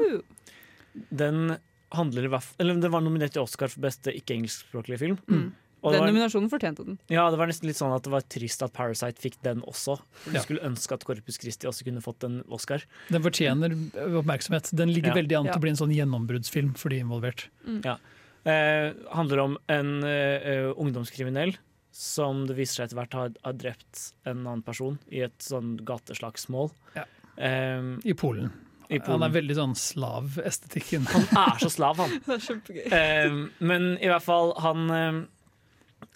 Den 1.22 1.56
handler 1.92 2.28
Eller 2.58 2.80
den 2.80 2.92
var 2.92 3.04
nominert 3.04 3.34
til 3.36 3.44
Oscar 3.44 3.68
for 3.68 3.84
beste 3.84 4.12
ikke-engelskspråklige 4.16 5.02
film. 5.02 5.18
Mm. 5.28 5.50
Og 5.82 5.92
Den 5.92 6.00
var, 6.04 6.08
nominasjonen 6.12 6.48
fortjente 6.48 6.84
den. 6.86 6.98
ja, 7.10 7.24
det 7.30 7.38
var 7.40 7.48
nesten 7.50 7.66
litt 7.66 7.76
sånn 7.76 7.90
at 7.94 8.04
det 8.06 8.10
var 8.12 8.22
trist 8.30 8.62
at 8.62 8.72
Parasite 8.72 9.18
fikk 9.18 9.40
den 9.42 9.62
også. 9.66 9.96
Du 10.24 10.30
Ja. 10.36 10.40
skulle 10.40 10.60
ønske 10.62 10.92
at 10.94 11.04
Corpus 11.04 11.38
Christi 11.42 11.66
også 11.66 11.82
kunne 11.84 12.00
fått 12.00 12.22
en 12.22 12.44
Oscar. 12.48 12.84
Den 13.10 13.20
fortjener 13.22 13.74
oppmerksomhet. 14.20 14.70
Den 14.74 14.92
ligger 14.94 15.08
Ja. 15.10 15.14
veldig 15.22 15.38
an 15.38 15.44
til 15.44 15.52
Ja. 15.52 15.58
å 15.58 15.60
bli 15.60 15.70
en 15.70 15.76
sånn 15.76 15.94
gjennombruddsfilm 15.94 16.76
for 16.76 16.88
de 16.88 17.00
involvert. 17.00 17.48
Ja. 17.84 17.96
Eh, 18.44 18.92
handler 19.12 19.38
om 19.40 19.58
en 19.68 20.04
eh, 20.04 20.38
eh, 20.42 20.72
ungdomskriminell 20.76 21.56
som 21.90 22.46
det 22.46 22.56
viser 22.56 22.74
seg 22.82 22.84
etter 22.90 22.96
hvert 23.02 23.12
har, 23.12 23.30
har 23.44 23.52
drept 23.52 24.12
en 24.24 24.46
annen 24.46 24.62
person 24.64 24.98
i 25.10 25.20
et 25.20 25.36
sånn 25.38 25.78
gateslagsmål. 25.84 26.70
Ja. 26.96 27.04
Eh, 27.38 27.98
I 28.04 28.14
Polen. 28.14 28.52
I 28.90 28.98
Polen. 28.98 29.20
Han 29.20 29.22
er 29.22 29.40
veldig 29.40 29.54
sånn 29.56 29.74
slav-estetikken. 29.74 31.06
Han 31.08 31.22
er 31.22 31.58
så 31.58 31.70
slav, 31.70 31.96
han. 31.96 32.10
Det 32.26 32.34
er 32.34 32.42
kjempegøy. 32.46 32.92
Eh, 32.92 33.48
men 33.60 33.98
i 34.02 34.06
hvert 34.10 34.22
fall, 34.22 34.52
han 34.60 34.90
eh, 34.90 35.22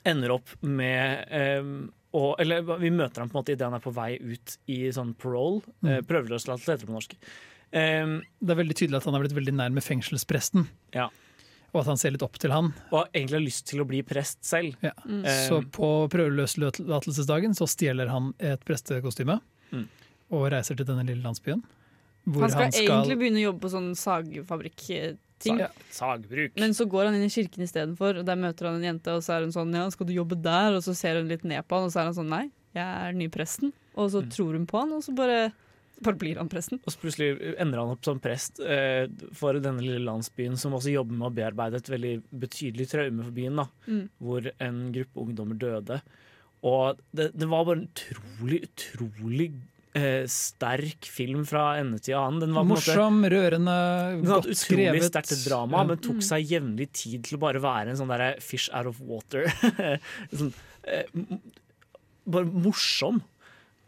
ender 0.07 0.31
opp 0.39 0.49
med 0.63 1.27
eh, 1.31 1.69
å 2.17 2.35
Eller 2.41 2.63
vi 2.81 2.89
møter 2.95 3.21
ham 3.21 3.29
på 3.29 3.37
en 3.37 3.43
måte 3.43 3.53
idet 3.53 3.67
han 3.67 3.75
er 3.77 3.83
på 3.85 3.93
vei 3.93 4.15
ut 4.23 4.57
i 4.73 4.87
sånn 4.95 5.15
parole. 5.19 5.61
Eh, 5.85 5.99
Mm. 6.01 6.07
prøveløslatelse 6.09 6.73
heter 6.73 6.87
det 6.87 6.89
på 6.89 6.97
norsk. 6.97 7.15
Eh, 7.73 8.07
Det 8.41 8.51
er 8.55 8.61
veldig 8.63 8.77
tydelig 8.79 8.97
at 8.97 9.05
han 9.05 9.15
har 9.15 9.23
blitt 9.27 9.37
veldig 9.37 9.55
nær 9.55 9.71
med 9.73 9.83
fengselspresten. 9.85 10.69
ja. 10.95 11.09
og 11.75 11.81
at 11.83 11.87
han 11.91 11.97
ser 11.99 12.11
litt 12.15 12.23
opp 12.23 12.39
til 12.41 12.51
han. 12.51 12.73
Og 12.91 13.05
egentlig 13.13 13.35
har 13.37 13.43
lyst 13.45 13.67
til 13.69 13.81
å 13.83 13.87
bli 13.87 13.99
prest 14.03 14.39
selv. 14.49 14.77
Ja. 14.81 14.93
Mm. 15.05 15.25
Så 15.47 15.61
på 15.71 16.09
prøveløslatelsesdagen 16.09 17.53
så 17.55 17.67
stjeler 17.69 18.09
han 18.09 18.33
et 18.41 18.65
prestekostyme 18.65 19.41
Mm. 19.73 19.87
og 20.31 20.51
reiser 20.53 20.75
til 20.77 20.87
denne 20.87 21.05
lille 21.05 21.23
landsbyen. 21.23 21.63
hvor 22.27 22.41
Han 22.43 22.51
skal, 22.51 22.71
egentlig 22.73 23.19
begynne 23.19 23.43
å 23.43 23.53
jobbe 23.53 23.61
på 23.61 23.71
sånn 23.71 23.93
Ja. 25.45 25.69
Sagbruk. 25.93 26.53
Men 26.57 26.73
så 26.75 26.87
går 26.89 27.05
han 27.11 27.15
inn 27.15 27.27
i 27.27 27.29
kirken 27.33 27.63
istedenfor, 27.63 28.19
og 28.21 28.25
der 28.27 28.37
møter 28.41 28.67
han 28.71 28.77
en 28.81 28.87
jente, 28.95 29.13
og 29.13 29.23
så 29.23 29.37
er 29.37 29.41
hun 29.45 29.53
sånn 29.53 29.75
ja, 29.75 29.87
'skal 29.91 30.07
du 30.07 30.13
jobbe 30.15 30.41
der?' 30.41 30.77
Og 30.77 30.83
så 30.83 30.95
ser 30.97 31.17
hun 31.21 31.29
litt 31.29 31.45
ned 31.45 31.63
på 31.69 31.77
han, 31.77 31.85
og 31.85 31.93
så 31.93 32.01
er 32.01 32.05
han 32.09 32.15
sånn 32.15 32.31
'nei, 32.33 32.51
jeg 32.75 32.85
er 32.87 33.13
den 33.13 33.19
nye 33.19 33.29
presten'. 33.29 33.73
Og 33.97 34.11
så 34.11 34.23
tror 34.29 34.53
hun 34.57 34.67
på 34.67 34.79
han, 34.81 34.93
og 34.93 35.03
så 35.03 35.15
bare, 35.15 35.53
bare 36.03 36.15
blir 36.17 36.37
han 36.37 36.49
presten. 36.49 36.81
Og 36.87 36.93
så 36.93 36.99
plutselig 37.01 37.57
ender 37.59 37.79
han 37.79 37.91
opp 37.93 38.05
som 38.05 38.19
prest 38.21 38.61
eh, 38.61 39.07
for 39.33 39.53
denne 39.55 39.81
lille 39.81 40.05
landsbyen, 40.05 40.57
som 40.57 40.73
også 40.73 40.93
jobber 40.93 41.13
med 41.17 41.29
å 41.31 41.35
bearbeide 41.35 41.77
et 41.77 41.89
veldig 41.89 42.23
betydelig 42.39 42.89
traume 42.89 43.23
for 43.25 43.31
byen, 43.33 43.57
da, 43.57 43.69
Mm. 43.87 44.09
hvor 44.21 44.51
en 44.61 44.93
gruppe 44.93 45.17
ungdommer 45.17 45.59
døde. 45.59 46.03
Og 46.65 46.99
det, 47.15 47.33
det 47.37 47.49
var 47.49 47.65
bare 47.65 47.77
en 47.79 47.89
utrolig, 47.89 48.63
utrolig 48.69 49.53
eh, 49.97 50.27
sterk 50.31 51.09
film 51.11 51.43
fra 51.49 51.65
ende 51.81 51.99
til 52.05 52.15
annen. 52.19 52.41
Den 52.45 52.53
var 52.57 52.63
på 52.65 52.69
en 52.69 52.73
måte- 52.75 52.95
Morsom, 52.95 53.19
rørende, 53.33 53.77
den 54.21 54.27
hadde 54.27 54.31
godt 54.31 54.51
utrolig 54.53 54.61
skrevet. 54.61 55.07
sterkt 55.11 55.45
drama, 55.49 55.79
Ja. 55.81 55.85
men 55.91 55.99
tok 56.05 56.19
Mm. 56.21 56.27
seg 56.29 56.51
jevnlig 56.53 56.89
tid 56.93 57.25
til 57.25 57.39
å 57.39 57.41
bare 57.41 57.61
være 57.65 57.89
en 57.91 57.97
sånn 57.97 58.13
derre 58.13 58.41
fish 58.41 58.69
out 58.73 58.87
of 58.93 59.01
water. 59.01 59.47
sånn, 60.37 60.53
eh, 60.85 61.05
bare 62.27 62.45
morsom. 62.47 63.23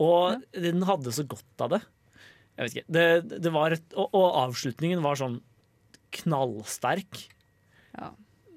Og 0.00 0.42
den 0.54 0.82
hadde 0.86 1.10
så 1.12 1.26
godt 1.26 1.60
av 1.66 1.70
det. 1.70 1.82
Jeg 2.58 2.64
vet 2.68 2.74
ikke. 2.74 2.92
Det, 2.92 3.40
det 3.42 3.52
var 3.52 3.72
et, 3.74 3.82
og, 3.94 4.08
og 4.14 4.32
avslutningen 4.48 5.02
var 5.02 5.14
sånn 5.18 5.40
knallsterk. 6.12 7.26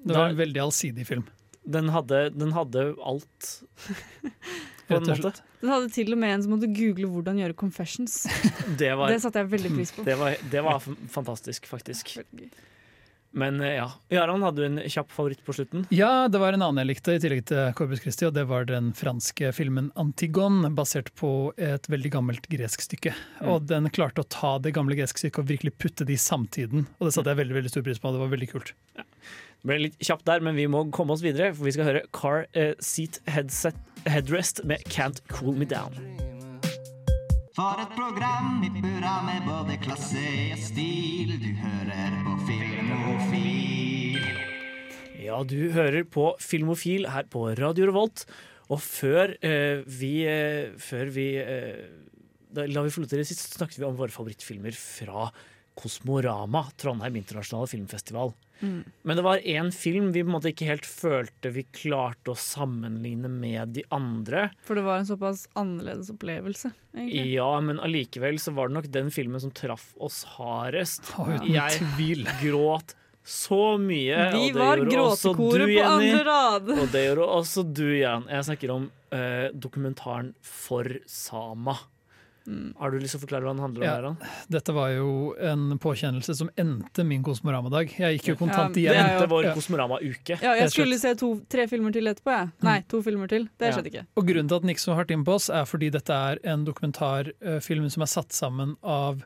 Det 0.03 0.15
var 0.15 0.29
en 0.31 0.37
veldig 0.37 0.61
allsidig 0.63 1.05
film. 1.05 1.25
Den 1.69 1.89
hadde, 1.93 2.31
den 2.33 2.53
hadde 2.55 2.95
alt, 3.05 3.49
på 4.91 4.99
en 5.01 5.23
måte. 5.25 5.45
Den 5.61 5.71
hadde 5.73 5.93
til 5.95 6.15
og 6.15 6.19
med 6.21 6.35
en 6.35 6.43
som 6.45 6.55
måtte 6.55 6.71
google 6.71 7.09
hvordan 7.11 7.39
gjøre 7.43 7.57
confessions. 7.57 8.23
Det, 8.81 8.91
var, 8.97 9.11
Det 9.11 9.21
satte 9.23 9.43
jeg 9.43 9.51
veldig 9.51 9.71
pris 9.77 9.95
på. 9.95 10.05
Det 10.07 10.17
var, 10.19 10.35
det 10.51 10.65
var 10.65 10.83
fantastisk, 11.11 11.69
faktisk. 11.69 12.17
Men 13.31 13.61
eh, 13.61 13.77
ja. 13.79 13.91
Jarand, 14.09 14.43
hadde 14.43 14.61
du 14.61 14.65
en 14.67 14.79
kjapp 14.91 15.11
favoritt 15.11 15.43
på 15.45 15.55
slutten? 15.55 15.85
Ja, 15.93 16.27
det 16.27 16.39
var 16.41 16.53
en 16.53 16.65
annen 16.65 16.81
jeg 16.83 16.89
likte, 16.91 17.15
i 17.15 17.21
tillegg 17.23 17.45
til 17.47 17.71
Corbus 17.77 18.03
Christi, 18.03 18.27
og 18.27 18.35
det 18.35 18.43
var 18.49 18.67
den 18.67 18.91
franske 18.97 19.53
filmen 19.55 19.87
Antigon, 19.99 20.65
basert 20.75 21.13
på 21.19 21.53
et 21.55 21.87
veldig 21.91 22.11
gammelt 22.17 22.49
gresk 22.51 22.83
stykke. 22.89 23.15
Mm. 23.39 23.47
Og 23.53 23.69
den 23.71 23.87
klarte 23.95 24.25
å 24.25 24.27
ta 24.27 24.57
det 24.63 24.75
gamle 24.75 24.99
greske 24.99 25.23
stykket 25.23 25.45
og 25.45 25.53
virkelig 25.53 25.77
putte 25.79 26.07
det 26.07 26.17
i 26.17 26.21
samtiden. 26.21 26.89
Og 26.99 27.07
det 27.07 27.15
satte 27.15 27.31
jeg 27.31 27.41
veldig 27.43 27.59
veldig 27.61 27.71
stor 27.73 27.87
pris 27.87 28.01
på, 28.01 28.11
og 28.11 28.17
det 28.17 28.25
var 28.25 28.35
veldig 28.35 28.51
kult. 28.51 28.75
Det 29.61 29.69
ble 29.69 29.79
litt 29.85 29.97
kjapt 30.01 30.25
der, 30.27 30.43
men 30.43 30.57
vi 30.57 30.67
må 30.71 30.83
komme 30.93 31.15
oss 31.15 31.23
videre, 31.23 31.53
for 31.55 31.69
vi 31.69 31.75
skal 31.75 31.87
høre 31.87 32.03
Car 32.17 32.47
eh, 32.57 32.73
Seat 32.83 33.21
headset, 33.29 33.77
Headrest 34.09 34.63
med 34.63 34.77
Can't 34.89 35.21
Cool 35.29 35.55
Me 35.57 35.65
Down. 35.65 35.93
For 37.55 37.81
et 37.83 37.91
program 37.93 38.61
i 38.65 38.69
burra 38.81 39.17
med 39.27 39.43
både 39.45 39.75
klasse 39.83 40.23
og 40.53 40.61
stil. 40.63 41.35
Du 41.41 41.49
hører 41.59 42.15
på 42.25 42.35
Filmofil. 42.47 44.21
Ja, 45.21 45.41
du 45.45 45.69
hører 45.75 46.07
på 46.07 46.31
Filmofil 46.41 47.09
her 47.11 47.27
på 47.29 47.49
Radio 47.59 47.91
Revolt. 47.91 48.25
Og 48.71 48.81
før 48.81 49.35
eh, 49.43 49.83
vi, 49.85 50.13
eh, 50.25 50.71
før 50.79 51.11
vi 51.11 51.27
eh, 51.43 51.85
da, 52.55 52.65
La 52.71 52.83
vi 52.85 52.93
få 52.93 53.03
lov 53.03 53.11
til 53.11 53.21
det 53.21 53.27
sist, 53.29 53.57
snakket 53.57 53.81
vi 53.81 53.87
om 53.87 53.99
våre 53.99 54.13
favorittfilmer 54.15 54.75
fra 54.75 55.29
Kosmorama, 55.79 56.65
Trondheim 56.77 57.15
internasjonale 57.21 57.67
filmfestival. 57.71 58.33
Mm. 58.61 58.83
Men 59.01 59.17
det 59.17 59.23
var 59.25 59.37
én 59.37 59.71
film 59.73 60.11
vi 60.13 60.21
på 60.21 60.29
en 60.29 60.35
måte 60.35 60.51
ikke 60.51 60.67
helt 60.69 60.85
følte 60.85 61.49
vi 61.55 61.63
klarte 61.73 62.33
å 62.33 62.37
sammenligne 62.37 63.31
med 63.31 63.73
de 63.77 63.83
andre. 63.89 64.49
For 64.67 64.77
det 64.77 64.83
var 64.85 65.01
en 65.01 65.09
såpass 65.09 65.47
annerledes 65.57 66.11
opplevelse, 66.13 66.73
egentlig. 66.93 67.33
Ja, 67.33 67.49
men 67.63 67.81
allikevel 67.81 68.37
så 68.39 68.53
var 68.57 68.69
det 68.69 68.77
nok 68.77 68.89
den 68.93 69.09
filmen 69.13 69.41
som 69.41 69.53
traff 69.55 69.91
oss 69.97 70.23
hardest. 70.37 71.09
Oh, 71.17 71.31
Jeg 71.47 71.81
gråt 72.43 72.95
så 73.23 73.77
mye. 73.77 74.17
Vi 74.33 74.49
og 74.49 74.55
det 74.55 74.59
var 74.59 74.81
gråtekoret 74.81 75.65
på 75.67 75.73
Jenny. 75.77 76.11
andre 76.11 76.23
rad. 76.25 76.69
Og 76.73 76.87
det 76.93 77.03
gjorde 77.05 77.27
også 77.37 77.63
du, 77.69 77.87
Jan. 77.97 78.25
Jeg 78.29 78.47
snakker 78.49 78.73
om 78.73 78.87
eh, 79.13 79.49
dokumentaren 79.53 80.33
For 80.41 80.89
Sama. 81.09 81.77
Har 82.79 82.89
du 82.91 82.97
lyst 82.97 83.13
til 83.13 83.19
å 83.19 83.23
forklare 83.27 83.45
hva 83.45 83.51
den 83.53 83.61
handler 83.61 83.83
om? 83.83 83.85
Ja, 83.85 84.01
Jan? 84.01 84.47
dette 84.49 84.73
var 84.73 84.89
jo 84.95 85.35
en 85.37 85.77
påkjennelse 85.79 86.33
som 86.35 86.49
endte 86.57 87.05
min 87.05 87.21
Kosmorama-dag. 87.23 87.91
Jeg 87.99 88.17
gikk 88.17 88.31
jo 88.31 88.35
kontant 88.39 88.75
Ja, 88.75 88.81
igjen. 88.81 88.93
det 88.93 88.97
er 88.97 89.19
Endte 89.19 89.29
vår 89.29 89.43
Ja. 89.45 89.53
Kosmorama-uke. 89.53 90.39
Ja, 90.41 90.53
jeg 90.57 90.71
skulle 90.73 90.97
se 90.99 91.13
to, 91.15 91.29
tre 91.47 91.67
filmer 91.67 91.93
til 91.93 92.03
etterpå, 92.09 92.31
jeg. 92.33 92.49
Nei, 92.63 92.79
to 92.89 93.01
filmer 93.05 93.27
til. 93.29 93.47
Det 93.59 93.69
Ja. 93.69 93.77
skjedde 93.77 93.91
ikke. 93.93 94.05
Og 94.17 94.25
Grunnen 94.25 94.47
til 94.49 94.55
at 94.55 94.61
den 94.63 94.69
gikk 94.73 94.79
så 94.81 94.95
hardt 94.95 95.11
inn 95.11 95.23
på 95.23 95.35
oss, 95.35 95.49
er 95.49 95.65
fordi 95.65 95.91
dette 95.91 96.09
er 96.09 96.39
en 96.43 96.65
dokumentarfilm 96.65 97.91
som 97.91 98.01
er 98.01 98.07
satt 98.07 98.29
sammen 98.33 98.75
av 98.83 99.23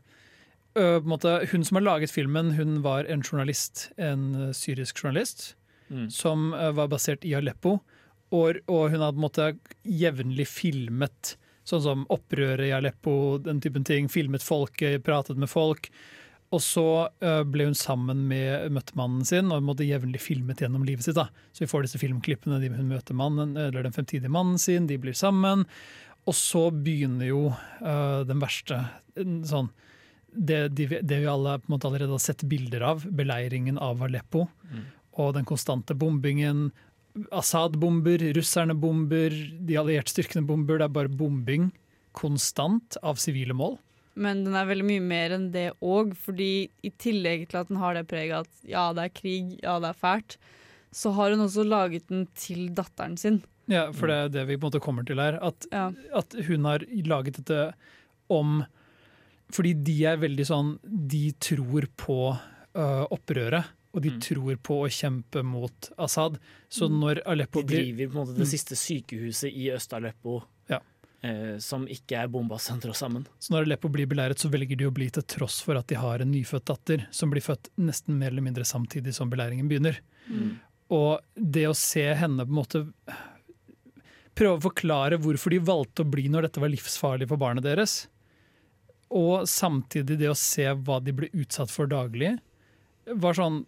en 0.75 1.03
måte, 1.03 1.47
Hun 1.51 1.63
som 1.63 1.75
har 1.77 1.83
laget 1.99 2.11
filmen, 2.11 2.51
hun 2.57 2.81
var 2.81 3.05
en 3.07 3.21
journalist, 3.21 3.91
en 3.97 4.51
syrisk 4.53 4.95
journalist, 5.01 5.55
Mm. 5.89 6.11
som 6.11 6.51
ø, 6.53 6.71
var 6.73 6.87
basert 6.89 7.23
i 7.23 7.33
Aleppo. 7.35 7.79
Og, 8.33 8.57
og 8.67 8.89
hun 8.91 8.99
hadde 8.99 9.15
på 9.15 9.21
en 9.21 9.29
måte 9.29 9.59
jevnlig 9.85 10.47
filmet 10.47 11.35
sånn 11.65 11.81
som 11.83 12.05
opprøret 12.13 12.67
i 12.67 12.75
Aleppo, 12.75 13.37
den 13.41 13.61
typen 13.63 13.85
ting. 13.87 14.09
Filmet 14.11 14.45
folket, 14.45 15.03
pratet 15.05 15.39
med 15.41 15.51
folk. 15.51 15.89
Og 16.53 16.61
så 16.61 16.87
ble 17.49 17.65
hun 17.67 17.75
sammen 17.75 18.27
med 18.29 18.69
møttemannen 18.71 19.25
sin 19.27 19.49
og 19.51 19.63
måtte 19.65 19.87
jevnlig 19.87 20.21
filmet 20.21 20.61
gjennom 20.61 20.85
livet 20.87 21.03
sitt. 21.03 21.17
da. 21.17 21.25
Så 21.51 21.65
vi 21.65 21.69
får 21.71 21.87
disse 21.87 21.99
filmklippene, 21.99 22.61
de, 22.61 22.69
hun 22.71 22.91
møter 22.93 23.17
mannen, 23.17 23.55
eller 23.57 23.83
den 23.83 23.95
fremtidige 23.95 24.31
mannen 24.31 24.61
sin, 24.61 24.85
de 24.87 24.99
blir 25.01 25.17
sammen. 25.17 25.65
Og 26.25 26.37
så 26.37 26.67
begynner 26.71 27.29
jo 27.29 27.41
uh, 27.51 28.21
den 28.29 28.39
verste 28.41 28.79
sånn 29.15 29.71
det, 30.35 30.67
de, 30.75 30.87
det 31.01 31.21
vi 31.21 31.27
alle 31.31 31.59
allerede 31.69 32.11
har 32.11 32.19
sett 32.19 32.43
bilder 32.43 32.83
av, 32.83 33.05
beleiringen 33.07 33.77
av 33.79 34.03
Aleppo. 34.03 34.47
Mm. 34.67 34.81
Og 35.23 35.33
den 35.37 35.47
konstante 35.47 35.95
bombingen. 35.95 36.69
Assad-bomber, 37.31 38.21
russerne 38.35 38.75
bomber, 38.77 39.33
de 39.65 39.77
allierte 39.79 40.11
styrkene 40.13 40.45
bomber. 40.47 40.79
Det 40.81 40.87
er 40.89 40.95
bare 40.97 41.11
bombing 41.11 41.69
konstant 42.15 42.97
av 43.03 43.19
sivile 43.21 43.55
mål. 43.55 43.77
Men 44.15 44.45
den 44.45 44.55
er 44.55 44.67
veldig 44.69 44.85
mye 44.87 45.03
mer 45.03 45.33
enn 45.35 45.49
det 45.51 45.65
òg, 45.83 46.13
fordi 46.15 46.69
i 46.87 46.91
tillegg 47.03 47.49
til 47.51 47.59
at 47.59 47.71
den 47.71 47.81
har 47.81 47.97
det 47.97 48.05
preget 48.07 48.45
at 48.45 48.69
ja, 48.69 48.85
det 48.95 49.09
er 49.09 49.15
krig, 49.17 49.57
ja, 49.59 49.75
det 49.83 49.89
er 49.91 49.99
fælt, 49.99 50.37
så 50.95 51.11
har 51.17 51.33
hun 51.35 51.43
også 51.43 51.65
laget 51.67 52.07
den 52.07 52.23
til 52.39 52.69
datteren 52.77 53.17
sin. 53.19 53.41
Ja, 53.67 53.89
for 53.91 54.07
det 54.07 54.15
er 54.15 54.31
det 54.31 54.45
vi 54.47 54.55
på 54.55 54.67
en 54.67 54.71
måte 54.71 54.83
kommer 54.83 55.03
til 55.07 55.19
her. 55.19 55.39
At, 55.43 55.67
Ja. 55.73 55.89
at 56.15 56.35
hun 56.47 56.67
har 56.69 56.85
laget 57.09 57.39
dette 57.41 57.73
om 58.29 58.63
Fordi 59.53 59.73
de 59.85 59.93
er 60.09 60.17
veldig 60.17 60.45
sånn 60.47 60.69
De 60.81 61.31
tror 61.37 61.85
på 62.01 62.15
uh, 62.33 63.03
opprøret, 63.13 63.67
og 63.95 64.01
de 64.03 64.11
tror 64.19 64.57
på 64.59 64.81
å 64.83 64.89
kjempe 64.91 65.41
mot 65.47 65.87
Assad. 65.97 66.37
Så 66.69 66.89
Mm. 66.89 66.99
når 66.99 67.21
Aleppo 67.25 67.61
De 67.63 67.71
driver 67.77 68.07
på 68.11 68.11
en 68.19 68.25
måte 68.25 68.35
det 68.37 68.47
siste 68.51 68.75
sykehuset 68.75 69.53
i 69.55 69.69
Øst-Aleppo, 69.71 70.43
Ja. 70.69 70.79
eh, 71.23 71.57
som 71.59 71.87
ikke 71.87 72.17
er 72.23 72.27
bomba 72.27 72.57
sentra 72.59 72.91
sammen. 72.93 73.25
Så 73.39 73.51
når 73.55 73.63
Aleppo 73.65 73.87
blir 73.89 74.05
belæret, 74.05 74.35
så 74.37 74.49
velger 74.51 74.77
de 74.77 74.85
å 74.85 74.93
bli 74.93 75.09
til 75.09 75.23
tross 75.23 75.61
for 75.63 75.77
at 75.77 75.87
de 75.87 75.95
har 75.95 76.19
en 76.19 76.31
nyfødt 76.31 76.65
datter, 76.65 77.07
som 77.11 77.31
blir 77.31 77.41
født 77.41 77.69
nesten 77.79 78.17
mer 78.19 78.27
eller 78.31 78.41
mindre 78.43 78.63
samtidig 78.67 79.13
som 79.15 79.29
belæringen 79.31 79.69
begynner. 79.69 79.97
Mm. 80.29 80.59
Og 80.91 81.21
det 81.35 81.65
å 81.69 81.73
se 81.75 82.13
henne 82.13 82.45
på 82.45 82.51
en 82.51 82.59
måte 82.63 82.93
prøve 84.35 84.57
å 84.59 84.65
forklare 84.69 85.17
hvorfor 85.17 85.49
de 85.55 85.59
valgte 85.59 86.03
å 86.03 86.09
bli 86.11 86.27
når 86.27 86.49
dette 86.49 86.59
var 86.59 86.69
livsfarlig 86.73 87.27
for 87.29 87.37
barnet 87.41 87.63
deres, 87.63 88.07
og 89.15 89.45
samtidig 89.47 90.17
det 90.19 90.27
å 90.31 90.35
se 90.35 90.65
hva 90.65 90.97
de 91.03 91.13
ble 91.15 91.29
utsatt 91.33 91.71
for 91.71 91.87
daglig, 91.87 92.33
var 93.15 93.37
sånn 93.37 93.61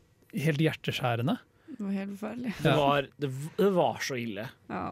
helt 0.43 0.61
hjerteskjærende. 0.63 1.37
Det 1.67 1.83
var 1.83 1.95
helt 1.95 2.13
forferdelig. 2.15 2.53
Det, 2.63 2.75
var, 2.79 3.07
det, 3.17 3.31
det 3.57 3.71
var 3.75 4.03
så 4.03 4.17
ille. 4.19 4.47
Ja. 4.71 4.85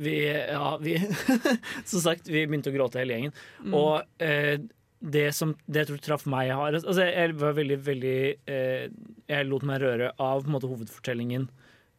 Vi, 0.00 0.16
ja, 0.32 0.76
vi 0.80 0.94
Som 1.90 2.00
sagt, 2.00 2.28
vi 2.28 2.46
begynte 2.46 2.72
å 2.72 2.76
gråte 2.76 3.00
hele 3.02 3.16
gjengen. 3.16 3.34
Mm. 3.64 3.74
Og 3.76 4.22
eh, 4.24 4.62
det 5.00 5.26
som 5.36 5.54
det 5.66 5.82
jeg 5.82 5.90
tror 5.90 6.02
traff 6.04 6.26
meg 6.28 6.50
hardest 6.52 6.84
altså, 6.84 7.06
Jeg 7.08 7.32
var 7.40 7.54
veldig, 7.56 7.78
veldig 7.86 8.18
eh, 8.52 8.86
Jeg 9.32 9.46
lot 9.48 9.64
meg 9.64 9.80
røre 9.80 10.10
av 10.20 10.44
på 10.44 10.50
en 10.50 10.56
måte, 10.56 10.70
hovedfortellingen. 10.70 11.48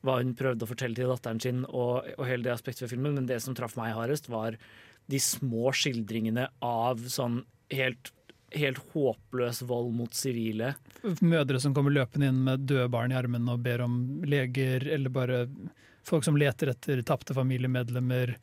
Hva 0.06 0.18
hun 0.20 0.36
prøvde 0.38 0.66
å 0.66 0.70
fortelle 0.70 0.98
til 0.98 1.12
datteren 1.12 1.42
sin, 1.42 1.66
og, 1.70 2.08
og 2.18 2.26
hele 2.26 2.46
det 2.48 2.56
aspektet 2.56 2.88
ved 2.88 2.96
filmen. 2.96 3.20
Men 3.20 3.30
det 3.30 3.38
som 3.44 3.58
traff 3.58 3.76
meg 3.78 3.94
hardest, 3.94 4.32
var 4.34 4.58
de 5.12 5.20
små 5.22 5.74
skildringene 5.78 6.48
av 6.66 7.04
sånn 7.12 7.44
helt, 7.74 8.10
helt 8.52 8.80
håpløs 8.94 9.62
vold 9.68 9.92
mot 9.96 10.14
sivile. 10.16 10.74
Mødre 11.22 11.60
som 11.62 11.76
kommer 11.76 11.94
løpende 11.96 12.32
inn 12.32 12.42
med 12.46 12.66
døde 12.70 12.90
barn 12.92 13.14
i 13.14 13.18
armen 13.18 13.50
og 13.52 13.62
ber 13.66 13.84
om 13.86 13.96
leger, 14.28 14.88
eller 14.92 15.14
bare 15.14 15.46
folk 16.08 16.26
som 16.26 16.40
leter 16.40 16.74
etter 16.74 17.02
tapte 17.08 17.36
familiemedlemmer. 17.38 18.36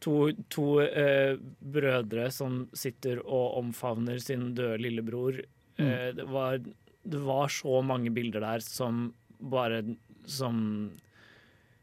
To, 0.00 0.30
to 0.48 0.80
eh, 0.84 1.34
brødre 1.60 2.30
som 2.32 2.62
sitter 2.72 3.20
og 3.20 3.58
omfavner 3.60 4.20
sin 4.22 4.52
døde 4.56 4.80
lillebror. 4.80 5.42
Mm. 5.76 5.86
Eh, 5.86 6.08
det, 6.16 6.28
var, 6.30 6.60
det 7.02 7.20
var 7.26 7.52
så 7.52 7.82
mange 7.84 8.12
bilder 8.14 8.44
der 8.46 8.64
som 8.64 9.10
bare 9.40 9.82
Som 10.28 10.90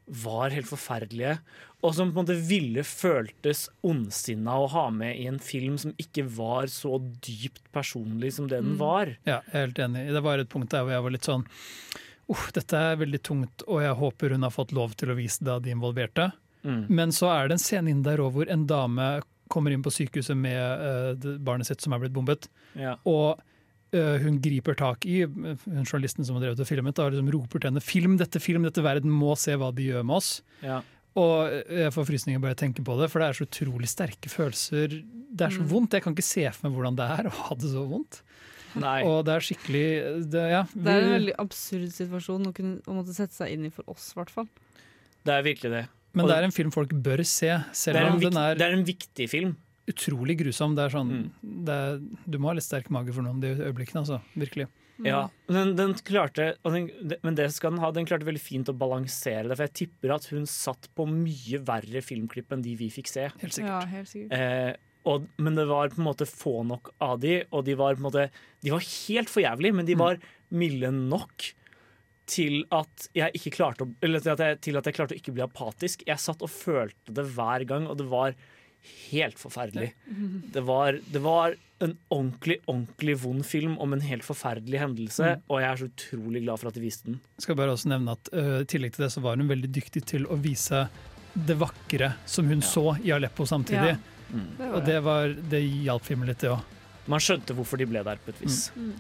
var 0.08 0.50
helt 0.56 0.70
forferdelige. 0.70 1.38
Og 1.86 1.94
som 1.94 2.10
på 2.12 2.20
en 2.20 2.26
måte 2.26 2.38
ville 2.48 2.82
føltes 2.88 3.68
ondsinna 3.86 4.56
å 4.64 4.70
ha 4.72 4.86
med 4.90 5.18
i 5.20 5.28
en 5.30 5.38
film 5.44 5.76
som 5.78 5.92
ikke 6.02 6.24
var 6.38 6.70
så 6.74 6.98
dypt 7.22 7.62
personlig 7.76 8.34
som 8.34 8.48
det 8.48 8.62
den 8.64 8.74
Mm. 8.74 8.78
var. 8.80 9.12
Ja, 9.28 9.42
jeg 9.52 9.54
er 9.54 9.66
helt 9.68 9.80
enig. 9.80 10.08
Det 10.14 10.24
var 10.24 10.40
et 10.40 10.50
punkt 10.50 10.70
der 10.72 10.84
hvor 10.84 10.92
jeg 10.96 11.04
var 11.04 11.12
litt 11.12 11.28
sånn 11.28 11.46
Uff, 12.30 12.52
dette 12.52 12.76
er 12.76 12.98
veldig 13.00 13.22
tungt, 13.24 13.64
og 13.72 13.80
jeg 13.82 13.96
håper 13.96 14.34
hun 14.36 14.44
har 14.44 14.52
fått 14.52 14.74
lov 14.76 14.92
til 15.00 15.08
å 15.14 15.16
vise 15.16 15.40
det 15.46 15.48
av 15.54 15.62
de 15.64 15.72
involverte. 15.72 16.26
Mm. 16.66 16.90
Men 16.90 17.10
så 17.16 17.30
er 17.32 17.48
det 17.48 17.54
en 17.56 17.64
scene 17.64 17.88
inn 17.90 18.02
der 18.04 18.18
hvor 18.20 18.50
en 18.52 18.66
dame 18.68 19.22
kommer 19.48 19.72
inn 19.72 19.82
på 19.86 19.94
sykehuset 19.96 20.36
med 20.36 20.60
uh, 20.60 21.38
barnet 21.40 21.68
sitt 21.70 21.80
som 21.80 21.94
er 21.96 22.00
blitt 22.04 22.12
bombet. 22.12 22.50
Ja. 22.76 22.98
Og 23.08 23.40
hun 23.94 24.40
griper 24.44 24.76
tak 24.76 25.06
i 25.06 25.22
eh, 25.24 25.28
hun 25.66 25.86
journalisten 25.86 26.26
som 26.28 26.36
har 26.36 26.44
drevet 26.48 26.60
og 26.60 26.68
filmet, 26.68 27.00
og 27.00 27.12
liksom 27.14 27.32
roper 27.34 27.60
til 27.60 27.70
henne 27.72 27.84
'film 27.84 28.18
dette, 28.18 28.40
film 28.44 28.64
dette, 28.64 28.84
verden 28.84 29.12
må 29.12 29.36
se 29.38 29.56
hva 29.56 29.74
de 29.74 29.88
gjør 29.92 30.04
med 30.06 30.18
oss'. 30.18 30.42
Ja. 30.62 30.82
Og 31.18 31.50
jeg 31.72 31.94
får 31.94 32.06
frysninger 32.06 32.40
bare 32.40 32.54
jeg 32.54 32.62
tenker 32.74 32.84
på 32.86 33.00
det, 33.00 33.10
for 33.10 33.20
det 33.20 33.28
er 33.30 33.34
så 33.34 33.48
utrolig 33.48 33.88
sterke 33.90 34.30
følelser. 34.30 35.02
Det 35.34 35.42
er 35.48 35.50
så 35.50 35.62
Mm. 35.64 35.70
vondt. 35.72 35.92
Jeg 35.94 36.04
kan 36.04 36.14
ikke 36.14 36.24
se 36.24 36.44
for 36.52 36.70
meg 36.70 36.78
hvordan 36.78 36.96
det 36.96 37.08
er 37.10 37.24
å 37.26 37.34
ha 37.34 37.56
det 37.56 37.70
så 37.72 37.88
vondt. 37.90 38.22
Nei. 38.76 39.02
Og 39.04 39.26
det 39.26 39.34
er 39.34 39.40
skikkelig 39.40 40.30
det, 40.30 40.44
ja, 40.52 40.64
Det 40.76 40.88
er 40.88 41.02
en 41.02 41.14
veldig 41.18 41.36
absurd 41.40 41.90
situasjon 41.90 42.46
å, 42.46 42.54
kunne, 42.54 42.82
å 42.86 42.94
måtte 42.94 43.16
sette 43.16 43.34
seg 43.34 43.52
inn 43.52 43.66
i 43.66 43.70
for 43.74 43.84
oss, 43.90 44.12
i 44.14 44.20
hvert 44.20 44.30
fall. 44.30 44.48
Det 45.26 45.34
er 45.34 45.42
virkelig 45.42 45.72
det. 45.72 45.88
Men 46.14 46.26
Og 46.26 46.30
det 46.30 46.38
er 46.38 46.44
en 46.44 46.52
film 46.52 46.72
folk 46.72 46.90
bør 46.90 47.24
se, 47.26 47.48
det, 47.48 47.96
er 47.96 48.12
om 48.12 48.20
den 48.20 48.38
er 48.38 48.54
det 48.56 48.62
er 48.68 48.74
en 48.78 48.86
viktig 48.86 49.30
film. 49.30 49.56
Utrolig 49.88 50.38
grusom. 50.42 50.76
Det 50.76 50.84
er 50.88 50.94
sånn, 50.98 51.12
Mm. 51.14 51.64
det 51.66 51.74
er, 51.74 52.00
du 52.30 52.38
må 52.40 52.50
ha 52.52 52.54
litt 52.58 52.64
sterk 52.68 52.90
mage 52.94 53.14
for 53.16 53.24
noen 53.26 53.40
de 53.42 53.54
øyeblikkene, 53.56 54.04
altså. 54.04 54.22
Virkelig. 54.36 54.68
Ja, 55.06 55.28
men 55.48 55.76
den, 55.78 55.94
klarte 56.02 56.56
og 56.66 56.74
den, 56.74 57.18
Men 57.22 57.36
det 57.36 57.52
skal 57.54 57.70
den 57.76 57.80
ha. 57.84 57.92
Den 57.94 58.08
klarte 58.10 58.26
veldig 58.26 58.42
fint 58.42 58.66
å 58.72 58.74
balansere 58.74 59.46
det. 59.48 59.56
For 59.56 59.68
jeg 59.68 59.74
tipper 59.86 60.16
at 60.16 60.26
hun 60.34 60.48
satt 60.50 60.88
på 60.98 61.06
mye 61.06 61.60
verre 61.64 62.02
filmklipp 62.02 62.52
enn 62.52 62.64
de 62.66 62.74
vi 62.76 62.90
fikk 62.90 63.08
se. 63.12 63.28
Helt 63.30 63.54
sikkert. 63.54 63.70
Ja, 63.70 63.82
helt 63.86 64.10
sikkert. 64.10 64.34
Eh, 64.34 64.74
og, 65.06 65.28
men 65.38 65.54
det 65.56 65.68
var 65.70 65.90
på 65.94 66.02
en 66.02 66.08
måte 66.10 66.26
få 66.26 66.66
nok 66.66 66.90
av 67.00 67.20
de, 67.22 67.44
og 67.54 67.64
de 67.66 67.76
var 67.78 67.94
på 67.96 68.02
en 68.02 68.08
måte 68.10 68.26
De 68.66 68.74
var 68.74 68.82
helt 68.82 69.30
for 69.30 69.46
jævlig, 69.46 69.74
men 69.78 69.86
de 69.86 69.94
var 69.96 70.18
milde 70.50 70.90
nok 70.92 71.52
til 72.28 72.66
at 72.76 73.06
jeg 73.16 73.32
ikke 73.38 73.54
klarte 73.56 73.86
å 73.86 73.94
Eller 74.04 74.20
til 74.20 74.34
at 74.34 74.40
jeg, 74.44 74.60
til 74.66 74.78
at 74.82 74.86
jeg 74.90 74.98
klarte 74.98 75.16
å 75.16 75.22
ikke 75.22 75.34
bli 75.38 75.46
apatisk. 75.46 76.04
Jeg 76.10 76.20
satt 76.20 76.42
og 76.44 76.50
følte 76.52 77.14
det 77.14 77.24
hver 77.38 77.64
gang, 77.70 77.86
og 77.88 78.02
det 78.02 78.10
var 78.10 78.34
helt 79.12 79.40
forferdelig. 79.40 79.94
Det 80.54 80.64
var, 80.68 81.00
det 81.12 81.22
var 81.24 81.56
en 81.80 81.94
ordentlig, 82.10 82.58
ordentlig 82.68 83.16
vond 83.22 83.46
film 83.46 83.76
om 83.84 83.94
en 83.94 84.02
helt 84.02 84.24
forferdelig 84.26 84.80
hendelse, 84.82 85.36
Mm. 85.38 85.42
og 85.50 85.62
jeg 85.62 85.70
er 85.72 85.76
så 85.82 85.90
utrolig 85.92 86.42
glad 86.44 86.60
for 86.60 86.68
at 86.72 86.74
de 86.74 86.82
viste 86.82 87.06
den. 87.06 87.20
Jeg 87.38 87.42
Skal 87.46 87.56
bare 87.56 87.72
også 87.76 87.90
nevne 87.92 88.12
at 88.18 88.30
øh, 88.34 88.62
I 88.62 88.66
tillegg 88.66 88.94
til 88.96 89.04
det 89.06 89.12
så 89.14 89.22
var 89.22 89.38
hun 89.38 89.48
veldig 89.48 89.70
dyktig 89.76 90.04
til 90.06 90.26
å 90.26 90.36
vise 90.42 90.88
det 91.38 91.58
vakre 91.62 92.14
som 92.26 92.48
hun 92.50 92.62
så 92.66 92.98
i 93.04 93.12
Aleppo 93.14 93.46
samtidig. 93.46 93.94
Ja, 93.94 94.40
det 94.58 94.72
Og 94.74 94.86
det, 94.86 94.98
var, 95.04 95.28
det 95.52 95.62
hjalp 95.86 96.04
filmen 96.04 96.28
litt, 96.28 96.40
det 96.42 96.50
òg. 96.50 96.64
Man 97.08 97.20
skjønte 97.24 97.54
hvorfor 97.56 97.78
de 97.78 97.86
ble 97.86 98.02
der 98.04 98.18
på 98.18 98.34
et 98.34 98.42
vis. 98.42 98.72
Mm. 98.76 98.94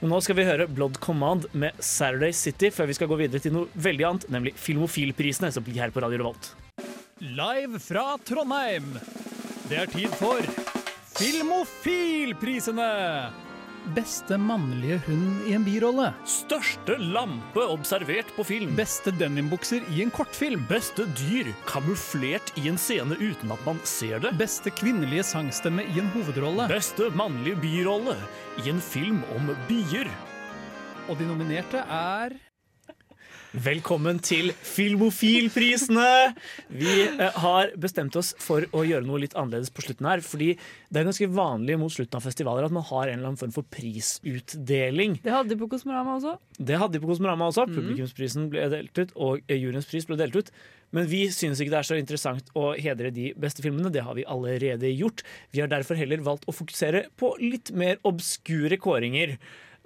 Men 0.00 0.10
nå 0.10 0.18
skal 0.22 0.36
vi 0.36 0.44
høre 0.44 0.66
Blood 0.68 0.98
Command 1.00 1.46
med 1.54 1.72
Saturday 1.82 2.32
City, 2.32 2.68
før 2.70 2.86
vi 2.86 2.94
skal 2.98 3.08
gå 3.08 3.16
videre 3.18 3.40
til 3.40 3.52
noe 3.54 3.70
veldig 3.74 4.04
annet, 4.06 4.26
nemlig 4.30 4.52
Filmofilprisene, 4.54 5.50
som 5.54 5.64
blir 5.64 5.78
her 5.80 5.90
på 5.90 6.02
Radio 6.02 6.18
Revolt. 6.18 6.52
Live 7.20 7.78
fra 7.82 8.18
Trondheim. 8.22 8.92
Det 9.66 9.78
er 9.80 9.90
tid 9.90 10.12
for 10.20 10.38
Filmofilprisene! 11.18 12.86
Beste 13.96 14.36
mannlige 14.38 15.00
hund 15.08 15.48
i 15.48 15.56
en 15.56 15.64
birolle. 15.66 16.12
Største 16.28 16.94
lampe 17.00 17.64
observert 17.72 18.30
på 18.36 18.46
film. 18.46 18.76
Beste 18.78 19.10
denimbukser 19.18 19.82
i 19.90 20.04
en 20.04 20.14
kortfilm. 20.14 20.62
Beste 20.70 21.08
dyr 21.18 21.50
kamuflert 21.66 22.52
i 22.60 22.68
en 22.70 22.78
scene 22.78 23.18
uten 23.18 23.50
at 23.50 23.66
man 23.66 23.82
ser 23.82 24.22
det. 24.22 24.36
Beste 24.38 24.70
kvinnelige 24.70 25.26
sangstemme 25.26 25.88
i 25.90 25.98
en 25.98 26.12
hovedrolle. 26.14 26.68
Beste 26.70 27.10
mannlige 27.18 27.58
birolle 27.64 28.14
i 28.62 28.70
en 28.70 28.82
film 28.84 29.24
om 29.34 29.50
bier. 29.66 30.06
Og 31.08 31.18
de 31.18 31.26
nominerte 31.26 31.82
er 31.82 32.38
Velkommen 33.56 34.18
til 34.20 34.50
Filmofilprisene! 34.52 36.34
Vi 36.68 36.90
eh, 37.08 37.36
har 37.40 37.70
bestemt 37.80 38.12
oss 38.20 38.34
for 38.44 38.66
å 38.76 38.82
gjøre 38.84 39.08
noe 39.08 39.22
litt 39.22 39.32
annerledes 39.40 39.70
på 39.72 39.86
slutten 39.86 40.04
her. 40.04 40.20
Fordi 40.20 40.50
det 40.92 41.00
er 41.00 41.06
ganske 41.08 41.30
vanlig 41.32 41.78
mot 41.80 41.92
slutten 41.92 42.18
av 42.18 42.26
festivaler 42.28 42.66
at 42.66 42.74
man 42.76 42.84
har 42.84 43.06
en 43.06 43.14
eller 43.14 43.30
annen 43.30 43.40
form 43.40 43.54
for 43.54 43.64
prisutdeling. 43.72 45.16
Det 45.24 45.32
hadde 45.32 45.54
de 45.54 45.56
på 45.62 45.70
Kosmorama 45.72 46.18
også. 46.18 46.34
Det 46.60 46.76
hadde 46.76 46.98
de 46.98 47.00
på 47.00 47.08
Kosmorama 47.08 47.48
også. 47.48 47.64
Publikumsprisen 47.72 48.50
ble 48.52 48.66
delt 48.74 49.00
ut, 49.00 49.14
og 49.16 49.40
eh, 49.46 49.56
juryens 49.56 49.88
pris 49.88 50.04
ble 50.10 50.18
delt 50.20 50.36
ut. 50.36 50.52
Men 50.92 51.08
vi 51.08 51.22
synes 51.32 51.62
ikke 51.64 51.72
det 51.72 51.80
er 51.80 51.88
så 51.88 51.96
interessant 52.00 52.52
å 52.52 52.74
hedre 52.76 53.14
de 53.16 53.30
beste 53.40 53.64
filmene. 53.64 53.92
Det 53.92 54.04
har 54.04 54.18
vi 54.18 54.26
allerede 54.28 54.92
gjort. 54.92 55.24
Vi 55.56 55.64
har 55.64 55.72
derfor 55.72 55.96
heller 55.96 56.20
valgt 56.26 56.44
å 56.44 56.56
fokusere 56.56 57.06
på 57.16 57.32
litt 57.40 57.72
mer 57.72 57.96
obskure 58.08 58.76
kåringer. 58.76 59.38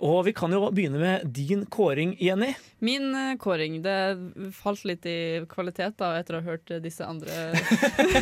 Og 0.03 0.25
vi 0.27 0.33
kan 0.35 0.51
jo 0.51 0.65
begynne 0.75 0.99
med 0.99 1.29
din 1.31 1.61
kåring, 1.71 2.17
Jenny. 2.19 2.49
Min 2.83 3.13
eh, 3.15 3.37
kåring 3.39 3.77
det 3.85 3.95
falt 4.57 4.83
litt 4.89 5.07
i 5.07 5.15
kvalitet 5.51 5.95
da, 6.01 6.09
etter 6.19 6.37
å 6.37 6.41
ha 6.43 6.55
hørt 6.57 6.73
disse 6.83 7.07
andre 7.07 7.53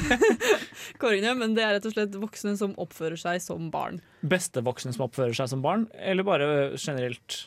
kåringene, 1.01 1.33
men 1.41 1.55
det 1.57 1.65
er 1.65 1.79
rett 1.79 1.87
og 1.89 1.95
slett 1.95 2.19
voksne 2.21 2.53
som 2.61 2.75
oppfører 2.81 3.17
seg 3.21 3.41
som 3.45 3.71
barn. 3.73 4.03
Beste 4.21 4.61
voksne 4.67 4.93
som 4.97 5.07
oppfører 5.07 5.37
seg 5.37 5.49
som 5.55 5.63
barn, 5.65 5.87
eller 5.97 6.27
bare 6.29 6.51
generelt? 6.77 7.47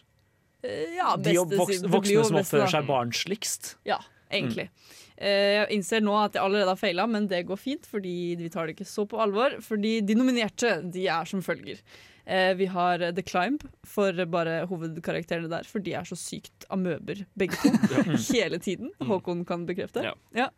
Eh, 0.66 0.96
Ja, 0.98 1.14
beste, 1.18 1.46
De 1.54 1.60
voksne, 1.62 1.92
voksne 1.94 2.26
som 2.32 2.40
oppfører 2.42 2.74
seg 2.74 2.90
barnsligst? 2.90 3.76
Ja, 3.86 4.00
egentlig. 4.34 4.70
Mm. 4.74 5.00
Jeg 5.24 5.68
innser 5.78 6.02
nå 6.02 6.16
at 6.18 6.34
jeg 6.36 6.42
allerede 6.42 6.74
har 6.74 6.80
feila, 6.80 7.06
men 7.08 7.28
det 7.30 7.44
går 7.48 7.60
fint, 7.62 7.86
fordi 7.88 8.34
vi 8.40 8.50
tar 8.52 8.66
det 8.68 8.74
ikke 8.74 8.88
så 8.90 9.06
på 9.08 9.20
alvor. 9.22 9.60
Fordi 9.64 10.00
de 10.04 10.18
nominerte 10.18 10.80
de 10.92 11.06
er 11.06 11.30
som 11.30 11.44
følger. 11.46 11.78
Eh, 12.26 12.54
Vi 12.56 12.66
har 12.72 13.02
The 13.12 13.22
Climb 13.26 13.64
for 13.84 14.14
bare 14.32 14.62
hovedkarakterene 14.70 15.50
der, 15.52 15.68
for 15.68 15.84
de 15.84 15.94
er 16.00 16.08
så 16.08 16.16
sykt 16.16 16.66
amøber, 16.72 17.26
begge 17.36 17.58
to. 17.60 17.72
Hele 18.38 18.60
tiden. 18.64 18.92
Håkon 19.04 19.46
kan 19.50 19.66
bekrefte. 19.68 20.04
Ja. 20.06 20.14
Ja. 20.38 20.50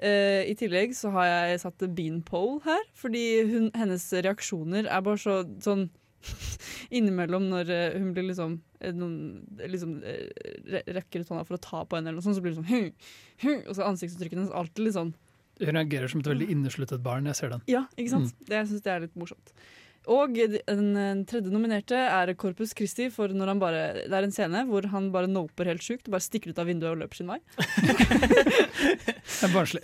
Eh, 0.00 0.46
I 0.48 0.54
tillegg 0.56 0.94
så 0.96 1.10
har 1.12 1.26
jeg 1.28 1.60
satt 1.60 1.82
Beanpole 1.94 2.62
her, 2.64 2.84
fordi 2.96 3.24
hun, 3.50 3.70
hennes 3.76 4.06
reaksjoner 4.24 4.88
er 4.88 5.02
bare 5.04 5.20
så 5.20 5.42
sånn 5.60 5.90
Innimellom 6.96 7.46
når 7.48 7.70
eh, 7.72 7.94
hun 8.00 8.10
blir 8.16 8.26
liksom, 8.28 8.58
noen, 8.96 9.14
liksom 9.60 9.94
re- 10.04 10.82
rekker 10.96 11.22
ut 11.24 11.30
hånda 11.32 11.44
for 11.48 11.56
å 11.56 11.62
ta 11.64 11.82
på 11.84 11.96
henne, 11.96 12.10
eller 12.10 12.20
noe 12.20 12.26
sånt, 12.26 12.36
så 12.38 12.44
blir 12.44 12.52
det 12.54 12.60
sånn 12.60 12.68
hm, 12.70 12.88
hm, 13.44 13.60
Og 13.70 13.76
så 13.78 13.86
ansiktsuttrykkene 13.88 14.42
hennes 14.44 14.56
alltid 14.56 14.84
litt 14.88 14.96
sånn 14.98 15.12
Hun 15.60 15.72
reagerer 15.76 16.08
som 16.12 16.20
et 16.24 16.28
veldig 16.32 16.48
innesluttet 16.54 17.02
barn. 17.04 17.28
Jeg 17.28 17.36
ser 17.40 17.52
den. 17.52 17.62
Ja, 17.68 17.82
ikke 18.00 18.12
sant? 18.14 18.34
Det, 18.48 18.54
jeg 18.56 18.68
syns 18.70 18.84
det 18.86 18.92
er 18.94 19.02
litt 19.04 19.16
morsomt. 19.20 19.50
Og 20.08 20.32
den, 20.34 21.24
tredje 21.28 21.52
nominerte 21.52 21.94
er 22.00 22.32
Corpus 22.40 22.72
Christi, 22.74 23.10
for 23.12 23.28
når 23.36 23.50
han 23.52 23.58
bare, 23.60 23.82
det 24.08 24.16
er 24.16 24.24
en 24.26 24.32
scene 24.32 24.62
hvor 24.66 24.86
han 24.90 25.10
bare 25.12 25.28
noper 25.28 25.68
helt 25.68 25.84
sjukt, 25.84 26.08
bare 26.10 26.24
stikker 26.24 26.50
ut 26.54 26.58
av 26.62 26.66
vinduet 26.70 26.94
og 26.94 27.02
løper 27.02 27.20
sin 27.20 27.28
vei. 27.30 27.36
Det 28.40 29.46
er 29.46 29.52
barnslig. 29.54 29.82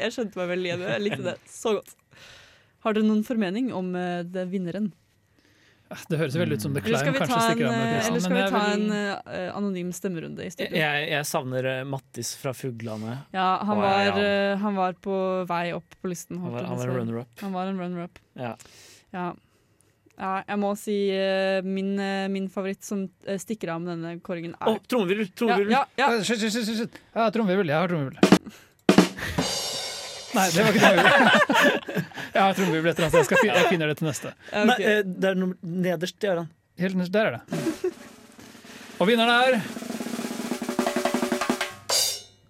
jeg 0.00 0.12
skjønte 0.14 0.40
meg 0.40 0.48
veldig 0.54 0.70
igjen. 0.70 0.82
Jeg 0.88 1.02
likte 1.04 1.26
det 1.28 1.36
så 1.48 1.74
godt. 1.76 1.92
Har 2.84 2.96
dere 2.96 3.04
noen 3.06 3.22
formening 3.26 3.68
om 3.76 3.92
eh, 3.96 4.22
det 4.24 4.46
vinneren? 4.50 4.90
Det 6.08 6.18
høres 6.20 6.36
veldig 6.38 6.56
ut 6.56 6.62
som 6.64 6.74
The 6.76 6.82
Eller 6.86 7.00
skal 7.02 7.08
Climb 7.10 7.16
vi 7.16 7.20
kanskje 7.20 7.36
ta 7.36 7.40
en, 7.40 7.50
stikker 7.50 7.66
av 7.66 7.72
med 7.74 7.80
eh, 7.82 7.92
prisen. 7.94 8.10
eller 8.10 8.22
skal 8.24 8.36
vi 8.36 8.42
ta 8.54 8.60
vil- 8.64 8.74
en 8.74 9.34
eh, 9.34 9.48
anonym 9.58 9.90
stemmerunde 9.96 10.46
i 10.46 10.52
studio? 10.54 10.78
Jeg, 10.80 11.06
jeg 11.10 11.28
savner 11.28 11.68
eh, 11.74 11.80
Mattis 11.90 12.30
fra 12.40 12.52
Fuglane. 12.56 13.16
Ja, 13.34 13.46
han 13.66 13.80
var, 13.80 13.86
var, 13.90 14.22
ja. 14.22 14.26
eh, 14.52 14.56
han 14.64 14.78
var 14.80 14.96
på 15.04 15.16
vei 15.50 15.62
opp 15.76 15.96
på 16.00 16.12
listen. 16.12 16.38
Han 16.44 16.54
var- 16.56 16.68
han 16.70 16.78
var 16.80 16.92
en 16.94 17.00
runner-up. 17.02 17.40
Han 17.44 17.56
var 17.58 17.72
en 17.72 17.80
runner-up. 17.84 18.20
Ja. 18.38 18.54
Ja. 19.16 19.28
Ja, 20.20 20.42
jeg 20.44 20.58
må 20.60 20.74
si 20.76 21.08
uh, 21.16 21.64
min, 21.64 21.94
uh, 21.96 22.28
min 22.32 22.48
favoritt 22.52 22.84
som 22.84 23.08
eh, 23.24 23.38
stikker 23.40 23.70
av 23.72 23.80
med 23.80 23.88
denne 23.94 24.20
kåringen, 24.24 24.54
er 24.60 24.68
oh, 24.68 24.78
trommevirvel! 24.90 25.28
Trommevirvel! 25.32 25.72
Ja, 25.72 25.84
ja, 25.96 26.06
ja. 26.12 26.20
Shit, 26.26 26.38
shit, 26.42 26.52
shit, 26.52 26.76
shit. 26.76 26.90
Ja, 27.16 27.30
trommevirvel. 27.32 27.68
Jeg 27.72 27.78
har 27.80 27.88
trommevirvel. 27.88 28.20
Nei, 30.36 30.46
det 30.52 30.60
var 30.60 30.68
ikke 30.70 30.84
trommevirvel. 30.84 31.26
Jeg 32.30 32.42
har 32.44 32.54
trommevirvel 32.54 32.90
etter 32.92 33.04
at 33.08 33.14
jeg 33.18 33.26
skal 33.26 33.38
finne, 33.40 33.58
jeg 33.58 33.66
finner 33.72 33.88
det 33.90 33.96
til 33.98 34.06
neste. 34.06 34.30
Okay. 34.46 34.62
Nei, 34.70 34.78
det 35.02 35.26
er 35.32 35.34
nederst 35.66 36.22
i 36.22 36.30
ørene. 36.30 36.46
Helt 36.78 36.94
nederst, 37.00 37.14
der 37.16 37.26
er 37.26 37.32
det. 37.34 37.42
Og 39.02 39.10
vinneren 39.10 39.34
er 39.34 39.58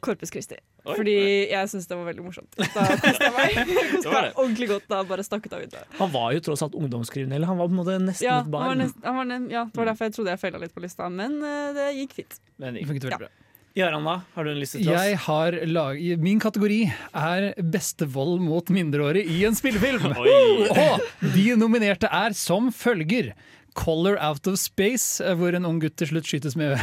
Korpus 0.05 0.29
Christi. 0.35 0.61
Oi. 0.85 0.95
Fordi 0.97 1.15
jeg 1.51 1.69
syns 1.73 1.87
det 1.91 1.97
var 1.99 2.07
veldig 2.09 2.25
morsomt. 2.25 2.55
Da 2.57 2.85
koste 3.03 3.27
jeg 3.27 3.35
meg. 3.37 3.59
Koste 3.59 4.01
Det 4.05 4.09
var 4.09 4.15
meg 4.15 4.29
det. 4.31 4.33
ordentlig 4.41 4.69
godt 4.71 4.87
da 4.89 5.03
bare 5.11 5.27
stakk 5.27 5.45
ut 5.51 5.53
av 5.59 5.61
vinduet. 5.67 5.85
Han 5.99 6.11
var 6.15 6.33
jo 6.37 6.41
tross 6.47 6.63
alt 6.65 6.79
ungdomskriminell. 6.79 7.45
Han 7.51 7.59
var 7.61 7.69
på 7.69 7.75
en 7.77 7.81
måte 7.83 7.99
nesten 8.01 8.25
Ja, 8.29 8.39
et 8.41 8.49
han 8.49 8.55
var 8.55 8.65
barn. 8.71 8.79
nest, 8.85 8.97
han 9.05 9.19
var 9.21 9.29
ne- 9.29 9.51
ja, 9.53 9.67
det 9.69 9.77
var 9.83 9.91
derfor 9.93 10.09
jeg 10.09 10.17
trodde 10.17 10.33
jeg 10.35 10.41
feila 10.47 10.63
litt 10.65 10.73
på 10.75 10.81
lista, 10.87 11.11
men 11.13 11.37
eh, 11.45 11.71
det 11.77 11.87
gikk 12.01 12.17
fint. 12.23 12.41
Men 12.59 12.75
Det 12.81 12.87
funket 12.89 13.07
veldig 13.11 13.19
Ja. 13.19 13.23
bra. 13.27 13.33
Gøran, 13.79 14.03
da? 14.09 14.17
Har 14.35 14.45
du 14.45 14.51
en 14.51 14.59
liste 14.59 14.81
til 14.81 14.89
oss? 14.91 14.99
Jeg 15.05 15.19
har 15.29 15.55
lag... 15.71 16.01
Min 16.19 16.41
kategori 16.43 16.81
er 17.15 17.45
beste 17.63 18.09
vold 18.11 18.41
mot 18.43 18.67
mindreårige 18.75 19.31
i 19.31 19.45
en 19.47 19.55
spillefilm. 19.55 20.09
Og 20.17 21.31
de 21.37 21.45
nominerte 21.61 22.11
er 22.11 22.35
som 22.35 22.73
følger. 22.75 23.31
Color 23.79 24.17
Out 24.19 24.49
of 24.51 24.57
Space, 24.59 25.21
eh, 25.23 25.37
hvor 25.39 25.55
en 25.55 25.69
ung 25.69 25.79
gutt 25.79 25.95
til 26.03 26.11
slutt 26.11 26.27
skytes 26.27 26.57
med, 26.59 26.75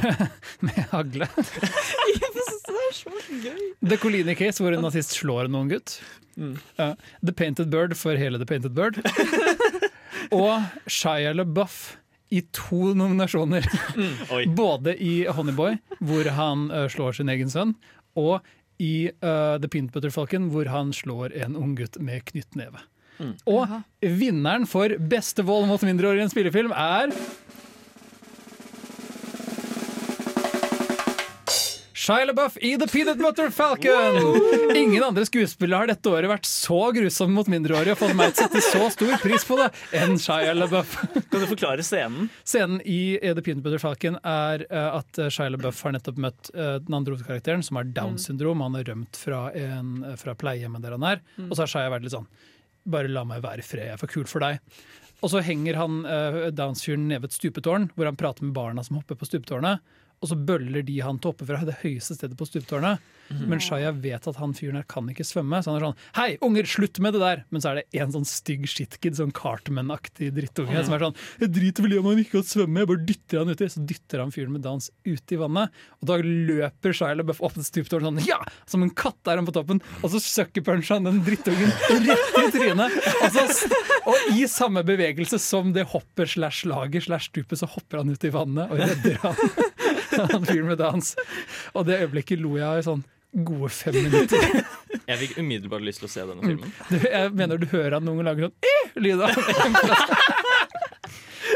med 0.63 0.79
hagle. 0.93 1.27
Det 2.67 2.79
er 2.83 2.95
så 2.95 3.13
gøy. 3.43 3.61
The 3.83 3.97
Colini 4.01 4.35
Case, 4.37 4.63
hvor 4.63 4.75
en 4.75 4.83
nazist 4.83 5.15
slår 5.17 5.47
en 5.47 5.55
ung 5.61 5.69
gutt. 5.71 5.97
Uh, 6.37 6.93
The 7.25 7.33
Painted 7.33 7.71
Bird 7.73 7.95
for 7.97 8.19
hele 8.19 8.39
The 8.41 8.47
Painted 8.49 8.75
Bird. 8.77 8.99
Og 10.35 10.67
Shia 10.91 11.33
LaBeouf 11.35 11.95
i 12.29 12.41
to 12.51 12.91
nominasjoner. 12.97 13.65
Både 14.57 14.97
i 14.99 15.21
Honeyboy, 15.31 15.77
hvor 16.03 16.27
han 16.35 16.67
uh, 16.73 16.85
slår 16.91 17.15
sin 17.19 17.31
egen 17.31 17.51
sønn, 17.51 17.73
og 18.19 18.43
i 18.83 19.07
uh, 19.23 19.55
The 19.61 19.69
Peanut 19.71 19.93
Butter 19.95 20.11
Falcon, 20.13 20.49
hvor 20.51 20.67
han 20.69 20.91
slår 20.93 21.33
en 21.39 21.55
ung 21.57 21.73
gutt 21.79 21.95
med 22.03 22.27
knyttneve. 22.27 22.83
Og 23.49 23.71
vinneren 24.01 24.67
for 24.69 24.93
beste 25.09 25.41
vold 25.47 25.65
mot 25.71 25.81
mindreårige 25.81 26.21
i 26.21 26.25
en 26.27 26.33
spillefilm 26.33 26.73
er 26.75 27.13
Shia 32.07 32.23
LaBeouf 32.23 32.57
i 32.63 32.77
The 32.79 32.87
Peanut 32.87 33.17
Butter 33.17 33.49
Falcon! 33.49 34.75
Ingen 34.75 35.03
andre 35.03 35.25
skuespillere 35.27 35.81
har 35.81 35.89
dette 35.89 36.07
året 36.07 36.29
vært 36.31 36.45
så 36.47 36.77
grusomme 36.95 37.35
mot 37.35 37.49
mindreårige 37.51 37.97
og 37.97 37.99
fått 37.99 38.13
meg 38.15 38.31
til 38.31 38.45
å 38.45 38.47
sette 38.47 38.61
så 38.63 38.85
stor 38.93 39.17
pris 39.19 39.43
på 39.43 39.57
det 39.59 39.65
enn 39.99 40.15
Shia 40.15 40.53
LaBeouf. 40.55 40.93
Kan 41.17 41.43
du 41.43 41.47
forklare 41.49 41.83
scenen? 41.83 42.29
Scenen 42.47 42.79
i 42.87 43.17
The 43.25 43.43
Peanut 43.43 43.65
Butter 43.65 43.83
Falcon 43.83 44.15
er 44.21 44.63
eh, 44.69 44.87
at 45.01 45.19
eh, 45.19 45.27
Shia 45.27 45.51
LaBeouf 45.51 45.83
har 45.83 45.97
nettopp 45.97 46.23
møtt 46.29 46.53
eh, 46.53 46.77
den 46.85 46.95
andre 46.95 47.17
hovedkarakteren, 47.17 47.67
som 47.67 47.81
har 47.81 47.91
Downs 47.99 48.29
syndrom. 48.31 48.63
Han 48.63 48.79
har 48.79 48.87
rømt 48.87 49.19
fra, 49.19 49.43
en, 49.51 49.99
fra 50.23 50.37
pleiehjemmet 50.39 50.87
der 50.87 50.95
han 50.95 51.09
er. 51.11 51.19
Mm. 51.35 51.49
Og 51.49 51.57
så 51.57 51.65
har 51.65 51.73
Shia 51.75 51.91
vært 51.91 52.07
litt 52.07 52.15
sånn 52.15 52.31
Bare 52.87 53.11
la 53.11 53.27
meg 53.27 53.43
være 53.43 53.59
i 53.59 53.67
fred, 53.67 53.89
jeg 53.89 53.97
er 53.97 53.99
for 53.99 54.15
kul 54.15 54.31
for 54.31 54.47
deg. 54.47 54.63
Og 55.19 55.33
så 55.33 55.43
henger 55.43 55.75
han 55.75 56.05
uh, 56.07 56.45
Downs-fyren 56.55 57.09
ned 57.09 57.19
ved 57.19 57.33
et 57.33 57.35
stupetårn, 57.35 57.89
hvor 57.97 58.07
han 58.07 58.15
prater 58.15 58.47
med 58.47 58.55
barna 58.55 58.85
som 58.85 59.01
hopper 59.01 59.19
på 59.19 59.27
stupetårnet. 59.27 59.83
Og 60.17 60.31
så 60.31 60.37
bøller 60.47 60.81
de 60.81 60.97
han 61.05 61.19
til 61.21 61.29
oppe 61.29 61.45
fra 61.45 61.59
det 61.67 61.75
høyeste 61.83 62.15
stedet 62.17 62.37
på 62.39 62.47
stupetårnet. 62.49 63.03
Mhm. 63.27 63.43
Men 63.51 63.59
Shia 63.59 63.91
vet 63.91 64.27
at 64.29 64.37
han 64.39 64.53
fyren 64.55 64.77
her 64.79 64.85
kan 64.87 65.07
ikke 65.11 65.25
svømme, 65.27 65.59
så 65.59 65.73
han 65.73 65.77
er 65.81 65.85
sånn 65.89 65.97
Hei, 66.15 66.37
unger, 66.47 66.63
slutt 66.69 66.99
med 67.03 67.11
det 67.13 67.19
der! 67.19 67.41
Men 67.51 67.63
så 67.63 67.73
er 67.73 67.81
det 67.81 67.99
en 67.99 68.13
sånn 68.13 68.27
stygg 68.27 68.63
shitkid, 68.71 69.17
sånn 69.19 69.33
Cartman-aktig 69.35 70.29
drittunge, 70.37 70.79
som 70.87 70.95
er 70.95 71.03
sånn 71.03 71.17
Jeg 71.43 71.51
driter 71.57 71.83
vel 71.83 71.97
i 71.97 71.99
om 71.99 72.07
han 72.07 72.21
ikke 72.21 72.37
kan 72.37 72.47
svømme, 72.47 72.81
jeg 72.81 72.89
bare 72.93 73.03
dytter 73.09 73.41
han 73.41 73.51
uti. 73.51 73.67
Så 73.73 73.83
dytter 73.89 74.23
han 74.23 74.31
fyren 74.33 74.55
med 74.55 74.63
dans 74.63 74.87
uti 75.03 75.39
vannet, 75.41 75.75
og 75.99 76.09
da 76.09 76.17
løper 76.23 76.95
Shia 76.95 77.17
LaBeouf 77.19 77.43
opp 77.43 77.57
til 77.59 77.67
stupetårnet 77.67 78.07
sånn 78.07 78.23
Ja! 78.29 78.39
Som 78.69 78.85
en 78.87 78.93
katt 78.95 79.27
er 79.27 79.41
han 79.41 79.49
på 79.49 79.55
toppen, 79.59 79.83
og 79.99 80.13
så 80.13 80.23
suckerpuncher 80.23 80.95
han 80.97 81.09
den 81.09 81.19
drittungen 81.27 81.75
rett 82.07 82.39
i 82.41 82.47
trynet. 82.55 82.95
Og, 83.27 83.35
så, 83.35 83.81
og 84.07 84.31
i 84.39 84.47
samme 84.51 84.85
bevegelse 84.87 85.39
som 85.43 85.73
det 85.75 85.83
hopper 85.91 86.29
slash 86.31 86.63
lager 86.69 87.03
slash 87.03 87.27
stupet, 87.33 87.59
så 87.59 87.67
hopper 87.75 88.01
han 88.01 88.15
ut 88.15 88.23
i 88.23 88.31
vannet 88.33 88.71
og 88.71 88.79
redder 88.79 89.19
han. 89.25 89.75
Han 90.33 90.45
fyren 90.47 90.67
med 90.71 90.79
dans. 90.81 91.13
Og 91.73 91.85
det 91.87 92.01
øyeblikket 92.03 92.41
lo 92.43 92.55
jeg 92.59 92.81
i 92.81 92.85
sånn 92.87 93.03
gode 93.47 93.69
fem 93.75 93.93
minutter. 93.93 94.63
Jeg 95.07 95.17
fikk 95.21 95.33
umiddelbart 95.39 95.83
lyst 95.85 96.01
til 96.01 96.07
å 96.07 96.11
se 96.11 96.23
denne 96.25 96.41
Mm. 96.41 96.47
filmen. 96.49 96.71
Du, 96.89 96.95
jeg 97.07 97.31
mener 97.37 97.59
du 97.61 97.65
hører 97.71 97.95
at 97.99 98.03
noen 98.03 98.25
lager 98.27 98.47
sånn 98.49 99.03
lyd 99.03 99.21
av. 99.23 99.35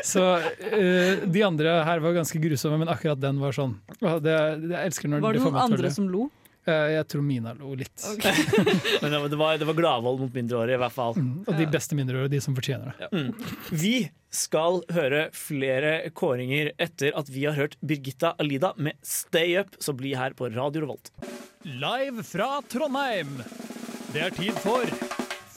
Så 0.07 0.21
uh, 0.39 1.23
de 1.27 1.41
andre 1.45 1.73
her 1.85 1.99
var 2.03 2.15
ganske 2.15 2.39
grusomme, 2.41 2.77
men 2.81 2.89
akkurat 2.91 3.19
den 3.21 3.39
var 3.41 3.53
sånn. 3.55 3.75
Det, 3.99 4.13
det, 4.23 4.35
jeg 4.71 4.91
elsker 4.91 5.11
når 5.11 5.25
Var 5.25 5.35
det 5.37 5.43
får 5.43 5.51
noen 5.51 5.57
meg 5.57 5.61
til 5.61 5.75
å 5.75 5.79
andre 5.81 5.91
som 5.97 6.07
lo? 6.11 6.27
Eh, 6.69 6.91
jeg 6.93 7.07
tror 7.09 7.23
Mina 7.25 7.53
lo 7.57 7.73
litt. 7.77 8.03
Men 9.01 9.11
det 9.31 9.37
var, 9.39 9.57
det 9.57 9.65
var 9.65 9.73
gladvold 9.77 10.19
mot 10.21 10.33
mindreårige, 10.35 10.75
i 10.77 10.81
hvert 10.83 10.95
fall. 10.95 11.15
Og 11.17 11.53
de 11.57 11.65
beste 11.73 11.95
mindreårige, 11.97 12.33
de 12.35 12.41
som 12.43 12.55
fortjener 12.57 12.93
det. 12.93 13.07
Mm. 13.15 13.31
Vi 13.83 13.95
skal 14.31 14.81
høre 14.93 15.29
flere 15.35 16.09
kåringer 16.15 16.71
etter 16.81 17.11
at 17.17 17.29
vi 17.33 17.45
har 17.49 17.55
hørt 17.57 17.77
Birgitta 17.81 18.35
Alida 18.39 18.73
med 18.77 18.93
'Stay 19.01 19.57
Up', 19.59 19.75
så 19.79 19.93
bli 19.97 20.13
her 20.15 20.33
på 20.37 20.49
Radio 20.53 20.81
Revolt. 20.85 21.11
Live 21.65 22.23
fra 22.23 22.61
Trondheim. 22.69 23.43
Det 24.13 24.21
er 24.21 24.29
tid 24.35 24.53
for 24.63 24.85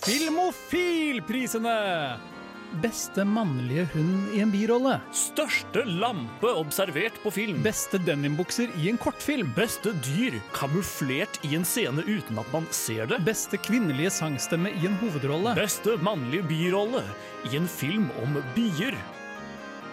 Filmofilprisene! 0.04 2.33
Beste 2.82 3.22
mannlige 3.22 3.84
hund 3.92 4.32
i 4.34 4.40
en 4.42 4.50
birolle. 4.50 4.96
Største 5.14 5.84
lampe 5.86 6.50
observert 6.58 7.16
på 7.22 7.30
film. 7.34 7.60
Beste 7.62 8.00
denimbukser 8.02 8.72
i 8.80 8.88
en 8.90 8.98
kortfilm. 8.98 9.52
Beste 9.54 9.92
dyr 10.02 10.40
kamuflert 10.56 11.38
i 11.46 11.52
en 11.54 11.66
scene 11.68 12.02
uten 12.02 12.40
at 12.40 12.48
man 12.54 12.66
ser 12.74 13.06
det. 13.10 13.20
Beste 13.26 13.60
kvinnelige 13.62 14.10
sangstemme 14.16 14.72
i 14.74 14.88
en 14.88 14.96
hovedrolle. 15.02 15.54
Beste 15.58 15.94
mannlige 16.02 16.46
birolle 16.50 17.04
i 17.46 17.54
en 17.60 17.68
film 17.70 18.08
om 18.24 18.40
bier. 18.56 18.96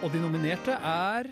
Og 0.01 0.09
de 0.15 0.23
nominerte 0.23 0.77
er 0.77 1.29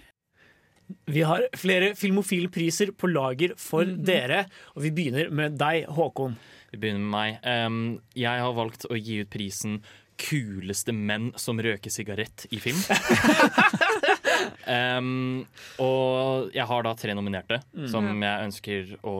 Vi 1.10 1.24
har 1.26 1.48
flere 1.58 1.96
Filmofilpriser 1.98 2.94
på 2.98 3.10
lager 3.10 3.56
for 3.58 3.86
dere, 3.86 4.44
og 4.76 4.86
vi 4.86 4.94
begynner 4.94 5.34
med 5.34 5.58
deg, 5.58 5.90
Håkon. 5.90 6.38
Vi 6.70 6.78
begynner 6.78 7.02
med 7.02 7.14
meg. 7.14 7.42
Um, 7.42 7.82
jeg 8.18 8.46
har 8.46 8.54
valgt 8.58 8.86
å 8.90 8.98
gi 8.98 9.24
ut 9.24 9.34
prisen 9.34 9.82
Kuleste 10.20 10.92
menn 10.96 11.30
som 11.40 11.60
røker 11.64 11.90
sigarett 11.94 12.46
i 12.52 12.60
film. 12.60 12.80
um, 15.00 15.46
og 15.82 16.52
jeg 16.56 16.66
har 16.70 16.84
da 16.86 16.94
tre 17.00 17.16
nominerte 17.18 17.62
Mm. 17.76 17.88
som 17.92 18.08
jeg 18.24 18.46
ønsker 18.50 18.94
å 19.08 19.16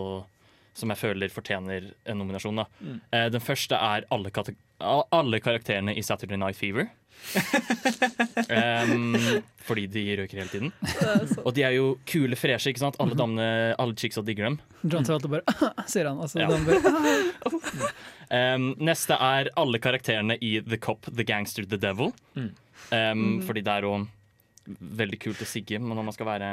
Som 0.80 0.90
jeg 0.94 1.00
føler 1.02 1.28
fortjener 1.34 1.90
en 2.08 2.18
nominasjon. 2.22 2.56
Da. 2.62 2.66
Mm. 2.80 3.00
Uh, 3.12 3.28
den 3.34 3.42
første 3.44 3.76
er 3.76 4.06
alle, 4.14 4.32
alle 5.12 5.40
karakterene 5.44 5.92
i 5.98 6.02
Saturday 6.06 6.38
Night 6.40 6.56
Fever. 6.56 6.88
um, 8.48 9.18
fordi 9.68 9.88
de 9.92 10.04
røyker 10.22 10.40
hele 10.40 10.48
tiden. 10.54 10.70
Og 11.44 11.52
de 11.58 11.66
er 11.68 11.74
jo 11.76 11.90
kule, 12.08 12.38
freshe. 12.40 12.72
ikke 12.72 12.80
sant? 12.86 12.96
Alle 13.04 13.18
damene, 13.20 13.50
alle 13.82 13.98
chicsa 14.00 14.24
digger 14.24 14.48
dem. 14.48 14.60
John 14.86 15.04
Travolta 15.04 15.28
bare 15.34 15.44
Ser 15.92 16.08
han. 16.08 16.22
Altså, 16.24 16.40
Ja. 16.40 16.48
Um, 18.30 18.76
neste 18.78 19.16
er 19.18 19.50
alle 19.58 19.80
karakterene 19.82 20.36
i 20.46 20.60
The 20.62 20.78
Cop, 20.78 21.08
The 21.10 21.24
Gangster, 21.26 21.66
The 21.66 21.78
Devil. 21.82 22.14
Mm. 22.36 22.50
Um, 22.50 22.56
Mm. 22.90 23.42
Fordi 23.48 23.62
det 23.66 23.74
er 23.74 23.82
jo 23.88 24.08
veldig 24.70 25.18
kult 25.20 25.40
å 25.42 25.46
sigge 25.50 25.80
men 25.82 25.98
når 25.98 26.06
man 26.06 26.14
skal 26.14 26.28
være 26.30 26.50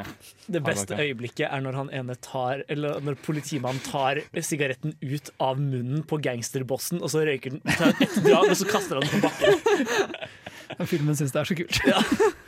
Det 0.48 0.62
beste 0.64 0.94
hardworker. 0.96 1.02
øyeblikket 1.04 1.50
er 1.52 1.60
når 1.60 1.74
han 1.76 1.90
ene 1.92 2.14
tar 2.24 2.62
Eller 2.72 2.96
når 3.04 3.18
politimannen 3.20 3.82
tar 3.84 4.22
sigaretten 4.40 4.94
ut 5.02 5.28
av 5.38 5.60
munnen 5.60 6.00
på 6.08 6.16
gangsterbossen, 6.24 7.02
og 7.02 7.10
så 7.12 7.26
røyker 7.28 7.50
den 7.58 7.60
tar 7.76 7.92
ett 8.00 8.16
drag, 8.24 8.48
og 8.48 8.56
så 8.56 8.64
kaster 8.70 8.96
han 8.96 9.04
den 9.04 9.20
på 9.20 9.28
bakken. 9.28 10.86
Filmen 10.90 11.14
syns 11.18 11.32
det 11.36 11.42
er 11.44 11.50
så 11.52 11.58
kult. 11.60 11.80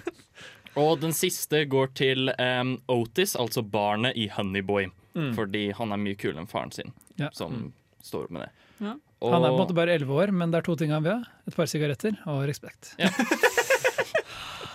Og 0.79 1.01
den 1.03 1.13
siste 1.17 1.65
går 1.67 1.89
til 1.99 2.31
um, 2.39 2.77
Otis, 2.93 3.33
altså 3.37 3.63
barnet 3.67 4.17
i 4.17 4.29
Honeyboy. 4.31 4.89
Mm. 5.19 5.33
Fordi 5.35 5.63
han 5.75 5.93
er 5.93 5.99
mye 5.99 6.15
kulere 6.21 6.45
enn 6.45 6.51
faren 6.51 6.71
sin, 6.73 6.93
Ja. 7.19 7.31
som 7.35 7.73
står 8.05 8.29
opp 8.29 8.31
med 8.37 8.45
det. 8.47 8.51
Ja. 8.85 8.93
Og- 9.21 9.33
Han 9.35 9.43
er 9.45 9.49
på 9.51 9.55
en 9.57 9.61
måte 9.65 9.75
bare 9.75 9.95
elleve 9.99 10.15
år, 10.15 10.31
men 10.31 10.51
det 10.53 10.59
er 10.61 10.67
to 10.69 10.77
ting 10.79 10.91
han 10.95 11.03
vil 11.03 11.13
ha. 11.17 11.23
Et 11.49 11.55
par 11.57 11.67
sigaretter 11.67 12.15
og 12.31 12.45
respekt. 12.47 12.93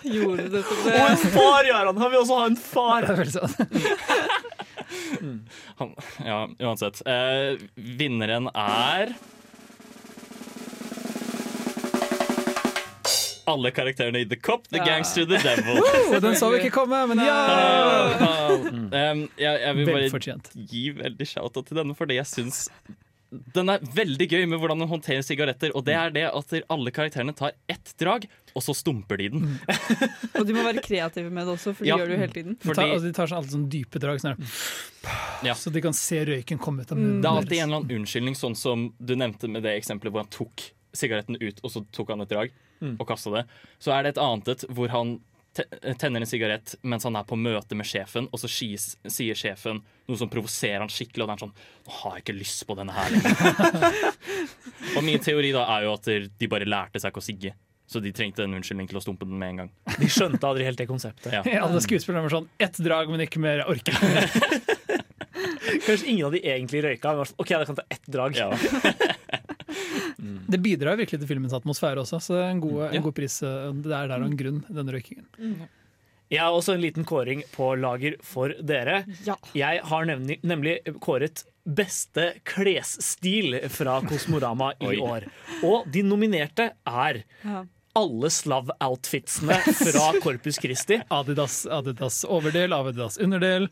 Gjorde 0.04 0.50
du 0.50 0.58
det 0.58 0.64
Og 0.68 0.98
en 1.00 1.18
far, 1.32 1.64
Jaran! 1.64 1.96
Han 1.96 2.12
vil 2.12 2.20
også 2.20 2.36
ha 2.42 2.46
en 2.50 2.58
far! 2.60 3.06
Det 3.08 3.14
er 3.14 3.20
veldig 3.22 3.36
sant. 3.40 3.56
Han, 5.80 5.94
ja, 6.28 6.42
uansett. 6.60 7.00
Eh, 7.08 7.56
vinneren 8.02 8.50
er 8.52 9.14
Alle 13.48 13.72
karakterene 13.76 14.22
i 14.24 14.28
The 14.28 14.38
Cop, 14.40 14.68
The 14.72 14.78
Ja. 14.80 14.86
Gangster, 14.86 15.26
The 15.28 15.40
Devil. 15.44 15.80
Woo, 15.84 16.20
den 16.24 16.36
så 16.40 16.50
vi 16.52 16.60
ikke 16.62 16.72
komme, 16.82 17.00
men 17.12 17.20
ja! 17.20 17.40
Um, 18.56 19.26
jeg, 19.40 19.60
jeg 19.64 19.76
vil 19.76 19.90
bare 19.90 20.38
gi 20.72 20.84
veldig 20.96 21.28
shout-out 21.28 21.68
til 21.68 21.80
denne, 21.82 21.96
fordi 21.98 22.20
jeg 22.22 22.28
syns 22.30 22.62
den 23.56 23.70
er 23.74 23.80
veldig 23.96 24.28
gøy 24.30 24.44
med 24.52 24.60
hvordan 24.62 24.84
den 24.84 24.90
håndterer 24.92 25.24
sigaretter. 25.26 25.72
Og 25.76 25.86
det 25.88 25.96
er 25.98 26.12
det 26.14 26.24
at 26.30 26.54
alle 26.72 26.92
karakterene 26.94 27.34
tar 27.36 27.54
ett 27.72 27.94
drag, 28.00 28.28
og 28.54 28.62
så 28.66 28.76
stumper 28.78 29.18
de 29.18 29.30
den. 29.34 29.60
Og 30.38 30.46
de 30.46 30.54
må 30.54 30.62
være 30.68 30.84
kreative 30.86 31.32
med 31.34 31.48
det 31.48 31.56
også, 31.56 31.74
for 31.74 31.84
de 31.84 31.90
Ja. 31.90 31.98
gjør 31.98 32.12
det 32.12 32.16
jo 32.18 32.22
hele 32.22 32.36
tiden. 32.38 32.58
De 32.62 32.74
tar, 32.76 32.84
altså, 32.86 33.08
de 33.08 33.14
tar 33.18 33.32
sånn, 33.32 33.38
alltid 33.42 33.56
sånn 33.56 33.70
dype 33.74 34.02
drag, 34.04 34.22
sånn 34.22 34.38
ja. 35.44 35.56
så 35.58 35.72
de 35.74 35.82
kan 35.84 35.94
se 35.98 36.22
røyken 36.30 36.60
komme 36.62 36.86
ut 36.86 36.92
av 36.94 36.98
munnen. 37.00 37.22
Det 37.24 37.30
er 37.32 37.40
alltid 37.42 37.58
en 37.58 37.68
eller 37.70 37.82
annen 37.82 37.98
unnskyldning, 38.04 38.38
sånn 38.40 38.56
som 38.58 38.88
du 39.00 39.16
nevnte 39.20 39.50
med 39.52 39.66
det 39.66 39.74
eksempelet 39.80 40.14
hvor 40.14 40.24
han 40.24 40.32
tok 40.34 40.68
sigaretten 40.94 41.40
ut, 41.42 41.60
og 41.66 41.72
så 41.74 41.82
tok 41.96 42.14
han 42.16 42.22
et 42.26 42.30
drag 42.36 42.54
Mm. 42.84 42.98
og 43.00 43.08
kasta 43.08 43.32
det. 43.32 43.42
Så 43.80 43.94
er 43.96 44.04
det 44.04 44.10
et 44.18 44.18
annet 44.20 44.48
et 44.52 44.64
hvor 44.76 44.90
han 44.92 45.14
tenner 46.02 46.24
en 46.24 46.30
sigarett 46.30 46.76
mens 46.82 47.06
han 47.08 47.18
er 47.20 47.26
på 47.30 47.38
møte 47.38 47.78
med 47.78 47.88
sjefen, 47.88 48.30
og 48.32 48.42
så 48.42 48.50
skis, 48.50 48.94
sier 49.06 49.38
sjefen 49.38 49.84
noe 50.10 50.20
som 50.20 50.32
provoserer 50.32 50.82
han 50.82 50.92
skikkelig, 50.92 51.26
og 51.26 51.30
det 51.30 51.36
er 51.36 51.44
sånn 51.46 51.54
Nå 51.84 51.98
har 52.00 52.16
jeg 52.18 52.26
ikke 52.26 52.38
lyst 52.40 52.66
på 52.68 52.78
denne 52.80 52.96
her 52.96 53.14
lenger. 53.14 54.10
og 54.98 55.06
min 55.06 55.22
teori 55.24 55.52
da 55.56 55.68
er 55.76 55.86
jo 55.88 55.94
at 55.98 56.10
de 56.40 56.50
bare 56.50 56.68
lærte 56.70 57.02
seg 57.02 57.14
ikke 57.14 57.24
å 57.24 57.28
sigge. 57.28 57.54
Så 57.94 58.00
de 58.00 58.14
trengte 58.16 58.46
en 58.46 58.56
unnskyldning 58.58 58.88
til 58.90 58.98
å 58.98 59.04
stumpe 59.04 59.28
den 59.28 59.38
med 59.38 59.54
en 59.54 59.60
gang. 59.64 59.72
De 60.00 60.08
skjønte 60.10 60.48
aldri 60.48 60.66
helt 60.66 60.80
det 60.80 60.88
konseptet. 60.90 61.34
Ja. 61.36 61.44
Alle 61.66 61.82
skuespillerne 61.84 62.26
var 62.26 62.34
sånn 62.40 62.48
ett 62.64 62.80
drag, 62.82 63.12
men 63.12 63.26
ikke 63.26 63.42
mer. 63.44 63.62
Jeg 63.62 63.70
orker 63.76 63.92
ikke. 64.00 64.62
Kanskje 65.84 66.08
ingen 66.08 66.26
av 66.30 66.34
de 66.34 66.42
egentlig 66.42 66.84
røyka. 66.86 67.14
men 67.18 67.36
OK, 67.38 67.52
jeg 67.52 67.70
kan 67.70 67.78
ta 67.78 67.86
ett 67.92 68.10
drag. 68.16 68.40
Det 70.50 70.60
bidrar 70.64 70.98
virkelig 70.98 71.20
til 71.22 71.28
filmens 71.28 71.54
atmosfære 71.54 72.02
også, 72.04 72.20
så 72.22 72.34
det 72.38 72.44
er 72.46 72.52
en 72.56 72.60
god, 72.64 72.94
Ja. 72.94 73.00
god 73.02 73.14
pris. 73.14 73.42
eh, 73.44 73.72
Det 73.74 73.92
er 73.92 74.08
der 74.08 74.20
og 74.22 74.26
en 74.32 74.38
grunn, 74.38 74.64
denne 74.70 74.92
røykingen. 74.96 75.26
Jeg 76.32 76.40
har 76.42 76.52
også 76.56 76.74
en 76.74 76.82
liten 76.82 77.06
kåring 77.06 77.44
på 77.54 77.76
lager 77.78 78.16
for 78.24 78.50
dere. 78.64 79.06
Jeg 79.54 79.82
har 79.84 80.06
nemlig, 80.06 80.40
nemlig 80.42 80.80
kåret 81.00 81.44
beste 81.66 82.34
klesstil 82.44 83.60
fra 83.70 84.00
Kosmorama 84.02 84.72
i 84.82 84.98
år. 85.00 85.28
Og 85.64 85.86
de 85.92 86.02
nominerte 86.04 86.72
er 86.88 87.24
Ja. 87.44 87.64
Alle 87.98 88.30
Slav-outfitsene 88.34 89.58
fra 89.78 90.06
Corpus 90.24 90.58
Christi. 90.62 91.00
Adidas, 91.14 91.64
Adidas 91.70 92.24
overdel, 92.26 92.74
Adidas 92.74 93.20
underdel. 93.22 93.68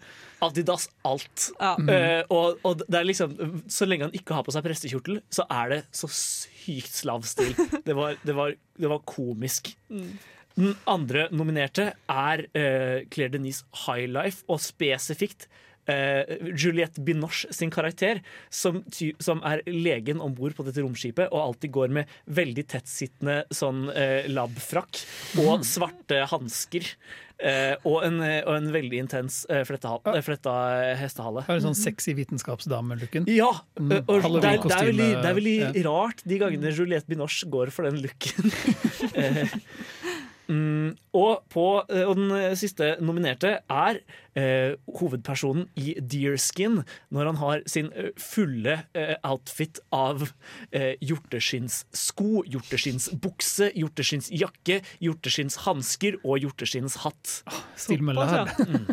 Adidas 0.46 0.90
alt. 1.08 1.48
Ja. 1.60 1.74
Uh, 1.78 2.22
og, 2.34 2.62
og 2.68 2.84
det 2.86 3.00
er 3.00 3.08
liksom 3.08 3.34
Så 3.72 3.88
lenge 3.90 4.08
han 4.08 4.18
ikke 4.18 4.38
har 4.38 4.46
på 4.46 4.54
seg 4.54 4.66
prestekjortel, 4.66 5.22
så 5.34 5.48
er 5.50 5.74
det 5.76 5.82
så 5.96 6.10
sykt 6.12 6.94
slav-stil. 7.02 7.56
Det 7.86 7.98
var, 7.98 8.20
det, 8.22 8.38
var, 8.38 8.54
det 8.78 8.94
var 8.94 9.02
komisk. 9.10 9.74
Mm. 9.90 10.14
Den 10.60 10.78
andre 10.90 11.28
nominerte 11.34 11.92
er 12.12 12.46
uh, 12.46 13.02
Claire 13.10 13.34
Denise 13.38 13.66
Highlife, 13.88 14.46
og 14.52 14.62
spesifikt 14.62 15.50
Juliette 15.88 17.02
Binoche 17.04 17.50
sin 17.54 17.72
karakter, 17.74 18.22
som, 18.54 18.82
ty 18.94 19.12
som 19.24 19.42
er 19.48 19.64
legen 19.68 20.22
om 20.22 20.34
bord 20.36 20.56
på 20.58 20.66
dette 20.68 20.84
romskipet 20.84 21.32
og 21.32 21.42
alltid 21.42 21.74
går 21.74 21.96
med 22.00 22.14
veldig 22.32 22.66
tettsittende 22.76 23.42
sånn 23.54 23.88
eh, 23.96 24.30
labfrakk 24.32 25.02
og 25.42 25.66
svarte 25.68 26.24
hansker. 26.32 26.88
Uh, 27.42 27.74
og, 27.90 28.04
en, 28.06 28.20
eh, 28.22 28.44
og 28.46 28.54
en 28.54 28.68
veldig 28.70 29.00
intens 29.02 29.40
uh, 29.50 29.64
fletta, 29.66 29.96
uh, 30.06 30.18
fletta 30.22 30.52
hestehale. 31.00 31.42
Har 31.48 31.58
en 31.58 31.64
sånn 31.64 31.78
sexy 31.80 32.14
vitenskapsdame-looken. 32.20 33.26
Ja! 33.34 33.50
Mm, 33.80 33.96
eh, 33.96 34.04
og 34.06 34.28
det, 34.36 34.52
er, 34.52 34.60
det, 34.62 34.76
er 34.76 34.90
veldig, 34.92 35.08
det 35.16 35.32
er 35.32 35.38
veldig 35.40 35.56
ja. 35.58 35.72
rart 35.88 36.22
de 36.30 36.38
gangene 36.44 36.74
Juliette 36.78 37.10
Binoche 37.10 37.50
går 37.50 37.74
for 37.74 37.90
den 37.90 37.98
looken. 38.04 38.54
Mm, 40.52 40.98
og, 41.16 41.46
på, 41.54 41.66
eh, 41.88 42.04
og 42.04 42.18
den 42.20 42.32
eh, 42.36 42.54
siste 42.60 42.96
nominerte 43.00 43.54
er 43.72 44.00
eh, 44.36 44.74
hovedpersonen 45.00 45.70
i 45.80 45.94
Deerskin, 45.96 46.82
når 47.14 47.30
han 47.30 47.40
har 47.40 47.64
sin 47.72 47.88
eh, 47.96 48.10
fulle 48.20 48.82
eh, 48.98 49.14
outfit 49.28 49.80
av 49.96 50.26
eh, 50.76 50.98
hjorteskinnssko, 51.00 52.44
hjorteskinnsbukse, 52.52 53.72
hjorteskinnsjakke, 53.80 54.82
hjorteskinnshansker 55.06 56.20
og 56.26 56.44
hjorteskinnshatt. 56.44 57.38
Still 57.80 58.04
my 58.04 58.18
lad. 58.18 58.52
Mm. 58.60 58.90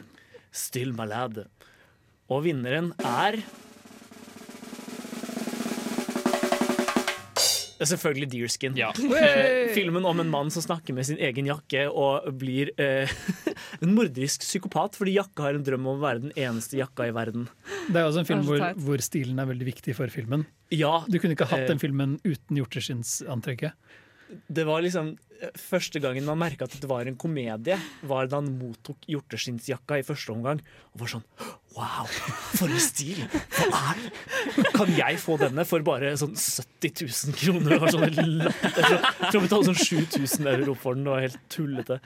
Still 0.55 0.95
my 0.95 1.09
lad. 1.11 1.43
Og 2.31 2.45
vinneren 2.47 2.93
er 3.03 3.43
Det 7.79 7.85
er 7.87 7.91
selvfølgelig 7.93 8.29
Deerskin. 8.33 8.75
Ja. 8.79 8.91
filmen 9.79 10.07
om 10.09 10.19
en 10.19 10.31
mann 10.33 10.51
som 10.51 10.65
snakker 10.65 10.97
med 10.97 11.07
sin 11.07 11.21
egen 11.23 11.47
jakke 11.47 11.85
og 11.87 12.27
blir 12.41 12.73
eh, 12.75 13.11
en 13.85 13.95
morderisk 13.95 14.43
psykopat 14.43 14.99
fordi 14.99 15.15
jakka 15.15 15.47
har 15.47 15.59
en 15.59 15.67
drøm 15.67 15.87
om 15.87 16.01
å 16.01 16.03
være 16.03 16.25
den 16.27 16.35
eneste 16.35 16.81
jakka 16.81 17.07
i 17.07 17.15
verden. 17.15 17.47
Det 17.87 18.01
er 18.01 18.09
også 18.09 18.25
en 18.25 18.29
film 18.29 18.45
hvor, 18.49 18.67
hvor 18.83 19.05
stilen 19.05 19.39
er 19.39 19.47
veldig 19.53 19.71
viktig 19.71 19.95
for 19.95 20.11
filmen. 20.11 20.43
Ja, 20.75 21.05
Du 21.07 21.21
kunne 21.23 21.39
ikke 21.39 21.49
hatt 21.49 21.69
eh, 21.69 21.71
den 21.71 21.81
filmen 21.81 22.19
uten 22.27 22.59
hjorteskinnsantrekket. 22.59 23.79
Det 24.29 24.65
var 24.69 24.83
liksom 24.85 25.15
eh, 25.41 25.55
Første 25.57 26.03
gangen 26.05 26.27
man 26.29 26.41
merka 26.41 26.67
at 26.69 26.77
det 26.77 26.89
var 26.91 27.09
en 27.09 27.17
komedie, 27.21 27.79
var 28.09 28.29
da 28.29 28.43
han 28.43 28.51
mottok 28.59 29.07
hjorteskinnsjakka 29.09 30.01
i 30.01 30.05
første 30.07 30.35
omgang. 30.35 30.61
Og 30.93 31.05
var 31.05 31.17
sånn 31.17 31.27
Wow, 31.79 32.09
for 32.59 32.67
en 32.67 32.81
stil! 32.83 33.21
Hva 33.55 33.93
er? 33.93 34.07
Kan 34.75 34.91
jeg 34.97 35.19
få 35.23 35.37
denne 35.39 35.63
for 35.69 35.85
bare 35.87 36.11
sånn 36.19 36.33
70 36.35 37.05
000 37.05 37.37
kroner? 37.39 37.75
Det 37.75 37.79
var 37.85 37.93
sånn 37.95 38.07
Jeg 38.09 39.29
tror 39.29 39.37
vi 39.37 39.45
betalte 39.45 39.69
sånn 39.69 40.01
7000 40.09 40.51
euro 40.57 40.75
for 40.75 40.99
den. 40.99 41.05
Det 41.07 41.13
var 41.13 41.23
helt 41.23 41.39
tullete. 41.55 42.01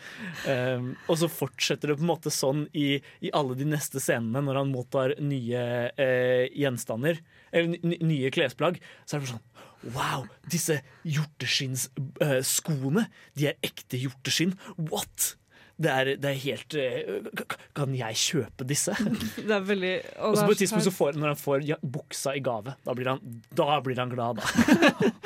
Um, 0.45 0.91
og 1.07 1.20
så 1.23 1.31
fortsetter 1.33 1.93
det 1.93 1.97
på 2.01 2.05
en 2.05 2.11
måte 2.11 2.35
sånn 2.35 2.66
i, 2.77 2.99
i 3.25 3.33
alle 3.33 3.57
de 3.57 3.70
neste 3.70 4.03
scenene, 4.03 4.45
når 4.45 4.61
han 4.61 4.75
mottar 4.75 5.16
nye 5.23 5.64
eh, 5.95 6.51
gjenstander, 6.59 7.23
eller 7.55 7.97
nye 8.03 8.35
klesplagg. 8.35 8.83
Så 9.07 9.16
er 9.16 9.23
det 9.23 9.31
bare 9.31 9.37
sånn 9.39 9.47
Wow, 9.91 10.28
disse 10.47 10.78
hjorteskinnsskoene, 11.03 13.09
de 13.39 13.47
er 13.51 13.57
ekte 13.66 13.99
hjorteskinn. 13.99 14.55
What? 14.78 15.35
Det 15.83 15.91
er, 15.91 16.11
det 16.20 16.28
er 16.28 16.37
helt 16.43 16.74
eh, 16.78 17.43
Kan 17.74 17.95
jeg 17.97 18.14
kjøpe 18.20 18.64
disse? 18.68 18.93
Det 19.49 19.55
er 19.57 19.64
veldig 19.66 19.93
Og 20.28 20.37
så 20.37 20.45
på 20.45 20.53
et 20.55 20.61
tidspunkt 20.62 20.87
så 20.87 20.93
får, 20.95 21.12
når 21.18 21.28
han 21.33 21.41
får 21.41 21.59
ja, 21.66 21.76
buksa 21.80 22.35
i 22.37 22.43
gave, 22.45 22.74
da 22.85 22.95
blir 22.95 23.09
han, 23.09 23.20
da 23.57 23.80
blir 23.83 23.99
han 23.99 24.12
glad, 24.12 24.37
da. 24.39 24.45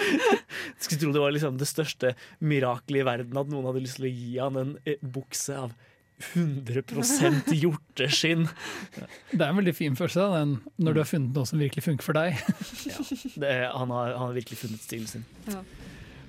Skulle 0.81 1.01
tro 1.03 1.11
det 1.13 1.25
var 1.25 1.33
liksom 1.35 1.59
det 1.61 1.69
største 1.69 2.15
mirakelet 2.39 3.01
i 3.03 3.09
verden 3.11 3.41
at 3.43 3.51
noen 3.53 3.67
hadde 3.69 3.85
lyst 3.85 3.97
til 4.01 4.09
å 4.09 4.15
gi 4.15 4.33
han 4.39 4.57
en 4.63 4.73
eh, 4.87 5.03
bukse 5.03 5.53
av 5.67 5.71
100% 6.17 7.51
hjorteskinn. 7.53 8.47
Det 9.33 9.41
er 9.41 9.51
en 9.51 9.59
veldig 9.59 9.75
fin 9.77 9.97
følelse 9.99 10.23
da, 10.23 10.41
den, 10.41 10.55
når 10.81 10.97
du 10.97 11.01
har 11.03 11.11
funnet 11.11 11.37
noe 11.37 11.49
som 11.49 11.61
virkelig 11.61 11.85
funker 11.85 12.07
for 12.07 12.17
deg. 12.17 12.39
Det, 13.43 13.53
han, 13.69 13.93
har, 13.93 14.15
han 14.17 14.31
har 14.31 14.37
virkelig 14.37 14.63
funnet 14.63 14.81
stilen 14.81 15.11
sin. 15.11 15.27
Ja. 15.51 15.61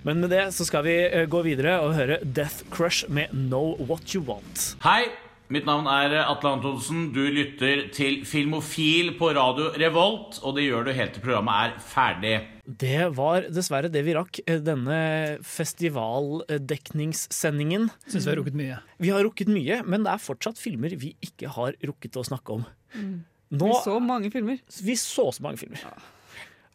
Men 0.07 0.19
med 0.23 0.31
det 0.31 0.43
så 0.55 0.67
skal 0.67 0.83
vi 0.87 0.97
eh, 1.05 1.25
gå 1.29 1.41
videre 1.45 1.79
og 1.83 1.95
høre 1.97 2.19
Death 2.23 2.67
Crush 2.71 3.07
med 3.11 3.31
Know 3.31 3.75
What 3.87 4.11
You 4.15 4.23
Want. 4.27 4.73
Hei, 4.83 5.07
mitt 5.53 5.65
navn 5.67 5.85
er 5.87 6.11
Atle 6.25 6.49
Antonsen. 6.57 7.13
Du 7.15 7.21
lytter 7.31 7.85
til 7.95 8.13
Filmofil 8.27 9.13
på 9.19 9.29
radio 9.37 9.65
Revolt, 9.79 10.39
og 10.43 10.55
det 10.57 10.63
gjør 10.67 10.83
du 10.87 10.91
helt 10.97 11.13
til 11.15 11.23
programmet 11.23 11.55
er 11.55 11.71
ferdig. 11.83 12.35
Det 12.67 13.05
var 13.15 13.41
dessverre 13.53 13.87
det 13.91 14.01
vi 14.03 14.13
rakk 14.17 14.39
eh, 14.43 14.59
denne 14.59 14.97
festivaldekningssendingen. 15.47 17.87
Syns 18.09 18.25
vi 18.27 18.31
har 18.33 18.39
rukket 18.41 18.57
mye. 18.59 18.77
Vi 18.99 19.09
har 19.13 19.23
rukket 19.27 19.47
mye, 19.51 19.75
men 19.87 20.03
det 20.03 20.11
er 20.13 20.19
fortsatt 20.25 20.57
filmer 20.59 20.91
vi 20.99 21.13
ikke 21.23 21.47
har 21.55 21.71
rukket 21.87 22.17
å 22.19 22.23
snakke 22.27 22.49
om. 22.59 22.63
Nå, 23.47 23.67
Vi 23.71 23.75
så 23.85 23.95
mange 24.03 24.27
filmer. 24.33 24.57
vi 24.83 24.95
så 24.99 25.29
så 25.31 25.41
mange 25.45 25.57
filmer. 25.61 25.79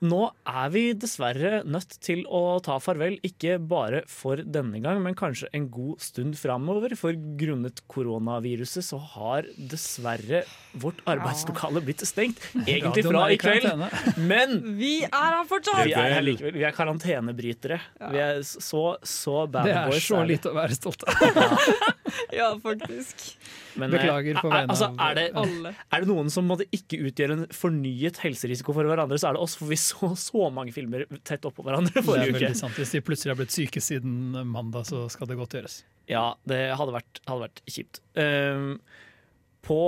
Nå 0.03 0.23
er 0.49 0.71
vi 0.75 0.83
dessverre 0.99 1.61
nødt 1.63 1.95
til 2.03 2.25
å 2.27 2.59
ta 2.65 2.79
farvel, 2.83 3.19
ikke 3.23 3.59
bare 3.71 4.03
for 4.11 4.41
denne 4.43 4.81
gang, 4.83 4.99
men 5.05 5.15
kanskje 5.19 5.47
en 5.55 5.69
god 5.71 6.03
stund 6.03 6.35
framover. 6.41 6.97
For 6.99 7.15
grunnet 7.39 7.85
koronaviruset 7.93 8.83
så 8.87 8.99
har 9.15 9.47
dessverre 9.57 10.43
vårt 10.83 10.99
arbeidslokale 11.07 11.85
blitt 11.87 12.03
stengt. 12.09 12.43
Egentlig 12.67 13.07
fra 13.07 13.29
i 13.31 13.39
kveld, 13.39 13.69
men 14.33 14.59
Vi 14.81 14.95
er 15.07 15.39
her 15.39 15.47
fortsatt! 15.49 15.87
vi 15.87 15.95
er 15.95 16.17
her 16.17 16.27
likevel. 16.27 16.59
Vi 16.59 16.67
er 16.67 16.75
karantenebrytere. 16.75 17.79
Vi 18.11 18.23
er 18.23 18.43
så, 18.43 18.97
så 19.07 19.45
bad 19.47 19.71
Det 19.71 19.77
er 19.85 20.03
så 20.03 20.25
lite 20.27 20.51
å 20.51 20.59
være 20.59 20.79
stolt 20.79 21.07
av. 21.07 21.23
Ja, 22.33 22.51
faktisk. 22.61 23.37
Men, 23.81 23.93
eh, 23.93 24.01
Beklager 24.01 24.41
på 24.41 24.51
vegne 24.53 24.75
altså, 24.75 24.91
av 24.93 25.05
er 25.11 25.19
det, 25.19 25.27
alle. 25.39 25.73
er 25.73 26.05
det 26.05 26.11
noen 26.11 26.31
som 26.33 26.49
måtte 26.49 26.67
ikke 26.75 27.01
utgjøre 27.09 27.37
en 27.39 27.47
fornyet 27.57 28.21
helserisiko 28.25 28.75
for 28.77 28.89
hverandre, 28.89 29.19
så 29.21 29.31
er 29.31 29.39
det 29.39 29.45
oss, 29.45 29.57
for 29.61 29.71
vi 29.71 29.79
så 29.81 30.13
så 30.19 30.51
mange 30.55 30.75
filmer 30.75 31.07
tett 31.25 31.47
oppå 31.49 31.65
hverandre 31.67 32.01
er 32.01 32.07
forrige 32.07 32.37
uke. 32.37 32.53
sant. 32.59 32.77
Hvis 32.79 32.95
de 32.97 33.03
plutselig 33.05 33.35
har 33.35 33.41
blitt 33.41 33.55
syke 33.55 33.83
siden 33.85 34.35
mandag, 34.51 34.89
så 34.91 35.07
skal 35.13 35.31
det 35.31 35.39
godt 35.41 35.57
gjøres. 35.59 35.83
Ja, 36.11 36.33
det 36.49 36.61
hadde 36.79 36.95
vært, 36.97 37.23
hadde 37.29 37.47
vært 37.47 37.65
kjipt. 37.71 38.03
Um, 38.19 38.77
på 39.63 39.79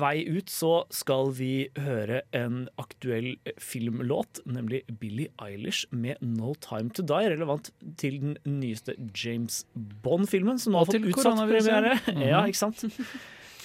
vei 0.00 0.20
ut 0.28 0.50
så 0.52 0.84
skal 0.94 1.32
vi 1.34 1.66
høre 1.82 2.22
en 2.36 2.66
aktuell 2.78 3.32
filmlåt, 3.58 4.40
nemlig 4.46 4.84
Billie 5.00 5.32
Eilish 5.42 5.86
med 5.90 6.20
'No 6.22 6.54
Time 6.62 6.94
To 6.94 7.02
Die', 7.02 7.32
relevant 7.34 7.72
til 7.98 8.20
den 8.20 8.36
nyeste 8.46 8.94
James 9.14 9.64
Bond-filmen, 9.74 10.58
som 10.62 10.72
nå 10.72 10.84
har 10.84 10.92
fått 10.92 11.10
utsatt 11.10 11.42
premiere. 11.42 11.98
Mm 12.06 12.22
-hmm. 12.22 12.28
Ja, 12.28 12.44
ikke 12.46 12.58
sant? 12.58 12.84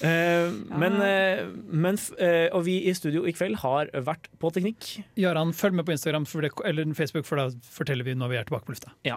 Uh, 0.02 0.50
men, 0.82 0.92
uh, 0.98 1.46
men 1.70 1.98
eh, 2.18 2.48
Og 2.52 2.64
vi 2.64 2.88
i 2.88 2.94
studio 2.94 3.22
i 3.24 3.32
kveld 3.32 3.56
har 3.62 3.86
vært 4.02 4.28
på 4.40 4.50
teknikk. 4.50 5.04
Jaran, 5.16 5.52
følg 5.52 5.74
med 5.74 5.86
på 5.86 5.92
Instagram 5.92 6.26
for 6.26 6.40
det, 6.40 6.50
eller 6.64 6.94
Facebook, 6.94 7.24
for 7.24 7.36
da 7.36 7.50
forteller 7.62 8.04
vi 8.04 8.14
når 8.14 8.28
vi 8.28 8.36
er 8.36 8.44
tilbake 8.44 8.64
på 8.64 8.72
lufta. 8.72 8.90
Ja. 9.04 9.16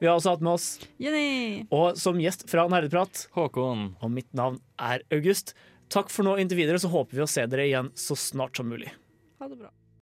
Vi 0.00 0.06
har 0.06 0.14
også 0.14 0.30
hatt 0.30 0.40
med 0.40 0.52
oss 0.52 0.80
Jenny! 0.98 1.66
Og 1.70 1.98
som 1.98 2.16
gjest 2.16 2.48
fra 2.50 2.66
Nerdeprat 2.66 3.28
Håkon. 3.32 3.96
Og 4.00 4.10
mitt 4.10 4.32
navn 4.32 4.58
er 4.78 5.02
August. 5.10 5.54
Takk 5.92 6.08
for 6.08 6.24
nå 6.24 6.38
inntil 6.40 6.56
videre, 6.62 6.80
så 6.80 6.88
håper 6.88 7.18
vi 7.18 7.24
å 7.24 7.28
se 7.28 7.44
dere 7.52 7.66
igjen 7.68 7.92
så 7.98 8.16
snart 8.16 8.56
som 8.56 8.70
mulig. 8.72 8.88
Ha 9.42 9.48
det 9.50 9.58
bra. 9.60 9.68